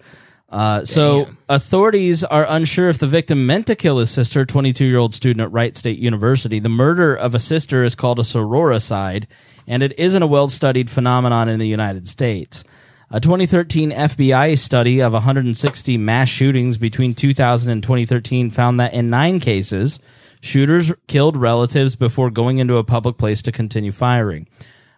Uh, 0.54 0.86
so 0.86 1.28
authorities 1.50 2.24
are 2.24 2.46
unsure 2.48 2.88
if 2.88 3.00
the 3.00 3.08
victim 3.08 3.48
meant 3.48 3.66
to 3.66 3.76
kill 3.76 3.98
his 3.98 4.12
sister, 4.12 4.46
22 4.46 4.86
year 4.86 5.00
old 5.00 5.16
student 5.16 5.42
at 5.42 5.52
Wright 5.52 5.76
State 5.76 5.98
University. 5.98 6.60
The 6.60 6.70
murder 6.70 7.16
of 7.16 7.34
a 7.34 7.40
sister 7.40 7.84
is 7.84 7.96
called 7.96 8.20
a 8.20 8.22
sororicide, 8.22 9.26
and 9.68 9.82
it 9.82 9.98
isn't 9.98 10.22
a 10.22 10.28
well 10.28 10.48
studied 10.48 10.92
phenomenon 10.92 11.50
in 11.50 11.58
the 11.58 11.68
United 11.68 12.08
States. 12.08 12.64
A 13.10 13.20
2013 13.20 13.90
FBI 13.90 14.56
study 14.56 15.02
of 15.02 15.14
160 15.14 15.98
mass 15.98 16.30
shootings 16.30 16.78
between 16.78 17.14
2000 17.14 17.72
and 17.72 17.82
2013 17.82 18.52
found 18.52 18.80
that 18.80 18.94
in 18.94 19.10
nine 19.10 19.40
cases, 19.40 20.00
shooters 20.40 20.94
killed 21.08 21.36
relatives 21.36 21.96
before 21.96 22.30
going 22.30 22.60
into 22.60 22.78
a 22.78 22.84
public 22.84 23.18
place 23.18 23.42
to 23.42 23.52
continue 23.52 23.92
firing. 23.92 24.48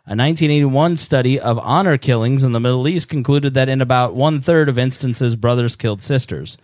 A 0.07 0.13
1981 0.13 0.97
study 0.97 1.39
of 1.39 1.57
honor 1.57 1.97
killings 1.97 2.43
in 2.43 2.51
the 2.51 2.59
Middle 2.59 2.87
East 2.87 3.09
concluded 3.09 3.55
that 3.55 3.69
in 3.69 3.81
about 3.81 4.13
one 4.13 4.39
third 4.39 4.69
of 4.69 4.77
instances, 4.77 5.35
brothers 5.35 5.75
killed 5.75 6.03
sisters. 6.03 6.59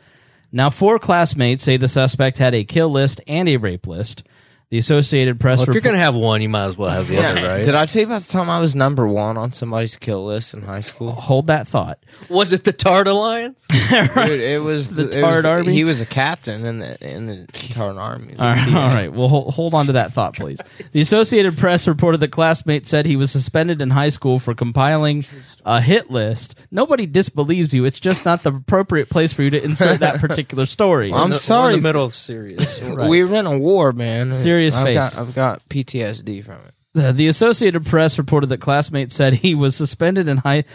Now, 0.51 0.69
four 0.69 0.99
classmates 0.99 1.63
say 1.63 1.76
the 1.76 1.88
suspect 1.88 2.38
had 2.38 2.53
a 2.53 2.63
kill 2.63 2.89
list 2.89 3.19
and 3.26 3.49
a 3.49 3.57
rape 3.57 3.88
list. 3.88 4.22
The 4.72 4.77
Associated 4.77 5.39
Press. 5.39 5.57
Well, 5.60 5.64
if 5.64 5.68
you're 5.68 5.73
report- 5.76 5.84
going 5.84 5.95
to 5.95 5.99
have 6.02 6.15
one, 6.15 6.41
you 6.41 6.48
might 6.49 6.64
as 6.65 6.77
well 6.77 6.89
have 6.89 7.07
the 7.10 7.18
other, 7.23 7.45
right? 7.45 7.64
Did 7.64 7.76
I 7.76 7.85
tell 7.85 7.99
you 7.99 8.06
about 8.07 8.22
the 8.23 8.31
time 8.31 8.49
I 8.49 8.60
was 8.61 8.73
number 8.76 9.06
one 9.06 9.38
on 9.38 9.52
somebody's 9.52 9.98
kill 9.98 10.26
list 10.26 10.53
in 10.53 10.61
high 10.64 10.80
school? 10.80 11.11
hold 11.11 11.48
that 11.48 11.68
thought? 11.68 11.99
Was 12.30 12.53
it 12.53 12.64
the 12.64 12.72
Tart 12.72 13.07
Alliance? 13.07 13.68
Dude, 13.89 14.18
it 14.39 14.61
was 14.64 14.89
The 14.95 15.03
it 15.03 15.07
was- 15.07 15.41
Tard 15.41 15.45
Army? 15.45 15.73
He 15.73 15.84
was 15.84 15.99
a 16.02 16.06
captain 16.06 16.65
in 16.65 16.80
the 16.80 16.98
in 17.06 17.26
the 17.27 17.45
Tard 17.52 17.98
Army. 17.98 18.34
All 18.39 18.48
right, 18.49 18.68
all 18.73 18.89
right. 18.95 19.11
Well, 19.14 19.27
hold, 19.27 19.53
hold 19.53 19.73
on 19.73 19.88
to 19.88 19.91
that 19.91 20.11
thought, 20.11 20.35
please. 20.35 20.60
The 20.93 21.02
Associated 21.02 21.57
Press 21.57 21.85
reported 21.88 22.19
that 22.22 22.30
classmate 22.31 22.88
said 22.88 23.06
he 23.06 23.18
was 23.18 23.30
suspended 23.30 23.81
in 23.81 23.89
high 23.89 24.07
school 24.10 24.39
for 24.39 24.56
compiling 24.56 25.26
a 25.65 25.81
hit 25.81 26.10
list. 26.10 26.56
Nobody 26.72 27.06
disbelieves 27.06 27.73
you. 27.73 27.84
It's 27.84 27.99
just 27.99 28.23
not 28.23 28.43
the 28.43 28.53
appropriate 28.56 29.10
place 29.10 29.34
for 29.34 29.43
you 29.43 29.49
to 29.49 29.61
insert 29.64 29.99
that 29.99 30.19
particular 30.22 30.65
story. 30.65 31.11
I'm 31.14 31.30
We're 31.31 31.39
sorry. 31.39 31.73
in 31.73 31.80
the 31.84 31.89
middle 31.89 32.06
of 32.06 32.15
serious. 32.15 32.81
Right. 32.91 33.10
We 33.10 33.23
were 33.23 33.35
in 33.35 33.45
a 33.45 33.57
war, 33.57 33.91
man. 33.93 34.34
Serious 34.70 34.76
I've 34.76 34.86
face. 34.86 35.16
Got, 35.16 35.18
I've 35.22 35.36
got 35.36 35.70
PTSD 35.70 36.44
from 36.44 36.56
it. 36.66 36.74
The, 36.94 37.14
the 37.14 37.28
Associated 37.28 37.86
Press 37.86 38.18
reported 38.18 38.48
that 38.48 38.58
classmates 38.60 39.16
said 39.16 39.34
he 39.34 39.56
was 39.56 39.76
suspended 39.78 40.28
in 40.28 40.38
high. 40.38 40.66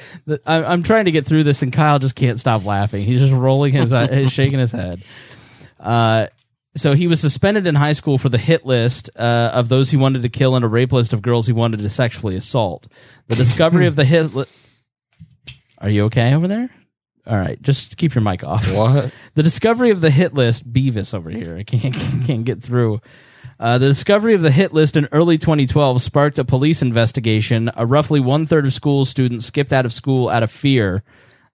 I, 0.46 0.64
I'm 0.64 0.82
trying 0.82 1.04
to 1.04 1.10
get 1.10 1.26
through 1.26 1.44
this, 1.44 1.60
and 1.62 1.72
Kyle 1.72 1.98
just 1.98 2.16
can't 2.16 2.40
stop 2.40 2.64
laughing. 2.64 3.04
He's 3.04 3.20
just 3.20 3.34
rolling 3.34 3.74
his, 3.74 3.92
eye- 3.92 4.12
he's 4.14 4.32
shaking 4.32 4.58
his 4.58 4.72
head. 4.72 5.02
Uh, 5.78 6.28
so 6.74 6.94
he 6.94 7.06
was 7.06 7.20
suspended 7.20 7.66
in 7.66 7.74
high 7.74 7.92
school 7.92 8.16
for 8.18 8.28
the 8.30 8.38
hit 8.38 8.64
list 8.64 9.10
uh, 9.16 9.50
of 9.52 9.68
those 9.68 9.90
he 9.90 9.96
wanted 9.98 10.22
to 10.22 10.28
kill 10.30 10.56
and 10.56 10.64
a 10.64 10.68
rape 10.68 10.92
list 10.92 11.12
of 11.12 11.20
girls 11.22 11.46
he 11.46 11.52
wanted 11.52 11.80
to 11.80 11.88
sexually 11.88 12.36
assault. 12.36 12.86
The 13.28 13.34
discovery 13.36 13.86
of 13.86 13.94
the 13.96 14.04
hit. 14.04 14.34
Li- 14.34 14.44
Are 15.78 15.88
you 15.90 16.04
okay 16.06 16.32
over 16.34 16.48
there? 16.48 16.70
All 17.26 17.36
right, 17.36 17.60
just 17.60 17.96
keep 17.96 18.14
your 18.14 18.22
mic 18.22 18.44
off. 18.44 18.72
What? 18.72 19.12
The 19.34 19.42
discovery 19.42 19.90
of 19.90 20.00
the 20.00 20.10
hit 20.10 20.32
list, 20.32 20.70
Beavis 20.72 21.12
over 21.12 21.28
here, 21.28 21.56
I 21.58 21.62
can't 21.64 21.94
can't 22.26 22.44
get 22.44 22.62
through. 22.62 23.00
Uh, 23.58 23.78
the 23.78 23.86
discovery 23.86 24.34
of 24.34 24.42
the 24.42 24.50
hit 24.50 24.72
list 24.72 24.96
in 24.96 25.08
early 25.12 25.38
2012 25.38 26.02
sparked 26.02 26.38
a 26.38 26.44
police 26.44 26.82
investigation. 26.82 27.70
A 27.76 27.86
roughly 27.86 28.20
one 28.20 28.46
third 28.46 28.66
of 28.66 28.74
school 28.74 29.04
students 29.04 29.46
skipped 29.46 29.72
out 29.72 29.86
of 29.86 29.92
school 29.92 30.28
out 30.28 30.42
of 30.42 30.50
fear, 30.50 31.02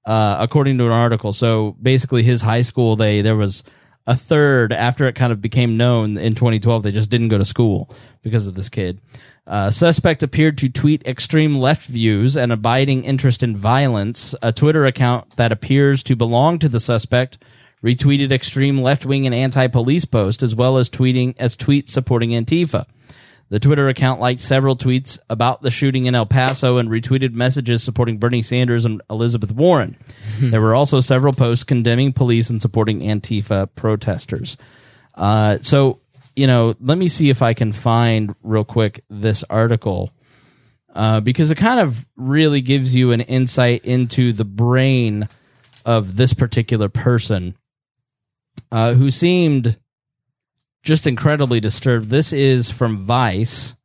uh, 0.04 0.36
according 0.40 0.78
to 0.78 0.86
an 0.86 0.92
article. 0.92 1.32
So 1.32 1.76
basically, 1.80 2.22
his 2.22 2.42
high 2.42 2.62
school, 2.62 2.96
they 2.96 3.22
there 3.22 3.36
was 3.36 3.62
a 4.06 4.16
third 4.16 4.72
after 4.72 5.06
it 5.06 5.14
kind 5.14 5.32
of 5.32 5.40
became 5.40 5.76
known 5.76 6.16
in 6.16 6.34
2012. 6.34 6.82
They 6.82 6.92
just 6.92 7.10
didn't 7.10 7.28
go 7.28 7.38
to 7.38 7.44
school 7.44 7.88
because 8.22 8.48
of 8.48 8.54
this 8.54 8.68
kid. 8.68 9.00
Uh, 9.46 9.70
suspect 9.70 10.22
appeared 10.22 10.56
to 10.58 10.68
tweet 10.68 11.04
extreme 11.06 11.56
left 11.58 11.86
views 11.86 12.36
and 12.36 12.52
abiding 12.52 13.04
interest 13.04 13.42
in 13.42 13.56
violence. 13.56 14.34
A 14.42 14.52
Twitter 14.52 14.86
account 14.86 15.36
that 15.36 15.52
appears 15.52 16.02
to 16.04 16.16
belong 16.16 16.58
to 16.60 16.68
the 16.68 16.80
suspect 16.80 17.38
retweeted 17.82 18.32
extreme 18.32 18.80
left 18.80 19.04
wing 19.04 19.26
and 19.26 19.34
anti 19.34 19.66
police 19.66 20.04
posts 20.04 20.42
as 20.42 20.54
well 20.54 20.78
as 20.78 20.88
tweeting 20.88 21.34
as 21.38 21.56
tweets 21.56 21.90
supporting 21.90 22.30
Antifa. 22.30 22.86
The 23.48 23.60
Twitter 23.60 23.88
account 23.88 24.18
liked 24.18 24.40
several 24.40 24.76
tweets 24.76 25.18
about 25.28 25.60
the 25.60 25.70
shooting 25.70 26.06
in 26.06 26.14
El 26.14 26.24
Paso 26.24 26.78
and 26.78 26.88
retweeted 26.88 27.34
messages 27.34 27.82
supporting 27.82 28.16
Bernie 28.16 28.40
Sanders 28.40 28.86
and 28.86 29.02
Elizabeth 29.10 29.52
Warren. 29.52 29.98
there 30.40 30.62
were 30.62 30.74
also 30.74 31.00
several 31.00 31.34
posts 31.34 31.62
condemning 31.62 32.14
police 32.14 32.48
and 32.48 32.62
supporting 32.62 33.00
Antifa 33.00 33.68
protesters. 33.74 34.56
Uh, 35.14 35.58
so, 35.60 36.00
you 36.34 36.46
know, 36.46 36.74
let 36.80 36.96
me 36.96 37.08
see 37.08 37.28
if 37.28 37.42
I 37.42 37.52
can 37.52 37.72
find 37.72 38.34
real 38.42 38.64
quick 38.64 39.04
this 39.10 39.44
article 39.50 40.10
uh, 40.94 41.20
because 41.20 41.50
it 41.50 41.56
kind 41.56 41.80
of 41.80 42.06
really 42.16 42.62
gives 42.62 42.94
you 42.94 43.12
an 43.12 43.20
insight 43.20 43.84
into 43.84 44.32
the 44.32 44.46
brain 44.46 45.28
of 45.84 46.16
this 46.16 46.32
particular 46.32 46.88
person 46.88 47.54
uh, 48.70 48.94
who 48.94 49.10
seemed 49.10 49.78
just 50.82 51.06
incredibly 51.06 51.60
disturbed. 51.60 52.08
This 52.08 52.32
is 52.32 52.70
from 52.70 53.04
Vice. 53.04 53.76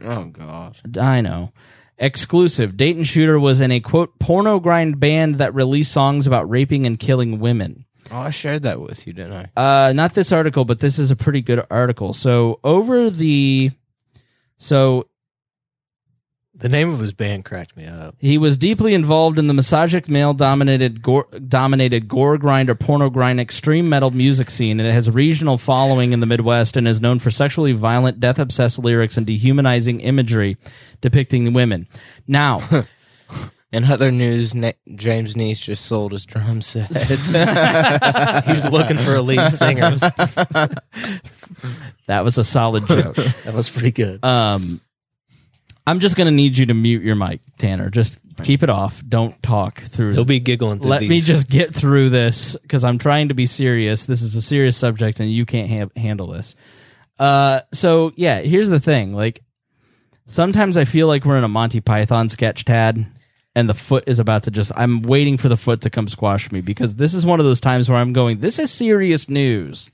Oh 0.00 0.26
God. 0.26 0.76
I 0.98 1.20
know. 1.20 1.52
Exclusive. 1.98 2.76
Dayton 2.76 3.04
Shooter 3.04 3.38
was 3.38 3.60
in 3.60 3.70
a 3.70 3.80
quote 3.80 4.18
porno 4.18 4.60
grind 4.60 5.00
band 5.00 5.36
that 5.36 5.54
released 5.54 5.92
songs 5.92 6.26
about 6.26 6.48
raping 6.48 6.86
and 6.86 6.98
killing 6.98 7.38
women. 7.40 7.86
Oh, 8.10 8.18
I 8.18 8.30
shared 8.30 8.62
that 8.62 8.80
with 8.80 9.06
you, 9.06 9.12
didn't 9.12 9.50
I? 9.56 9.88
Uh, 9.88 9.92
not 9.92 10.14
this 10.14 10.30
article, 10.30 10.64
but 10.64 10.78
this 10.78 10.98
is 10.98 11.10
a 11.10 11.16
pretty 11.16 11.42
good 11.42 11.64
article. 11.70 12.12
So 12.12 12.60
over 12.62 13.10
the, 13.10 13.72
so 14.58 15.08
The 16.58 16.68
name 16.70 16.90
of 16.90 16.98
his 17.00 17.12
band 17.12 17.44
cracked 17.44 17.76
me 17.76 17.86
up. 17.86 18.14
he 18.18 18.38
was 18.38 18.56
deeply 18.56 18.94
involved 18.94 19.38
in 19.38 19.46
the 19.46 19.52
misogynic 19.54 20.08
male 20.08 20.32
dominated 20.32 21.02
gore, 21.02 21.26
dominated 21.46 22.08
gore 22.08 22.38
grind 22.38 22.70
or 22.70 22.74
porno 22.74 23.10
grind 23.10 23.38
extreme 23.40 23.88
metal 23.90 24.10
music 24.10 24.48
scene, 24.50 24.80
and 24.80 24.88
it 24.88 24.92
has 24.92 25.06
a 25.08 25.12
regional 25.12 25.58
following 25.58 26.12
in 26.12 26.20
the 26.20 26.26
Midwest 26.26 26.76
and 26.78 26.88
is 26.88 27.00
known 27.00 27.18
for 27.18 27.30
sexually 27.30 27.72
violent, 27.72 28.20
death 28.20 28.38
obsessed 28.38 28.78
lyrics 28.78 29.16
and 29.18 29.26
dehumanizing 29.26 30.00
imagery 30.00 30.56
depicting 31.00 31.52
women. 31.52 31.86
Now. 32.26 32.66
In 33.72 33.84
other 33.84 34.12
news, 34.12 34.54
Na- 34.54 34.72
James 34.94 35.34
Neese 35.34 35.60
just 35.64 35.84
sold 35.84 36.12
his 36.12 36.24
drum 36.24 36.62
set. 36.62 36.86
He's 38.46 38.64
looking 38.70 38.96
for 38.96 39.16
a 39.16 39.20
lead 39.20 39.50
singer. 39.52 39.96
That 42.06 42.22
was 42.24 42.38
a 42.38 42.44
solid 42.44 42.86
joke. 42.86 43.16
that 43.16 43.52
was 43.52 43.68
pretty 43.68 43.90
good. 43.90 44.24
Um, 44.24 44.80
I'm 45.86 46.00
just 46.00 46.16
gonna 46.16 46.30
need 46.32 46.58
you 46.58 46.66
to 46.66 46.74
mute 46.74 47.02
your 47.02 47.14
mic, 47.14 47.40
Tanner. 47.58 47.90
Just 47.90 48.20
keep 48.42 48.62
it 48.62 48.70
off. 48.70 49.02
Don't 49.08 49.40
talk 49.42 49.80
through. 49.80 50.12
He'll 50.14 50.24
be 50.24 50.40
giggling 50.40 50.80
through 50.80 50.90
Let 50.90 51.02
me 51.02 51.20
just 51.20 51.48
get 51.48 51.74
through 51.74 52.10
this 52.10 52.56
because 52.56 52.84
I'm 52.84 52.98
trying 52.98 53.28
to 53.28 53.34
be 53.34 53.46
serious. 53.46 54.06
This 54.06 54.22
is 54.22 54.34
a 54.34 54.42
serious 54.42 54.76
subject, 54.76 55.20
and 55.20 55.32
you 55.32 55.46
can't 55.46 55.70
ha- 55.70 56.00
handle 56.00 56.28
this. 56.28 56.56
Uh, 57.18 57.60
so 57.72 58.12
yeah, 58.16 58.40
here's 58.40 58.68
the 58.68 58.80
thing. 58.80 59.14
Like, 59.14 59.42
sometimes 60.26 60.76
I 60.76 60.84
feel 60.84 61.06
like 61.06 61.24
we're 61.24 61.38
in 61.38 61.44
a 61.44 61.48
Monty 61.48 61.80
Python 61.80 62.28
sketch, 62.28 62.64
Tad, 62.64 63.06
and 63.54 63.68
the 63.68 63.74
foot 63.74 64.04
is 64.08 64.18
about 64.18 64.42
to 64.44 64.50
just. 64.50 64.72
I'm 64.76 65.02
waiting 65.02 65.36
for 65.36 65.48
the 65.48 65.56
foot 65.56 65.82
to 65.82 65.90
come 65.90 66.08
squash 66.08 66.50
me 66.50 66.60
because 66.60 66.96
this 66.96 67.14
is 67.14 67.24
one 67.24 67.38
of 67.38 67.46
those 67.46 67.60
times 67.60 67.88
where 67.88 67.98
I'm 67.98 68.12
going. 68.12 68.40
This 68.40 68.58
is 68.58 68.72
serious 68.72 69.28
news. 69.28 69.88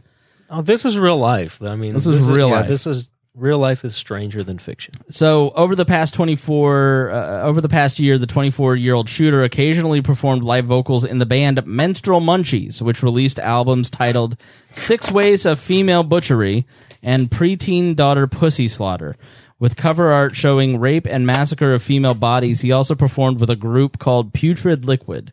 Oh, 0.49 0.61
this 0.63 0.85
is 0.85 0.99
real 0.99 1.17
life. 1.17 1.63
I 1.63 1.77
mean, 1.77 1.95
This 1.95 2.07
is 2.07 2.31
real 2.31 2.49
yeah, 2.49 2.57
life. 2.57 2.69
This 2.69 2.87
is 2.87 3.09
real 3.35 3.59
life 3.59 3.85
is 3.85 3.97
stranger 3.97 4.43
than 4.43 4.59
fiction. 4.59 4.95
So 5.09 5.51
over 5.51 5.75
the 5.75 5.87
past 5.87 6.13
24 6.15 7.11
uh, 7.11 7.43
over 7.43 7.61
the 7.61 7.69
past 7.69 7.99
year 7.99 8.19
the 8.19 8.27
24-year-old 8.27 9.09
shooter 9.09 9.43
occasionally 9.43 10.03
performed 10.03 10.45
live 10.45 10.67
vocals 10.67 11.05
in 11.05 11.19
the 11.19 11.27
band 11.27 11.65
Menstrual 11.67 12.21
Munchies 12.21 12.83
which 12.83 13.03
released 13.03 13.39
albums 13.39 13.89
titled 13.89 14.37
6 14.71 15.13
Ways 15.13 15.47
of 15.47 15.59
Female 15.59 16.03
Butchery 16.03 16.67
and 17.03 17.31
Preteen 17.31 17.97
Daughter 17.97 18.27
Pussy 18.27 18.69
Slaughter. 18.69 19.17
With 19.59 19.77
cover 19.77 20.13
art 20.13 20.35
showing 20.35 20.81
rape 20.81 21.07
and 21.07 21.25
massacre 21.25 21.73
of 21.73 21.83
female 21.83 22.15
bodies, 22.15 22.63
he 22.63 22.73
also 22.73 22.97
performed 22.97 23.39
with 23.39 23.49
a 23.49 23.57
group 23.57 23.99
called 23.99 24.35
Putrid 24.35 24.85
Liquid. 24.85 25.33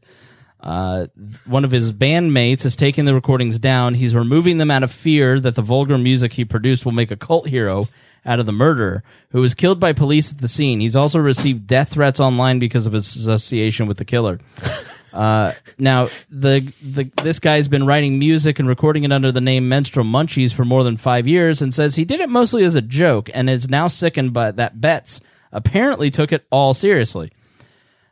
Uh, 0.60 1.08
one 1.46 1.64
of 1.64 1.72
his 1.72 1.94
bandmates 1.94 2.64
has 2.64 2.76
taken 2.76 3.06
the 3.06 3.14
recordings 3.14 3.58
down. 3.60 3.94
He's 3.94 4.14
removing 4.14 4.58
them 4.58 4.70
out 4.70 4.84
of 4.84 4.92
fear 4.92 5.40
that 5.40 5.56
the 5.56 5.62
vulgar 5.62 5.98
music 5.98 6.34
he 6.34 6.44
produced 6.44 6.86
will 6.86 6.92
make 6.92 7.12
a 7.12 7.16
cult 7.16 7.48
hero 7.48 7.88
out 8.26 8.40
of 8.40 8.46
the 8.46 8.52
murderer, 8.52 9.02
who 9.32 9.40
was 9.40 9.54
killed 9.54 9.80
by 9.80 9.94
police 9.94 10.32
at 10.32 10.40
the 10.40 10.48
scene. 10.48 10.82
He's 10.82 10.96
also 10.96 11.20
received 11.20 11.68
death 11.68 11.94
threats 11.94 12.20
online 12.20 12.60
because 12.60 12.86
of 12.86 12.94
his 12.94 13.16
association 13.16 13.88
with 13.88 13.98
the 13.98 14.06
killer. 14.06 14.40
Uh, 15.14 15.54
now, 15.78 16.08
the, 16.30 16.72
the 16.84 17.10
this 17.24 17.40
guy's 17.40 17.68
been 17.68 17.86
writing 17.86 18.20
music 18.20 18.60
and 18.60 18.68
recording 18.68 19.06
it 19.06 19.12
under 19.12 19.32
the 19.32 19.42
name 19.42 19.70
Menstrual 19.70 20.06
Munchies 20.06 20.54
for 20.54 20.66
more 20.66 20.84
than 20.84 20.98
five 20.98 21.28
years, 21.28 21.62
and 21.62 21.74
says 21.74 21.96
he 21.96 22.06
did 22.06 22.20
it 22.20 22.30
mostly 22.30 22.64
as 22.64 22.76
a 22.76 22.82
joke, 22.82 23.30
and 23.34 23.50
is 23.50 23.70
now 23.70 23.88
sickened 23.88 24.34
by 24.34 24.52
that 24.52 24.80
Betts 24.80 25.22
apparently 25.52 26.12
took 26.12 26.32
it 26.32 26.46
all 26.52 26.74
seriously. 26.74 27.32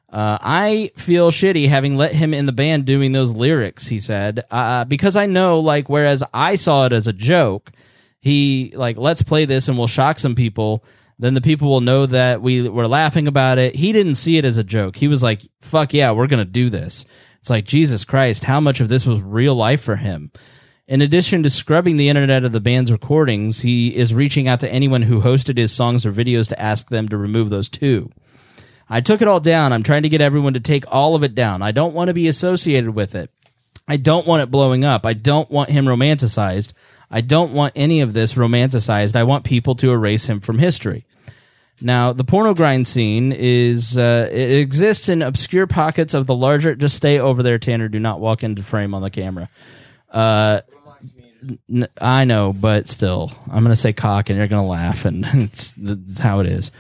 Uh, 0.09 0.38
I 0.39 0.91
feel 0.95 1.31
shitty 1.31 1.67
having 1.67 1.97
let 1.97 2.13
him 2.13 2.34
in 2.34 2.45
the 2.45 2.53
band 2.53 2.85
doing 2.85 3.11
those 3.11 3.34
lyrics, 3.34 3.88
he 3.88 3.99
said, 3.99 4.45
uh, 4.49 4.85
because 4.85 5.17
I 5.17 5.25
know, 5.25 5.59
like, 5.59 5.89
whereas 5.89 6.23
I 6.34 6.55
saw 6.55 6.85
it 6.85 6.93
as 6.93 7.07
a 7.07 7.13
joke, 7.13 7.71
he, 8.19 8.71
like, 8.75 8.97
let's 8.97 9.21
play 9.21 9.45
this 9.45 9.67
and 9.67 9.77
we'll 9.77 9.88
shock 9.88 10.19
some 10.19 10.35
people. 10.35 10.84
Then 11.19 11.34
the 11.34 11.41
people 11.41 11.69
will 11.69 11.81
know 11.81 12.05
that 12.05 12.41
we 12.41 12.69
were 12.69 12.88
laughing 12.88 13.27
about 13.27 13.57
it. 13.57 13.75
He 13.75 13.91
didn't 13.91 14.15
see 14.15 14.38
it 14.38 14.45
as 14.45 14.57
a 14.57 14.63
joke. 14.63 14.95
He 14.95 15.07
was 15.07 15.23
like, 15.23 15.41
fuck 15.61 15.93
yeah, 15.93 16.11
we're 16.11 16.27
going 16.27 16.45
to 16.45 16.51
do 16.51 16.69
this. 16.69 17.05
It's 17.39 17.49
like, 17.49 17.65
Jesus 17.65 18.05
Christ, 18.05 18.43
how 18.43 18.59
much 18.59 18.79
of 18.79 18.89
this 18.89 19.05
was 19.05 19.19
real 19.19 19.55
life 19.55 19.81
for 19.81 19.95
him? 19.97 20.31
In 20.88 21.01
addition 21.01 21.43
to 21.43 21.49
scrubbing 21.49 21.97
the 21.97 22.07
internet 22.07 22.45
of 22.45 22.53
the 22.53 22.61
band's 22.61 22.93
recordings, 22.93 23.61
he 23.61 23.93
is 23.93 24.13
reaching 24.13 24.47
out 24.47 24.61
to 24.61 24.71
anyone 24.71 25.01
who 25.01 25.21
hosted 25.21 25.57
his 25.57 25.73
songs 25.73 26.05
or 26.05 26.13
videos 26.13 26.47
to 26.49 26.61
ask 26.61 26.89
them 26.89 27.09
to 27.09 27.17
remove 27.17 27.49
those 27.49 27.67
too. 27.67 28.09
I 28.89 29.01
took 29.01 29.22
it 29.22 29.27
all 29.27 29.39
down. 29.39 29.73
I'm 29.73 29.84
trying 29.84 30.03
to 30.03 30.09
get 30.09 30.22
everyone 30.22 30.53
to 30.53 30.59
take 30.59 30.85
all 30.88 31.15
of 31.15 31.23
it 31.23 31.35
down. 31.35 31.61
I 31.61 31.72
don't 31.72 31.93
want 31.93 32.07
to 32.07 32.14
be 32.14 32.27
associated 32.27 32.91
with 32.91 33.15
it. 33.15 33.31
I 33.88 33.97
don't 33.97 34.27
want 34.27 34.43
it 34.43 34.51
blowing 34.51 34.84
up. 34.84 35.05
I 35.05 35.14
don't 35.14 35.49
want 35.49 35.69
him 35.69 35.85
romanticized. 35.85 36.73
I 37.09 37.22
don't 37.22 37.53
want 37.53 37.73
any 37.76 38.01
of 38.01 38.14
this 38.14 38.34
romanticized. 38.34 39.15
I 39.15 39.23
want 39.23 39.45
people 39.45 39.76
to 39.76 39.91
erase 39.91 40.26
him 40.26 40.41
from 40.41 40.59
history. 40.59 41.05
Now, 41.80 42.11
the 42.11 42.23
porno 42.23 42.53
grind 42.53 42.88
scene 42.88 43.31
is 43.31 43.97
uh, 43.97 44.27
it 44.31 44.59
exists 44.59 45.09
in 45.09 45.22
obscure 45.22 45.68
pockets 45.68 46.14
of 46.14 46.26
the 46.26 46.35
larger. 46.35 46.76
Just 46.76 46.95
stay 46.95 47.19
over 47.19 47.43
there, 47.43 47.59
Tanner. 47.59 47.88
Do 47.88 47.99
not 47.99 48.19
walk 48.19 48.43
into 48.43 48.64
frame 48.64 48.93
on 48.93 49.03
the 49.03 49.11
camera. 49.11 49.49
Uh, 50.09 50.61
I 52.01 52.26
know, 52.26 52.51
but 52.51 52.88
still, 52.88 53.31
I'm 53.45 53.64
going 53.64 53.68
to 53.68 53.76
say 53.76 53.93
cock, 53.93 54.30
and 54.30 54.39
you're 54.39 54.47
going 54.47 54.64
to 54.64 54.68
laugh, 54.68 55.05
and 55.05 55.26
it's 55.34 55.72
that's 55.73 56.19
how 56.19 56.39
it 56.39 56.47
is. 56.47 56.72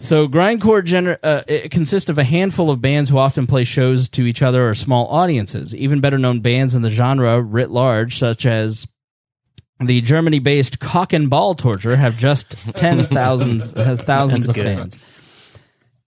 So 0.00 0.28
grindcore 0.28 0.82
gener- 0.84 1.18
uh, 1.22 1.42
it 1.48 1.70
consists 1.72 2.08
of 2.08 2.18
a 2.18 2.24
handful 2.24 2.70
of 2.70 2.80
bands 2.80 3.10
who 3.10 3.18
often 3.18 3.46
play 3.48 3.64
shows 3.64 4.08
to 4.10 4.22
each 4.26 4.42
other 4.42 4.68
or 4.68 4.74
small 4.74 5.08
audiences. 5.08 5.74
Even 5.74 6.00
better 6.00 6.18
known 6.18 6.40
bands 6.40 6.74
in 6.76 6.82
the 6.82 6.90
genre 6.90 7.40
writ 7.42 7.70
large, 7.70 8.16
such 8.18 8.46
as 8.46 8.86
the 9.80 10.00
Germany-based 10.00 10.78
Cock 10.78 11.12
and 11.12 11.28
Ball 11.28 11.54
Torture, 11.54 11.96
have 11.96 12.16
just 12.16 12.52
ten 12.76 13.04
thousand 13.04 13.60
has 13.76 14.00
thousands 14.00 14.46
That's 14.46 14.58
of 14.58 14.64
good. 14.64 14.76
fans. 14.78 14.98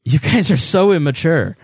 You 0.03 0.19
guys 0.19 0.49
are 0.49 0.57
so 0.57 0.93
immature. 0.93 1.57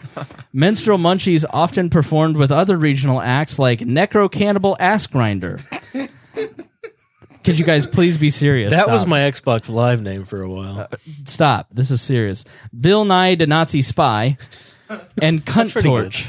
Menstrual 0.53 0.99
Munchies 0.99 1.43
often 1.49 1.89
performed 1.89 2.37
with 2.37 2.51
other 2.51 2.77
regional 2.77 3.19
acts 3.19 3.57
like 3.57 3.79
Necro 3.79 4.29
Cannibal 4.31 4.77
Ass 4.79 5.07
Grinder. 5.07 5.59
Could 7.47 7.57
you 7.57 7.63
guys 7.63 7.87
please 7.87 8.17
be 8.17 8.29
serious? 8.29 8.71
That 8.71 8.89
was 8.89 9.07
my 9.07 9.19
Xbox 9.21 9.69
Live 9.69 10.01
name 10.01 10.25
for 10.25 10.41
a 10.41 10.49
while. 10.49 10.89
Stop. 11.23 11.69
This 11.71 11.91
is 11.91 12.01
serious. 12.01 12.43
Bill 12.77 13.05
Nye, 13.05 13.35
the 13.35 13.47
Nazi 13.47 13.81
spy, 13.81 14.37
and 15.21 15.45
Cunt 15.45 15.71
pretty 15.71 15.87
Torch. 15.87 16.27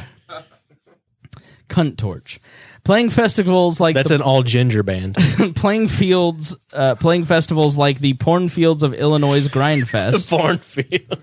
Cunt 1.68 1.96
Torch. 1.96 2.38
Playing 2.84 3.10
festivals 3.10 3.80
like 3.80 3.96
That's 3.96 4.10
the, 4.10 4.14
an 4.14 4.22
all 4.22 4.44
ginger 4.44 4.84
band. 4.84 5.16
playing 5.56 5.88
fields, 5.88 6.56
uh, 6.72 6.94
playing 6.94 7.24
festivals 7.24 7.76
like 7.76 7.98
the 7.98 8.14
Porn 8.14 8.48
Fields 8.48 8.84
of 8.84 8.94
Illinois 8.94 9.48
Grindfest, 9.48 10.30
Cornfield. 10.30 11.18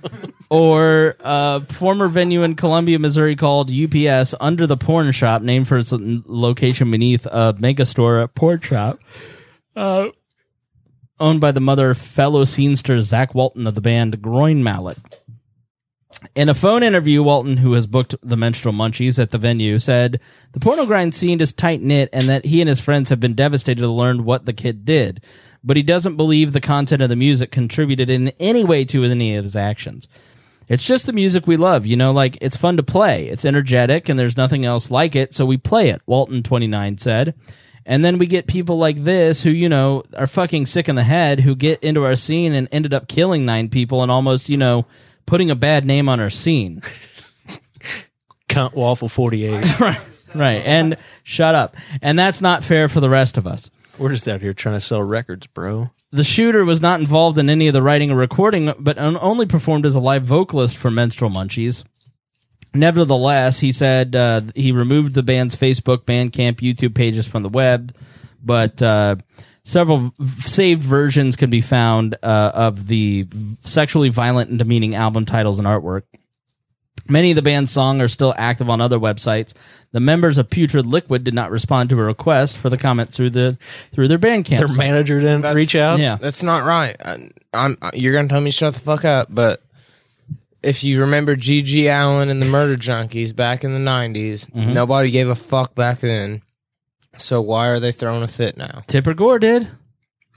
or 0.49 1.15
uh, 1.21 1.61
former 1.61 2.09
venue 2.09 2.43
in 2.43 2.57
Columbia, 2.57 2.99
Missouri 2.99 3.37
called 3.37 3.71
UPS 3.71 4.35
Under 4.41 4.67
the 4.67 4.75
Porn 4.75 5.13
Shop, 5.13 5.41
named 5.41 5.69
for 5.69 5.77
its 5.77 5.93
l- 5.93 6.21
location 6.25 6.91
beneath 6.91 7.25
a 7.27 7.53
megastore 7.53 8.27
porn 8.35 8.59
shop. 8.59 8.99
Uh, 9.75 10.09
owned 11.19 11.41
by 11.41 11.51
the 11.51 11.59
mother 11.59 11.93
fellow 11.93 12.43
scenester 12.43 12.99
Zach 12.99 13.35
Walton 13.35 13.67
of 13.67 13.75
the 13.75 13.81
band 13.81 14.21
Groin 14.21 14.63
Mallet. 14.63 14.97
In 16.33 16.49
a 16.49 16.53
phone 16.53 16.81
interview, 16.81 17.21
Walton, 17.21 17.57
who 17.57 17.73
has 17.73 17.87
booked 17.87 18.15
the 18.21 18.37
Menstrual 18.37 18.73
Munchies 18.73 19.19
at 19.19 19.31
the 19.31 19.37
venue, 19.37 19.77
said 19.77 20.19
the 20.53 20.59
porno 20.59 20.85
grind 20.85 21.13
scene 21.13 21.41
is 21.41 21.53
tight 21.53 21.81
knit 21.81 22.09
and 22.13 22.29
that 22.29 22.45
he 22.45 22.61
and 22.61 22.69
his 22.69 22.79
friends 22.79 23.09
have 23.09 23.19
been 23.19 23.33
devastated 23.35 23.81
to 23.81 23.89
learn 23.89 24.23
what 24.23 24.45
the 24.45 24.53
kid 24.53 24.85
did. 24.85 25.21
But 25.63 25.77
he 25.77 25.83
doesn't 25.83 26.15
believe 26.15 26.53
the 26.53 26.61
content 26.61 27.01
of 27.01 27.09
the 27.09 27.15
music 27.15 27.51
contributed 27.51 28.09
in 28.09 28.29
any 28.39 28.63
way 28.63 28.85
to 28.85 29.03
any 29.03 29.35
of 29.35 29.43
his 29.43 29.55
actions. 29.55 30.07
It's 30.67 30.85
just 30.85 31.05
the 31.05 31.13
music 31.13 31.45
we 31.45 31.57
love, 31.57 31.85
you 31.85 31.95
know, 31.95 32.11
like 32.11 32.37
it's 32.41 32.55
fun 32.55 32.77
to 32.77 32.83
play. 32.83 33.27
It's 33.27 33.45
energetic 33.45 34.09
and 34.09 34.17
there's 34.17 34.37
nothing 34.37 34.65
else 34.65 34.89
like 34.89 35.15
it, 35.15 35.35
so 35.35 35.45
we 35.45 35.57
play 35.57 35.89
it, 35.89 36.01
Walton 36.05 36.43
29 36.43 36.97
said. 36.97 37.35
And 37.85 38.03
then 38.03 38.17
we 38.17 38.25
get 38.25 38.47
people 38.47 38.77
like 38.77 39.03
this 39.03 39.43
who, 39.43 39.51
you 39.51 39.69
know, 39.69 40.03
are 40.17 40.27
fucking 40.27 40.65
sick 40.65 40.89
in 40.89 40.95
the 40.95 41.03
head 41.03 41.39
who 41.39 41.55
get 41.55 41.83
into 41.83 42.03
our 42.03 42.15
scene 42.15 42.53
and 42.53 42.67
ended 42.71 42.93
up 42.93 43.07
killing 43.07 43.45
nine 43.45 43.69
people 43.69 44.01
and 44.01 44.11
almost, 44.11 44.49
you 44.49 44.57
know, 44.57 44.85
putting 45.25 45.51
a 45.51 45.55
bad 45.55 45.85
name 45.85 46.09
on 46.09 46.19
our 46.19 46.31
scene. 46.31 46.81
Cunt 48.49 48.73
Waffle 48.73 49.09
48. 49.09 49.79
right. 49.79 49.99
Right. 50.33 50.61
And 50.65 50.97
shut 51.23 51.55
up. 51.55 51.75
And 52.01 52.17
that's 52.17 52.41
not 52.41 52.63
fair 52.63 52.89
for 52.89 52.99
the 52.99 53.09
rest 53.09 53.37
of 53.37 53.45
us. 53.47 53.69
We're 53.97 54.11
just 54.11 54.27
out 54.27 54.41
here 54.41 54.53
trying 54.53 54.75
to 54.75 54.81
sell 54.81 55.01
records, 55.01 55.47
bro. 55.47 55.91
The 56.11 56.23
shooter 56.23 56.65
was 56.65 56.81
not 56.81 56.99
involved 56.99 57.37
in 57.37 57.49
any 57.49 57.67
of 57.67 57.73
the 57.73 57.81
writing 57.81 58.11
or 58.11 58.15
recording, 58.15 58.73
but 58.79 58.97
only 58.97 59.45
performed 59.45 59.85
as 59.85 59.95
a 59.95 59.99
live 59.99 60.23
vocalist 60.23 60.77
for 60.77 60.91
Menstrual 60.91 61.31
Munchies. 61.31 61.83
Nevertheless, 62.75 63.59
he 63.59 63.71
said 63.71 64.15
uh, 64.15 64.41
he 64.55 64.71
removed 64.71 65.13
the 65.13 65.23
band's 65.23 65.55
Facebook, 65.55 65.99
Bandcamp, 65.99 66.55
YouTube 66.57 66.93
pages 66.93 67.25
from 67.25 67.41
the 67.43 67.49
web, 67.49 67.95
but 68.43 68.81
uh, 68.81 69.15
several 69.63 70.13
v- 70.19 70.41
saved 70.49 70.83
versions 70.83 71.35
can 71.35 71.49
be 71.49 71.61
found 71.61 72.15
uh, 72.21 72.51
of 72.53 72.87
the 72.87 73.27
sexually 73.63 74.09
violent 74.09 74.49
and 74.49 74.59
demeaning 74.59 74.93
album 74.95 75.25
titles 75.25 75.57
and 75.59 75.67
artwork. 75.67 76.03
Many 77.07 77.31
of 77.31 77.35
the 77.35 77.43
band's 77.43 77.71
songs 77.71 78.01
are 78.01 78.07
still 78.07 78.33
active 78.35 78.67
on 78.67 78.81
other 78.81 78.97
websites. 78.97 79.53
The 79.91 79.99
members 79.99 80.39
of 80.39 80.49
Putrid 80.49 80.87
Liquid 80.87 81.23
did 81.23 81.35
not 81.35 81.51
respond 81.51 81.89
to 81.91 81.99
a 81.99 82.03
request 82.03 82.57
for 82.57 82.69
the 82.69 82.79
comment 82.79 83.13
through 83.13 83.29
the 83.29 83.57
through 83.93 84.07
their 84.07 84.17
Bandcamp. 84.17 84.57
Their 84.57 84.67
site. 84.67 84.77
manager 84.77 85.19
didn't 85.21 85.41
That's- 85.41 85.55
reach 85.55 85.75
out. 85.75 85.99
Yeah. 85.99 86.15
That's 86.19 86.41
not 86.41 86.63
right. 86.63 86.95
I, 87.05 87.29
I'm. 87.53 87.77
You're 87.93 88.13
gonna 88.13 88.27
tell 88.27 88.41
me 88.41 88.49
shut 88.49 88.73
the 88.73 88.79
fuck 88.79 89.05
up, 89.05 89.27
but 89.29 89.61
if 90.65 90.83
you 90.83 91.01
remember 91.01 91.35
G.G. 91.35 91.87
Allen 91.89 92.29
and 92.29 92.41
the 92.41 92.45
Murder 92.45 92.75
Junkies 92.75 93.35
back 93.35 93.63
in 93.63 93.73
the 93.73 93.79
'90s, 93.79 94.45
Mhm. 94.51 94.73
nobody 94.73 95.11
gave 95.11 95.27
a 95.29 95.35
fuck 95.35 95.75
back 95.75 95.99
then. 95.99 96.41
So 97.17 97.41
why 97.41 97.67
are 97.67 97.79
they 97.79 97.91
throwing 97.91 98.23
a 98.23 98.27
fit 98.27 98.57
now? 98.57 98.83
Tipper 98.87 99.13
Gore 99.13 99.39
did. 99.39 99.67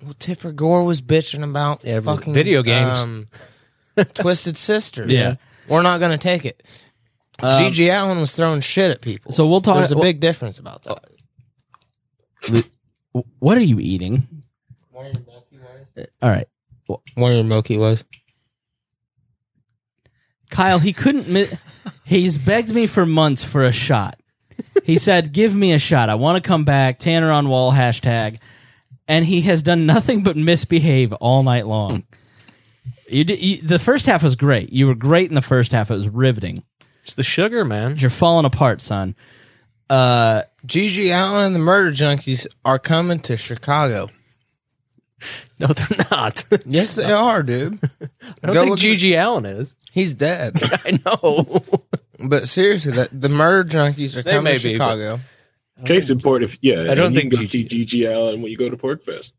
Well, 0.03 0.15
Tipper 0.19 0.53
Gore 0.53 0.85
was 0.85 1.01
bitching 1.01 1.43
about 1.43 1.83
Yeah, 1.85 2.01
but 2.01 2.17
fucking 2.17 2.33
video 2.35 2.63
games. 2.63 2.99
Um, 3.01 3.29
Twisted 4.15 4.57
Sister. 4.57 5.05
Yeah. 5.09 5.35
we're 5.69 5.83
not 5.83 5.99
gonna 6.01 6.19
take 6.19 6.45
it. 6.47 6.63
Um, 7.41 7.65
G.G. 7.65 7.91
Allen 7.91 8.19
was 8.21 8.33
throwing 8.33 8.61
shit 8.61 8.91
at 8.91 9.01
people. 9.01 9.33
So 9.33 9.47
we'll 9.47 9.61
talk- 9.61 9.77
There's 9.79 9.93
a 9.93 9.97
well- 9.97 10.03
big 10.05 10.21
difference 10.21 10.59
about 10.59 10.83
that. 10.85 11.05
What 13.41 13.57
are 13.57 13.61
you 13.63 13.81
eating? 13.81 14.27
All 14.95 16.29
right. 16.31 16.47
Where 17.15 17.33
your 17.35 17.45
Milky 17.45 17.77
was. 17.77 18.05
Kyle, 20.51 20.79
he 20.79 20.93
couldn't. 20.93 21.29
Mi- 21.29 21.47
he's 22.05 22.39
begged 22.39 22.75
me 22.75 22.87
for 22.87 23.07
months 23.07 23.45
for 23.45 23.65
a 23.65 23.73
shot. 23.73 24.19
He 24.85 24.97
said, 24.99 25.33
"Give 25.33 25.55
me 25.55 25.73
a 25.73 25.79
shot. 25.79 26.09
I 26.09 26.15
want 26.15 26.43
to 26.43 26.47
come 26.47 26.65
back." 26.65 26.99
Tanner 26.99 27.31
on 27.31 27.49
wall 27.49 27.73
hashtag, 27.73 28.39
and 29.07 29.25
he 29.25 29.43
has 29.43 29.63
done 29.63 29.87
nothing 29.87 30.23
but 30.23 30.37
misbehave 30.37 31.13
all 31.15 31.43
night 31.43 31.67
long. 31.67 32.05
You, 33.09 33.25
did, 33.25 33.41
you 33.41 33.63
the 33.63 33.79
first 33.79 34.07
half 34.07 34.23
was 34.23 34.37
great. 34.37 34.73
You 34.73 34.87
were 34.87 34.95
great 34.95 35.29
in 35.29 35.35
the 35.35 35.41
first 35.43 35.73
half. 35.73 35.91
It 35.91 35.95
was 35.95 36.09
riveting. 36.09 36.63
It's 37.03 37.15
the 37.15 37.23
sugar, 37.23 37.65
man. 37.65 37.97
You're 37.99 38.11
falling 38.11 38.45
apart, 38.45 38.83
son. 38.83 39.15
Uh, 39.89 40.43
G.G. 40.67 41.11
Allen 41.11 41.47
and 41.47 41.55
the 41.55 41.59
Murder 41.61 41.91
Junkies 41.91 42.47
are 42.67 42.79
coming 42.79 43.21
to 43.21 43.37
Chicago. 43.37 44.09
No, 45.61 45.67
they're 45.67 46.07
not. 46.13 46.45
Yes, 46.65 46.95
they 46.95 47.11
are, 47.11 47.43
dude. 47.43 47.81
I 47.83 48.47
don't 48.47 48.55
Go 48.55 48.61
think 48.61 48.71
look 48.71 48.79
at 48.79 48.83
G.G. 48.83 49.17
Allen 49.17 49.45
is. 49.47 49.75
He's 49.99 50.15
dead. 50.15 50.55
I 50.85 50.99
know. 51.05 51.63
but 52.29 52.47
seriously, 52.49 52.93
the, 52.93 53.09
the 53.13 53.29
Murder 53.29 53.69
Junkies 53.69 54.17
are 54.17 54.23
They 54.23 54.31
coming 54.33 54.45
may 54.45 54.59
to 54.59 54.63
be, 54.63 54.79
but- 54.79 54.85
Chicago. 54.85 55.21
Case 55.87 56.11
in 56.11 56.19
point, 56.21 56.43
if 56.43 56.59
yeah, 56.61 56.81
I 56.91 56.95
don't 56.97 57.07
and 57.07 57.15
you 57.15 57.21
think 57.21 57.33
can 57.35 57.41
go 57.43 57.47
GG 57.47 57.51
see 57.51 57.85
GG 58.03 58.13
Allen 58.13 58.43
when 58.43 58.51
you 58.51 58.57
go 58.57 58.69
to 58.69 58.77
Porkfest. 58.77 59.31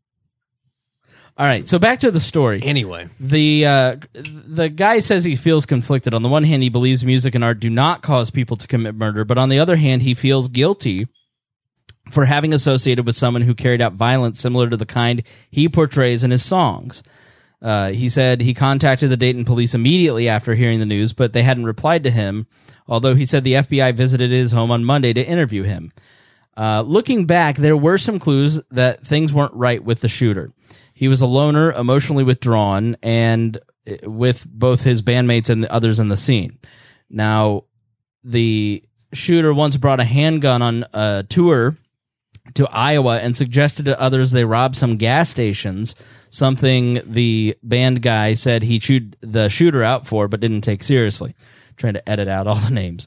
all 1.36 1.44
right. 1.46 1.68
So 1.68 1.78
back 1.78 2.00
to 2.00 2.10
the 2.10 2.18
story. 2.18 2.62
Anyway, 2.62 3.08
the 3.20 3.66
uh, 3.66 3.96
the 4.14 4.70
guy 4.70 5.00
says 5.00 5.22
he 5.26 5.36
feels 5.36 5.66
conflicted. 5.66 6.14
On 6.14 6.22
the 6.22 6.30
one 6.30 6.44
hand, 6.44 6.62
he 6.62 6.70
believes 6.70 7.04
music 7.04 7.34
and 7.34 7.44
art 7.44 7.60
do 7.60 7.68
not 7.68 8.00
cause 8.00 8.30
people 8.30 8.56
to 8.56 8.66
commit 8.66 8.94
murder, 8.94 9.26
but 9.26 9.36
on 9.36 9.50
the 9.50 9.58
other 9.58 9.76
hand, 9.76 10.00
he 10.00 10.14
feels 10.14 10.48
guilty 10.48 11.08
for 12.10 12.24
having 12.24 12.54
associated 12.54 13.04
with 13.04 13.16
someone 13.16 13.42
who 13.42 13.54
carried 13.54 13.82
out 13.82 13.92
violence 13.92 14.40
similar 14.40 14.70
to 14.70 14.78
the 14.78 14.86
kind 14.86 15.22
he 15.50 15.68
portrays 15.68 16.24
in 16.24 16.30
his 16.30 16.42
songs. 16.42 17.02
Uh, 17.62 17.90
he 17.90 18.08
said 18.08 18.40
he 18.40 18.54
contacted 18.54 19.10
the 19.10 19.16
Dayton 19.16 19.44
police 19.44 19.74
immediately 19.74 20.28
after 20.28 20.54
hearing 20.54 20.80
the 20.80 20.86
news, 20.86 21.12
but 21.12 21.32
they 21.32 21.42
hadn't 21.42 21.66
replied 21.66 22.04
to 22.04 22.10
him. 22.10 22.46
Although 22.88 23.14
he 23.14 23.26
said 23.26 23.44
the 23.44 23.54
FBI 23.54 23.94
visited 23.94 24.30
his 24.30 24.52
home 24.52 24.70
on 24.70 24.84
Monday 24.84 25.12
to 25.12 25.24
interview 25.24 25.62
him. 25.62 25.92
Uh, 26.56 26.82
looking 26.82 27.26
back, 27.26 27.56
there 27.56 27.76
were 27.76 27.98
some 27.98 28.18
clues 28.18 28.60
that 28.70 29.06
things 29.06 29.32
weren't 29.32 29.54
right 29.54 29.82
with 29.82 30.00
the 30.00 30.08
shooter. 30.08 30.52
He 30.92 31.08
was 31.08 31.20
a 31.20 31.26
loner, 31.26 31.72
emotionally 31.72 32.24
withdrawn, 32.24 32.96
and 33.02 33.58
uh, 33.88 34.10
with 34.10 34.46
both 34.46 34.82
his 34.82 35.02
bandmates 35.02 35.48
and 35.48 35.62
the 35.62 35.72
others 35.72 36.00
in 36.00 36.08
the 36.08 36.16
scene. 36.16 36.58
Now, 37.08 37.64
the 38.24 38.84
shooter 39.12 39.54
once 39.54 39.76
brought 39.76 40.00
a 40.00 40.04
handgun 40.04 40.62
on 40.62 40.84
a 40.92 41.24
tour 41.28 41.76
to 42.54 42.68
Iowa 42.70 43.18
and 43.18 43.36
suggested 43.36 43.84
to 43.86 44.00
others 44.00 44.30
they 44.30 44.44
rob 44.44 44.76
some 44.76 44.96
gas 44.96 45.28
stations, 45.30 45.94
something 46.30 47.00
the 47.04 47.56
band 47.62 48.02
guy 48.02 48.34
said 48.34 48.62
he 48.62 48.78
chewed 48.78 49.16
the 49.20 49.48
shooter 49.48 49.82
out 49.82 50.06
for 50.06 50.28
but 50.28 50.40
didn't 50.40 50.62
take 50.62 50.82
seriously. 50.82 51.34
Trying 51.76 51.94
to 51.94 52.08
edit 52.08 52.28
out 52.28 52.46
all 52.46 52.56
the 52.56 52.70
names. 52.70 53.06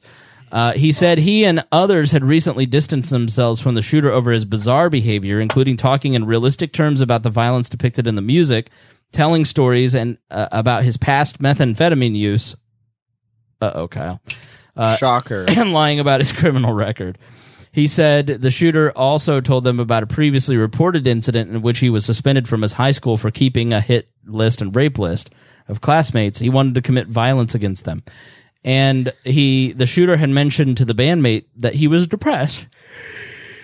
Uh, 0.52 0.74
he 0.74 0.91
said 0.91 1.18
he 1.18 1.45
and 1.45 1.65
others 1.72 2.11
had 2.11 2.24
recently 2.24 2.68
distanced 2.68 3.10
themselves 3.10 3.60
from 3.60 3.74
the 3.74 3.82
shooter 3.82 4.11
over 4.11 4.32
his 4.32 4.45
bizarre 4.45 4.88
behavior, 4.88 5.40
including 5.40 5.76
talking 5.76 6.14
in 6.14 6.26
realistic 6.26 6.72
terms 6.72 7.02
about 7.02 7.24
the 7.24 7.30
violence 7.32 7.70
depicted 7.70 8.06
in 8.06 8.14
the 8.14 8.22
music, 8.22 8.70
telling 9.11 9.45
stories 9.45 9.95
and 9.95 10.20
uh, 10.30 10.48
about 10.52 10.84
his 10.84 10.95
past 10.95 11.41
methamphetamine 11.41 12.15
use. 12.15 12.56
Uh 13.60 13.72
oh, 13.74 13.88
Kyle. 13.88 14.22
Uh, 14.76 14.95
Shocker. 14.95 15.45
and 15.48 15.74
lying 15.74 15.99
about 15.99 16.20
his 16.20 16.32
criminal 16.32 16.74
record. 16.74 17.18
He 17.73 17.87
said 17.87 18.27
the 18.27 18.51
shooter 18.51 18.91
also 18.91 19.41
told 19.41 19.63
them 19.63 19.79
about 19.79 20.03
a 20.03 20.07
previously 20.07 20.57
reported 20.57 21.07
incident 21.07 21.49
in 21.49 21.63
which 21.63 21.79
he 21.79 21.89
was 21.89 22.05
suspended 22.05 22.47
from 22.47 22.61
his 22.61 22.73
high 22.73 22.91
school 22.91 23.17
for 23.17 23.31
keeping 23.31 23.73
a 23.73 23.81
hit 23.81 24.09
list 24.25 24.61
and 24.61 24.75
rape 24.75 24.99
list 24.99 25.31
of 25.67 25.81
classmates. 25.81 26.37
He 26.37 26.49
wanted 26.49 26.75
to 26.75 26.81
commit 26.81 27.07
violence 27.07 27.55
against 27.55 27.83
them. 27.83 28.03
And 28.63 29.11
he 29.23 29.71
the 29.73 29.87
shooter 29.87 30.17
had 30.17 30.29
mentioned 30.29 30.77
to 30.77 30.85
the 30.85 30.93
bandmate 30.93 31.45
that 31.57 31.73
he 31.73 31.87
was 31.87 32.07
depressed. 32.07 32.67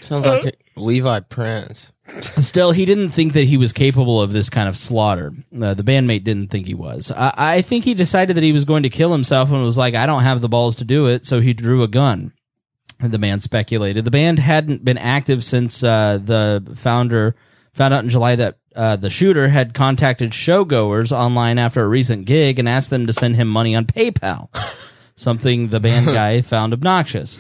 Sounds 0.02 0.26
like 0.26 0.46
a 0.46 0.80
Levi 0.80 1.20
Prince. 1.22 1.92
Still, 2.40 2.72
he 2.72 2.86
didn't 2.86 3.12
think 3.12 3.34
that 3.34 3.44
he 3.44 3.58
was 3.58 3.72
capable 3.72 4.20
of 4.20 4.34
this 4.34 4.50
kind 4.50 4.68
of 4.68 4.76
slaughter. 4.76 5.32
Uh, 5.54 5.76
the 5.76 5.84
bandmate 5.84 6.24
didn't 6.24 6.50
think 6.50 6.66
he 6.66 6.74
was. 6.74 7.12
I, 7.12 7.34
I 7.38 7.62
think 7.62 7.84
he 7.84 7.94
decided 7.94 8.36
that 8.36 8.44
he 8.44 8.54
was 8.54 8.66
going 8.66 8.84
to 8.84 8.90
kill 8.90 9.12
himself 9.12 9.52
and 9.52 9.64
was 9.64 9.78
like, 9.78 9.94
I 9.94 10.08
don't 10.08 10.24
have 10.24 10.42
the 10.42 10.50
balls 10.50 10.78
to 10.78 10.84
do 10.84 11.06
it, 11.06 11.28
so 11.28 11.40
he 11.42 11.54
drew 11.54 11.84
a 11.84 11.88
gun. 11.88 12.34
The 13.00 13.18
man 13.18 13.40
speculated. 13.40 14.04
The 14.04 14.12
band 14.12 14.40
hadn't 14.40 14.84
been 14.84 14.98
active 14.98 15.44
since 15.46 15.84
uh, 15.84 16.20
the 16.22 16.76
founder 16.76 17.36
found 17.74 17.94
out 17.94 18.04
in 18.04 18.10
July 18.10 18.36
that 18.36 18.58
uh, 18.76 18.98
the 18.98 19.10
shooter 19.10 19.48
had 19.48 19.74
contacted 19.74 20.32
showgoers 20.32 21.12
online 21.12 21.58
after 21.58 21.82
a 21.82 21.88
recent 21.88 22.26
gig 22.26 22.60
and 22.60 22.68
asked 22.68 22.90
them 22.90 23.08
to 23.08 23.14
send 23.14 23.36
him 23.36 23.48
money 23.48 23.74
on 23.74 23.86
PayPal, 23.86 24.50
something 25.16 25.70
the 25.70 25.80
band 25.80 26.06
guy 26.14 26.42
found 26.42 26.74
obnoxious. 26.74 27.40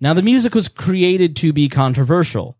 Now, 0.00 0.14
the 0.14 0.22
music 0.22 0.54
was 0.54 0.68
created 0.68 1.36
to 1.36 1.52
be 1.52 1.68
controversial. 1.68 2.56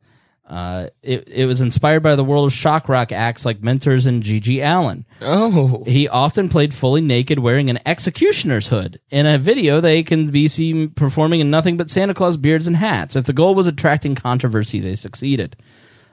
Uh, 0.52 0.88
it, 1.02 1.30
it 1.30 1.46
was 1.46 1.62
inspired 1.62 2.02
by 2.02 2.14
the 2.14 2.22
world 2.22 2.44
of 2.44 2.52
shock 2.52 2.86
rock 2.86 3.10
acts 3.10 3.46
like 3.46 3.62
Mentors 3.62 4.04
and 4.04 4.22
G.G. 4.22 4.60
Allen. 4.60 5.06
Oh. 5.22 5.82
He 5.86 6.08
often 6.08 6.50
played 6.50 6.74
fully 6.74 7.00
naked 7.00 7.38
wearing 7.38 7.70
an 7.70 7.78
executioner's 7.86 8.68
hood. 8.68 9.00
In 9.10 9.24
a 9.24 9.38
video, 9.38 9.80
they 9.80 10.02
can 10.02 10.26
be 10.26 10.48
seen 10.48 10.90
performing 10.90 11.40
in 11.40 11.50
nothing 11.50 11.78
but 11.78 11.88
Santa 11.88 12.12
Claus 12.12 12.36
beards 12.36 12.66
and 12.66 12.76
hats. 12.76 13.16
If 13.16 13.24
the 13.24 13.32
goal 13.32 13.54
was 13.54 13.66
attracting 13.66 14.14
controversy, 14.14 14.78
they 14.78 14.94
succeeded. 14.94 15.56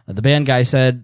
Uh, 0.07 0.14
the 0.14 0.22
band 0.22 0.45
guy 0.45 0.61
said 0.61 1.03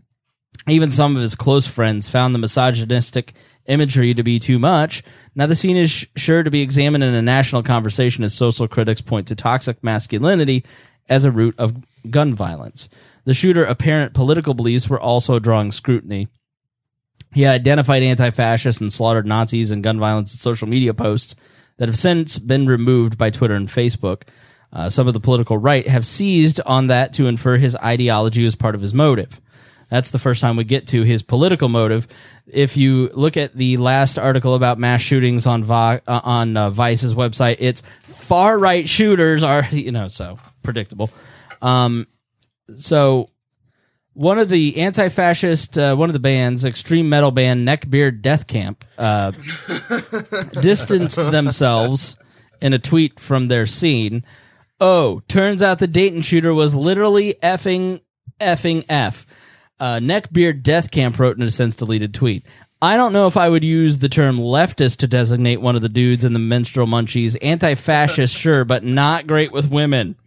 even 0.70 0.90
some 0.90 1.18
of 1.18 1.22
his 1.22 1.36
close 1.36 1.68
friends 1.68 2.08
found 2.08 2.34
the 2.34 2.40
misogynistic 2.40 3.34
imagery 3.66 4.14
to 4.14 4.24
be 4.24 4.40
too 4.40 4.60
much. 4.60 5.04
Now, 5.36 5.46
the 5.48 5.58
scene 5.58 5.76
is 5.76 5.92
sh- 5.92 6.06
sure 6.16 6.42
to 6.42 6.50
be 6.50 6.62
examined 6.62 7.04
in 7.04 7.14
a 7.14 7.22
national 7.22 7.64
conversation 7.64 8.24
as 8.24 8.34
social 8.34 8.70
critics 8.70 9.02
point 9.02 9.28
to 9.28 9.36
toxic 9.36 9.84
masculinity 9.84 10.64
as 11.10 11.26
a 11.26 11.32
root 11.32 11.56
of 11.58 11.76
gun 12.10 12.34
violence. 12.34 12.88
The 13.26 13.34
shooter 13.34 13.66
apparent 13.66 14.14
political 14.14 14.54
beliefs 14.54 14.90
were 14.90 15.00
also 15.00 15.40
drawing 15.40 15.72
scrutiny. 15.72 16.28
He 17.34 17.46
identified 17.46 18.04
anti 18.04 18.30
fascists 18.30 18.80
and 18.80 18.94
slaughtered 18.94 19.26
Nazis 19.26 19.72
and 19.72 19.84
gun 19.84 20.00
violence 20.00 20.34
in 20.34 20.40
social 20.40 20.70
media 20.70 20.94
posts 20.94 21.36
that 21.78 21.90
have 21.90 21.98
since 21.98 22.40
been 22.40 22.68
removed 22.68 23.18
by 23.18 23.30
Twitter 23.30 23.56
and 23.56 23.68
Facebook. 23.68 24.24
Uh, 24.72 24.90
some 24.90 25.08
of 25.08 25.14
the 25.14 25.20
political 25.20 25.58
right 25.58 25.88
have 25.88 26.06
seized 26.06 26.62
on 26.66 26.88
that 26.88 27.14
to 27.14 27.28
infer 27.28 27.58
his 27.58 27.76
ideology 27.76 28.44
was 28.44 28.56
part 28.56 28.76
of 28.76 28.82
his 28.82 28.94
motive. 28.94 29.42
That's 29.90 30.10
the 30.10 30.20
first 30.20 30.42
time 30.42 30.56
we 30.56 30.64
get 30.64 30.88
to 30.88 31.04
his 31.04 31.22
political 31.22 31.70
motive. 31.70 32.08
If 32.48 32.76
you 32.76 33.10
look 33.14 33.38
at 33.38 33.56
the 33.56 33.78
last 33.78 34.18
article 34.18 34.56
about 34.56 34.80
mass 34.80 35.02
shootings 35.02 35.46
on 35.46 35.64
Va- 35.64 36.02
uh, 36.08 36.22
on 36.24 36.58
uh, 36.58 36.70
Vice's 36.70 37.14
website, 37.14 37.58
it's 37.60 37.84
far 38.04 38.58
right 38.58 38.88
shooters 38.88 39.44
are 39.44 39.66
you 39.72 39.92
know 39.92 40.08
so 40.08 40.40
predictable. 40.64 41.10
Um, 41.62 42.08
so 42.78 43.30
one 44.14 44.40
of 44.40 44.50
the 44.50 44.78
anti-fascist 44.78 45.78
uh, 45.78 45.96
one 45.96 46.10
of 46.10 46.14
the 46.14 46.20
bands 46.20 46.66
extreme 46.66 47.10
metal 47.10 47.32
band 47.32 47.68
neckbeard 47.68 48.22
death 48.22 48.48
camp 48.48 48.86
uh, 48.98 49.32
distanced 50.62 51.18
themselves 51.18 52.18
in 52.62 52.74
a 52.74 52.80
tweet 52.80 53.20
from 53.20 53.48
their 53.48 53.66
scene 53.66 54.24
oh 54.80 55.22
turns 55.28 55.62
out 55.62 55.80
the 55.80 55.88
dayton 55.88 56.22
shooter 56.22 56.54
was 56.54 56.74
literally 56.74 57.36
effing 57.44 58.02
effing 58.40 58.84
f 58.90 59.26
uh, 59.80 59.96
neckbeard 59.96 60.64
death 60.64 60.90
camp 60.92 61.20
wrote 61.20 61.38
in 61.38 61.44
a 61.44 61.52
since 61.52 61.76
deleted 61.76 62.14
tweet 62.14 62.46
I 62.82 62.98
don't 62.98 63.14
know 63.14 63.26
if 63.26 63.38
I 63.38 63.50
would 63.50 63.64
use 63.64 63.98
the 63.98 64.10
term 64.10 64.38
leftist 64.38 64.98
to 64.98 65.08
designate 65.08 65.62
one 65.62 65.76
of 65.76 65.82
the 65.82 65.90
dudes 65.90 66.24
in 66.24 66.34
the 66.34 66.40
menstrual 66.40 66.86
munchies. 66.86 67.36
Anti-fascist, 67.42 68.36
sure, 68.38 68.66
but 68.66 68.84
not 68.84 69.26
great 69.26 69.52
with 69.52 69.72
women. 69.72 70.18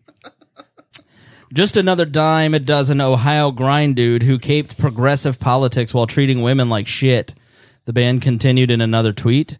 Just 1.52 1.76
another 1.76 2.04
dime 2.04 2.52
a 2.52 2.58
dozen 2.58 3.00
Ohio 3.00 3.50
grind 3.50 3.96
dude 3.96 4.22
who 4.22 4.38
caped 4.38 4.78
progressive 4.78 5.40
politics 5.40 5.94
while 5.94 6.06
treating 6.06 6.42
women 6.42 6.68
like 6.68 6.86
shit. 6.86 7.34
The 7.86 7.92
band 7.94 8.20
continued 8.20 8.70
in 8.70 8.82
another 8.82 9.14
tweet. 9.14 9.56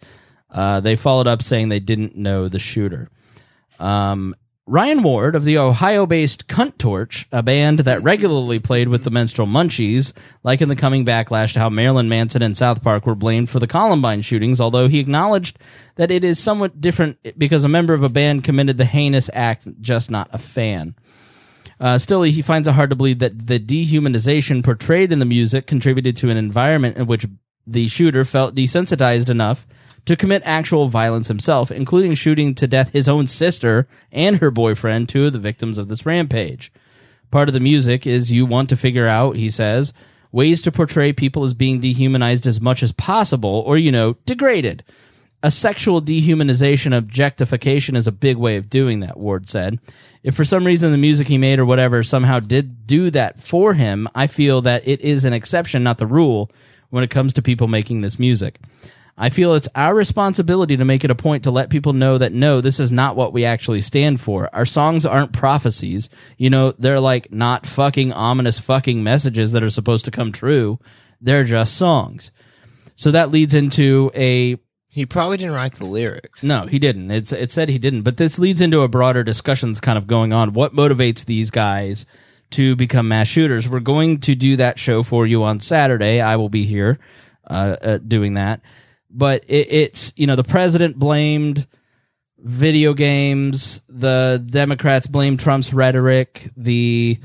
Uh, 0.51 0.81
they 0.81 0.97
followed 0.97 1.27
up 1.27 1.43
saying 1.43 1.69
they 1.69 1.81
didn't 1.81 2.15
know 2.15 2.49
the 2.49 2.59
shooter. 2.59 3.09
Um, 3.81 4.35
Ryan 4.67 5.03
Ward 5.03 5.35
of 5.35 5.45
the 5.45 5.57
Ohio 5.57 6.05
based 6.05 6.47
Cunt 6.47 6.77
Torch, 6.77 7.27
a 7.33 7.43
band 7.43 7.81
that 7.81 8.03
regularly 8.03 8.59
played 8.59 8.89
with 8.89 9.03
the 9.03 9.11
Menstrual 9.11 9.49
Munchies, 9.49 10.13
likened 10.43 10.71
the 10.71 10.77
coming 10.77 11.07
backlash 11.07 11.55
to 11.55 11.59
how 11.59 11.71
Marilyn 11.71 12.11
Manson 12.11 12.43
and 12.43 12.55
South 12.55 12.83
Park 12.83 13.07
were 13.07 13.15
blamed 13.15 13.49
for 13.49 13.61
the 13.61 13.67
Columbine 13.67 14.21
shootings, 14.21 14.61
although 14.61 14.87
he 14.87 14.99
acknowledged 14.99 15.59
that 15.95 16.11
it 16.11 16.23
is 16.23 16.39
somewhat 16.39 16.83
different 16.83 17.17
because 17.39 17.65
a 17.65 17.69
member 17.69 17.95
of 17.95 18.03
a 18.03 18.11
band 18.11 18.45
committed 18.45 18.77
the 18.77 18.85
heinous 18.85 19.31
act, 19.33 19.67
just 19.81 20.11
not 20.11 20.29
a 20.33 20.39
fan. 20.39 20.95
Uh, 21.81 21.97
still, 21.97 22.23
he 22.23 22.43
finds 22.43 22.67
it 22.67 22.75
hard 22.75 22.91
to 22.91 22.97
believe 22.97 23.21
that 23.21 23.47
the 23.47 23.61
dehumanization 23.61 24.65
portrayed 24.65 25.13
in 25.13 25.19
the 25.19 25.25
music 25.25 25.67
contributed 25.67 26.17
to 26.17 26.31
an 26.31 26.37
environment 26.37 26.97
in 26.97 27.07
which 27.07 27.27
the 27.67 27.89
shooter 27.89 28.25
felt 28.25 28.55
desensitized 28.55 29.31
enough 29.31 29.67
to 30.05 30.17
commit 30.17 30.43
actual 30.45 30.89
violence 30.89 31.29
himself, 31.29 31.71
including 31.71 32.15
shooting 32.15 32.55
to 32.55 32.67
death 32.67 32.91
his 32.91 33.09
own 33.09 33.27
sister 33.27 33.87
and 34.11 34.39
her 34.39 34.51
boyfriend, 34.51 35.09
two 35.09 35.27
of 35.27 35.33
the 35.33 35.39
victims 35.39 35.77
of 35.77 35.89
this 35.89 36.07
rampage. 36.07 36.73
Part 37.31 37.49
of 37.49 37.53
the 37.53 37.61
music 37.61 38.07
is 38.07 38.33
you 38.33 38.47
want 38.47 38.71
to 38.71 38.77
figure 38.77 39.07
out, 39.07 39.37
he 39.37 39.51
says, 39.51 39.93
ways 40.33 40.63
to 40.63 40.73
portray 40.73 41.13
people 41.13 41.45
as 41.45 41.53
being 41.53 41.81
dehumanized 41.81 42.47
as 42.47 42.61
much 42.61 42.83
as 42.83 42.93
possible 42.93 43.63
or, 43.67 43.77
you 43.77 43.93
know, 43.93 44.15
degraded. 44.25 44.83
A 45.41 45.53
sexual 45.53 46.03
dehumanization 46.03 46.97
objectification 46.97 47.95
is 47.95 48.09
a 48.09 48.13
big 48.13 48.37
way 48.37 48.57
of 48.57 48.69
doing 48.69 49.01
that, 49.01 49.17
Ward 49.17 49.49
said. 49.49 49.79
If 50.25 50.35
for 50.35 50.45
some 50.45 50.67
reason 50.67 50.91
the 50.91 50.99
music 50.99 51.29
he 51.29 51.39
made 51.39 51.61
or 51.61 51.65
whatever 51.65 52.03
somehow 52.03 52.41
did 52.41 52.89
do 52.89 53.11
that 53.11 53.41
for 53.41 53.75
him, 53.75 54.09
I 54.17 54.27
feel 54.27 54.63
that 54.63 54.87
it 54.89 55.01
is 55.01 55.25
an 55.25 55.33
exception, 55.33 55.85
not 55.85 55.99
the 55.99 56.07
rule, 56.07 56.51
when 56.91 57.05
it 57.05 57.11
comes 57.11 57.35
to 57.35 57.43
people 57.43 57.69
making 57.69 58.01
this 58.01 58.19
music. 58.19 58.59
I 59.17 59.31
feel 59.31 59.55
it's 59.55 59.69
our 59.77 59.95
responsibility 59.95 60.77
to 60.77 60.85
make 60.85 61.05
it 61.05 61.11
a 61.11 61.15
point 61.15 61.45
to 61.45 61.53
let 61.53 61.71
people 61.71 61.93
know 61.93 62.19
that 62.19 62.33
no, 62.33 62.61
this 62.61 62.81
is 62.81 62.91
not 62.91 63.15
what 63.15 63.33
we 63.33 63.45
actually 63.45 63.81
stand 63.81 64.21
for. 64.21 64.49
Our 64.53 64.65
songs 64.65 65.07
aren't 65.07 65.33
prophecies. 65.33 66.09
You 66.37 66.51
know, 66.51 66.73
they're 66.73 67.01
like 67.01 67.33
not 67.33 67.65
fucking 67.65 68.13
ominous 68.13 68.59
fucking 68.59 69.05
messages 69.05 69.53
that 69.53 69.63
are 69.63 69.71
supposed 69.71 70.05
to 70.07 70.11
come 70.11 70.33
true. 70.33 70.81
They're 71.21 71.45
just 71.45 71.77
songs. 71.77 72.33
So 72.97 73.13
that 73.13 73.31
leads 73.31 73.55
into 73.55 74.11
a 74.15 74.59
He 74.93 75.07
probably 75.07 75.37
didn't 75.37 75.55
write 75.55 75.75
the 75.75 75.85
lyrics. 75.85 76.43
no, 76.43 76.67
he 76.67 76.79
didn't. 76.79 77.11
It's 77.11 77.33
it 77.33 77.53
said 77.53 77.69
he 77.69 77.79
didn't, 77.79 78.03
but 78.03 78.17
this 78.17 78.39
leads 78.39 78.61
into 78.61 78.81
a 78.81 78.89
broader 78.89 79.23
discussion 79.23 79.71
that's 79.71 79.81
kind 79.81 79.99
of 79.99 80.07
going 80.07 80.33
on. 80.33 80.55
What 80.55 80.75
motivates 80.75 81.25
these 81.25 81.51
guys 81.51 82.07
to 82.51 82.75
become 82.75 83.09
mass 83.09 83.29
shooters? 83.29 83.69
We're 83.69 83.81
going 83.81 84.21
to 84.21 84.35
do 84.35 84.57
that 84.57 84.79
show 84.79 85.03
for 85.03 85.27
you 85.27 85.45
on 85.45 85.61
Saturday. 85.61 86.21
I 86.21 86.37
will 86.37 86.49
be 86.49 86.65
here 86.65 86.99
uh, 87.47 87.77
uh, 87.83 87.99
doing 87.99 88.35
that. 88.35 88.63
But 89.11 89.45
it, 89.47 89.71
it's 89.71 90.13
you 90.17 90.27
know 90.27 90.37
the 90.37 90.45
president 90.45 90.99
blamed 90.99 91.67
video 92.39 92.95
games. 92.95 93.83
The 93.89 94.43
Democrats 94.45 95.07
blamed 95.07 95.41
Trump's 95.41 95.75
rhetoric. 95.75 96.51
The 96.57 97.19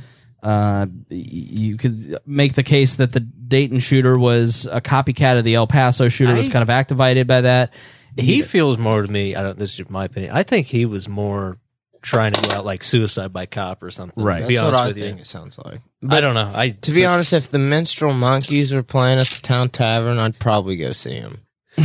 uh, 0.43 0.85
you 1.09 1.77
could 1.77 2.17
make 2.25 2.53
the 2.53 2.63
case 2.63 2.97
that 2.97 3.13
the 3.13 3.21
Dayton 3.21 3.79
shooter 3.79 4.17
was 4.19 4.67
a 4.71 4.81
copycat 4.81 5.37
of 5.37 5.43
the 5.43 5.55
El 5.55 5.67
Paso 5.67 6.09
shooter. 6.09 6.33
was 6.33 6.49
I- 6.49 6.51
kind 6.53 6.63
of 6.63 6.69
activated 6.69 7.27
by 7.27 7.41
that. 7.41 7.73
He 8.17 8.43
feels 8.43 8.77
more 8.77 9.01
to 9.01 9.11
me. 9.11 9.35
I 9.35 9.41
don't. 9.41 9.57
This 9.57 9.79
is 9.79 9.89
my 9.89 10.05
opinion. 10.05 10.33
I 10.35 10.43
think 10.43 10.67
he 10.67 10.85
was 10.85 11.09
more 11.09 11.57
trying 12.03 12.31
to 12.33 12.47
go 12.49 12.57
out 12.57 12.65
like 12.65 12.83
suicide 12.83 13.33
by 13.33 13.45
cop 13.47 13.81
or 13.81 13.89
something. 13.89 14.23
Right. 14.23 14.41
To 14.41 14.47
be 14.47 14.55
That's 14.57 14.65
what 14.65 14.73
honest 14.75 14.83
I 14.83 14.87
with 14.89 14.97
think 14.97 15.15
you. 15.17 15.21
it 15.21 15.25
sounds 15.27 15.57
like. 15.57 15.79
I 16.07 16.21
don't 16.21 16.35
know. 16.35 16.51
I 16.53 16.69
To 16.71 16.91
be 16.91 17.05
honest, 17.05 17.33
if 17.33 17.49
the 17.49 17.57
Minstrel 17.57 18.13
Monkeys 18.13 18.71
were 18.71 18.83
playing 18.83 19.17
at 19.19 19.27
the 19.27 19.41
town 19.41 19.69
tavern, 19.69 20.19
I'd 20.19 20.37
probably 20.37 20.75
go 20.75 20.91
see 20.91 21.19
them. 21.21 21.39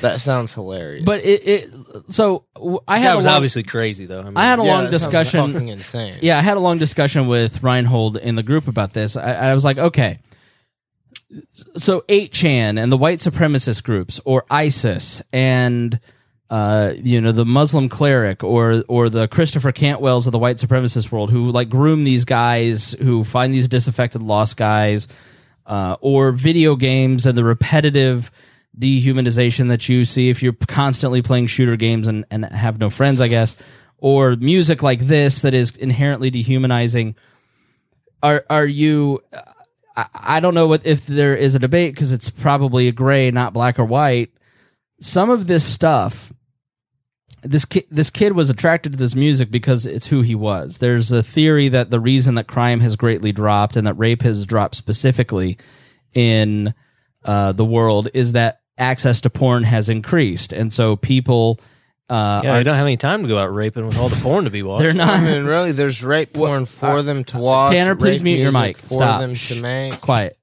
that 0.00 0.16
sounds 0.20 0.54
hilarious. 0.54 1.04
But 1.04 1.24
it, 1.24 1.46
it 1.46 1.74
so 2.08 2.44
w- 2.54 2.78
I 2.86 2.96
I 2.96 2.98
had 2.98 3.14
was 3.14 3.24
a 3.24 3.28
long, 3.28 3.36
obviously 3.36 3.62
crazy 3.62 4.06
though. 4.06 4.20
I, 4.20 4.24
mean, 4.24 4.36
I 4.36 4.44
had 4.44 4.58
a 4.58 4.64
Yeah, 4.64 4.72
long 4.74 4.84
that 4.84 4.90
sounds 4.92 5.02
discussion. 5.04 5.52
fucking 5.52 5.68
insane. 5.68 6.16
Yeah, 6.22 6.38
I 6.38 6.42
had 6.42 6.56
a 6.56 6.60
long 6.60 6.78
discussion 6.78 7.26
with 7.26 7.62
Reinhold 7.62 8.16
in 8.16 8.34
the 8.36 8.42
group 8.42 8.68
about 8.68 8.92
this. 8.92 9.16
I, 9.16 9.32
I 9.50 9.54
was 9.54 9.64
like, 9.64 9.78
okay, 9.78 10.18
so 11.76 12.00
8chan 12.08 12.82
and 12.82 12.90
the 12.90 12.96
white 12.96 13.18
supremacist 13.18 13.82
groups, 13.84 14.20
or 14.24 14.44
ISIS 14.50 15.22
and 15.32 15.98
uh, 16.48 16.94
you 16.96 17.20
know, 17.20 17.30
the 17.30 17.44
Muslim 17.44 17.88
cleric 17.88 18.42
or 18.42 18.82
or 18.88 19.08
the 19.08 19.28
Christopher 19.28 19.70
Cantwells 19.70 20.26
of 20.26 20.32
the 20.32 20.38
white 20.38 20.56
supremacist 20.56 21.12
world 21.12 21.30
who 21.30 21.50
like 21.52 21.68
groom 21.68 22.02
these 22.02 22.24
guys 22.24 22.90
who 22.92 23.22
find 23.22 23.54
these 23.54 23.68
disaffected 23.68 24.20
lost 24.20 24.56
guys, 24.56 25.06
uh, 25.66 25.96
or 26.00 26.32
video 26.32 26.74
games 26.74 27.24
and 27.26 27.38
the 27.38 27.44
repetitive 27.44 28.32
dehumanization 28.78 29.68
that 29.68 29.88
you 29.88 30.04
see 30.04 30.28
if 30.28 30.42
you're 30.42 30.52
constantly 30.68 31.22
playing 31.22 31.46
shooter 31.46 31.76
games 31.76 32.06
and, 32.06 32.24
and 32.30 32.44
have 32.44 32.78
no 32.78 32.90
friends, 32.90 33.20
I 33.20 33.28
guess, 33.28 33.56
or 33.98 34.36
music 34.36 34.82
like 34.82 35.00
this 35.00 35.40
that 35.40 35.54
is 35.54 35.76
inherently 35.76 36.30
dehumanizing. 36.30 37.16
Are 38.22 38.44
are 38.48 38.66
you? 38.66 39.20
I, 39.96 40.40
don't 40.40 40.54
know 40.54 40.68
what 40.68 40.86
if 40.86 41.06
there 41.06 41.34
is 41.34 41.54
a 41.54 41.58
debate 41.58 41.94
because 41.94 42.12
it's 42.12 42.30
probably 42.30 42.88
a 42.88 42.92
gray, 42.92 43.30
not 43.30 43.52
black 43.52 43.78
or 43.78 43.84
white. 43.84 44.30
Some 45.00 45.28
of 45.28 45.46
this 45.46 45.64
stuff 45.64 46.32
this 47.42 47.64
kid, 47.64 47.86
this 47.90 48.10
kid 48.10 48.32
was 48.32 48.50
attracted 48.50 48.92
to 48.92 48.98
this 48.98 49.14
music 49.14 49.50
because 49.50 49.86
it's 49.86 50.06
who 50.06 50.22
he 50.22 50.34
was. 50.34 50.78
There's 50.78 51.10
a 51.12 51.22
theory 51.22 51.68
that 51.68 51.90
the 51.90 52.00
reason 52.00 52.34
that 52.34 52.46
crime 52.46 52.80
has 52.80 52.96
greatly 52.96 53.32
dropped 53.32 53.76
and 53.76 53.86
that 53.86 53.94
rape 53.94 54.22
has 54.22 54.44
dropped 54.46 54.74
specifically 54.74 55.58
in 56.12 56.74
uh, 57.24 57.52
the 57.52 57.64
world 57.64 58.08
is 58.14 58.32
that 58.32 58.59
access 58.80 59.20
to 59.22 59.30
porn 59.30 59.62
has 59.64 59.88
increased, 59.88 60.52
and 60.52 60.72
so 60.72 60.96
people. 60.96 61.60
Uh, 62.08 62.40
Yeah, 62.42 62.50
are- 62.54 62.58
they 62.58 62.64
don't 62.64 62.74
have 62.74 62.86
any 62.86 62.96
time 62.96 63.22
to 63.22 63.28
go 63.28 63.38
out 63.38 63.54
raping 63.54 63.86
with 63.86 63.96
all 63.96 64.08
the 64.08 64.16
porn 64.16 64.42
to 64.44 64.50
be 64.50 64.64
watched. 64.64 64.82
They're 64.82 64.92
not- 64.92 65.10
I 65.20 65.20
mean, 65.24 65.44
really, 65.44 65.70
there's 65.70 66.02
rape 66.02 66.32
porn 66.32 66.66
for 66.66 67.02
them 67.02 67.22
to 67.24 67.38
watch. 67.38 67.70
Tanner, 67.70 67.94
please 67.94 68.20
mute 68.20 68.40
your 68.40 68.50
mic. 68.50 68.78
for 68.78 68.94
Stop. 68.94 69.20
them 69.20 69.36
to 69.36 69.62
make. 69.62 70.00
quiet. 70.00 70.36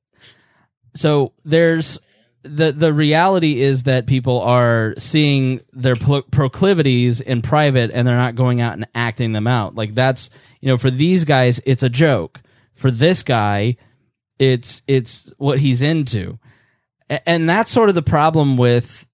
So 0.95 1.33
there's 1.45 1.99
the 2.43 2.71
the 2.71 2.93
reality 2.93 3.61
is 3.61 3.83
that 3.83 4.07
people 4.07 4.39
are 4.41 4.93
seeing 4.97 5.59
their 5.73 5.95
pro- 5.95 6.21
proclivities 6.21 7.19
in 7.19 7.41
private 7.41 7.91
and 7.93 8.07
they're 8.07 8.15
not 8.15 8.35
going 8.35 8.61
out 8.61 8.73
and 8.73 8.87
acting 8.95 9.33
them 9.33 9.47
out. 9.47 9.75
Like 9.75 9.93
that's 9.93 10.29
you 10.61 10.69
know 10.69 10.77
for 10.77 10.89
these 10.89 11.25
guys 11.25 11.59
it's 11.65 11.83
a 11.83 11.89
joke. 11.89 12.39
For 12.73 12.91
this 12.91 13.23
guy, 13.23 13.75
it's 14.39 14.81
it's 14.87 15.33
what 15.37 15.59
he's 15.59 15.81
into, 15.81 16.39
A- 16.45 16.46
and 17.09 17.47
that's 17.49 17.71
sort 17.71 17.89
of 17.89 17.95
the 17.95 18.01
problem 18.01 18.57
with 18.57 19.05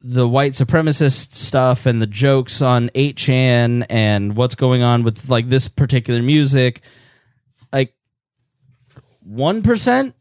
the 0.00 0.28
white 0.28 0.52
supremacist 0.52 1.34
stuff 1.34 1.86
and 1.86 2.00
the 2.00 2.06
jokes 2.06 2.62
on 2.62 2.88
8chan 2.90 3.84
and 3.90 4.36
what's 4.36 4.54
going 4.54 4.82
on 4.82 5.02
with 5.02 5.28
like 5.28 5.48
this 5.48 5.66
particular 5.68 6.22
music 6.22 6.82
like 7.72 7.94
1% 9.28 10.12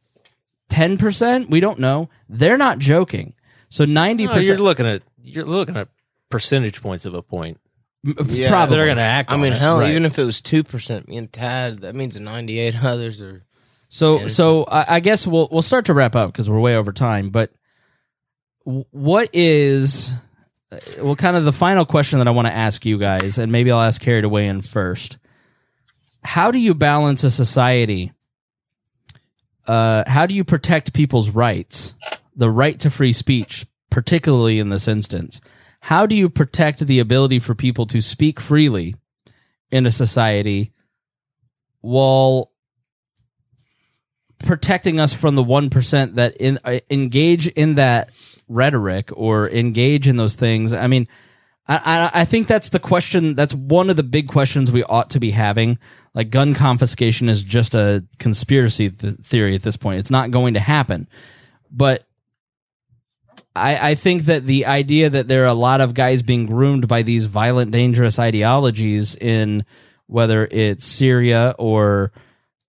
10% 0.69 1.49
we 1.49 1.59
don't 1.59 1.79
know 1.79 2.09
they're 2.27 2.57
not 2.57 2.79
joking 2.79 3.33
so 3.69 3.85
90% 3.85 4.25
No, 4.25 4.37
you're 4.37 4.57
looking 4.57 4.85
at 4.85 5.03
you're 5.21 5.45
looking 5.45 5.77
at 5.77 5.89
percentage 6.29 6.81
points 6.81 7.05
of 7.05 7.13
a 7.13 7.21
point. 7.21 7.59
Yeah, 8.27 8.49
probably 8.49 8.77
They're 8.77 8.85
going 8.85 8.97
to 8.97 9.03
act. 9.03 9.29
I 9.29 9.33
on 9.33 9.41
mean, 9.41 9.51
it. 9.53 9.59
hell, 9.59 9.79
Right. 9.79 9.89
even 9.89 10.05
if 10.05 10.17
it 10.17 10.23
was 10.23 10.39
two 10.39 10.63
percent, 10.63 11.09
me 11.09 11.17
and 11.17 11.31
Tad, 11.31 11.79
that 11.81 11.93
means 11.95 12.17
98 12.17 12.75
others 12.83 13.21
are. 13.21 13.43
So 13.89 14.27
so 14.27 14.63
I, 14.65 14.95
I 14.95 14.99
guess 14.99 15.25
we'll 15.25 15.47
we'll 15.51 15.61
start 15.61 15.85
to 15.85 15.93
wrap 15.93 16.15
up 16.15 16.31
because 16.31 16.49
we're 16.49 16.59
way 16.59 16.75
over 16.75 16.91
time. 16.91 17.29
But 17.29 17.51
what 18.63 19.29
is 19.33 20.13
uh, 20.71 20.79
well, 20.99 21.15
kind 21.15 21.37
of 21.37 21.45
the 21.45 21.53
final 21.53 21.85
question 21.85 22.19
that 22.19 22.27
I 22.27 22.31
want 22.31 22.47
to 22.47 22.53
ask 22.53 22.85
you 22.85 22.97
guys, 22.97 23.37
and 23.37 23.51
maybe 23.51 23.71
I'll 23.71 23.81
ask 23.81 24.01
Carrie 24.01 24.21
to 24.21 24.29
weigh 24.29 24.47
in 24.47 24.61
first. 24.61 25.17
How 26.23 26.51
do 26.51 26.59
you 26.59 26.73
balance 26.73 27.23
a 27.23 27.31
society? 27.31 28.11
Uh, 29.65 30.03
how 30.07 30.25
do 30.25 30.33
you 30.33 30.43
protect 30.43 30.93
people's 30.93 31.29
rights, 31.29 31.95
the 32.35 32.49
right 32.49 32.79
to 32.81 32.89
free 32.89 33.13
speech, 33.13 33.65
particularly 33.89 34.59
in 34.59 34.69
this 34.69 34.87
instance? 34.87 35.39
How 35.79 36.05
do 36.05 36.15
you 36.15 36.29
protect 36.29 36.85
the 36.85 36.99
ability 36.99 37.39
for 37.39 37.55
people 37.55 37.85
to 37.87 38.01
speak 38.01 38.41
freely 38.41 38.95
in 39.71 39.85
a 39.85 39.91
society 39.91 40.73
while 41.79 42.51
protecting 44.39 44.99
us 44.99 45.13
from 45.13 45.35
the 45.35 45.43
1% 45.43 46.15
that 46.15 46.35
in, 46.37 46.59
uh, 46.63 46.79
engage 46.89 47.47
in 47.47 47.75
that 47.75 48.11
rhetoric 48.47 49.09
or 49.13 49.49
engage 49.49 50.07
in 50.07 50.17
those 50.17 50.35
things. 50.35 50.73
I 50.73 50.87
mean 50.87 51.07
I, 51.67 51.75
I, 52.13 52.21
I 52.21 52.25
think 52.25 52.47
that's 52.47 52.69
the 52.69 52.79
question 52.79 53.35
that's 53.35 53.53
one 53.53 53.89
of 53.89 53.95
the 53.95 54.03
big 54.03 54.27
questions 54.27 54.71
we 54.71 54.83
ought 54.83 55.09
to 55.11 55.19
be 55.19 55.31
having. 55.31 55.77
Like 56.13 56.29
gun 56.29 56.53
confiscation 56.53 57.29
is 57.29 57.41
just 57.41 57.75
a 57.75 58.05
conspiracy 58.19 58.89
th- 58.89 59.17
theory 59.17 59.55
at 59.55 59.63
this 59.63 59.77
point. 59.77 59.99
It's 59.99 60.11
not 60.11 60.31
going 60.31 60.53
to 60.53 60.59
happen. 60.59 61.07
But 61.69 62.03
I, 63.55 63.91
I 63.91 63.95
think 63.95 64.23
that 64.23 64.45
the 64.45 64.65
idea 64.65 65.09
that 65.09 65.27
there 65.27 65.43
are 65.43 65.47
a 65.47 65.53
lot 65.53 65.81
of 65.81 65.93
guys 65.93 66.21
being 66.21 66.45
groomed 66.45 66.87
by 66.87 67.01
these 67.01 67.25
violent, 67.25 67.71
dangerous 67.71 68.17
ideologies 68.19 69.15
in 69.15 69.65
whether 70.07 70.45
it's 70.45 70.85
Syria 70.85 71.53
or 71.57 72.11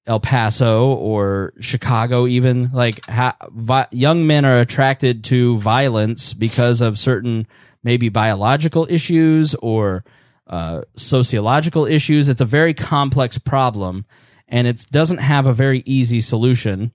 El 0.09 0.21
Paso 0.21 0.95
or 0.95 1.53
Chicago, 1.61 2.27
even 2.27 2.71
like 2.73 3.05
ha- 3.07 3.37
vi- 3.51 3.87
young 3.93 4.27
men 4.27 4.45
are 4.45 4.59
attracted 4.59 5.23
to 5.25 5.59
violence 5.59 6.33
because 6.33 6.81
of 6.81 6.99
certain 6.99 7.47
maybe 7.85 8.09
biological 8.09 8.87
issues 8.89 9.55
or 9.57 10.05
uh, 10.47 10.83
sociological 10.97 11.85
issues. 11.85 12.29
It's 12.29 12.41
a 12.41 12.47
very 12.47 12.73
complex 12.73 13.37
problem, 13.39 14.07
and 14.49 14.67
it 14.67 14.87
doesn't 14.91 15.19
have 15.19 15.47
a 15.47 15.53
very 15.53 15.83
easy 15.85 16.23
solution. 16.23 16.93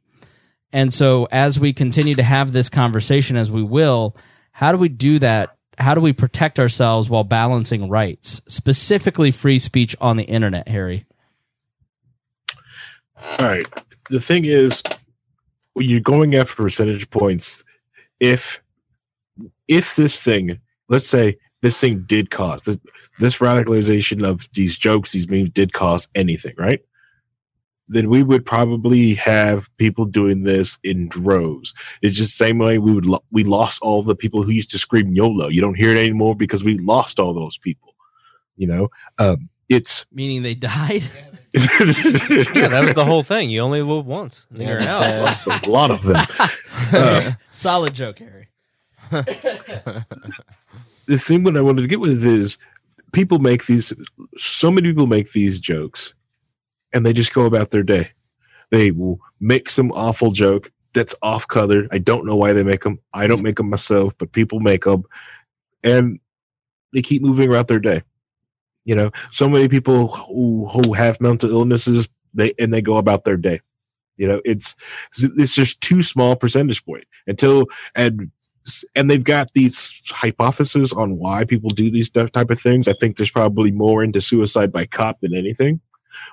And 0.72 0.92
so, 0.92 1.28
as 1.32 1.60
we 1.60 1.72
continue 1.72 2.16
to 2.16 2.24
have 2.24 2.52
this 2.52 2.68
conversation, 2.68 3.38
as 3.38 3.52
we 3.52 3.62
will, 3.62 4.18
how 4.52 4.72
do 4.72 4.80
we 4.80 4.90
do 4.90 5.20
that? 5.20 5.56
How 5.78 5.94
do 5.94 6.02
we 6.02 6.14
protect 6.14 6.60
ourselves 6.60 7.10
while 7.10 7.24
balancing 7.24 7.90
rights, 7.90 8.42
specifically 8.48 9.30
free 9.32 9.60
speech 9.60 9.96
on 10.02 10.18
the 10.18 10.24
internet, 10.24 10.68
Harry? 10.68 11.06
All 13.40 13.48
right. 13.48 13.68
The 14.10 14.20
thing 14.20 14.46
is, 14.46 14.82
when 15.74 15.88
you're 15.88 16.00
going 16.00 16.36
after 16.36 16.56
percentage 16.56 17.10
points, 17.10 17.64
if 18.20 18.62
if 19.68 19.96
this 19.96 20.22
thing, 20.22 20.60
let's 20.90 21.08
say 21.08 21.38
this 21.62 21.80
thing 21.80 22.04
did 22.06 22.30
cause 22.30 22.64
this, 22.64 22.78
this 23.20 23.38
radicalization 23.40 24.28
of 24.28 24.48
these 24.54 24.78
jokes, 24.78 25.14
these 25.14 25.30
memes 25.30 25.50
did 25.50 25.74
cause 25.74 26.08
anything, 26.14 26.54
right? 26.58 26.82
Then 27.88 28.10
we 28.10 28.24
would 28.24 28.46
probably 28.46 29.14
have 29.16 29.70
people 29.78 30.06
doing 30.06 30.44
this 30.44 30.78
in 30.84 31.08
droves. 31.10 31.74
It's 32.02 32.16
just 32.16 32.38
the 32.38 32.46
same 32.46 32.58
way 32.58 32.78
we 32.78 32.94
would 32.94 33.06
lo- 33.06 33.24
we 33.32 33.44
lost 33.44 33.82
all 33.82 34.04
the 34.04 34.16
people 34.16 34.44
who 34.44 34.52
used 34.52 34.72
to 34.72 34.80
scream 34.80 35.14
YOLO. 35.14 35.48
You 35.48 35.62
don't 35.62 35.76
hear 35.76 35.92
it 35.92 35.98
anymore 35.98 36.36
because 36.36 36.64
we 36.64 36.78
lost 36.78 37.20
all 37.20 37.34
those 37.34 37.58
people. 37.58 37.96
You 38.56 38.68
know, 38.68 38.90
um, 39.18 39.50
it's 39.70 40.06
Meaning 40.12 40.44
they 40.44 40.56
died. 40.56 41.04
Yeah, 41.54 42.68
that 42.68 42.82
was 42.84 42.94
the 42.96 43.06
whole 43.06 43.22
thing. 43.22 43.50
You 43.50 43.62
only 43.62 43.82
live 43.82 44.06
once. 44.08 44.46
And 44.50 44.60
then 44.60 44.68
you're 44.68 44.82
out. 44.82 45.22
lost 45.22 45.46
a 45.48 45.70
lot 45.70 45.92
of 45.92 46.04
them. 46.04 46.26
Uh, 46.92 47.32
Solid 47.50 47.94
joke, 47.96 48.20
Harry. 48.20 48.50
the 49.10 50.06
thing 51.18 51.44
what 51.44 51.58
I 51.58 51.62
wanted 51.62 51.82
to 51.82 51.88
get 51.88 52.00
with 52.00 52.24
is 52.24 52.60
people 53.14 53.40
make 53.40 53.66
these 53.66 53.94
so 54.38 54.70
many 54.70 54.90
people 54.90 55.08
make 55.08 55.32
these 55.32 55.60
jokes 55.60 56.14
and 56.94 57.04
they 57.04 57.14
just 57.14 57.34
go 57.34 57.46
about 57.46 57.72
their 57.72 57.82
day. 57.82 58.12
They 58.70 58.92
will 58.92 59.20
make 59.40 59.70
some 59.72 59.92
awful 59.94 60.32
joke 60.32 60.72
that's 60.94 61.16
off 61.24 61.48
color. 61.48 61.88
I 61.92 61.98
don't 61.98 62.28
know 62.28 62.36
why 62.36 62.54
they 62.54 62.64
make 62.64 62.82
them. 62.84 63.00
I 63.14 63.26
don't 63.26 63.42
make 63.42 63.56
them 63.56 63.70
myself, 63.70 64.16
but 64.20 64.34
people 64.34 64.60
make 64.60 64.84
them 64.84 65.04
and 65.84 66.20
they 66.94 67.02
keep 67.02 67.24
moving 67.24 67.50
about 67.50 67.70
their 67.70 67.80
day. 67.80 68.04
You 68.86 68.96
know, 68.96 69.12
so 69.32 69.48
many 69.48 69.70
people 69.70 70.08
who, 70.08 70.68
who 70.68 70.94
have 70.94 71.22
mental 71.22 71.50
illnesses, 71.52 72.10
they 72.34 72.54
and 72.60 72.74
they 72.74 72.82
go 72.82 72.98
about 72.98 73.24
their 73.24 73.38
day. 73.38 73.62
You 74.18 74.28
know, 74.28 74.42
it's 74.46 74.76
it's 75.18 75.56
just 75.56 75.82
too 75.82 76.02
small 76.02 76.36
percentage 76.36 76.86
point 76.86 77.06
until 77.28 77.66
and 77.96 78.30
and 78.96 79.10
they've 79.10 79.24
got 79.24 79.54
these 79.54 80.02
hypotheses 80.08 80.94
on 80.94 81.18
why 81.18 81.44
people 81.46 81.70
do 81.70 81.92
these 81.92 82.10
type 82.10 82.50
of 82.50 82.60
things. 82.60 82.88
I 82.88 82.94
think 82.94 83.18
there's 83.18 83.32
probably 83.32 83.72
more 83.72 84.04
into 84.04 84.22
suicide 84.22 84.72
by 84.72 84.86
cop 84.86 85.20
than 85.22 85.36
anything, 85.36 85.82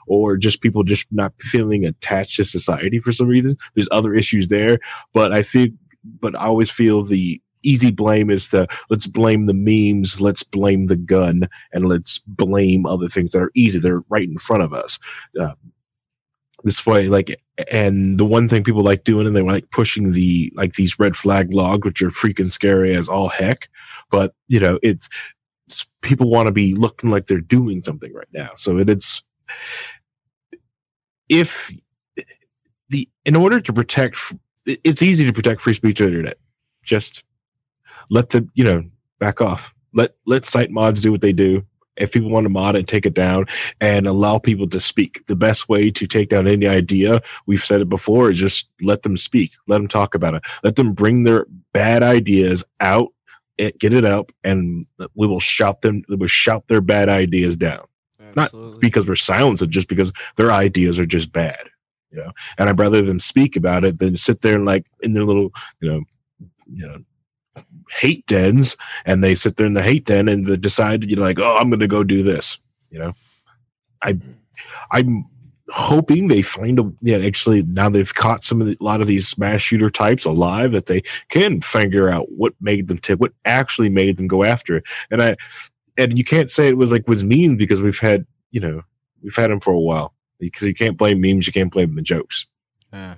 or 0.06 0.36
just 0.36 0.60
people 0.60 0.82
just 0.82 1.06
not 1.10 1.32
feeling 1.40 1.84
attached 1.84 2.36
to 2.36 2.44
society 2.44 3.00
for 3.00 3.12
some 3.12 3.28
reason. 3.28 3.56
There's 3.74 3.88
other 3.90 4.14
issues 4.14 4.48
there, 4.48 4.78
but 5.12 5.32
I 5.32 5.42
think, 5.42 5.74
but 6.04 6.34
I 6.36 6.44
always 6.44 6.70
feel 6.70 7.02
the 7.02 7.40
easy 7.62 7.90
blame 7.90 8.30
is 8.30 8.48
to 8.50 8.66
let's 8.88 9.06
blame 9.06 9.46
the 9.46 9.54
memes, 9.54 10.20
let's 10.20 10.42
blame 10.42 10.86
the 10.86 10.96
gun, 10.96 11.48
and 11.72 11.88
let's 11.88 12.18
blame 12.18 12.86
other 12.86 13.08
things 13.08 13.32
that 13.32 13.42
are 13.42 13.52
easy. 13.54 13.78
They're 13.78 14.02
right 14.08 14.28
in 14.28 14.38
front 14.38 14.62
of 14.62 14.72
us. 14.72 14.98
Uh, 15.38 15.54
this 16.64 16.84
way, 16.84 17.08
like, 17.08 17.40
and 17.70 18.18
the 18.18 18.24
one 18.24 18.48
thing 18.48 18.64
people 18.64 18.82
like 18.82 19.04
doing, 19.04 19.26
and 19.26 19.36
they 19.36 19.42
like 19.42 19.70
pushing 19.70 20.12
the 20.12 20.52
like 20.54 20.74
these 20.74 20.98
red 20.98 21.16
flag 21.16 21.54
logs, 21.54 21.84
which 21.84 22.02
are 22.02 22.10
freaking 22.10 22.50
scary 22.50 22.94
as 22.94 23.08
all 23.08 23.28
heck. 23.28 23.68
But 24.10 24.34
you 24.48 24.60
know, 24.60 24.78
it's, 24.82 25.08
it's 25.66 25.86
people 26.02 26.30
want 26.30 26.46
to 26.46 26.52
be 26.52 26.74
looking 26.74 27.10
like 27.10 27.26
they're 27.26 27.40
doing 27.40 27.82
something 27.82 28.12
right 28.12 28.28
now. 28.32 28.50
So 28.56 28.78
it, 28.78 28.90
it's 28.90 29.22
if 31.28 31.70
the 32.88 33.08
in 33.24 33.36
order 33.36 33.60
to 33.60 33.72
protect, 33.72 34.18
it's 34.66 35.02
easy 35.02 35.24
to 35.24 35.32
protect 35.32 35.62
free 35.62 35.74
speech 35.74 36.00
on 36.00 36.08
the 36.08 36.12
internet. 36.12 36.38
Just 36.82 37.24
let 38.10 38.30
the 38.30 38.46
you 38.54 38.64
know 38.64 38.84
back 39.18 39.40
off. 39.40 39.74
let 39.92 40.14
let 40.26 40.44
site 40.44 40.70
mods 40.70 41.00
do 41.00 41.12
what 41.12 41.20
they 41.20 41.32
do. 41.32 41.64
If 41.96 42.12
people 42.12 42.30
want 42.30 42.44
to 42.44 42.50
mod 42.50 42.76
it, 42.76 42.86
take 42.86 43.04
it 43.04 43.12
down 43.12 43.44
and 43.80 44.06
allow 44.06 44.38
people 44.38 44.66
to 44.68 44.80
speak. 44.80 45.26
The 45.26 45.36
best 45.36 45.68
way 45.68 45.90
to 45.90 46.06
take 46.06 46.30
down 46.30 46.48
any 46.48 46.66
idea, 46.66 47.20
we've 47.46 47.62
said 47.62 47.82
it 47.82 47.90
before, 47.90 48.30
is 48.30 48.38
just 48.38 48.70
let 48.82 49.02
them 49.02 49.18
speak. 49.18 49.52
Let 49.68 49.78
them 49.78 49.88
talk 49.88 50.14
about 50.14 50.34
it. 50.34 50.42
Let 50.64 50.76
them 50.76 50.94
bring 50.94 51.24
their 51.24 51.46
bad 51.74 52.02
ideas 52.02 52.64
out, 52.80 53.08
get 53.58 53.92
it 53.92 54.06
up, 54.06 54.32
and 54.42 54.86
we 55.14 55.26
will 55.26 55.40
shout 55.40 55.82
them. 55.82 56.02
We 56.08 56.16
will 56.16 56.26
shout 56.26 56.68
their 56.68 56.80
bad 56.80 57.10
ideas 57.10 57.56
down. 57.56 57.84
Not 58.34 58.52
because 58.78 59.06
we're 59.06 59.16
silenced, 59.16 59.68
just 59.68 59.88
because 59.88 60.12
their 60.36 60.52
ideas 60.52 60.98
are 60.98 61.06
just 61.06 61.32
bad. 61.32 61.68
You 62.12 62.18
know, 62.18 62.32
and 62.56 62.68
I'd 62.68 62.78
rather 62.78 63.02
them 63.02 63.20
speak 63.20 63.56
about 63.56 63.84
it 63.84 63.98
than 63.98 64.16
sit 64.16 64.40
there 64.40 64.54
and 64.54 64.64
like 64.64 64.86
in 65.02 65.12
their 65.12 65.24
little, 65.24 65.50
you 65.80 65.90
know, 65.90 66.02
you 66.72 66.86
know, 66.86 66.98
hate 67.90 68.26
dens 68.26 68.76
and 69.04 69.22
they 69.22 69.34
sit 69.34 69.56
there 69.56 69.66
in 69.66 69.74
the 69.74 69.82
hate 69.82 70.04
den 70.04 70.28
and 70.28 70.46
they 70.46 70.56
decide 70.56 71.08
you 71.10 71.16
know 71.16 71.22
like 71.22 71.38
oh 71.38 71.56
i'm 71.56 71.70
gonna 71.70 71.86
go 71.86 72.02
do 72.04 72.22
this 72.22 72.58
you 72.90 72.98
know? 72.98 73.12
I 74.02 74.18
i'm 74.92 75.26
hoping 75.72 76.26
they 76.26 76.42
find 76.42 76.80
a 76.80 76.92
yeah 77.00 77.18
actually 77.18 77.62
now 77.62 77.88
they've 77.88 78.14
caught 78.14 78.42
some 78.42 78.60
of 78.60 78.66
the, 78.66 78.76
a 78.80 78.84
lot 78.84 79.00
of 79.00 79.06
these 79.06 79.28
smash 79.28 79.62
shooter 79.62 79.90
types 79.90 80.24
alive 80.24 80.72
that 80.72 80.86
they 80.86 81.02
can 81.28 81.60
figure 81.60 82.08
out 82.08 82.26
what 82.32 82.54
made 82.60 82.88
them 82.88 82.98
tick 82.98 83.20
what 83.20 83.32
actually 83.44 83.88
made 83.88 84.16
them 84.16 84.26
go 84.26 84.42
after 84.42 84.76
it. 84.78 84.84
And 85.10 85.22
i 85.22 85.36
and 85.96 86.16
you 86.16 86.24
can't 86.24 86.50
say 86.50 86.68
it 86.68 86.76
was 86.76 86.90
like 86.90 87.06
was 87.06 87.22
mean 87.22 87.56
because 87.56 87.80
we've 87.80 87.98
had 87.98 88.26
you 88.50 88.60
know 88.60 88.82
we've 89.22 89.36
had 89.36 89.50
them 89.50 89.60
for 89.60 89.72
a 89.72 89.78
while. 89.80 90.14
Because 90.38 90.62
you 90.62 90.74
can't 90.74 90.96
blame 90.96 91.20
memes 91.20 91.46
you 91.46 91.52
can't 91.52 91.70
blame 91.70 91.94
the 91.94 92.02
jokes. 92.02 92.46
Yeah. 92.92 93.16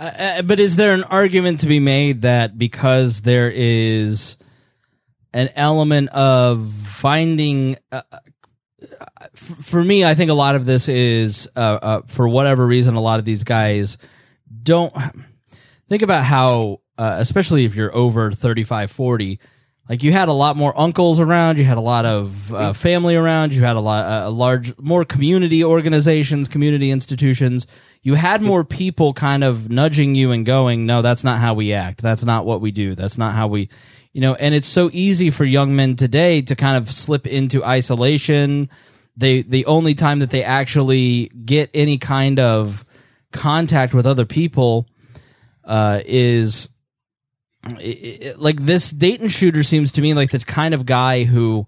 Uh, 0.00 0.04
uh, 0.04 0.42
but 0.42 0.58
is 0.58 0.76
there 0.76 0.94
an 0.94 1.04
argument 1.04 1.60
to 1.60 1.66
be 1.66 1.78
made 1.78 2.22
that 2.22 2.56
because 2.56 3.20
there 3.20 3.50
is 3.50 4.38
an 5.34 5.50
element 5.54 6.08
of 6.08 6.72
finding 6.72 7.76
uh, 7.92 8.00
uh, 8.10 8.18
f- 9.22 9.36
for 9.36 9.84
me 9.84 10.02
i 10.02 10.14
think 10.14 10.30
a 10.30 10.34
lot 10.34 10.54
of 10.54 10.64
this 10.64 10.88
is 10.88 11.50
uh, 11.54 11.60
uh, 11.60 12.02
for 12.06 12.26
whatever 12.26 12.66
reason 12.66 12.94
a 12.94 13.00
lot 13.00 13.18
of 13.18 13.26
these 13.26 13.44
guys 13.44 13.98
don't 14.62 14.94
think 15.90 16.00
about 16.00 16.24
how 16.24 16.80
especially 16.96 17.66
if 17.66 17.74
you're 17.74 17.94
over 17.94 18.32
35 18.32 18.90
40 18.90 19.38
like 19.90 20.04
you 20.04 20.12
had 20.12 20.28
a 20.28 20.32
lot 20.32 20.56
more 20.56 20.72
uncles 20.78 21.18
around 21.18 21.58
you 21.58 21.64
had 21.64 21.76
a 21.76 21.82
lot 21.82 22.06
of 22.06 22.54
uh, 22.54 22.72
family 22.72 23.16
around 23.16 23.52
you 23.52 23.60
had 23.62 23.74
a 23.74 23.80
lot 23.80 24.28
a 24.28 24.30
large 24.30 24.78
more 24.78 25.04
community 25.04 25.64
organizations 25.64 26.46
community 26.48 26.92
institutions. 26.92 27.66
You 28.02 28.14
had 28.14 28.40
more 28.40 28.64
people 28.64 29.12
kind 29.12 29.44
of 29.44 29.68
nudging 29.68 30.14
you 30.14 30.30
and 30.30 30.46
going 30.46 30.86
no 30.86 31.02
that's 31.02 31.24
not 31.24 31.40
how 31.40 31.54
we 31.54 31.72
act. 31.72 32.00
That's 32.00 32.24
not 32.24 32.46
what 32.46 32.60
we 32.60 32.70
do. 32.70 32.94
That's 32.94 33.18
not 33.18 33.34
how 33.34 33.48
we 33.48 33.68
you 34.12 34.20
know 34.20 34.34
and 34.34 34.54
it's 34.54 34.68
so 34.68 34.90
easy 34.92 35.30
for 35.30 35.44
young 35.44 35.74
men 35.74 35.96
today 35.96 36.40
to 36.42 36.54
kind 36.54 36.76
of 36.76 36.90
slip 36.92 37.26
into 37.26 37.64
isolation. 37.64 38.70
They 39.16 39.42
the 39.42 39.66
only 39.66 39.94
time 39.94 40.20
that 40.20 40.30
they 40.30 40.44
actually 40.44 41.32
get 41.44 41.68
any 41.74 41.98
kind 41.98 42.38
of 42.38 42.84
contact 43.32 43.92
with 43.92 44.06
other 44.06 44.24
people 44.24 44.86
uh, 45.64 46.00
is 46.04 46.68
it- 47.80 48.22
it- 48.22 48.40
like 48.40 48.62
this 48.62 48.90
Dayton 48.90 49.28
shooter 49.28 49.62
seems 49.62 49.92
to 49.92 50.00
me 50.02 50.14
like 50.14 50.30
the 50.30 50.38
kind 50.38 50.74
of 50.74 50.86
guy 50.86 51.24
who 51.24 51.66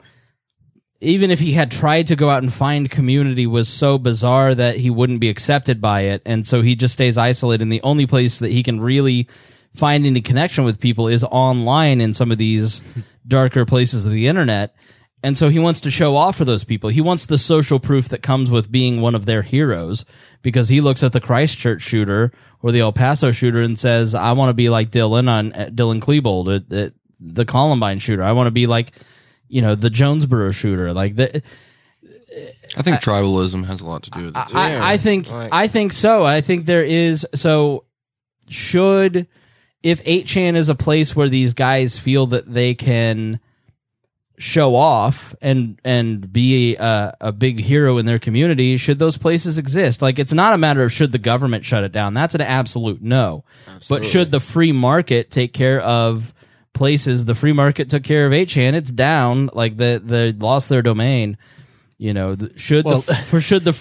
even 1.01 1.33
if 1.33 1.41
he 1.41 1.53
had 1.53 1.69
tried 1.71 2.07
to 2.07 2.15
go 2.15 2.31
out 2.31 2.45
and 2.45 2.53
find 2.53 2.89
community 2.89 3.45
was 3.45 3.69
so 3.69 3.99
bizarre 3.99 4.55
that 4.55 4.77
he 4.77 4.89
wouldn't 4.89 5.19
be 5.21 5.29
accepted 5.29 5.81
by 5.81 6.03
it. 6.03 6.23
And 6.25 6.47
so 6.47 6.63
he 6.63 6.77
just 6.77 6.95
stays 6.95 7.19
isolated. 7.19 7.61
And 7.63 7.73
the 7.73 7.83
only 7.83 8.07
place 8.07 8.39
that 8.39 8.53
he 8.53 8.63
can 8.63 8.81
really 8.81 9.27
find 9.75 10.07
any 10.07 10.21
connection 10.21 10.63
with 10.63 10.79
people 10.79 11.09
is 11.09 11.25
online 11.25 12.01
in 12.01 12.15
some 12.15 12.31
of 12.31 12.39
these 12.39 12.83
darker 13.27 13.65
places 13.65 14.05
of 14.05 14.13
the 14.13 14.29
internet 14.29 14.77
and 15.23 15.39
so 15.39 15.49
he 15.49 15.59
wants 15.59 15.81
to 15.83 15.91
show 15.91 16.17
off 16.17 16.37
for 16.37 16.45
those 16.45 16.65
people. 16.65 16.91
He 16.91 17.01
wants 17.01 17.27
the 17.27 17.39
social 17.39 17.79
proof 17.79 18.09
that 18.09 18.23
comes 18.23 18.51
with 18.51 18.73
being 18.73 19.01
one 19.01 19.15
of 19.15 19.25
their 19.25 19.43
heroes 19.43 20.05
because 20.43 20.69
he 20.69 20.81
looks 20.81 21.03
at 21.03 21.13
the 21.13 21.21
Christchurch 21.21 21.83
shooter 21.83 22.33
or 22.61 22.73
the 22.73 22.81
El 22.81 22.93
Paso 22.93 23.31
shooter 23.31 23.61
and 23.61 23.79
says, 23.79 24.15
I 24.15 24.33
want 24.33 24.51
to 24.51 24.55
be 24.55 24.69
like 24.69 24.91
Dylan 24.91 25.29
on 25.29 25.53
uh, 25.53 25.71
Dylan 25.73 26.01
Klebold, 26.01 26.55
at, 26.55 26.73
at 26.73 26.93
the 27.21 27.45
Columbine 27.45 28.01
shooter. 28.01 28.23
I 28.23 28.33
want 28.33 28.49
to 28.49 28.53
be 28.53 28.67
like, 28.67 28.93
you 29.49 29.63
know, 29.63 29.75
the 29.77 29.91
Jonesboro 29.91 30.51
shooter. 30.51 30.93
Like 30.93 31.15
the, 31.15 31.43
I 32.77 32.83
think 32.83 32.99
tribalism 32.99 33.67
has 33.67 33.81
a 33.81 33.87
lot 33.87 34.03
to 34.05 34.11
do 34.11 34.25
with 34.27 34.37
it. 34.37 34.49
Too. 34.49 34.57
I, 34.57 34.95
I 34.95 34.97
think 34.97 35.31
I 35.31 35.69
think 35.69 35.93
so. 35.93 36.25
I 36.25 36.41
think 36.41 36.65
there 36.65 36.85
is 36.85 37.27
so 37.35 37.85
should 38.49 39.29
if 39.83 40.03
8chan 40.05 40.57
is 40.57 40.69
a 40.69 40.75
place 40.75 41.15
where 41.15 41.29
these 41.29 41.55
guys 41.55 41.99
feel 41.99 42.27
that 42.29 42.53
they 42.53 42.75
can 42.75 43.41
show 44.43 44.75
off 44.75 45.37
and 45.41 45.81
and 45.85 46.33
be 46.33 46.77
a, 46.77 47.17
a 47.21 47.31
big 47.31 47.61
hero 47.61 47.97
in 47.99 48.07
their 48.07 48.19
community 48.19 48.77
should 48.77 48.99
those 48.99 49.17
places 49.17 49.57
exist? 49.57 50.03
Like 50.03 50.19
it's 50.19 50.33
not 50.33 50.53
a 50.53 50.59
matter 50.59 50.83
of 50.83 50.93
should 50.93 51.13
the 51.13 51.19
government 51.19 51.65
shut 51.65 51.85
it 51.85 51.93
down. 51.93 52.13
That's 52.13 52.35
an 52.35 52.41
absolute 52.41 53.01
no. 53.01 53.45
But 53.89 54.05
should 54.05 54.33
the 54.33 54.41
free 54.41 54.73
market 54.73 55.31
take 55.31 55.53
care 55.53 55.81
of 55.81 56.35
places 56.73 57.25
the 57.27 57.35
free 57.35 57.53
market 57.53 57.91
took 57.91 58.03
care 58.03 58.25
of 58.25 58.33
8chan 58.33 58.73
it's 58.73 58.91
down 58.91 59.51
like 59.53 59.77
the 59.77 60.01
they 60.03 60.33
lost 60.33 60.71
their 60.71 60.81
domain 60.81 61.37
you 61.99 62.15
know 62.15 62.35
should 62.57 62.87
Well- 62.87 63.03
the 63.03 63.15
for 63.29 63.43
should 63.43 63.65
the 63.65 63.77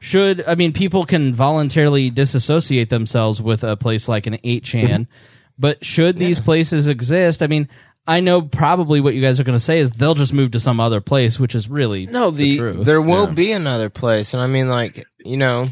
should 0.00 0.42
i 0.46 0.54
mean 0.54 0.72
people 0.72 1.04
can 1.04 1.34
voluntarily 1.34 2.08
disassociate 2.08 2.88
themselves 2.88 3.42
with 3.42 3.64
a 3.64 3.76
place 3.76 4.08
like 4.08 4.26
an 4.26 4.38
8chan 4.38 4.62
mm-hmm. 4.62 5.02
but 5.58 5.84
should 5.84 6.16
these 6.16 6.40
places 6.40 6.88
exist? 6.88 7.42
I 7.42 7.48
mean 7.48 7.68
i 8.06 8.20
know 8.20 8.42
probably 8.42 9.00
what 9.00 9.14
you 9.14 9.20
guys 9.22 9.38
are 9.38 9.44
going 9.44 9.56
to 9.56 9.62
say 9.64 9.78
is 9.78 9.90
they'll 9.92 10.14
just 10.14 10.32
move 10.32 10.50
to 10.50 10.60
some 10.60 10.80
other 10.80 11.00
place 11.00 11.38
which 11.40 11.54
is 11.54 11.68
really 11.68 12.06
No, 12.06 12.30
the, 12.30 12.56
truth. 12.58 12.84
there 12.86 13.00
will 13.02 13.26
be 13.28 13.52
another 13.52 13.88
place, 13.90 14.34
and 14.34 14.42
I 14.42 14.46
mean, 14.46 14.68
like 14.68 15.04
you 15.24 15.36
know, 15.36 15.68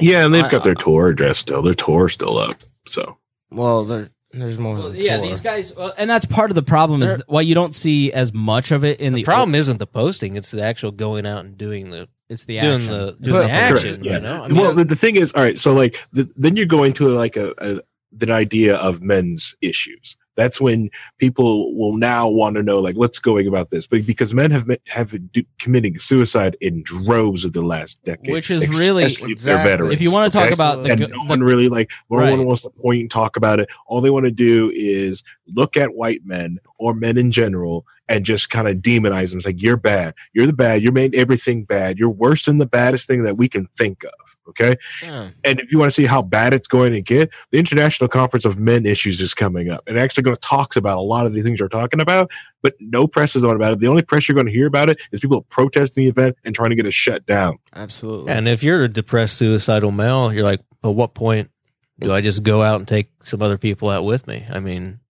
yeah 0.00 0.24
and 0.24 0.34
they've 0.34 0.44
I- 0.44 0.50
got 0.50 0.64
their 0.64 0.74
Tor 0.74 1.08
address 1.08 1.38
still 1.38 1.62
their 1.62 1.74
Tor's 1.74 2.12
still 2.14 2.38
up 2.38 2.56
so 2.86 3.18
well, 3.50 3.84
there 3.84 4.08
there's 4.32 4.58
more. 4.58 4.80
than 4.82 4.96
yeah 4.96 5.16
Tor. 5.18 5.26
these 5.28 5.40
guys 5.40 5.74
well, 5.76 5.94
and 5.96 6.10
that's 6.10 6.26
part 6.26 6.50
of 6.50 6.54
the 6.56 6.62
problem 6.62 7.02
is 7.02 7.08
They're- 7.10 7.16
th- 7.18 7.28
why 7.28 7.40
you 7.42 7.54
don't 7.54 7.74
see 7.74 8.12
as 8.12 8.34
much 8.34 8.70
of 8.70 8.84
it 8.84 9.00
in 9.00 9.14
the, 9.14 9.20
The 9.22 9.24
problem 9.24 9.54
isn't 9.54 9.78
the 9.78 9.86
posting; 9.86 10.36
it's 10.36 10.50
the 10.50 10.62
actual 10.62 10.90
going 10.90 11.24
out 11.26 11.44
and 11.44 11.56
doing 11.56 11.88
the 11.90 12.08
it's 12.28 12.44
the 12.44 12.58
doing 12.60 12.74
action. 12.80 12.92
the 12.92 13.16
doing 13.20 13.36
But- 13.36 13.46
the 13.46 13.50
action. 13.52 13.88
Correct, 13.88 14.04
yeah. 14.04 14.14
You 14.16 14.20
know, 14.20 14.42
I 14.44 14.48
mean, 14.48 14.56
well, 14.60 14.74
the, 14.74 14.84
the 14.84 14.96
thing 14.96 15.14
is, 15.16 15.30
all 15.32 15.42
right. 15.42 15.58
So, 15.58 15.72
like, 15.72 16.04
the, 16.12 16.28
then 16.36 16.56
you're 16.56 16.66
going 16.66 16.92
to 16.94 17.08
like 17.08 17.36
a, 17.36 17.54
a 17.58 17.80
the 18.12 18.30
idea 18.32 18.76
of 18.76 19.00
men's 19.00 19.54
issues. 19.62 20.16
That's 20.36 20.60
when 20.60 20.90
people 21.18 21.74
will 21.76 21.96
now 21.96 22.28
want 22.28 22.56
to 22.56 22.62
know, 22.62 22.78
like, 22.78 22.96
what's 22.96 23.18
going 23.18 23.46
about 23.48 23.70
this? 23.70 23.86
But 23.86 24.06
because 24.06 24.34
men 24.34 24.50
have 24.50 24.66
met, 24.66 24.80
have 24.86 25.12
been 25.12 25.28
do, 25.32 25.42
committing 25.58 25.98
suicide 25.98 26.56
in 26.60 26.82
droves 26.84 27.44
of 27.44 27.52
the 27.52 27.62
last 27.62 28.02
decade, 28.04 28.30
Which 28.32 28.50
is 28.50 28.68
really- 28.78 29.04
if 29.04 29.22
Exactly. 29.26 29.70
veterans. 29.70 29.92
if 29.94 30.00
you 30.00 30.10
want 30.12 30.30
to 30.30 30.36
talk 30.38 30.46
okay? 30.46 30.54
about 30.54 30.82
the, 30.82 30.90
and 30.92 31.00
no 31.00 31.06
the 31.08 31.18
one 31.24 31.42
really 31.42 31.68
like 31.68 31.90
no 32.10 32.18
Right. 32.18 32.30
one 32.30 32.46
wants 32.46 32.62
to 32.62 32.70
point 32.70 33.00
and 33.00 33.10
talk 33.10 33.36
about 33.36 33.60
it. 33.60 33.68
All 33.86 34.00
they 34.00 34.10
want 34.10 34.26
to 34.26 34.30
do 34.30 34.70
is 34.74 35.22
look 35.54 35.76
at 35.76 35.94
white 35.94 36.20
men 36.24 36.58
or 36.78 36.94
men 36.94 37.16
in 37.16 37.32
general 37.32 37.86
and 38.08 38.24
just 38.24 38.50
kind 38.50 38.68
of 38.68 38.76
demonize 38.76 39.30
them. 39.30 39.38
It's 39.38 39.46
like 39.46 39.60
you're 39.62 39.76
bad, 39.76 40.14
you're 40.32 40.46
the 40.46 40.52
bad, 40.52 40.82
you're 40.82 40.92
made 40.92 41.14
everything 41.14 41.64
bad, 41.64 41.98
you're 41.98 42.10
worse 42.10 42.44
than 42.44 42.58
the 42.58 42.66
baddest 42.66 43.06
thing 43.08 43.22
that 43.22 43.36
we 43.36 43.48
can 43.48 43.66
think 43.76 44.04
of. 44.04 44.25
Okay, 44.48 44.76
Yeah. 45.02 45.30
and 45.44 45.58
if 45.60 45.72
you 45.72 45.78
want 45.78 45.90
to 45.90 45.94
see 45.94 46.06
how 46.06 46.22
bad 46.22 46.54
it's 46.54 46.68
going 46.68 46.92
to 46.92 47.02
get, 47.02 47.30
the 47.50 47.58
International 47.58 48.08
Conference 48.08 48.44
of 48.44 48.58
Men 48.58 48.86
Issues 48.86 49.20
is 49.20 49.34
coming 49.34 49.68
up, 49.70 49.82
and 49.86 49.98
actually 49.98 50.22
going 50.22 50.36
to 50.36 50.40
talks 50.40 50.76
about 50.76 50.98
a 50.98 51.02
lot 51.02 51.26
of 51.26 51.32
the 51.32 51.42
things 51.42 51.58
you're 51.58 51.68
talking 51.68 52.00
about, 52.00 52.30
but 52.62 52.74
no 52.80 53.06
press 53.06 53.34
is 53.36 53.44
on 53.44 53.56
about 53.56 53.72
it. 53.72 53.80
The 53.80 53.88
only 53.88 54.02
press 54.02 54.28
you're 54.28 54.34
going 54.34 54.46
to 54.46 54.52
hear 54.52 54.66
about 54.66 54.88
it 54.88 55.00
is 55.12 55.20
people 55.20 55.42
protesting 55.42 56.04
the 56.04 56.10
event 56.10 56.36
and 56.44 56.54
trying 56.54 56.70
to 56.70 56.76
get 56.76 56.86
it 56.86 56.94
shut 56.94 57.26
down. 57.26 57.58
absolutely. 57.74 58.32
and 58.32 58.46
if 58.48 58.62
you're 58.62 58.84
a 58.84 58.88
depressed, 58.88 59.36
suicidal 59.36 59.90
male, 59.90 60.32
you're 60.32 60.44
like, 60.44 60.60
at 60.84 60.94
what 60.94 61.14
point 61.14 61.50
do 61.98 62.12
I 62.12 62.20
just 62.20 62.42
go 62.42 62.62
out 62.62 62.78
and 62.78 62.86
take 62.86 63.10
some 63.20 63.42
other 63.42 63.58
people 63.58 63.88
out 63.88 64.04
with 64.04 64.26
me? 64.26 64.46
I 64.50 64.60
mean, 64.60 65.00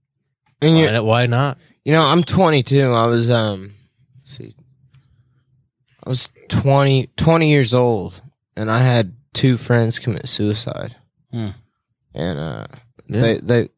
and 0.63 0.77
why, 0.77 1.01
why 1.01 1.27
not? 1.27 1.59
you 1.85 1.93
know, 1.93 2.03
I'm 2.03 2.23
22. 2.23 2.91
I 2.93 3.07
was 3.07 3.29
um, 3.31 3.75
let's 4.21 4.37
see, 4.39 4.55
I 6.05 6.09
was 6.09 6.29
20, 6.49 7.09
20 7.17 7.51
years 7.51 7.75
old, 7.75 8.23
and 8.57 8.71
I 8.71 8.79
had 8.79 9.16
two 9.37 9.57
friends 9.57 9.99
commit 9.99 10.27
suicide, 10.29 10.97
Hmm. 11.31 11.51
and 12.15 12.39
uh, 12.39 12.67
Yeah. 13.09 13.21
they 13.21 13.39
they 13.39 13.69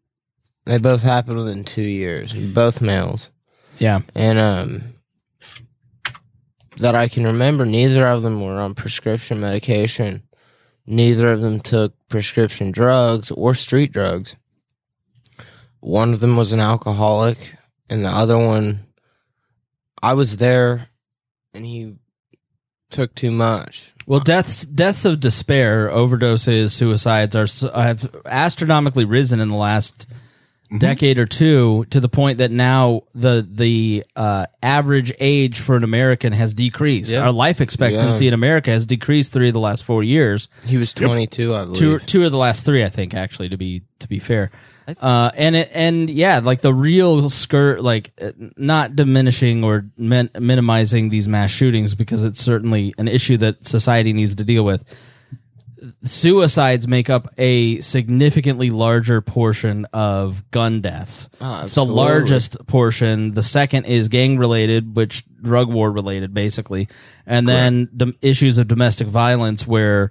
they 0.64 0.78
both 0.78 1.02
happened 1.02 1.38
within 1.38 1.64
two 1.64 1.82
years, 1.82 2.32
both 2.34 2.80
males. 2.80 3.30
yeah 3.78 4.00
and 4.14 4.38
um 4.38 4.82
that 6.78 6.94
I 6.94 7.08
can 7.08 7.24
remember 7.24 7.64
neither 7.66 8.06
of 8.06 8.22
them 8.22 8.40
were 8.42 8.60
on 8.60 8.74
prescription 8.74 9.40
medication 9.40 10.22
neither 10.86 11.32
of 11.32 11.40
them 11.40 11.60
took 11.60 11.92
prescription 12.08 12.70
drugs 12.72 13.30
or 13.30 13.54
street 13.54 13.92
drugs 13.92 14.36
one 15.80 16.12
of 16.12 16.20
them 16.20 16.36
was 16.36 16.52
an 16.52 16.60
alcoholic 16.60 17.54
and 17.88 18.04
the 18.04 18.10
other 18.10 18.36
one 18.38 18.86
I 20.02 20.14
was 20.14 20.36
there 20.38 20.88
and 21.54 21.64
he 21.66 21.94
took 22.90 23.14
too 23.14 23.30
much 23.30 23.94
Well, 24.08 24.20
deaths 24.20 24.64
deaths 24.64 25.04
of 25.04 25.20
despair, 25.20 25.90
overdoses, 25.90 26.70
suicides 26.70 27.36
are 27.36 27.46
have 27.78 28.10
astronomically 28.24 29.04
risen 29.04 29.38
in 29.38 29.48
the 29.48 29.54
last 29.54 30.06
decade 30.78 31.18
or 31.18 31.24
two 31.26 31.84
to 31.90 32.00
the 32.00 32.08
point 32.08 32.38
that 32.38 32.50
now 32.50 33.02
the 33.14 33.46
the 33.50 34.04
uh, 34.16 34.46
average 34.62 35.12
age 35.20 35.60
for 35.60 35.76
an 35.76 35.84
American 35.84 36.32
has 36.32 36.54
decreased. 36.54 37.10
Yeah. 37.10 37.20
Our 37.20 37.32
life 37.32 37.60
expectancy 37.60 38.24
Yeah. 38.24 38.28
in 38.28 38.34
America 38.34 38.70
has 38.70 38.86
decreased 38.86 39.32
three 39.32 39.48
of 39.48 39.54
the 39.54 39.60
last 39.60 39.84
four 39.84 40.02
years. 40.02 40.48
He 40.66 40.78
was 40.78 40.92
22, 40.94 41.54
I 41.54 41.64
believe. 41.64 41.76
Two 41.78 41.98
two 41.98 42.24
of 42.24 42.32
the 42.32 42.38
last 42.38 42.64
three, 42.64 42.84
I 42.84 42.88
think, 42.88 43.14
actually, 43.14 43.50
to 43.50 43.56
be 43.58 43.82
to 43.98 44.08
be 44.08 44.18
fair. 44.18 44.50
Uh, 45.00 45.30
and 45.36 45.56
it, 45.56 45.70
and 45.74 46.08
yeah, 46.08 46.38
like 46.38 46.60
the 46.60 46.72
real 46.72 47.28
skirt, 47.28 47.82
like 47.82 48.12
uh, 48.20 48.32
not 48.56 48.96
diminishing 48.96 49.64
or 49.64 49.86
min- 49.98 50.30
minimizing 50.38 51.10
these 51.10 51.28
mass 51.28 51.50
shootings 51.50 51.94
because 51.94 52.24
it's 52.24 52.40
certainly 52.40 52.94
an 52.96 53.08
issue 53.08 53.36
that 53.38 53.66
society 53.66 54.12
needs 54.12 54.34
to 54.36 54.44
deal 54.44 54.64
with. 54.64 54.84
Suicides 56.02 56.88
make 56.88 57.08
up 57.08 57.28
a 57.38 57.80
significantly 57.80 58.70
larger 58.70 59.20
portion 59.20 59.84
of 59.92 60.50
gun 60.50 60.80
deaths. 60.80 61.28
Oh, 61.40 61.62
it's 61.62 61.72
the 61.72 61.82
absolutely. 61.82 61.94
largest 61.94 62.66
portion. 62.66 63.34
The 63.34 63.44
second 63.44 63.84
is 63.84 64.08
gang 64.08 64.38
related, 64.38 64.96
which 64.96 65.24
drug 65.40 65.72
war 65.72 65.90
related, 65.92 66.34
basically, 66.34 66.88
and 67.26 67.48
then 67.48 67.88
the 67.92 68.14
issues 68.22 68.58
of 68.58 68.66
domestic 68.66 69.06
violence, 69.06 69.68
where 69.68 70.10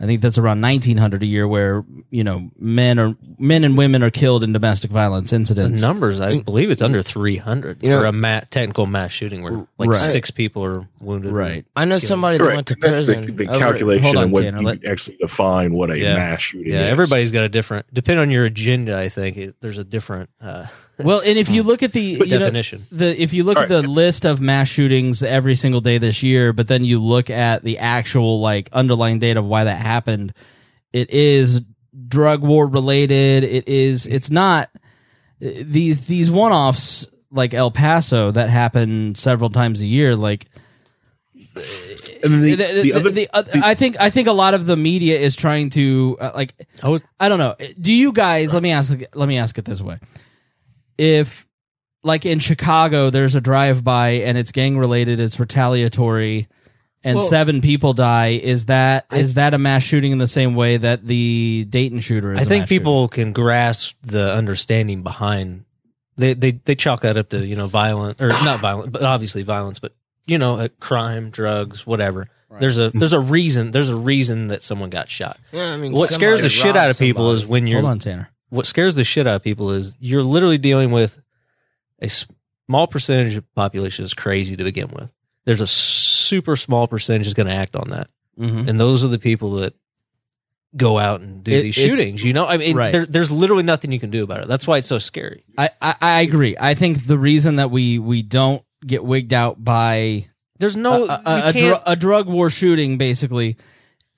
I 0.00 0.06
think 0.06 0.20
that's 0.22 0.38
around 0.38 0.60
nineteen 0.60 0.96
hundred 0.96 1.22
a 1.22 1.26
year, 1.26 1.46
where 1.46 1.84
you 2.10 2.24
know 2.24 2.50
men 2.58 2.98
are 2.98 3.14
men 3.38 3.62
and 3.64 3.78
women 3.78 4.02
are 4.02 4.10
killed 4.10 4.42
in 4.42 4.52
domestic 4.52 4.90
violence 4.90 5.30
The 5.30 5.36
incidents. 5.36 5.80
numbers, 5.82 6.18
I 6.20 6.40
believe 6.42 6.70
it's 6.70 6.82
under 6.82 7.00
300 7.00 7.82
You 7.82 7.90
know- 7.90 8.00
for 8.00 8.06
a 8.06 8.12
ma- 8.12 8.40
technical 8.50 8.86
mass 8.86 9.12
shooting 9.12 9.42
where 9.42 9.66
like 9.78 9.90
Right. 9.90 9.96
six 9.96 10.30
people 10.32 10.64
are 10.64 10.86
wounded. 11.00 11.30
Right. 11.32 11.64
I 11.76 11.84
know 11.84 11.98
somebody 11.98 12.38
that 12.38 12.44
went 12.44 12.66
Correct. 12.66 12.68
to 12.68 12.88
That's 12.90 13.06
the, 13.06 13.12
prison. 13.14 13.36
the 13.36 13.46
calculation 13.46 14.02
hold 14.02 14.16
on, 14.16 14.22
and 14.24 14.32
what 14.32 14.42
Tanner, 14.42 14.60
you 14.60 14.66
let- 14.66 14.84
actually 14.84 15.16
define 15.20 15.72
what 15.74 15.90
a 15.90 15.98
Yeah. 15.98 16.14
mass 16.16 16.42
shooting 16.42 16.72
Yeah, 16.72 16.86
is. 16.86 16.90
everybody's 16.90 17.30
got 17.30 17.44
a 17.44 17.48
different, 17.48 17.86
depending 17.94 18.20
on 18.22 18.30
your 18.30 18.44
agenda, 18.44 18.98
I 18.98 19.08
think 19.08 19.36
it, 19.36 19.54
there's 19.60 19.78
a 19.78 19.84
different 19.84 20.28
uh, 20.40 20.66
Well, 20.98 21.20
and 21.20 21.38
if 21.38 21.50
you 21.50 21.62
look 21.62 21.82
at 21.82 21.92
the 21.92 22.00
you 22.02 22.18
know, 22.18 22.38
definition. 22.38 22.86
the 22.92 23.20
if 23.20 23.32
you 23.32 23.44
look 23.44 23.58
at 23.58 23.68
the 23.68 23.82
list 23.82 24.24
of 24.24 24.40
mass 24.40 24.68
shootings 24.68 25.22
every 25.22 25.54
single 25.56 25.80
day 25.80 25.98
this 25.98 26.22
year, 26.22 26.52
but 26.52 26.68
then 26.68 26.84
you 26.84 27.00
look 27.00 27.30
at 27.30 27.64
the 27.64 27.78
actual 27.78 28.40
like 28.40 28.68
underlying 28.72 29.18
data 29.18 29.40
of 29.40 29.46
why 29.46 29.64
that 29.64 29.78
happened, 29.78 30.32
it 30.92 31.10
is 31.10 31.62
drug 32.08 32.42
war 32.42 32.66
related. 32.66 33.42
It 33.44 33.66
is. 33.68 34.06
It's 34.06 34.30
not 34.30 34.70
these 35.40 36.06
these 36.06 36.30
one 36.30 36.52
offs 36.52 37.06
like 37.30 37.54
El 37.54 37.72
Paso 37.72 38.30
that 38.30 38.48
happen 38.48 39.14
several 39.16 39.50
times 39.50 39.80
a 39.80 39.86
year. 39.86 40.14
Like 40.14 40.46
And 42.22 42.42
the, 42.42 42.54
the, 42.54 42.56
the 42.56 42.82
the- 42.82 42.92
other, 42.94 43.10
the 43.10 43.28
oth- 43.34 43.56
I 43.56 43.74
think 43.74 43.96
I 44.00 44.10
think 44.10 44.28
a 44.28 44.32
lot 44.32 44.54
of 44.54 44.66
the 44.66 44.76
media 44.76 45.18
is 45.18 45.34
trying 45.36 45.70
to 45.70 46.16
uh, 46.20 46.32
like 46.34 46.54
I 46.82 46.88
was 46.88 47.02
I 47.18 47.28
don't 47.28 47.38
know. 47.38 47.56
Do 47.80 47.92
you 47.92 48.12
guys? 48.12 48.54
Let 48.54 48.62
me 48.62 48.70
ask. 48.70 48.96
Let 49.14 49.28
me 49.28 49.38
ask 49.38 49.58
it 49.58 49.64
this 49.64 49.80
way: 49.80 49.98
If, 50.98 51.46
like 52.02 52.26
in 52.26 52.38
Chicago, 52.38 53.10
there's 53.10 53.34
a 53.34 53.40
drive-by 53.40 54.10
and 54.10 54.38
it's 54.38 54.52
gang-related, 54.52 55.20
it's 55.20 55.38
retaliatory, 55.40 56.48
and 57.02 57.18
Well- 57.18 57.26
seven 57.26 57.60
people 57.60 57.92
die, 57.92 58.28
is 58.42 58.66
that 58.66 59.06
is 59.12 59.34
that 59.34 59.54
a 59.54 59.58
mass 59.58 59.82
shooting 59.82 60.12
in 60.12 60.18
the 60.18 60.26
same 60.26 60.54
way 60.54 60.76
that 60.78 61.06
the 61.06 61.66
Dayton 61.68 62.00
shooter 62.00 62.32
is? 62.32 62.38
I 62.38 62.42
a 62.42 62.44
think 62.46 62.62
mass 62.62 62.68
people 62.68 63.08
can 63.08 63.32
grasp 63.32 63.96
the 64.02 64.34
understanding 64.34 65.02
behind. 65.02 65.64
They 66.16 66.32
they 66.34 66.52
they 66.52 66.74
chalk 66.74 67.00
that 67.00 67.16
up 67.16 67.28
to 67.30 67.44
you 67.44 67.56
know 67.56 67.66
violent 67.66 68.22
or 68.22 68.28
not 68.28 68.60
violent, 68.60 68.92
but 68.92 69.02
obviously 69.02 69.42
violence. 69.42 69.80
But 69.80 69.92
you 70.26 70.38
know, 70.38 70.58
uh, 70.58 70.68
crime, 70.80 71.30
drugs, 71.30 71.86
whatever. 71.86 72.28
There's 72.60 72.78
a 72.78 72.90
there's 72.90 73.12
a 73.12 73.20
reason. 73.20 73.72
There's 73.72 73.88
a 73.88 73.96
reason 73.96 74.48
that 74.48 74.62
someone 74.62 74.88
got 74.88 75.08
shot. 75.08 75.38
Yeah, 75.52 75.72
I 75.72 75.76
mean, 75.76 75.92
what 75.92 76.08
scares 76.10 76.40
the 76.40 76.48
shit 76.48 76.76
out 76.76 76.86
robbed 76.86 76.90
of 76.92 76.98
people 76.98 77.32
is 77.32 77.44
when 77.44 77.66
you're 77.66 77.80
Hold 77.80 77.90
on, 77.90 77.98
Tanner. 77.98 78.30
What 78.54 78.66
scares 78.66 78.94
the 78.94 79.04
shit 79.04 79.26
out 79.26 79.36
of 79.36 79.42
people 79.42 79.70
is 79.70 79.96
you're 79.98 80.22
literally 80.22 80.58
dealing 80.58 80.90
with 80.90 81.18
a 82.00 82.08
small 82.08 82.86
percentage 82.86 83.36
of 83.36 83.54
population 83.54 84.04
is 84.04 84.14
crazy 84.14 84.56
to 84.56 84.64
begin 84.64 84.88
with. 84.88 85.12
There's 85.44 85.60
a 85.60 85.66
super 85.66 86.56
small 86.56 86.86
percentage 86.86 87.26
is 87.26 87.34
going 87.34 87.46
to 87.48 87.52
act 87.52 87.76
on 87.76 87.90
that, 87.90 88.08
Mhm. 88.38 88.68
and 88.68 88.80
those 88.80 89.04
are 89.04 89.08
the 89.08 89.18
people 89.18 89.50
that 89.56 89.74
go 90.76 90.98
out 90.98 91.20
and 91.20 91.44
do 91.44 91.52
It- 91.52 91.62
these 91.62 91.74
shootings. 91.74 92.24
You 92.24 92.32
know, 92.32 92.46
I 92.46 92.56
mean, 92.56 92.76
Right. 92.76 92.90
there, 92.92 93.06
there's 93.06 93.30
literally 93.30 93.62
nothing 93.62 93.92
you 93.92 94.00
can 94.00 94.10
do 94.10 94.24
about 94.24 94.40
it. 94.42 94.48
That's 94.48 94.66
why 94.66 94.78
it's 94.78 94.88
so 94.88 94.98
scary. 94.98 95.44
I, 95.56 95.70
I 95.80 95.94
I 96.00 96.20
agree. 96.22 96.56
I 96.58 96.74
think 96.74 97.06
the 97.06 97.18
reason 97.18 97.56
that 97.56 97.70
we 97.70 97.98
we 97.98 98.22
don't 98.22 98.62
get 98.86 99.04
wigged 99.04 99.32
out 99.32 99.62
by 99.62 100.26
There's 100.58 100.76
no 100.76 101.04
a, 101.04 101.22
a, 101.26 101.48
a, 101.48 101.52
can't- 101.52 101.82
a 101.86 101.96
drug 101.96 102.28
war 102.28 102.50
shooting, 102.50 102.98
basically, 102.98 103.56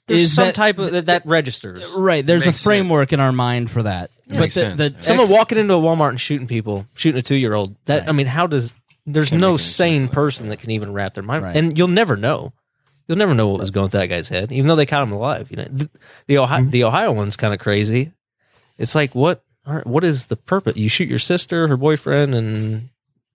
there's 0.06 0.22
is 0.22 0.34
some 0.34 0.46
that, 0.46 0.54
type 0.54 0.78
of 0.78 0.92
that, 0.92 1.06
that 1.06 1.22
registers. 1.26 1.84
right. 1.96 2.24
There's 2.24 2.46
Makes 2.46 2.60
a 2.60 2.62
framework 2.62 3.12
in 3.12 3.20
our 3.20 3.32
mind 3.32 3.70
for 3.70 3.82
that. 3.84 4.10
but 4.28 4.38
Makes 4.40 4.54
the, 4.54 4.60
sense. 4.60 4.76
the 4.76 4.94
Someone 5.02 5.24
ex- 5.24 5.32
walking 5.32 5.58
into 5.58 5.74
a 5.74 5.80
Walmart 5.80 6.10
and 6.10 6.20
shooting 6.20 6.46
people, 6.46 6.86
shooting 6.94 7.18
a 7.18 7.22
two 7.22 7.34
year 7.34 7.54
old. 7.54 7.76
That 7.86 8.00
Right. 8.00 8.08
I 8.08 8.12
mean, 8.12 8.26
how 8.26 8.46
does 8.46 8.72
there's 9.04 9.30
Can't 9.30 9.40
no 9.40 9.50
any 9.50 9.58
sense 9.58 9.74
sane 9.76 10.02
of 10.04 10.08
that. 10.10 10.14
person 10.14 10.48
that 10.48 10.58
can 10.58 10.70
even 10.70 10.92
wrap 10.92 11.14
their 11.14 11.22
mind, 11.22 11.44
Right. 11.44 11.56
and 11.56 11.76
you'll 11.78 11.88
never 11.88 12.16
know. 12.16 12.52
You'll 13.08 13.18
never 13.18 13.34
know 13.34 13.46
what 13.48 13.60
was 13.60 13.70
going 13.70 13.88
through 13.88 14.00
that 14.00 14.08
guy's 14.08 14.28
head, 14.28 14.50
even 14.50 14.66
though 14.66 14.74
they 14.74 14.86
caught 14.86 15.02
him 15.04 15.12
alive. 15.12 15.48
You 15.50 15.58
know, 15.58 15.64
the, 15.64 15.90
the 16.26 16.38
Ohio 16.38 16.60
Mm-hmm. 16.62 16.70
the 16.70 16.84
Ohio 16.84 17.12
one's 17.12 17.36
kind 17.36 17.54
of 17.54 17.60
crazy. 17.60 18.12
It's 18.78 18.94
like 18.94 19.14
what 19.14 19.42
all 19.66 19.74
right, 19.74 19.86
what 19.86 20.04
is 20.04 20.26
the 20.26 20.36
purpose? 20.36 20.76
You 20.76 20.88
shoot 20.88 21.08
your 21.08 21.18
sister, 21.18 21.66
her 21.68 21.76
boyfriend, 21.76 22.34
and 22.34 22.88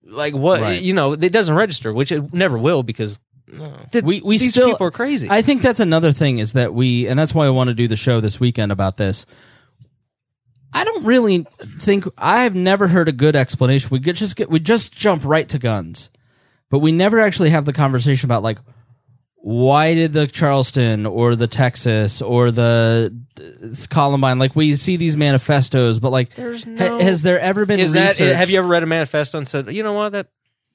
like 0.05 0.33
what 0.33 0.61
Right. 0.61 0.81
you 0.81 0.93
know, 0.93 1.13
it 1.13 1.31
doesn't 1.31 1.55
register, 1.55 1.93
which 1.93 2.11
it 2.11 2.33
never 2.33 2.57
will 2.57 2.83
because 2.83 3.19
th- 3.91 4.03
we 4.03 4.21
we 4.21 4.37
these 4.37 4.51
still 4.51 4.71
people 4.71 4.87
are 4.87 4.91
crazy. 4.91 5.27
I 5.29 5.41
think 5.41 5.61
that's 5.61 5.79
another 5.79 6.11
thing 6.11 6.39
is 6.39 6.53
that 6.53 6.73
we, 6.73 7.07
and 7.07 7.17
that's 7.17 7.33
why 7.33 7.45
I 7.45 7.49
want 7.49 7.69
to 7.69 7.73
do 7.73 7.87
the 7.87 7.95
show 7.95 8.21
this 8.21 8.39
weekend 8.39 8.71
about 8.71 8.97
this. 8.97 9.25
I 10.73 10.83
don't 10.83 11.03
really 11.03 11.45
think 11.61 12.05
I've 12.17 12.55
never 12.55 12.87
heard 12.87 13.09
a 13.09 13.11
good 13.11 13.35
explanation. 13.35 13.89
We 13.91 13.99
get 13.99 14.15
just 14.15 14.35
get 14.35 14.49
we 14.49 14.59
just 14.59 14.93
jump 14.93 15.25
right 15.25 15.47
to 15.49 15.59
guns, 15.59 16.09
but 16.69 16.79
we 16.79 16.91
never 16.91 17.19
actually 17.19 17.49
have 17.49 17.65
the 17.65 17.73
conversation 17.73 18.27
about 18.27 18.43
like 18.43 18.59
why 19.43 19.95
did 19.95 20.13
the 20.13 20.27
Charleston 20.27 21.05
or 21.07 21.35
the 21.35 21.47
Texas 21.47 22.21
or 22.21 22.51
the 22.51 23.13
uh, 23.39 23.87
Columbine 23.89 24.37
like 24.37 24.55
we 24.55 24.75
see 24.75 24.97
these 24.97 25.17
manifestos, 25.17 25.99
but 25.99 26.11
like 26.11 26.35
There's 26.35 26.63
ha- 26.63 26.99
has 26.99 27.23
there 27.23 27.39
ever 27.39 27.65
been 27.65 27.79
is 27.79 27.93
that 27.93 28.17
have 28.17 28.49
you 28.49 28.59
ever 28.59 28.67
read 28.67 28.83
a 28.83 28.85
manifesto 28.85 29.39
and 29.39 29.47
said, 29.47 29.73
you 29.75 29.83
know 29.83 29.93
what 29.93 30.11
that 30.11 30.27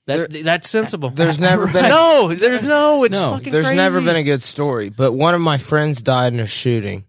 that 0.07 0.31
that's 0.45 0.69
sensible? 0.69 1.11
There's 1.11 1.39
never 1.39 1.67
been 1.73 1.85
a, 1.85 1.89
no, 1.89 2.35
there's 2.35 2.63
no. 2.63 3.05
It's 3.05 3.19
No, 3.19 3.33
fucking. 3.33 3.53
there's 3.53 3.73
never 3.73 4.01
been 4.01 4.17
a 4.17 4.23
good 4.23 4.43
story. 4.43 4.89
But 4.89 5.13
one 5.13 5.35
of 5.35 5.41
my 5.41 5.59
friends 5.59 6.03
died 6.03 6.33
in 6.33 6.41
a 6.41 6.47
shooting, 6.47 7.05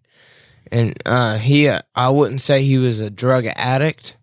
and 0.72 0.94
uh, 1.06 1.38
he 1.38 1.68
uh, 1.68 1.82
I 1.96 2.10
wouldn't 2.10 2.42
say 2.42 2.64
he 2.64 2.78
was 2.78 3.00
a 3.00 3.10
drug 3.10 3.46
addict. 3.46 4.18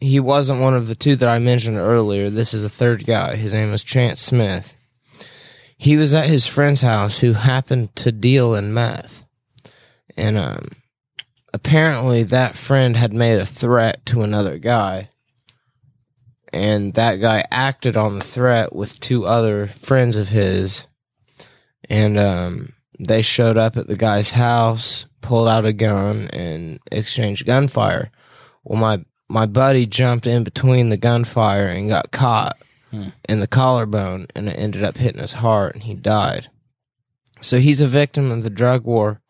He 0.00 0.18
wasn't 0.18 0.60
one 0.60 0.74
of 0.74 0.88
the 0.88 0.96
two 0.96 1.14
that 1.16 1.28
I 1.28 1.38
mentioned 1.38 1.76
earlier. 1.76 2.28
This 2.28 2.54
is 2.54 2.64
a 2.64 2.68
third 2.68 3.06
guy. 3.06 3.36
His 3.36 3.52
name 3.54 3.70
was 3.70 3.84
Chance 3.84 4.20
Smith. 4.20 4.76
He 5.76 5.96
was 5.96 6.12
at 6.14 6.26
his 6.26 6.46
friend's 6.46 6.80
house 6.80 7.20
who 7.20 7.34
happened 7.34 7.94
to 7.96 8.10
deal 8.12 8.54
in 8.54 8.72
meth, 8.74 9.26
and 10.16 10.38
um, 10.38 10.70
apparently 11.52 12.22
that 12.24 12.54
friend 12.56 12.96
had 12.96 13.12
made 13.12 13.38
a 13.38 13.46
threat 13.46 14.04
to 14.06 14.22
another 14.22 14.58
guy 14.58 15.10
and 16.52 16.94
that 16.94 17.16
guy 17.20 17.44
acted 17.50 17.96
on 17.96 18.18
the 18.18 18.24
threat 18.24 18.74
with 18.74 19.00
two 19.00 19.24
other 19.24 19.66
friends 19.66 20.16
of 20.16 20.28
his. 20.28 20.86
And 21.88 22.18
um, 22.18 22.74
they 22.98 23.22
showed 23.22 23.56
up 23.56 23.76
at 23.76 23.88
the 23.88 23.96
guy's 23.96 24.32
house 24.32 25.06
pulled 25.22 25.48
out 25.48 25.64
a 25.64 25.72
gun 25.72 26.28
and 26.32 26.80
exchanged 26.90 27.46
gunfire. 27.46 28.10
Well 28.64 28.78
my 28.78 29.04
my 29.28 29.46
buddy 29.46 29.86
jumped 29.86 30.26
in 30.26 30.44
between 30.44 30.90
the 30.90 30.98
gunfire 30.98 31.68
and 31.68 31.88
got 31.88 32.10
caught 32.10 32.58
in 33.26 33.40
the 33.40 33.46
collarbone 33.46 34.26
and 34.34 34.48
it 34.48 34.58
ended 34.58 34.82
up 34.82 34.98
hitting 34.98 35.22
his 35.22 35.34
heart 35.34 35.74
and 35.74 35.84
he 35.84 35.94
died. 35.94 36.48
So 37.40 37.58
he's 37.58 37.80
a 37.80 37.86
victim 37.86 38.30
of 38.30 38.42
the 38.42 38.50
drug 38.50 38.84
war. 38.84 39.22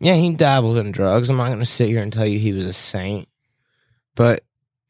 Yeah 0.00 0.14
he 0.14 0.32
dabbled 0.34 0.78
in 0.78 0.92
drugs. 0.92 1.28
I'm 1.28 1.36
not 1.36 1.48
going 1.48 1.58
to 1.58 1.66
sit 1.66 1.88
here 1.88 2.00
and 2.00 2.12
tell 2.12 2.26
you 2.26 2.38
he 2.38 2.52
was 2.52 2.66
a 2.66 2.72
saint. 2.72 3.28
But 4.14 4.44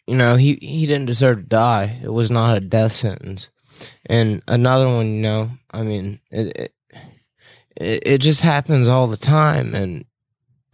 you 0.06 0.16
know, 0.16 0.36
he 0.36 0.58
he 0.60 0.86
didn't 0.86 1.06
deserve 1.06 1.36
to 1.36 1.42
die. 1.42 1.98
It 2.02 2.12
was 2.12 2.30
not 2.30 2.56
a 2.56 2.60
death 2.60 2.92
sentence. 2.92 3.48
And 4.06 4.42
another 4.48 4.86
one, 4.86 5.06
you 5.14 5.22
know, 5.22 5.50
I 5.70 5.82
mean, 5.82 6.20
it 6.30 6.72
it, 7.76 8.02
it, 8.06 8.18
just 8.18 8.42
happens 8.42 8.88
all 8.88 9.06
the 9.06 9.16
time, 9.16 9.74
and 9.74 10.04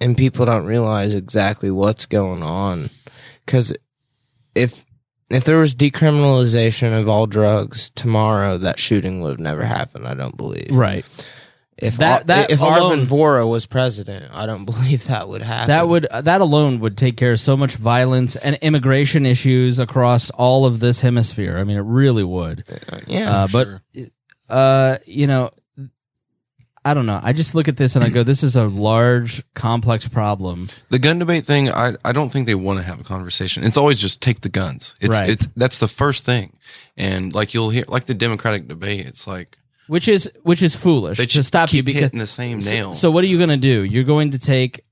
and 0.00 0.16
people 0.16 0.46
don't 0.46 0.66
realize 0.66 1.14
exactly 1.14 1.70
what's 1.70 2.06
going 2.06 2.42
on. 2.42 2.90
Because 3.44 3.74
if 4.54 4.84
if 5.30 5.44
there 5.44 5.58
was 5.58 5.74
decriminalization 5.74 6.98
of 6.98 7.08
all 7.08 7.26
drugs 7.26 7.90
tomorrow, 7.90 8.58
that 8.58 8.78
shooting 8.78 9.20
would 9.20 9.30
have 9.30 9.40
never 9.40 9.64
happened. 9.64 10.06
I 10.06 10.14
don't 10.14 10.36
believe. 10.36 10.70
right? 10.70 11.04
If 11.80 11.98
That- 11.98 12.26
that 12.26 12.50
if 12.50 12.60
alone- 12.60 12.98
Arvin 13.00 13.06
Vohra 13.06 13.48
was 13.48 13.64
president, 13.66 14.26
I 14.32 14.46
don't 14.46 14.64
believe 14.72 15.06
that 15.06 15.28
would 15.28 15.42
happen. 15.42 15.68
That 15.68 15.88
would 15.88 16.06
that 16.12 16.40
alone 16.40 16.80
would 16.80 16.96
take 16.96 17.16
care 17.16 17.32
of 17.32 17.40
so 17.40 17.56
much 17.56 17.76
violence 17.76 18.34
and 18.36 18.56
immigration 18.62 19.24
issues 19.26 19.78
across 19.78 20.28
all 20.30 20.66
of 20.66 20.80
this 20.80 21.00
hemisphere. 21.02 21.56
I 21.58 21.64
mean, 21.64 21.76
it 21.76 21.82
really 21.84 22.24
would. 22.24 22.64
yeah. 23.06 23.44
Uh, 23.44 23.48
but 23.52 23.68
uh, 24.48 24.98
you 25.06 25.26
know, 25.26 25.50
I 26.84 26.94
don't 26.94 27.06
know. 27.06 27.20
I 27.22 27.32
just 27.32 27.54
look 27.54 27.68
at 27.68 27.76
this 27.76 27.96
and 27.96 28.04
I 28.04 28.08
go, 28.08 28.22
this 28.22 28.42
is 28.42 28.56
a 28.56 28.64
large, 28.64 29.42
complex 29.54 30.08
problem. 30.08 30.68
The 30.88 30.98
gun 30.98 31.18
debate 31.18 31.44
thing, 31.44 31.70
I, 31.70 31.94
I 32.04 32.12
don't 32.12 32.30
think 32.30 32.46
they 32.46 32.54
want 32.54 32.78
to 32.78 32.84
have 32.84 32.98
a 33.00 33.04
conversation. 33.04 33.62
It's 33.62 33.76
always 33.76 34.00
just 34.00 34.22
take 34.22 34.40
the 34.40 34.48
guns. 34.48 34.96
It's 35.00 35.10
Right. 35.12 35.28
it's 35.30 35.48
that's 35.54 35.78
the 35.78 35.88
first 35.88 36.24
thing. 36.24 36.56
And 36.96 37.34
like 37.34 37.52
you'll 37.52 37.70
hear 37.70 37.84
like 37.88 38.06
the 38.06 38.14
Democratic 38.14 38.68
debate, 38.68 39.06
it's 39.06 39.26
like 39.26 39.58
Which 39.88 40.06
is 40.08 40.30
which 40.42 40.62
is 40.62 40.76
foolish 40.76 41.18
They 41.18 41.24
to 41.26 41.30
just 41.32 41.48
stop 41.48 41.72
you 41.72 41.78
keep 41.78 41.86
because 41.86 42.02
hitting 42.02 42.18
the 42.20 42.26
same 42.26 42.60
so- 42.60 42.70
nail. 42.70 42.94
So, 42.94 43.10
what 43.10 43.24
are 43.24 43.26
you 43.26 43.38
going 43.38 43.48
to 43.50 43.56
do? 43.56 43.82
You're 43.84 44.04
going 44.04 44.30
to 44.30 44.38
take 44.38 44.84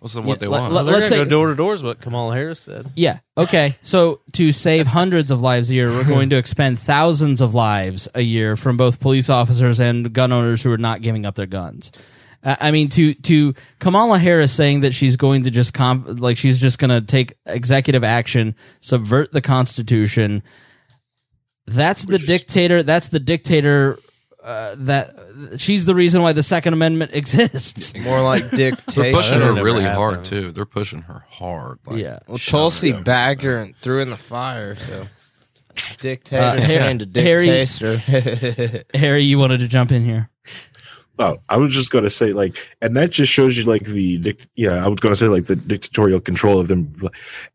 what's 0.00 0.14
the, 0.14 0.22
what 0.22 0.28
Yeah, 0.28 0.34
they 0.36 0.46
let- 0.48 0.60
want. 0.62 0.72
let- 0.74 0.82
They're 0.86 0.94
let's 0.96 1.10
gonna 1.10 1.20
say- 1.20 1.24
go 1.24 1.30
door 1.30 1.48
to 1.48 1.54
door 1.54 1.74
is 1.74 1.82
what 1.82 2.00
Kamala 2.00 2.34
Harris 2.34 2.60
said. 2.60 2.90
Yeah. 2.96 3.20
Okay. 3.38 3.76
So 3.82 4.20
to 4.32 4.50
save 4.52 4.86
hundreds 4.88 5.30
of 5.30 5.40
lives 5.40 5.70
a 5.70 5.74
year, 5.74 5.90
we're 5.90 6.04
going 6.04 6.30
to 6.30 6.36
expend 6.36 6.78
thousands 6.78 7.40
of 7.40 7.54
lives 7.54 8.08
a 8.14 8.22
year 8.22 8.56
from 8.56 8.76
both 8.76 8.98
police 9.00 9.30
officers 9.30 9.78
and 9.80 10.12
gun 10.12 10.32
owners 10.32 10.62
who 10.62 10.72
are 10.72 10.78
not 10.78 11.00
giving 11.00 11.24
up 11.26 11.34
their 11.36 11.46
guns. 11.46 11.92
Uh, 12.42 12.56
I 12.58 12.70
mean, 12.70 12.88
to 12.90 13.12
to 13.14 13.54
Kamala 13.80 14.18
Harris 14.18 14.50
saying 14.52 14.80
that 14.80 14.94
she's 14.94 15.16
going 15.16 15.42
to 15.44 15.50
just 15.50 15.74
comp- 15.74 16.20
like 16.20 16.38
she's 16.38 16.58
just 16.58 16.78
going 16.78 16.88
to 16.90 17.02
take 17.02 17.34
executive 17.46 18.02
action, 18.02 18.56
subvert 18.80 19.30
the 19.32 19.42
Constitution. 19.42 20.42
That's 21.66 22.04
the 22.04 22.18
dictator. 22.18 22.82
That's 22.82 23.08
the 23.08 23.20
dictator. 23.20 23.98
Uh, 24.42 24.74
that 24.78 25.14
she's 25.58 25.84
the 25.84 25.94
reason 25.94 26.22
why 26.22 26.32
the 26.32 26.42
Second 26.42 26.72
Amendment 26.72 27.10
exists. 27.14 27.94
More 27.98 28.22
like 28.22 28.50
They're 28.50 28.70
dictation. 28.70 29.14
pushing 29.14 29.40
her 29.42 29.52
really 29.52 29.82
happened. 29.82 29.98
hard 29.98 30.24
too. 30.24 30.50
They're 30.52 30.64
pushing 30.64 31.02
her 31.02 31.24
hard. 31.28 31.78
Like, 31.86 31.98
Yeah. 31.98 32.20
Well, 32.26 32.38
shoving 32.38 32.60
Tulsi 32.60 32.90
her. 32.92 33.02
bagged 33.02 33.42
her 33.42 33.56
and 33.56 33.76
threw 33.76 34.00
in 34.00 34.08
the 34.10 34.16
fire, 34.16 34.76
so 34.76 35.06
dictator 36.00 36.42
Uh, 36.42 36.56
Harry- 36.60 36.82
and 36.90 37.16
a 37.16 37.20
Harry- 37.20 37.46
dictator. 37.46 38.84
Harry, 38.94 39.22
you 39.24 39.38
wanted 39.38 39.60
to 39.60 39.68
jump 39.68 39.92
in 39.92 40.04
here. 40.04 40.30
Oh, 41.18 41.36
I 41.50 41.58
was 41.58 41.74
just 41.74 41.90
going 41.90 42.04
to 42.04 42.10
say 42.10 42.32
like, 42.32 42.56
and 42.80 42.96
that 42.96 43.10
just 43.10 43.30
shows 43.30 43.58
you 43.58 43.64
like 43.64 43.84
the, 43.84 44.16
dic- 44.18 44.46
yeah, 44.56 44.82
I 44.82 44.88
was 44.88 45.00
going 45.00 45.12
to 45.12 45.18
say 45.20 45.26
like 45.28 45.44
the 45.46 45.56
dictatorial 45.56 46.18
control 46.18 46.58
of 46.58 46.68
them, 46.68 46.94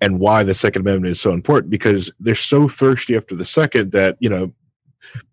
and 0.02 0.20
why 0.20 0.44
the 0.44 0.54
Second 0.54 0.84
Amendment 0.84 1.10
is 1.10 1.20
so 1.20 1.32
important 1.32 1.72
because 1.72 2.12
they're 2.20 2.36
so 2.36 2.68
thirsty 2.68 3.16
after 3.18 3.36
the 3.36 3.44
second 3.46 3.92
that 3.94 4.18
you 4.20 4.30
know, 4.30 4.54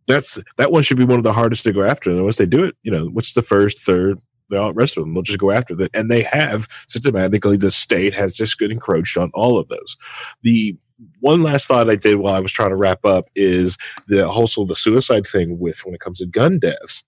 that's 0.06 0.42
that 0.56 0.72
one 0.72 0.82
should 0.82 0.96
be 0.96 1.04
one 1.04 1.18
of 1.18 1.24
the 1.24 1.32
hardest 1.32 1.62
to 1.64 1.72
go 1.72 1.82
after. 1.82 2.10
And 2.10 2.22
once 2.22 2.38
they 2.38 2.46
do 2.46 2.64
it, 2.64 2.76
you 2.82 2.90
know, 2.90 3.06
what's 3.06 3.34
the 3.34 3.42
first, 3.42 3.80
third, 3.80 4.20
the 4.48 4.72
rest 4.74 4.96
of 4.96 5.04
them, 5.04 5.14
they'll 5.14 5.22
just 5.22 5.38
go 5.38 5.50
after 5.50 5.74
that, 5.76 5.90
and 5.94 6.10
they 6.10 6.22
have 6.22 6.68
systematically. 6.88 7.56
The 7.56 7.70
state 7.70 8.14
has 8.14 8.36
just 8.36 8.58
been 8.58 8.70
encroached 8.72 9.16
on 9.16 9.30
all 9.34 9.58
of 9.58 9.68
those. 9.68 9.96
The 10.42 10.76
one 11.20 11.42
last 11.42 11.66
thought 11.66 11.90
I 11.90 11.96
did 11.96 12.16
while 12.16 12.34
I 12.34 12.40
was 12.40 12.52
trying 12.52 12.70
to 12.70 12.76
wrap 12.76 13.04
up 13.04 13.28
is 13.34 13.76
the 14.06 14.28
also 14.28 14.64
the 14.64 14.76
suicide 14.76 15.26
thing 15.26 15.58
with 15.58 15.84
when 15.84 15.94
it 15.94 16.00
comes 16.00 16.18
to 16.18 16.26
gun 16.26 16.58
deaths 16.58 17.02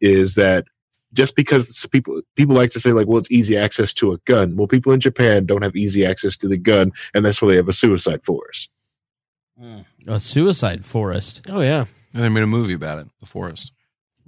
is 0.00 0.34
that 0.34 0.66
just 1.12 1.36
because 1.36 1.86
people 1.90 2.20
people 2.36 2.54
like 2.54 2.70
to 2.70 2.80
say 2.80 2.92
like 2.92 3.06
well 3.06 3.18
it's 3.18 3.30
easy 3.30 3.56
access 3.56 3.94
to 3.94 4.12
a 4.12 4.18
gun 4.26 4.56
well 4.56 4.66
people 4.66 4.92
in 4.92 5.00
japan 5.00 5.46
don't 5.46 5.62
have 5.62 5.74
easy 5.74 6.04
access 6.04 6.36
to 6.36 6.46
the 6.48 6.58
gun 6.58 6.92
and 7.14 7.24
that's 7.24 7.40
why 7.40 7.48
they 7.48 7.56
have 7.56 7.68
a 7.68 7.72
suicide 7.72 8.22
force 8.24 8.68
A 10.06 10.18
suicide 10.18 10.84
forest. 10.84 11.42
Oh 11.48 11.60
yeah. 11.60 11.84
And 12.14 12.24
they 12.24 12.28
made 12.28 12.42
a 12.42 12.46
movie 12.46 12.72
about 12.74 12.98
it, 12.98 13.06
The 13.20 13.26
Forest. 13.26 13.72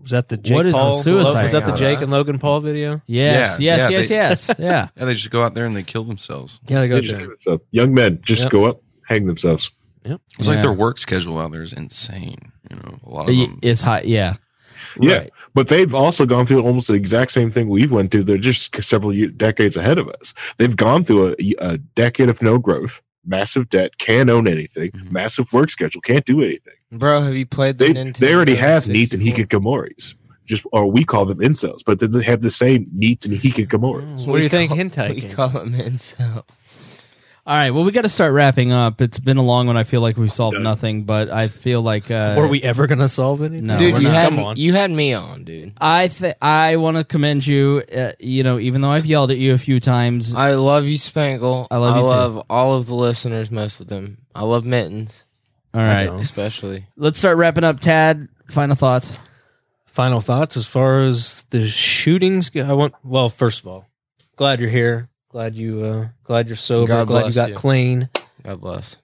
Was 0.00 0.10
that 0.10 0.28
the 0.28 0.36
Jake 0.36 0.56
What 0.56 0.66
is 0.66 0.72
the 0.72 0.78
Paul? 0.78 0.92
suicide 1.02 1.42
Was 1.44 1.52
that 1.52 1.64
the? 1.66 1.74
Jake 1.76 2.00
and 2.00 2.10
Logan 2.10 2.38
Paul 2.38 2.60
video? 2.60 3.02
Yes, 3.06 3.60
Yeah, 3.60 3.76
yes, 3.76 3.90
yeah, 3.90 3.98
yes, 3.98 4.09
they- 4.09 4.14
yes. 4.14 4.50
Yeah. 4.59 4.88
Yeah, 4.96 5.04
they 5.04 5.14
just 5.14 5.30
go 5.30 5.42
out 5.44 5.54
there 5.54 5.64
and 5.66 5.76
they 5.76 5.82
kill 5.84 6.04
themselves. 6.04 6.60
Yeah, 6.66 6.80
they 6.80 6.88
They 6.88 7.00
just 7.02 7.14
hang 7.18 7.28
themselves. 7.28 7.62
young 7.70 7.94
men 7.94 8.20
just 8.24 8.42
Yep. 8.44 8.50
go 8.52 8.64
up 8.66 8.82
hang 9.09 9.26
themselves 9.26 9.70
It's 10.04 10.48
like 10.48 10.56
Yeah. 10.56 10.62
their 10.62 10.72
work 10.72 10.98
schedule 10.98 11.38
out 11.38 11.52
there 11.52 11.62
is 11.62 11.72
insane. 11.72 12.50
You 12.70 12.76
know, 12.76 12.98
a 13.04 13.09
lot 13.10 13.28
of 13.28 13.36
them. 13.36 13.59
It's 13.62 13.82
high. 13.82 14.02
Yeah. 14.04 14.34
yeah 15.00 15.18
Right. 15.18 15.30
but 15.54 15.68
they've 15.68 15.94
also 15.94 16.26
gone 16.26 16.46
through 16.46 16.62
almost 16.62 16.88
the 16.88 16.94
exact 16.94 17.30
same 17.30 17.50
thing 17.50 17.68
we've 17.68 17.92
went 17.92 18.10
through 18.10 18.24
they're 18.24 18.38
just 18.38 18.82
several 18.82 19.14
ye- 19.14 19.28
decades 19.28 19.76
ahead 19.76 19.98
of 19.98 20.09
us 20.09 20.34
they've 20.59 20.76
gone 20.76 21.04
through 21.04 21.34
a, 21.38 21.54
a 21.60 21.78
decade 21.78 22.28
of 22.28 22.42
no 22.42 22.59
growth 22.59 23.00
massive 23.27 23.69
debt 23.69 23.99
can't 23.99 24.28
own 24.31 24.49
anything 24.49 24.90
Mhm. 24.90 25.11
massive 25.12 25.53
work 25.53 25.70
schedule 25.70 26.01
can't 26.01 26.24
do 26.24 26.40
anything 26.43 26.74
Bro, 26.93 27.23
have 27.23 27.35
you 27.35 27.47
played 27.47 27.78
the 27.78 27.86
they, 27.93 27.94
Nintendo? 27.94 28.16
they 28.19 28.35
already 28.35 28.55
have 28.57 28.85
NEETs 28.85 29.15
and 29.15 29.23
64? 29.23 29.47
hikikomoris 29.47 30.15
just 30.44 30.66
or 30.73 30.90
we 30.90 31.05
call 31.05 31.24
them 31.24 31.39
incels 31.39 31.81
but 31.86 32.01
they 32.01 32.23
have 32.24 32.40
the 32.43 32.51
same 32.51 32.86
NEETs 32.97 33.27
and 33.27 33.35
hikikomoris 33.35 34.27
What 34.27 34.39
do 34.39 34.43
you 34.43 34.49
think 34.49 34.70
call- 34.70 34.78
hentai 34.78 35.15
We 35.15 35.20
call 35.23 35.49
them 35.51 35.73
incels. 35.74 36.44
All 37.44 37.56
right. 37.56 37.70
Well, 37.73 37.82
we 37.82 37.90
got 37.90 38.02
to 38.02 38.09
start 38.09 38.32
wrapping 38.32 38.70
up. 38.70 39.01
It's 39.01 39.19
been 39.19 39.36
a 39.36 39.43
long 39.43 39.66
one. 39.66 39.77
I 39.77 39.82
feel 39.82 40.01
like 40.01 40.16
we've 40.16 40.32
solved 40.32 40.55
Done. 40.55 40.62
nothing, 40.62 41.02
but 41.02 41.28
I 41.28 41.48
feel 41.48 41.82
like 41.82 42.09
uh, 42.09 42.36
Were 42.39 42.47
we 42.47 42.62
ever 42.62 42.86
gonna 42.86 43.09
solve 43.09 43.43
anything? 43.43 43.66
No, 43.66 43.78
dude, 43.81 43.94
we're 43.94 44.01
you 44.01 44.06
not. 44.09 44.14
had 44.14 44.28
Come 44.31 44.39
on. 44.39 44.56
you 44.56 44.73
had 44.74 44.93
me 44.93 45.12
on, 45.12 45.43
dude. 45.43 45.73
I 45.81 46.06
th- 46.06 46.36
I 46.40 46.77
want 46.77 46.98
to 46.98 47.05
commend 47.05 47.44
you. 47.44 47.82
Uh, 47.93 48.12
you 48.20 48.44
know, 48.44 48.60
even 48.60 48.81
though 48.81 48.90
I've 48.93 49.06
yelled 49.06 49.32
at 49.32 49.39
you 49.39 49.55
a 49.55 49.59
few 49.59 49.81
times, 49.81 50.36
I 50.36 50.52
love 50.52 50.85
you, 50.86 50.97
Spangle. 50.98 51.66
I 51.69 51.78
love 51.78 51.97
you 51.97 52.02
too. 52.02 52.06
love 52.09 52.47
all 52.48 52.77
of 52.77 52.86
the 52.86 52.94
listeners, 52.94 53.51
most 53.51 53.81
of 53.81 53.89
them. 53.89 54.19
I 54.36 54.44
love 54.44 54.64
Mittens, 54.64 55.24
all 55.74 55.81
right. 55.82 56.09
especially. 56.10 56.86
Let's 56.97 57.19
start 57.19 57.39
wrapping 57.39 57.64
up. 57.64 57.81
Tad, 57.81 58.28
final 58.51 58.77
thoughts. 58.77 59.19
Final 59.86 60.20
thoughts 60.20 60.56
as 60.56 60.69
far 60.69 61.01
as 61.01 61.44
the 61.51 61.66
shootings 61.66 62.51
go? 62.51 62.62
I 62.62 62.73
want. 62.74 62.94
Well, 63.02 63.28
first 63.28 63.59
of 63.60 63.66
all, 63.66 63.89
glad 64.36 64.60
you're 64.60 64.70
here. 64.70 65.09
Glad 65.32 65.54
you. 65.56 65.82
uh 65.84 66.09
Glad 66.24 66.46
you're 66.48 66.56
sober. 66.56 66.86
God 66.88 67.06
glad 67.09 67.18
you 67.20 67.24
bless 67.24 67.34
got 67.34 67.48
you. 67.50 67.54
clean. 67.56 68.09
God 68.44 68.60
bless. 68.60 68.98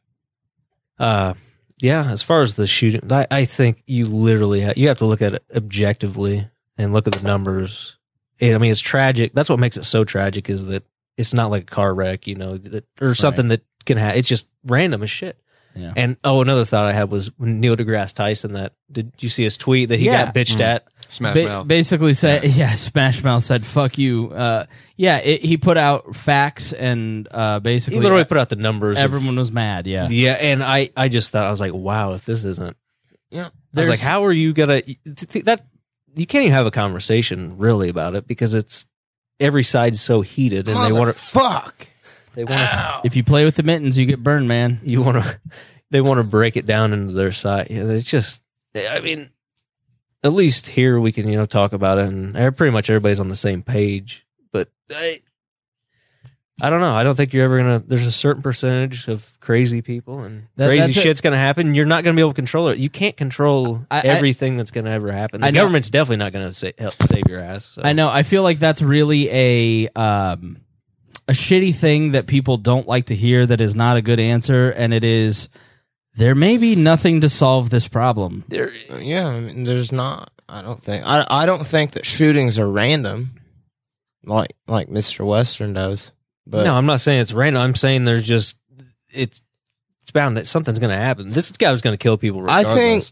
Uh, 0.99 1.35
yeah. 1.81 2.11
As 2.11 2.23
far 2.23 2.43
as 2.43 2.55
the 2.55 2.67
shooting, 2.67 3.11
I, 3.11 3.27
I 3.31 3.45
think 3.45 3.83
you 3.87 4.05
literally 4.05 4.61
ha- 4.63 4.73
you 4.77 4.89
have 4.89 4.99
to 4.99 5.07
look 5.07 5.23
at 5.23 5.35
it 5.35 5.45
objectively 5.55 6.49
and 6.77 6.93
look 6.93 7.07
at 7.07 7.15
the 7.15 7.27
numbers. 7.27 7.97
And, 8.41 8.55
I 8.55 8.59
mean, 8.59 8.71
it's 8.71 8.81
tragic. 8.81 9.33
That's 9.33 9.49
what 9.49 9.59
makes 9.59 9.77
it 9.77 9.85
so 9.85 10.05
tragic 10.05 10.49
is 10.51 10.67
that 10.67 10.85
it's 11.17 11.35
not 11.35 11.51
like 11.51 11.63
a 11.63 11.67
car 11.67 11.93
wreck, 11.95 12.27
you 12.27 12.35
know, 12.37 12.57
that, 12.57 12.85
or 13.01 13.15
something 13.15 13.49
that 13.49 13.63
can 13.87 13.97
happen. 13.97 14.19
It's 14.19 14.29
just 14.29 14.49
random 14.65 15.03
as 15.03 15.11
shit. 15.11 15.41
Yeah. 15.75 15.93
And 15.97 16.17
oh, 16.25 16.41
another 16.43 16.65
thought 16.65 16.85
I 16.85 16.93
had 16.93 17.11
was 17.11 17.31
Neil 17.39 17.77
deGrasse 17.77 18.13
Tyson. 18.15 18.53
That 18.53 18.75
did 18.91 19.13
you 19.21 19.29
see 19.29 19.45
his 19.45 19.57
tweet 19.57 19.89
that 19.91 19.99
he 19.99 20.07
Yeah. 20.07 20.27
got 20.27 20.35
bitched 20.35 20.57
Mm. 20.57 20.61
at? 20.63 20.89
Smash 21.09 21.35
Ba- 21.35 21.45
Mouth. 21.45 21.69
basically 21.69 22.15
said, 22.15 22.45
yeah. 22.57 22.75
Smash 22.75 23.23
Mouth 23.25 23.43
said, 23.43 23.65
"Fuck 23.65 23.99
you." 23.99 24.31
Uh, 24.31 24.67
yeah, 24.97 25.19
it, 25.19 25.43
he 25.45 25.57
put 25.57 25.77
out 25.77 26.15
facts 26.15 26.73
and 26.73 27.27
uh, 27.31 27.61
He 27.61 27.61
basically 27.61 28.01
literally 28.01 28.25
put 28.25 28.37
out 28.39 28.49
the 28.51 28.57
numbers. 28.57 28.99
of- 28.99 29.05
everyone 29.05 29.37
was 29.37 29.51
mad. 29.51 29.87
Yeah, 29.87 30.07
yeah, 30.11 30.33
and 30.33 30.63
I, 30.63 30.91
I 30.97 31.09
just 31.09 31.31
thought 31.33 31.45
I 31.45 31.51
was 31.51 31.61
like, 31.61 31.73
wow, 31.73 32.13
if 32.15 32.25
this 32.25 32.45
isn't, 32.45 32.77
Yeah. 33.31 33.49
I 33.75 33.81
was 33.81 33.89
like, 33.89 34.01
how 34.01 34.25
are 34.25 34.33
you 34.33 34.53
gonna 34.53 34.83
th- 34.83 34.99
th- 35.29 35.45
that? 35.47 35.65
You 36.15 36.27
can't 36.27 36.43
even 36.43 36.55
have 36.55 36.67
a 36.67 36.71
conversation 36.73 37.59
really 37.59 37.89
about 37.91 38.15
it 38.17 38.27
because 38.27 38.53
it's 38.55 38.87
every 39.39 39.63
side's 39.63 40.01
so 40.01 40.21
heated 40.21 40.69
and 40.69 40.77
they 40.85 40.91
want 40.93 41.15
to 41.15 41.21
fuck. 41.21 41.87
they 42.35 42.43
want 42.45 42.59
to 42.71 43.01
if 43.05 43.15
you 43.15 43.23
play 43.23 43.45
with 43.45 43.55
the 43.55 43.63
mittens, 43.63 43.97
you 43.97 44.05
get 44.05 44.21
burned, 44.23 44.49
man. 44.49 44.81
you 44.83 45.01
want 45.01 45.23
to 45.23 45.41
they 45.91 46.01
want 46.01 46.19
to 46.19 46.25
break 46.25 46.57
it 46.57 46.67
down 46.67 46.93
into 46.93 47.13
their 47.15 47.31
side. 47.33 47.69
It's 47.71 48.11
just, 48.11 48.43
I 48.77 49.01
mean, 49.01 49.31
at 50.25 50.33
least 50.33 50.67
here 50.69 50.99
we 50.99 51.13
can 51.13 51.29
you 51.29 51.37
know 51.37 51.47
talk 51.47 51.73
about 51.73 51.99
it 51.99 52.07
and 52.07 52.35
pretty 52.57 52.71
much 52.73 52.91
everybody's 52.91 53.21
on 53.21 53.29
the 53.29 53.37
same 53.37 53.63
page. 53.63 54.27
But 54.53 54.69
I, 54.91 55.21
I 56.61 56.71
don't 56.71 56.81
know. 56.81 56.91
I 56.91 57.05
don't 57.05 57.15
think 57.15 57.33
you're 57.33 57.45
ever 57.45 57.57
gonna. 57.59 57.79
There's 57.79 58.07
a 58.07 58.11
certain 58.13 58.43
percentage 58.43 59.07
of 59.07 59.33
crazy 59.39 59.81
people 59.81 60.21
and 60.25 60.49
That- 60.57 60.67
crazy 60.67 60.91
it. 60.91 60.95
shit's 60.95 61.21
gonna 61.21 61.37
happen. 61.39 61.75
You're 61.77 61.87
not 61.87 62.03
gonna 62.03 62.17
be 62.17 62.21
able 62.21 62.33
to 62.33 62.35
control 62.35 62.69
it. 62.69 62.79
You 62.79 62.91
can't 62.91 63.17
control 63.17 63.87
I- 63.91 63.99
I- 63.99 64.03
everything 64.03 64.57
that's 64.57 64.73
gonna 64.73 64.91
ever 64.91 65.13
happen. 65.13 65.41
The 65.41 65.47
I 65.47 65.51
government's 65.53 65.89
definitely 65.91 66.17
not 66.25 66.33
gonna 66.33 66.51
sa- 66.51 66.71
help 66.77 66.95
save 67.05 67.25
your 67.29 67.41
ass. 67.41 67.67
So. 67.75 67.83
I 67.85 67.93
know. 67.93 68.09
I 68.09 68.25
feel 68.25 68.43
like 68.43 68.59
that's 68.59 68.83
really 68.83 69.29
a 69.31 69.89
um, 69.95 70.57
a 71.29 71.33
shitty 71.33 71.75
thing 71.77 72.13
that 72.13 72.27
people 72.27 72.57
don't 72.57 72.89
like 72.89 73.07
to 73.07 73.15
hear. 73.15 73.47
That 73.47 73.61
is 73.61 73.77
not 73.77 73.97
a 73.97 74.03
good 74.03 74.19
answer, 74.19 74.71
and 74.71 74.93
it 74.93 75.05
is 75.05 75.49
there 76.19 76.35
may 76.35 76.59
be 76.59 76.75
nothing 76.75 77.21
to 77.21 77.29
solve 77.29 77.71
this 77.71 77.87
problem. 77.87 78.45
There, 78.49 78.73
uh, 78.91 78.97
Yeah, 78.97 79.29
I 79.29 79.41
mean, 79.41 79.65
there's 79.65 79.93
not. 79.93 80.31
I 80.49 80.63
don't 80.63 80.83
think. 80.83 81.05
I 81.07 81.25
I 81.31 81.47
don't 81.47 81.65
think 81.67 81.93
that 81.93 82.05
shootings 82.05 82.59
are 82.59 82.69
random, 82.69 83.41
like 84.25 84.55
like 84.67 84.89
Mister 84.89 85.25
Western 85.25 85.75
does. 85.75 86.11
But 86.47 86.65
no, 86.65 86.75
I'm 86.75 86.87
not 86.87 87.01
saying 87.01 87.21
it's 87.21 87.33
random. 87.33 87.63
I'm 87.63 87.75
saying 87.75 88.05
there's 88.05 88.27
just 88.27 88.57
it's 89.11 89.43
it's 90.03 90.11
bound 90.11 90.37
that 90.37 90.47
something's 90.47 90.79
gonna 90.81 90.97
happen. 90.97 91.31
This 91.31 91.53
guy 91.53 91.71
was 91.71 91.83
gonna 91.83 91.97
kill 91.97 92.19
people. 92.19 92.45
I 92.51 92.65
think 92.65 93.05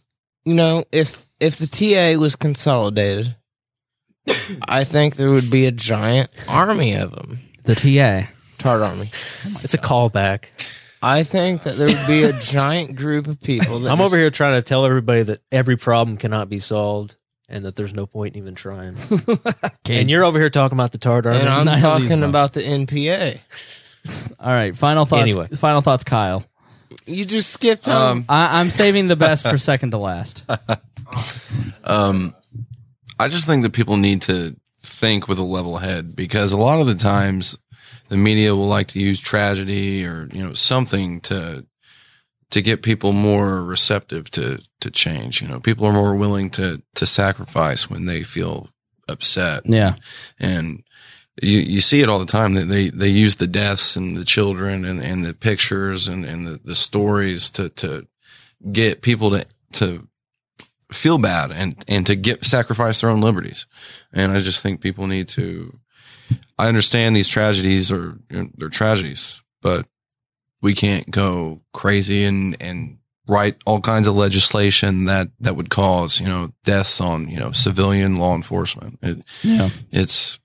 you 0.44 0.54
know 0.54 0.84
if 0.90 1.24
if 1.38 1.58
the 1.58 1.66
TA 1.66 2.18
was 2.18 2.34
consolidated, 2.34 3.36
I 4.68 4.82
think 4.82 5.14
there 5.14 5.30
would 5.30 5.50
be 5.50 5.66
a 5.66 5.72
giant 5.72 6.30
army 6.48 6.94
of 6.94 7.14
them. 7.14 7.40
The 7.64 7.74
TA. 7.74 8.30
Tart 8.58 8.82
army. 8.82 9.10
it's 9.62 9.74
a 9.74 9.78
callback. 9.78 10.46
I 11.02 11.22
think 11.22 11.62
that 11.64 11.76
there 11.76 11.88
would 11.88 12.06
be 12.06 12.22
a 12.24 12.32
giant 12.40 12.96
group 12.96 13.26
of 13.26 13.40
people. 13.40 13.80
That 13.80 13.90
I'm 13.92 13.98
just- 13.98 14.06
over 14.06 14.18
here 14.18 14.30
trying 14.30 14.54
to 14.54 14.62
tell 14.62 14.84
everybody 14.84 15.22
that 15.22 15.40
every 15.52 15.76
problem 15.76 16.16
cannot 16.16 16.48
be 16.48 16.58
solved 16.58 17.16
and 17.48 17.64
that 17.64 17.76
there's 17.76 17.94
no 17.94 18.06
point 18.06 18.34
in 18.34 18.42
even 18.42 18.54
trying. 18.54 18.96
and 19.88 20.10
you're 20.10 20.24
over 20.24 20.38
here 20.38 20.50
talking 20.50 20.76
about 20.76 20.92
the 20.92 20.98
Tard 20.98 21.26
Army. 21.26 21.40
and 21.40 21.48
I'm 21.48 21.64
Nihilism. 21.66 22.08
talking 22.08 22.22
about 22.28 22.52
the 22.54 22.62
NPA. 22.62 23.40
All 24.40 24.52
right. 24.52 24.76
Final 24.76 25.04
thoughts. 25.04 25.22
Anyway. 25.22 25.46
Final 25.48 25.80
thoughts, 25.80 26.02
Kyle. 26.04 26.44
You 27.06 27.24
just 27.24 27.50
skipped 27.50 27.86
over. 27.88 27.96
Um, 27.96 28.24
I, 28.28 28.58
I'm 28.60 28.70
saving 28.70 29.08
the 29.08 29.16
best 29.16 29.46
for 29.46 29.58
second 29.58 29.90
to 29.92 29.98
last. 29.98 30.44
um, 31.84 32.34
I 33.18 33.28
just 33.28 33.46
think 33.46 33.62
that 33.62 33.72
people 33.72 33.96
need 33.96 34.22
to 34.22 34.56
think 34.82 35.28
with 35.28 35.38
a 35.38 35.42
level 35.44 35.78
head 35.78 36.14
because 36.16 36.52
a 36.52 36.56
lot 36.56 36.80
of 36.80 36.86
the 36.86 36.94
times 36.94 37.58
the 38.08 38.16
media 38.16 38.54
will 38.54 38.68
like 38.68 38.88
to 38.88 39.00
use 39.00 39.20
tragedy 39.20 40.04
or 40.04 40.28
you 40.32 40.46
know 40.46 40.54
something 40.54 41.20
to 41.22 41.66
to 42.50 42.62
get 42.62 42.82
people 42.82 43.12
more 43.12 43.62
receptive 43.64 44.30
to 44.32 44.62
to 44.80 44.90
change. 44.90 45.42
You 45.42 45.48
know, 45.48 45.60
people 45.60 45.86
are 45.86 45.92
more 45.92 46.14
willing 46.14 46.50
to 46.50 46.82
to 46.94 47.06
sacrifice 47.06 47.90
when 47.90 48.06
they 48.06 48.22
feel 48.22 48.68
upset. 49.08 49.62
Yeah. 49.64 49.96
and 50.38 50.82
you 51.42 51.60
you 51.60 51.80
see 51.80 52.00
it 52.00 52.08
all 52.08 52.18
the 52.18 52.26
time. 52.26 52.54
That 52.54 52.68
they 52.68 52.88
they 52.90 53.08
use 53.08 53.36
the 53.36 53.46
deaths 53.46 53.96
and 53.96 54.16
the 54.16 54.24
children 54.24 54.84
and 54.84 55.02
and 55.02 55.24
the 55.24 55.34
pictures 55.34 56.08
and 56.08 56.24
and 56.24 56.46
the 56.46 56.60
the 56.64 56.74
stories 56.74 57.50
to 57.52 57.68
to 57.70 58.06
get 58.72 59.02
people 59.02 59.30
to 59.30 59.44
to 59.72 60.08
feel 60.90 61.18
bad 61.18 61.50
and 61.50 61.84
and 61.88 62.06
to 62.06 62.14
get 62.14 62.44
sacrifice 62.44 63.00
their 63.00 63.10
own 63.10 63.20
liberties. 63.20 63.66
And 64.12 64.32
I 64.32 64.40
just 64.40 64.62
think 64.62 64.80
people 64.80 65.06
need 65.06 65.28
to. 65.28 65.78
I 66.58 66.68
understand 66.68 67.14
these 67.14 67.28
tragedies 67.28 67.92
are 67.92 68.18
you 68.30 68.42
know, 68.42 68.48
they're 68.56 68.68
tragedies, 68.68 69.42
but 69.62 69.86
we 70.62 70.74
can't 70.74 71.10
go 71.10 71.60
crazy 71.72 72.24
and 72.24 72.56
and 72.60 72.98
write 73.28 73.56
all 73.66 73.80
kinds 73.80 74.06
of 74.06 74.14
legislation 74.14 75.04
that 75.06 75.28
that 75.40 75.56
would 75.56 75.68
cause 75.68 76.20
you 76.20 76.26
know 76.26 76.52
deaths 76.64 77.00
on 77.00 77.28
you 77.28 77.38
know 77.38 77.52
civilian 77.52 78.16
law 78.16 78.34
enforcement. 78.34 78.98
It, 79.02 79.22
Yeah. 79.42 79.70
it's 79.90 80.38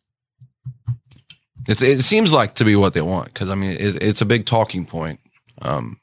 it's 1.68 1.82
it 1.82 2.02
seems 2.02 2.34
like 2.34 2.56
to 2.56 2.66
be 2.66 2.76
what 2.76 2.94
they 2.94 3.02
want 3.02 3.28
because 3.34 3.50
I 3.50 3.56
mean 3.56 3.76
it's, 3.80 3.96
it's 3.96 4.22
a 4.22 4.26
big 4.26 4.46
talking 4.46 4.86
point. 4.86 5.20
Um, 5.62 6.00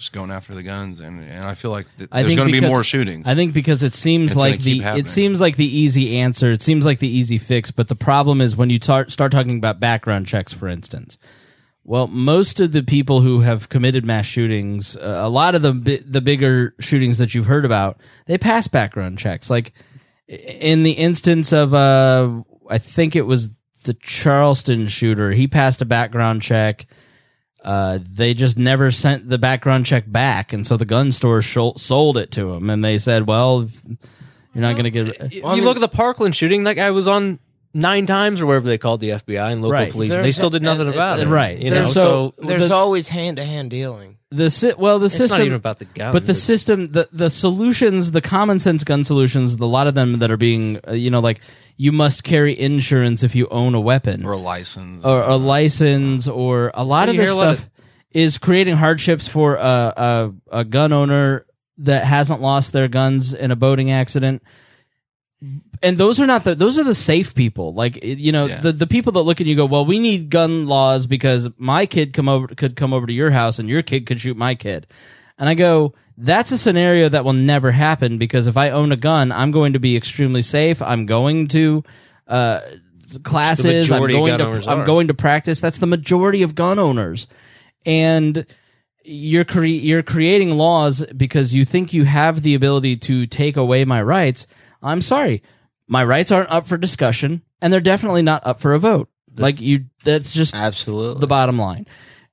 just 0.00 0.12
going 0.14 0.30
after 0.30 0.54
the 0.54 0.62
guns 0.62 0.98
and 1.00 1.20
and 1.20 1.44
I 1.44 1.54
feel 1.54 1.70
like 1.70 1.86
th- 1.98 2.08
I 2.10 2.22
there's 2.22 2.34
going 2.34 2.50
to 2.50 2.58
be 2.58 2.66
more 2.66 2.82
shootings. 2.82 3.28
I 3.28 3.34
think 3.34 3.52
because 3.52 3.82
it 3.82 3.94
seems 3.94 4.32
It's 4.32 4.40
like 4.40 4.60
the 4.60 4.80
it 4.82 5.08
seems 5.08 5.42
like 5.42 5.56
the 5.56 5.66
easy 5.66 6.16
answer. 6.16 6.50
It 6.52 6.62
seems 6.62 6.86
like 6.86 7.00
the 7.00 7.08
easy 7.08 7.36
fix. 7.36 7.70
But 7.70 7.88
the 7.88 7.94
problem 7.94 8.40
is 8.40 8.56
when 8.56 8.70
you 8.70 8.78
tar- 8.78 9.10
start 9.10 9.30
talking 9.30 9.58
about 9.58 9.78
background 9.78 10.26
checks, 10.26 10.54
for 10.54 10.68
instance. 10.68 11.18
Well, 11.84 12.06
most 12.06 12.60
of 12.60 12.72
the 12.72 12.82
people 12.82 13.20
who 13.20 13.40
have 13.40 13.68
committed 13.68 14.06
mass 14.06 14.24
shootings, 14.24 14.96
uh, 14.96 15.18
a 15.18 15.28
lot 15.28 15.54
of 15.54 15.60
the 15.60 15.74
bi- 15.74 16.02
the 16.04 16.22
bigger 16.22 16.74
shootings 16.80 17.18
that 17.18 17.34
you've 17.34 17.46
heard 17.46 17.66
about, 17.66 18.00
they 18.24 18.38
pass 18.38 18.68
background 18.68 19.18
checks. 19.18 19.50
Like 19.50 19.74
in 20.28 20.82
the 20.82 20.92
instance 20.92 21.52
of, 21.52 21.74
uh, 21.74 22.42
I 22.70 22.78
think 22.78 23.16
it 23.16 23.26
was 23.26 23.50
the 23.84 23.94
Charleston 23.94 24.88
shooter, 24.88 25.32
he 25.32 25.46
passed 25.46 25.82
a 25.82 25.86
background 25.86 26.40
check. 26.40 26.86
Uh, 27.62 27.98
they 28.12 28.32
just 28.34 28.56
never 28.56 28.90
sent 28.90 29.28
the 29.28 29.36
background 29.38 29.84
check 29.86 30.04
back, 30.10 30.52
and 30.52 30.66
so 30.66 30.76
the 30.76 30.84
gun 30.86 31.12
store 31.12 31.40
shol- 31.40 31.78
sold 31.78 32.16
it 32.16 32.30
to 32.32 32.52
him, 32.54 32.70
and 32.70 32.82
they 32.84 32.96
said, 32.98 33.26
"Well, 33.26 33.68
you're 34.54 34.62
not 34.62 34.76
going 34.76 34.84
to 34.84 34.90
get." 34.90 35.32
you 35.34 35.42
look 35.62 35.76
at 35.76 35.80
the 35.80 35.88
Parkland 35.88 36.34
shooting. 36.34 36.62
That 36.64 36.74
guy 36.76 36.90
was 36.90 37.06
on 37.06 37.38
nine 37.74 38.06
times 38.06 38.40
or 38.40 38.46
wherever 38.46 38.66
they 38.66 38.78
called 38.78 39.00
the 39.00 39.10
FBI 39.10 39.52
and 39.52 39.62
local 39.62 39.72
Right. 39.72 39.92
police. 39.92 40.14
and 40.14 40.24
they 40.24 40.32
still 40.32 40.50
did 40.50 40.62
nothing 40.62 40.88
about 40.88 41.20
it. 41.20 41.28
right. 41.28 41.58
You 41.58 41.70
know, 41.70 41.86
so, 41.86 42.32
so- 42.40 42.46
There's 42.46 42.68
the- 42.70 42.74
always 42.74 43.08
hand 43.08 43.36
to 43.36 43.44
hand 43.44 43.70
dealing. 43.70 44.16
The 44.30 44.48
si- 44.50 44.72
well 44.78 44.98
the 44.98 45.06
It's 45.06 45.16
system 45.16 45.38
not 45.38 45.44
even 45.44 45.56
about 45.56 45.78
the 45.80 45.84
guns. 45.86 46.12
but 46.12 46.22
the 46.24 46.30
It's- 46.30 46.42
system 46.42 46.86
the 46.92 47.08
the 47.12 47.30
solutions 47.30 48.12
the 48.12 48.20
common 48.20 48.58
sense 48.60 48.84
gun 48.84 49.02
solutions 49.04 49.54
a 49.54 49.66
lot 49.66 49.86
of 49.88 49.94
them 49.94 50.20
that 50.20 50.30
are 50.30 50.36
being 50.36 50.78
uh, 50.86 50.92
you 50.92 51.10
know 51.10 51.18
like 51.20 51.40
you 51.76 51.90
must 51.92 52.22
carry 52.22 52.58
insurance 52.58 53.22
if 53.24 53.34
you 53.34 53.48
own 53.50 53.74
a 53.74 53.80
weapon 53.80 54.24
or 54.24 54.32
a 54.32 54.36
license 54.36 55.04
or 55.04 55.22
a 55.22 55.36
license 55.36 56.28
or 56.28 56.70
a 56.74 56.84
lot 56.84 57.08
You 57.08 57.12
of 57.12 57.16
this 57.16 57.28
hear 57.28 57.32
a 57.32 57.36
lot 57.46 57.56
stuff 57.56 57.70
is 58.12 58.38
creating 58.38 58.76
hardships 58.76 59.26
for 59.28 59.56
a, 59.56 60.32
a 60.50 60.60
a 60.60 60.64
gun 60.64 60.92
owner 60.92 61.44
that 61.78 62.04
hasn't 62.04 62.40
lost 62.40 62.72
their 62.72 62.86
guns 62.88 63.34
in 63.34 63.50
a 63.50 63.56
boating 63.56 63.90
accident 63.90 64.42
and 65.82 65.96
those 65.96 66.20
are 66.20 66.26
not 66.26 66.44
the 66.44 66.54
those 66.54 66.78
are 66.78 66.84
the 66.84 66.94
safe 66.94 67.34
people 67.34 67.72
like 67.72 68.04
you 68.04 68.30
know 68.30 68.46
Yeah. 68.46 68.60
the 68.60 68.72
the 68.72 68.86
people 68.86 69.12
that 69.12 69.20
look 69.22 69.40
at 69.40 69.46
you 69.46 69.52
and 69.52 69.56
go 69.56 69.64
well 69.66 69.86
we 69.86 69.98
need 69.98 70.28
gun 70.30 70.66
laws 70.66 71.06
because 71.06 71.48
my 71.56 71.86
kid 71.86 72.12
come 72.12 72.28
over 72.28 72.46
could 72.48 72.76
come 72.76 72.92
over 72.92 73.06
to 73.06 73.12
your 73.12 73.30
house 73.30 73.58
and 73.58 73.68
your 73.68 73.82
kid 73.82 74.04
could 74.06 74.20
shoot 74.20 74.36
my 74.36 74.54
kid 74.54 74.86
and 75.38 75.48
i 75.48 75.54
go 75.54 75.94
that's 76.18 76.52
a 76.52 76.58
scenario 76.58 77.08
that 77.08 77.24
will 77.24 77.32
never 77.32 77.70
happen 77.70 78.18
because 78.18 78.46
if 78.46 78.58
i 78.58 78.68
own 78.68 78.92
a 78.92 78.96
gun 78.96 79.32
i'm 79.32 79.50
going 79.50 79.72
to 79.72 79.78
be 79.78 79.96
extremely 79.96 80.42
safe 80.42 80.82
i'm 80.82 81.06
going 81.06 81.46
to 81.48 81.82
uh 82.28 82.60
classes 83.22 83.90
i'm 83.90 84.06
going 84.06 84.38
to 84.38 84.70
i'm 84.70 84.80
are. 84.80 84.86
going 84.86 85.08
to 85.08 85.14
practice 85.14 85.58
that's 85.58 85.78
the 85.78 85.86
majority 85.86 86.42
of 86.42 86.54
gun 86.54 86.78
owners 86.78 87.26
and 87.86 88.44
you're 89.02 89.44
cre- 89.44 89.64
you're 89.64 90.02
creating 90.02 90.50
laws 90.58 91.04
because 91.16 91.54
you 91.54 91.64
think 91.64 91.92
you 91.94 92.04
have 92.04 92.42
the 92.42 92.54
ability 92.54 92.96
to 92.98 93.26
take 93.26 93.56
away 93.56 93.84
my 93.86 94.00
rights. 94.02 94.46
I'm 94.82 95.02
sorry, 95.02 95.42
my 95.88 96.04
rights 96.04 96.32
aren't 96.32 96.50
up 96.50 96.66
for 96.66 96.76
discussion, 96.76 97.42
and 97.60 97.72
they're 97.72 97.80
definitely 97.80 98.22
not 98.22 98.46
up 98.46 98.60
for 98.60 98.74
a 98.74 98.78
vote. 98.78 99.08
Like 99.36 99.60
you, 99.60 99.86
that's 100.04 100.32
just 100.32 100.54
Absolutely. 100.54 101.20
the 101.20 101.26
bottom 101.26 101.58
line. 101.58 101.86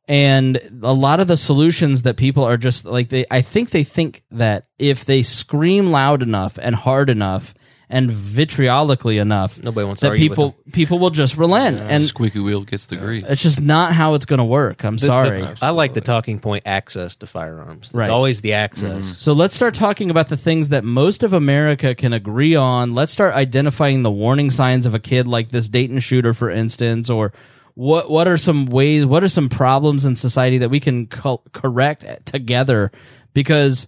And 0.07 0.79
a 0.83 0.93
lot 0.93 1.19
of 1.19 1.27
the 1.27 1.35
solutions 1.37 2.03
that 2.03 2.15
people 2.15 2.43
are 2.45 2.57
just 2.57 2.85
like 2.85 3.09
they, 3.09 3.25
I 3.29 3.41
think 3.41 3.71
they 3.71 3.83
think 3.83 4.23
that 4.31 4.67
if 4.79 5.03
they 5.03 5.21
scream 5.21 5.91
loud 5.91 6.23
enough 6.23 6.57
and 6.61 6.75
hard 6.75 7.09
enough 7.09 7.53
and 7.89 8.11
vitriolically 8.11 9.17
enough, 9.17 9.63
Nobody 9.63 9.85
wants 9.85 10.01
to 10.01 10.07
that 10.07 10.11
argue 10.11 10.29
with 10.29 10.37
people 10.37 10.55
people 10.73 10.99
will 10.99 11.09
just 11.09 11.37
relent. 11.37 11.79
And 11.79 12.03
squeaky 12.03 12.39
wheel 12.39 12.63
gets 12.63 12.87
the 12.87 12.97
grease. 12.97 13.23
it's 13.27 13.41
just 13.41 13.61
not 13.61 13.93
how 13.93 14.13
it's 14.15 14.25
going 14.25 14.39
to 14.39 14.43
work. 14.45 14.83
I'm 14.83 14.97
the- 14.97 15.05
sorry. 15.05 15.41
the- 15.41 15.57
I 15.61 15.69
like 15.69 15.93
the 15.93 16.01
talking 16.01 16.39
point 16.39 16.63
access 16.65 17.15
to 17.17 17.27
firearms. 17.27 17.91
Right. 17.93 18.03
It's 18.03 18.11
always 18.11 18.41
the 18.41 18.53
access. 18.53 19.05
Mm-hmm. 19.05 19.13
So 19.13 19.33
let's 19.33 19.55
start 19.55 19.73
talking 19.73 20.09
about 20.09 20.27
the 20.27 20.35
things 20.37 20.69
that 20.69 20.83
most 20.83 21.23
of 21.23 21.31
America 21.33 21.95
can 21.95 22.11
agree 22.13 22.55
on. 22.55 22.93
Let's 22.93 23.11
start 23.13 23.33
identifying 23.35 24.03
the 24.03 24.11
warning 24.11 24.49
signs 24.49 24.85
of 24.85 24.93
a 24.93 24.99
kid 24.99 25.27
like 25.27 25.49
this 25.49 25.69
Dayton 25.69 25.99
shooter, 25.99 26.33
for 26.33 26.49
instance, 26.49 27.09
or 27.09 27.31
what 27.73 28.09
what 28.09 28.27
are 28.27 28.37
some 28.37 28.65
ways, 28.65 29.05
what 29.05 29.23
are 29.23 29.29
some 29.29 29.47
problems 29.49 30.03
in 30.03 30.15
society 30.15 30.57
that 30.57 30.69
we 30.69 30.79
can 30.79 31.07
co- 31.07 31.43
correct 31.53 32.03
together? 32.25 32.91
Because 33.33 33.87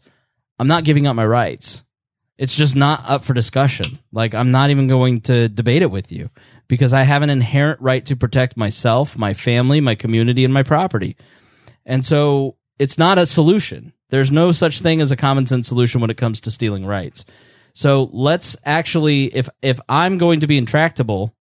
I'm 0.58 0.68
not 0.68 0.84
giving 0.84 1.08
up 1.08 1.16
my 1.16 1.26
rights. 1.26 1.84
It's 2.40 2.56
just 2.56 2.74
not 2.74 3.03
up 3.06 3.26
for 3.26 3.34
discussion. 3.34 3.99
Like 4.14 4.34
I'm 4.34 4.49
not 4.49 4.70
even 4.70 4.88
going 4.88 5.20
to 5.22 5.49
debate 5.49 5.82
it 5.82 5.91
with 5.91 6.10
you 6.10 6.30
because 6.70 6.94
I 6.94 7.03
have 7.03 7.22
an 7.22 7.30
inherent 7.30 7.82
right 7.82 8.06
to 8.06 8.16
protect 8.16 8.56
myself, 8.56 9.18
my 9.18 9.34
family, 9.34 9.82
my 9.82 9.94
community, 9.94 10.45
and 10.45 10.53
my 10.53 10.64
property. 10.64 11.18
And 11.86 12.06
so 12.06 12.56
it's 12.80 12.98
not 12.98 13.18
a 13.18 13.26
solution. 13.26 13.91
There's 14.10 14.32
no 14.32 14.53
such 14.53 14.80
thing 14.80 15.02
as 15.02 15.11
a 15.11 15.18
common 15.18 15.48
sense 15.48 15.68
solution 15.68 15.99
when 15.99 16.10
it 16.10 16.16
comes 16.16 16.40
to 16.41 16.52
stealing 16.52 16.86
rights. 16.86 17.26
So 17.74 18.10
let's 18.14 18.56
actually, 18.64 19.26
if 19.36 19.49
if 19.61 19.82
I'm 19.90 20.18
going 20.18 20.40
to 20.40 20.48
be 20.48 20.57
intractable, 20.57 21.36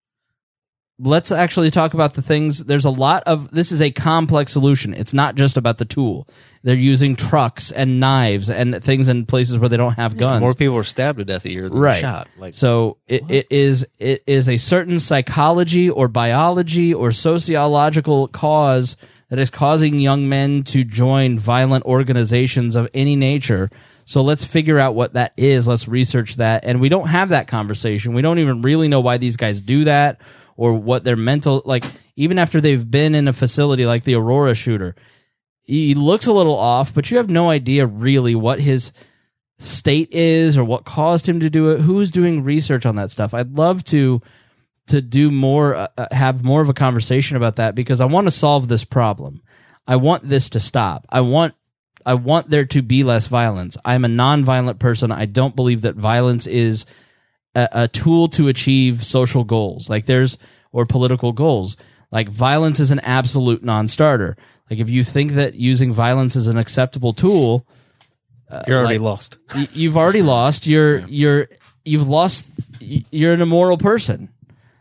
let's 0.98 1.30
actually 1.30 1.70
talk 1.70 1.94
about 1.94 2.14
the 2.14 2.22
things. 2.22 2.64
There's 2.64 2.84
a 2.84 2.90
lot 2.90 3.22
of 3.24 3.50
this 3.50 3.70
is 3.72 3.80
a 3.80 3.90
complex 3.90 4.52
solution. 4.52 4.94
It's 4.94 5.14
not 5.14 5.36
just 5.36 5.56
about 5.56 5.78
the 5.78 5.84
tool. 5.84 6.26
They're 6.62 6.74
using 6.74 7.14
trucks 7.14 7.70
and 7.70 8.00
knives 8.00 8.50
and 8.50 8.82
things 8.82 9.08
in 9.08 9.26
places 9.26 9.58
where 9.58 9.68
they 9.68 9.76
don't 9.76 9.94
have 9.94 10.16
guns. 10.16 10.40
More 10.40 10.54
people 10.54 10.76
are 10.76 10.84
stabbed 10.84 11.18
to 11.18 11.24
death 11.24 11.44
a 11.44 11.52
year 11.52 11.68
than 11.68 11.78
right. 11.78 12.00
shot. 12.00 12.28
Like 12.36 12.54
so 12.54 12.98
it, 13.06 13.30
it 13.30 13.46
is 13.50 13.86
it 13.98 14.24
is 14.26 14.48
a 14.48 14.56
certain 14.56 14.98
psychology 14.98 15.88
or 15.88 16.08
biology 16.08 16.92
or 16.92 17.12
sociological 17.12 18.28
cause 18.28 18.96
that 19.28 19.38
is 19.38 19.50
causing 19.50 19.98
young 19.98 20.28
men 20.28 20.64
to 20.64 20.84
join 20.84 21.38
violent 21.38 21.84
organizations 21.84 22.74
of 22.76 22.88
any 22.94 23.14
nature. 23.14 23.70
So 24.06 24.22
let's 24.22 24.44
figure 24.44 24.78
out 24.78 24.94
what 24.94 25.12
that 25.12 25.34
is. 25.36 25.68
Let's 25.68 25.86
research 25.86 26.36
that. 26.36 26.64
And 26.64 26.80
we 26.80 26.88
don't 26.88 27.08
have 27.08 27.28
that 27.28 27.46
conversation. 27.46 28.14
We 28.14 28.22
don't 28.22 28.38
even 28.38 28.62
really 28.62 28.88
know 28.88 29.00
why 29.00 29.18
these 29.18 29.36
guys 29.36 29.60
do 29.60 29.84
that 29.84 30.18
or 30.58 30.74
what 30.74 31.04
their 31.04 31.16
mental 31.16 31.62
like 31.64 31.84
even 32.16 32.36
after 32.38 32.60
they've 32.60 32.90
been 32.90 33.14
in 33.14 33.28
a 33.28 33.32
facility 33.32 33.86
like 33.86 34.04
the 34.04 34.16
Aurora 34.16 34.54
shooter. 34.54 34.94
He 35.62 35.94
looks 35.94 36.26
a 36.26 36.32
little 36.32 36.56
off, 36.56 36.92
but 36.92 37.10
you 37.10 37.18
have 37.18 37.30
no 37.30 37.48
idea 37.48 37.86
really 37.86 38.34
what 38.34 38.58
his 38.58 38.92
state 39.58 40.08
is 40.10 40.58
or 40.58 40.64
what 40.64 40.84
caused 40.84 41.28
him 41.28 41.40
to 41.40 41.50
do 41.50 41.70
it. 41.70 41.80
Who's 41.80 42.10
doing 42.10 42.42
research 42.42 42.86
on 42.86 42.96
that 42.96 43.10
stuff? 43.10 43.34
I'd 43.34 43.56
love 43.56 43.84
to 43.84 44.20
to 44.88 45.00
do 45.00 45.30
more 45.30 45.74
uh, 45.76 45.88
uh, 45.96 46.06
have 46.10 46.42
more 46.42 46.60
of 46.60 46.68
a 46.68 46.74
conversation 46.74 47.36
about 47.36 47.56
that 47.56 47.74
because 47.74 48.00
i 48.00 48.06
want 48.06 48.26
to 48.26 48.30
solve 48.30 48.68
this 48.68 48.84
problem. 48.84 49.42
I 49.86 49.96
want 49.96 50.28
this 50.28 50.50
to 50.50 50.60
stop. 50.60 51.06
I 51.08 51.20
want 51.20 51.54
i 52.04 52.14
want 52.14 52.50
there 52.50 52.64
to 52.66 52.82
be 52.82 53.04
less 53.04 53.28
violence. 53.28 53.76
I'm 53.84 54.04
a 54.04 54.08
non-violent 54.08 54.80
person. 54.80 55.12
I 55.12 55.26
don't 55.26 55.54
believe 55.54 55.82
that 55.82 55.94
violence 55.94 56.48
is 56.48 56.84
a, 57.62 57.68
a 57.84 57.88
tool 57.88 58.28
to 58.28 58.48
achieve 58.48 59.04
social 59.04 59.44
goals 59.44 59.88
like 59.90 60.04
there's 60.06 60.38
or 60.72 60.84
political 60.86 61.32
goals 61.32 61.76
like 62.10 62.28
violence 62.28 62.78
is 62.80 62.90
an 62.90 63.00
absolute 63.00 63.62
non-starter 63.62 64.36
like 64.70 64.78
if 64.80 64.88
you 64.90 65.02
think 65.04 65.32
that 65.32 65.54
using 65.54 65.92
violence 65.92 66.36
is 66.36 66.46
an 66.48 66.58
acceptable 66.58 67.12
tool 67.12 67.66
uh, 68.50 68.62
you're 68.66 68.78
already 68.80 68.98
like- 68.98 69.04
lost. 69.04 69.36
y- 69.54 69.68
you've 69.74 69.96
already 69.98 70.22
lost. 70.22 70.66
You're 70.66 71.00
you're 71.20 71.48
you've 71.84 72.08
lost. 72.08 72.46
y- 72.80 73.04
You're 73.10 73.34
an 73.34 73.42
immoral 73.42 73.76
person. 73.76 74.30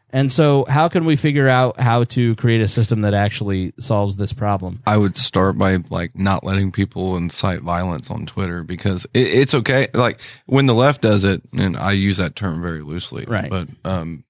And 0.10 0.32
so, 0.32 0.66
how 0.70 0.88
can 0.88 1.04
we 1.04 1.18
figure 1.18 1.50
out 1.50 1.80
how 1.80 2.06
to 2.06 2.36
create 2.36 2.62
a 2.62 2.68
system 2.68 3.02
that 3.02 3.14
actually 3.14 3.74
solves 3.78 4.16
this 4.16 4.32
problem? 4.32 4.82
I 4.88 4.98
would 4.98 5.18
start 5.18 5.58
by 5.58 5.78
like 5.90 6.18
not 6.18 6.46
letting 6.46 6.72
people 6.72 7.18
incite 7.18 7.62
violence 7.62 8.10
on 8.10 8.26
Twitter 8.26 8.64
because 8.64 9.06
it, 9.14 9.28
it's 9.28 9.54
okay. 9.54 9.88
Like 9.94 10.22
when 10.46 10.66
the 10.66 10.74
left 10.74 11.02
does 11.02 11.26
it, 11.26 11.42
and 11.58 11.76
I 11.76 11.92
use 11.92 12.18
that 12.18 12.36
term 12.36 12.62
very 12.62 12.82
loosely, 12.82 13.26
Right. 13.26 13.50
But 13.50 13.68
um, 13.84 14.24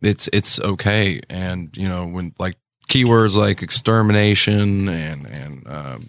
it's 0.00 0.28
it's 0.32 0.60
okay, 0.60 1.20
and 1.28 1.76
you 1.76 1.88
know 1.88 2.06
when 2.06 2.32
like 2.38 2.54
keywords 2.88 3.36
like 3.36 3.62
extermination 3.62 4.88
and 4.88 5.26
and 5.26 5.68
um, 5.68 6.08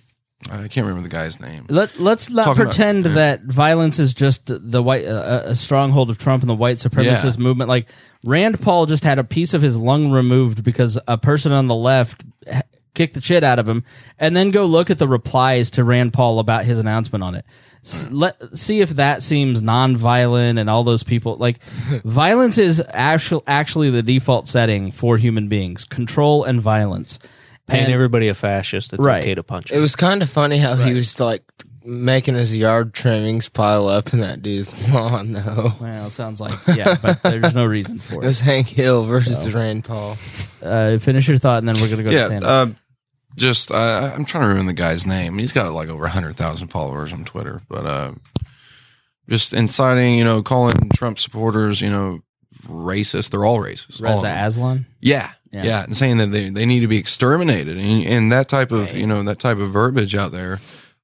I 0.49 0.67
can't 0.67 0.87
remember 0.87 1.03
the 1.03 1.09
guy's 1.09 1.39
name. 1.39 1.65
Let 1.69 1.99
Let's 1.99 2.29
not 2.29 2.45
Talking 2.45 2.61
about- 2.63 2.73
pretend 2.73 3.05
that 3.05 3.43
violence 3.43 3.99
is 3.99 4.13
just 4.13 4.43
the 4.47 4.81
white 4.81 5.05
uh, 5.05 5.43
a 5.45 5.55
stronghold 5.55 6.09
of 6.09 6.17
Trump 6.17 6.41
and 6.41 6.49
the 6.49 6.55
white 6.55 6.77
supremacist 6.77 7.37
Yeah. 7.37 7.43
movement. 7.43 7.69
Like 7.69 7.87
Rand 8.25 8.59
Paul 8.61 8.85
just 8.87 9.03
had 9.03 9.19
a 9.19 9.23
piece 9.23 9.53
of 9.53 9.61
his 9.61 9.77
lung 9.77 10.09
removed 10.11 10.63
because 10.63 10.97
a 11.07 11.17
person 11.17 11.51
on 11.51 11.67
the 11.67 11.75
left 11.75 12.23
h- 12.47 12.63
kicked 12.95 13.13
the 13.13 13.21
shit 13.21 13.43
out 13.43 13.59
of 13.59 13.69
him, 13.69 13.83
and 14.19 14.35
then 14.35 14.51
go 14.51 14.65
look 14.65 14.89
at 14.89 14.97
the 14.97 15.07
replies 15.07 15.69
to 15.71 15.83
Rand 15.83 16.11
Paul 16.13 16.39
about 16.39 16.65
his 16.65 16.79
announcement 16.79 17.23
on 17.23 17.35
it. 17.35 17.45
S- 17.83 18.07
Let 18.11 18.57
see 18.57 18.81
if 18.81 18.91
that 18.91 19.23
seems 19.23 19.61
non-violent 19.61 20.57
and 20.59 20.69
all 20.69 20.83
those 20.83 21.03
people 21.03 21.37
like 21.37 21.63
violence 22.03 22.57
is 22.57 22.81
actually 22.89 23.43
actually 23.47 23.89
the 23.91 24.03
default 24.03 24.47
setting 24.47 24.91
for 24.91 25.17
human 25.17 25.47
beings 25.47 25.85
control 25.85 26.43
and 26.43 26.59
violence 26.61 27.17
Paying 27.67 27.85
And- 27.85 27.93
everybody 27.93 28.27
a 28.27 28.33
fascist. 28.33 28.93
It's 28.93 29.03
Right. 29.03 29.23
okay 29.23 29.35
to 29.35 29.43
punch. 29.43 29.71
It 29.71 29.79
was 29.79 29.95
kind 29.95 30.21
of 30.21 30.29
funny 30.29 30.57
how 30.57 30.75
he 30.75 30.93
was 30.93 31.19
like 31.19 31.43
making 31.83 32.35
his 32.35 32.55
yard 32.55 32.93
trimmings 32.93 33.49
pile 33.49 33.87
up 33.87 34.13
in 34.13 34.19
that 34.19 34.41
dude's 34.43 34.71
lawn, 34.89 35.33
though. 35.33 35.73
well 35.79 36.07
it 36.07 36.13
sounds 36.13 36.39
like 36.39 36.53
yeah 36.75 36.95
but 37.01 37.23
there's 37.23 37.55
no 37.55 37.65
reason 37.65 37.97
for 37.97 38.15
It 38.21 38.23
it 38.23 38.27
was 38.27 38.39
Hank 38.41 38.67
Hill 38.67 39.03
versus 39.05 39.41
So. 39.41 39.49
Rand 39.49 39.83
Paul. 39.85 40.15
uh, 40.61 40.99
finish 40.99 41.27
your 41.27 41.37
thought, 41.39 41.57
and 41.57 41.67
then 41.67 41.81
we're 41.81 41.89
gonna 41.89 42.03
go 42.03 42.11
to 42.11 42.15
yeah, 42.15 42.25
stand 42.27 42.43
uh, 42.43 42.67
just 43.35 43.71
uh, 43.71 44.11
I'm 44.13 44.25
trying 44.25 44.43
to 44.43 44.49
remember 44.49 44.69
the 44.71 44.75
guy's 44.75 45.07
name. 45.07 45.37
He's 45.39 45.53
got 45.53 45.71
like 45.73 45.89
over 45.89 46.05
hundred 46.07 46.35
thousand 46.35 46.67
followers 46.67 47.13
on 47.13 47.23
Twitter, 47.25 47.61
but 47.67 47.85
uh, 47.85 48.11
just 49.29 49.53
inciting, 49.53 50.15
you 50.19 50.23
know, 50.23 50.43
calling 50.43 50.89
Trump 50.93 51.17
supporters, 51.17 51.81
you 51.81 51.89
know, 51.89 52.19
racist. 52.67 53.31
They're 53.31 53.45
all 53.45 53.59
racist. 53.59 54.01
all 54.01 54.15
Reza 54.15 54.21
them. 54.23 54.45
Aslan. 54.45 54.85
Yeah, 54.99 55.31
Yeah. 55.51 55.63
yeah, 55.63 55.83
and 55.83 55.95
saying 55.95 56.17
that 56.17 56.31
they, 56.31 56.49
they 56.49 56.65
need 56.65 56.81
to 56.81 56.87
be 56.87 56.97
exterminated, 56.97 57.77
and, 57.77 58.05
and 58.05 58.31
that 58.31 58.47
type 58.49 58.71
of 58.71 58.95
you 58.95 59.07
know 59.07 59.23
that 59.23 59.39
type 59.39 59.57
of 59.57 59.71
verbiage 59.71 60.15
out 60.15 60.31
there. 60.31 60.59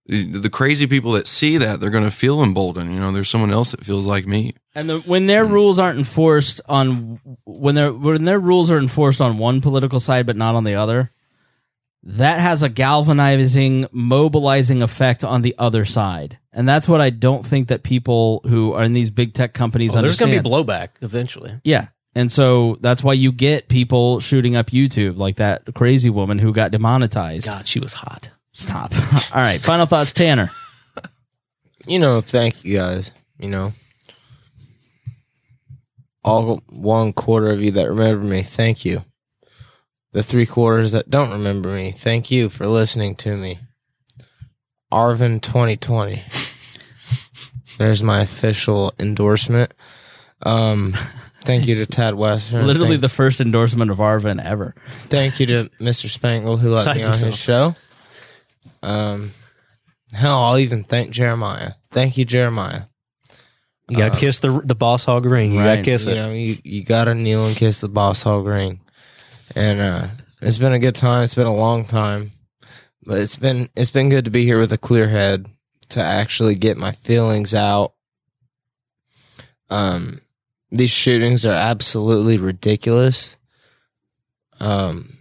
The, 0.09 0.23
the 0.23 0.49
crazy 0.49 0.88
people 0.88 1.11
that 1.13 1.27
see 1.27 1.57
that 1.57 1.81
they're 1.81 1.89
going 1.89 2.05
to 2.05 2.11
feel 2.11 2.41
emboldened. 2.41 2.93
You 2.93 2.99
know, 3.01 3.11
there's 3.11 3.29
someone 3.29 3.51
else 3.51 3.71
that 3.71 3.84
feels 3.84 4.07
like 4.07 4.25
me. 4.25 4.55
And 4.73 4.89
the, 4.89 4.99
when 4.99 5.25
their 5.25 5.45
hmm. 5.45 5.51
rules 5.51 5.79
aren't 5.79 5.99
enforced 5.99 6.61
on 6.69 7.19
when 7.43 7.75
their 7.75 7.91
when 7.91 8.23
their 8.23 8.39
rules 8.39 8.71
are 8.71 8.77
enforced 8.77 9.19
on 9.19 9.38
one 9.38 9.59
political 9.59 9.99
side 9.99 10.25
but 10.25 10.38
not 10.38 10.55
on 10.55 10.63
the 10.63 10.75
other, 10.75 11.11
that 12.03 12.39
has 12.39 12.63
a 12.63 12.69
galvanizing, 12.69 13.85
mobilizing 13.91 14.81
effect 14.81 15.23
on 15.23 15.41
the 15.41 15.55
other 15.57 15.84
side. 15.84 16.38
And 16.57 16.67
that's 16.67 16.88
what 16.88 17.01
I 17.01 17.11
don't 17.11 17.45
think 17.45 17.67
that 17.67 17.84
people 17.84 18.41
who 18.47 18.73
are 18.73 18.81
in 18.81 18.93
these 18.93 19.11
big 19.11 19.35
tech 19.35 19.53
companies 19.53 19.95
Oh, 19.95 20.01
there's 20.01 20.17
going 20.17 20.31
to 20.31 20.41
be 20.41 20.49
blowback 20.49 20.89
eventually. 21.01 21.53
Yeah. 21.63 21.89
And 22.15 22.31
so 22.31 22.79
that's 22.81 23.03
why 23.03 23.13
you 23.13 23.31
get 23.31 23.67
people 23.67 24.19
shooting 24.19 24.55
up 24.55 24.71
YouTube, 24.71 25.17
like 25.17 25.35
that 25.35 25.71
crazy 25.75 26.09
woman 26.09 26.39
who 26.39 26.51
got 26.51 26.71
demonetized. 26.71 27.45
God, 27.45 27.67
she 27.67 27.79
was 27.79 27.93
hot. 27.93 28.31
Stop. 28.53 28.91
All 29.35 29.39
right. 29.39 29.61
Final 29.61 29.85
thoughts, 29.85 30.11
Tanner. 30.11 30.49
You 31.85 31.99
know, 31.99 32.19
thank 32.19 32.65
you 32.65 32.75
guys. 32.75 33.13
You 33.39 33.47
know, 33.47 33.71
all 36.21 36.61
one 36.67 37.13
quarter 37.13 37.47
of 37.47 37.61
you 37.61 37.71
that 37.71 37.88
remember 37.88 38.25
me, 38.25 38.43
thank 38.43 38.84
you. 38.84 39.05
The 40.11 40.21
three 40.21 40.45
quarters 40.45 40.91
that 40.91 41.09
don't 41.09 41.31
remember 41.31 41.69
me, 41.69 41.93
thank 41.93 42.29
you 42.29 42.49
for 42.49 42.67
listening 42.67 43.15
to 43.17 43.38
me. 43.38 43.59
Arvin 44.91 45.41
2020. 45.41 46.23
There's 47.77 48.03
my 48.03 48.21
official 48.21 48.93
endorsement. 48.99 49.73
Um, 50.43 50.93
thank 51.41 51.67
you 51.67 51.75
to 51.75 51.85
Tad 51.85 52.15
Western. 52.15 52.65
Literally 52.67 52.89
Thank- 52.91 53.01
the 53.01 53.09
first 53.09 53.41
endorsement 53.41 53.91
of 53.91 53.97
Arvin 53.97 54.43
ever. 54.43 54.75
Thank 54.87 55.39
you 55.39 55.45
to 55.47 55.69
Mr. 55.79 56.09
Spangle 56.09 56.57
who 56.57 56.69
let 56.71 56.81
Besides 56.81 56.97
me 56.99 57.03
on 57.03 57.07
himself. 57.09 57.33
his 57.33 57.39
show. 57.39 57.75
Um, 58.83 59.33
hell, 60.13 60.39
I'll 60.39 60.57
even 60.59 60.83
thank 60.83 61.11
Jeremiah. 61.11 61.73
Thank 61.91 62.17
you, 62.17 62.25
Jeremiah. 62.25 62.83
You 63.89 63.97
got 63.97 64.11
to 64.11 64.17
Uh, 64.17 64.19
kiss 64.19 64.39
the 64.39 64.59
the 64.63 64.75
boss 64.75 65.05
hog 65.05 65.25
ring. 65.25 65.53
You 65.53 65.59
got 65.59 65.63
to 65.63 65.69
right. 65.77 65.85
kiss 65.85 66.05
You 66.05 66.11
it. 66.11 66.15
know, 66.15 66.31
you, 66.33 66.57
you 66.63 66.83
gotta 66.83 67.15
kneel 67.15 67.45
and 67.47 67.55
kiss 67.55 67.79
the 67.81 67.87
boss 67.87 68.21
hog 68.23 68.45
ring. 68.45 68.81
And 69.55 69.79
uh, 69.79 70.07
it's 70.41 70.57
been 70.57 70.73
a 70.73 70.79
good 70.79 70.95
time. 70.95 71.23
It's 71.23 71.35
been 71.35 71.47
a 71.47 71.53
long 71.53 71.85
time, 71.85 72.31
but 73.05 73.17
it's 73.19 73.37
been 73.37 73.69
it's 73.77 73.91
been 73.91 74.09
good 74.09 74.25
to 74.25 74.31
be 74.31 74.43
here 74.43 74.59
with 74.59 74.73
a 74.73 74.77
clear 74.77 75.07
head 75.07 75.45
to 75.89 76.01
actually 76.01 76.55
get 76.55 76.77
my 76.77 76.91
feelings 76.91 77.53
out. 77.53 77.93
Um, 79.69 80.22
these 80.72 80.91
shootings 80.91 81.45
are 81.45 81.53
absolutely 81.53 82.38
ridiculous. 82.38 83.38
Um, 84.59 85.18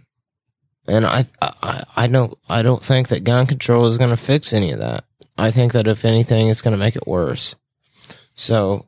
and 0.87 1.05
I 1.05 1.25
I 1.41 1.83
I 1.95 2.07
don't 2.07 2.37
I 2.49 2.61
don't 2.61 2.83
think 2.83 3.09
that 3.09 3.23
gun 3.23 3.45
control 3.45 3.85
is 3.87 3.97
going 3.97 4.09
to 4.09 4.17
fix 4.17 4.53
any 4.53 4.71
of 4.71 4.79
that. 4.79 5.03
I 5.37 5.51
think 5.51 5.73
that 5.73 5.87
if 5.87 6.05
anything, 6.05 6.47
it's 6.47 6.61
going 6.61 6.73
to 6.73 6.79
make 6.79 6.95
it 6.95 7.07
worse. 7.07 7.55
So 8.35 8.85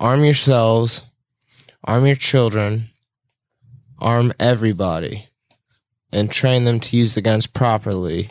arm 0.00 0.24
yourselves, 0.24 1.02
arm 1.84 2.06
your 2.06 2.16
children, 2.16 2.90
arm 3.98 4.32
everybody, 4.40 5.28
and 6.12 6.30
train 6.30 6.64
them 6.64 6.80
to 6.80 6.96
use 6.96 7.14
the 7.14 7.20
guns 7.20 7.46
properly. 7.46 8.30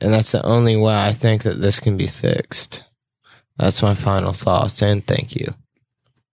And 0.00 0.12
that's 0.12 0.32
the 0.32 0.44
only 0.44 0.76
way 0.76 0.92
I 0.94 1.12
think 1.12 1.42
that 1.44 1.60
this 1.60 1.80
can 1.80 1.96
be 1.96 2.06
fixed. 2.06 2.84
That's 3.56 3.82
my 3.82 3.94
final 3.94 4.32
thoughts, 4.32 4.82
and 4.82 5.06
thank 5.06 5.34
you. 5.36 5.54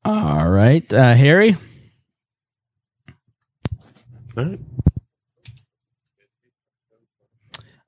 All 0.03 0.49
right. 0.49 0.91
Uh, 0.91 1.13
Harry? 1.13 1.55
All 4.37 4.45
right. 4.45 4.59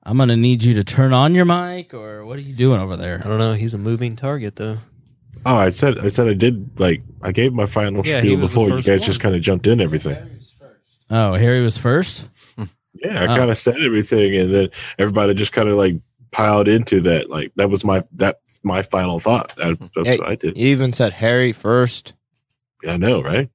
I'm 0.06 0.16
going 0.18 0.28
to 0.28 0.36
need 0.36 0.62
you 0.62 0.74
to 0.74 0.84
turn 0.84 1.12
on 1.12 1.34
your 1.34 1.46
mic, 1.46 1.94
or 1.94 2.24
what 2.26 2.38
are 2.38 2.42
you 2.42 2.54
doing 2.54 2.78
over 2.80 2.96
there? 2.96 3.20
I 3.24 3.28
don't 3.28 3.38
know. 3.38 3.54
He's 3.54 3.74
a 3.74 3.78
moving 3.78 4.16
target, 4.16 4.56
though. 4.56 4.78
Oh, 5.46 5.56
I 5.56 5.70
said 5.70 5.98
I 5.98 6.08
said 6.08 6.26
I 6.28 6.32
did 6.34 6.80
like 6.80 7.02
I 7.22 7.30
gave 7.30 7.52
my 7.52 7.66
final 7.66 8.06
Yeah, 8.06 8.20
spiel 8.20 8.38
before. 8.38 8.68
You 8.70 8.82
guys 8.82 9.00
one. 9.00 9.06
just 9.06 9.20
kind 9.20 9.34
of 9.34 9.42
jumped 9.42 9.66
in 9.66 9.78
everything. 9.80 10.16
Oh, 11.10 11.34
Harry 11.34 11.62
was 11.62 11.76
first? 11.76 12.28
Yeah, 12.94 13.20
I 13.20 13.24
Oh. 13.24 13.36
kind 13.36 13.50
of 13.50 13.58
said 13.58 13.76
everything, 13.80 14.36
and 14.36 14.54
then 14.54 14.68
everybody 14.98 15.34
just 15.34 15.52
kind 15.52 15.68
of 15.68 15.76
like 15.76 15.96
piled 16.30 16.68
into 16.68 17.00
that. 17.02 17.30
Like 17.30 17.52
that 17.56 17.70
was 17.70 17.84
my 17.84 18.04
that's 18.12 18.60
my 18.62 18.82
final 18.82 19.20
thought. 19.20 19.54
That's, 19.56 19.88
that's 19.90 20.08
Hey, 20.08 20.16
what 20.18 20.28
I 20.28 20.34
did. 20.36 20.56
You 20.56 20.68
even 20.68 20.92
said 20.92 21.12
Harry 21.12 21.52
first. 21.52 22.14
I 22.86 22.96
know, 22.96 23.22
right? 23.22 23.48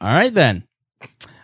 All 0.00 0.12
right, 0.12 0.32
then. 0.32 0.64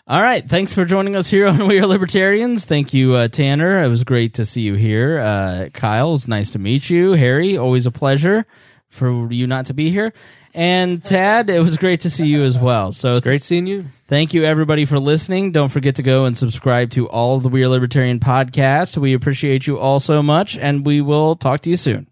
All 0.06 0.20
right. 0.20 0.46
Thanks 0.48 0.74
for 0.74 0.84
joining 0.84 1.16
us 1.16 1.28
here 1.28 1.46
on 1.48 1.66
We 1.66 1.78
Are 1.80 1.86
Libertarians. 1.86 2.64
Thank 2.66 2.92
you, 2.94 3.14
uh, 3.14 3.28
Tanner. 3.28 3.82
It 3.82 3.88
was 3.88 4.04
great 4.04 4.34
to 4.34 4.44
see 4.44 4.60
you 4.60 4.74
here. 4.74 5.18
Uh, 5.18 5.68
Kyle, 5.72 6.12
it's 6.12 6.28
nice 6.28 6.50
to 6.50 6.58
meet 6.58 6.90
you. 6.90 7.12
Harry, 7.12 7.56
always 7.56 7.86
a 7.86 7.90
pleasure 7.90 8.44
for 8.94 9.30
you 9.32 9.46
not 9.46 9.66
to 9.66 9.74
be 9.74 9.90
here. 9.90 10.12
And 10.54 11.04
Tad, 11.04 11.50
it 11.50 11.58
was 11.58 11.76
great 11.76 12.00
to 12.02 12.10
see 12.10 12.26
you 12.26 12.42
as 12.42 12.58
well. 12.58 12.92
So 12.92 13.10
It's 13.10 13.20
great 13.20 13.42
seeing 13.42 13.66
you. 13.66 13.86
Thank 14.06 14.34
you, 14.34 14.44
everybody, 14.44 14.84
for 14.84 15.00
listening. 15.00 15.50
Don't 15.50 15.70
forget 15.70 15.96
to 15.96 16.02
go 16.02 16.26
and 16.26 16.38
subscribe 16.38 16.90
to 16.90 17.08
all 17.08 17.36
of 17.36 17.42
the 17.42 17.48
We 17.48 17.64
Are 17.64 17.68
Libertarian 17.68 18.20
podcasts. 18.20 18.96
We 18.96 19.14
appreciate 19.14 19.66
you 19.66 19.78
all 19.78 19.98
so 19.98 20.22
much, 20.22 20.56
and 20.56 20.86
we 20.86 21.00
will 21.00 21.34
talk 21.34 21.62
to 21.62 21.70
you 21.70 21.76
soon. 21.76 22.06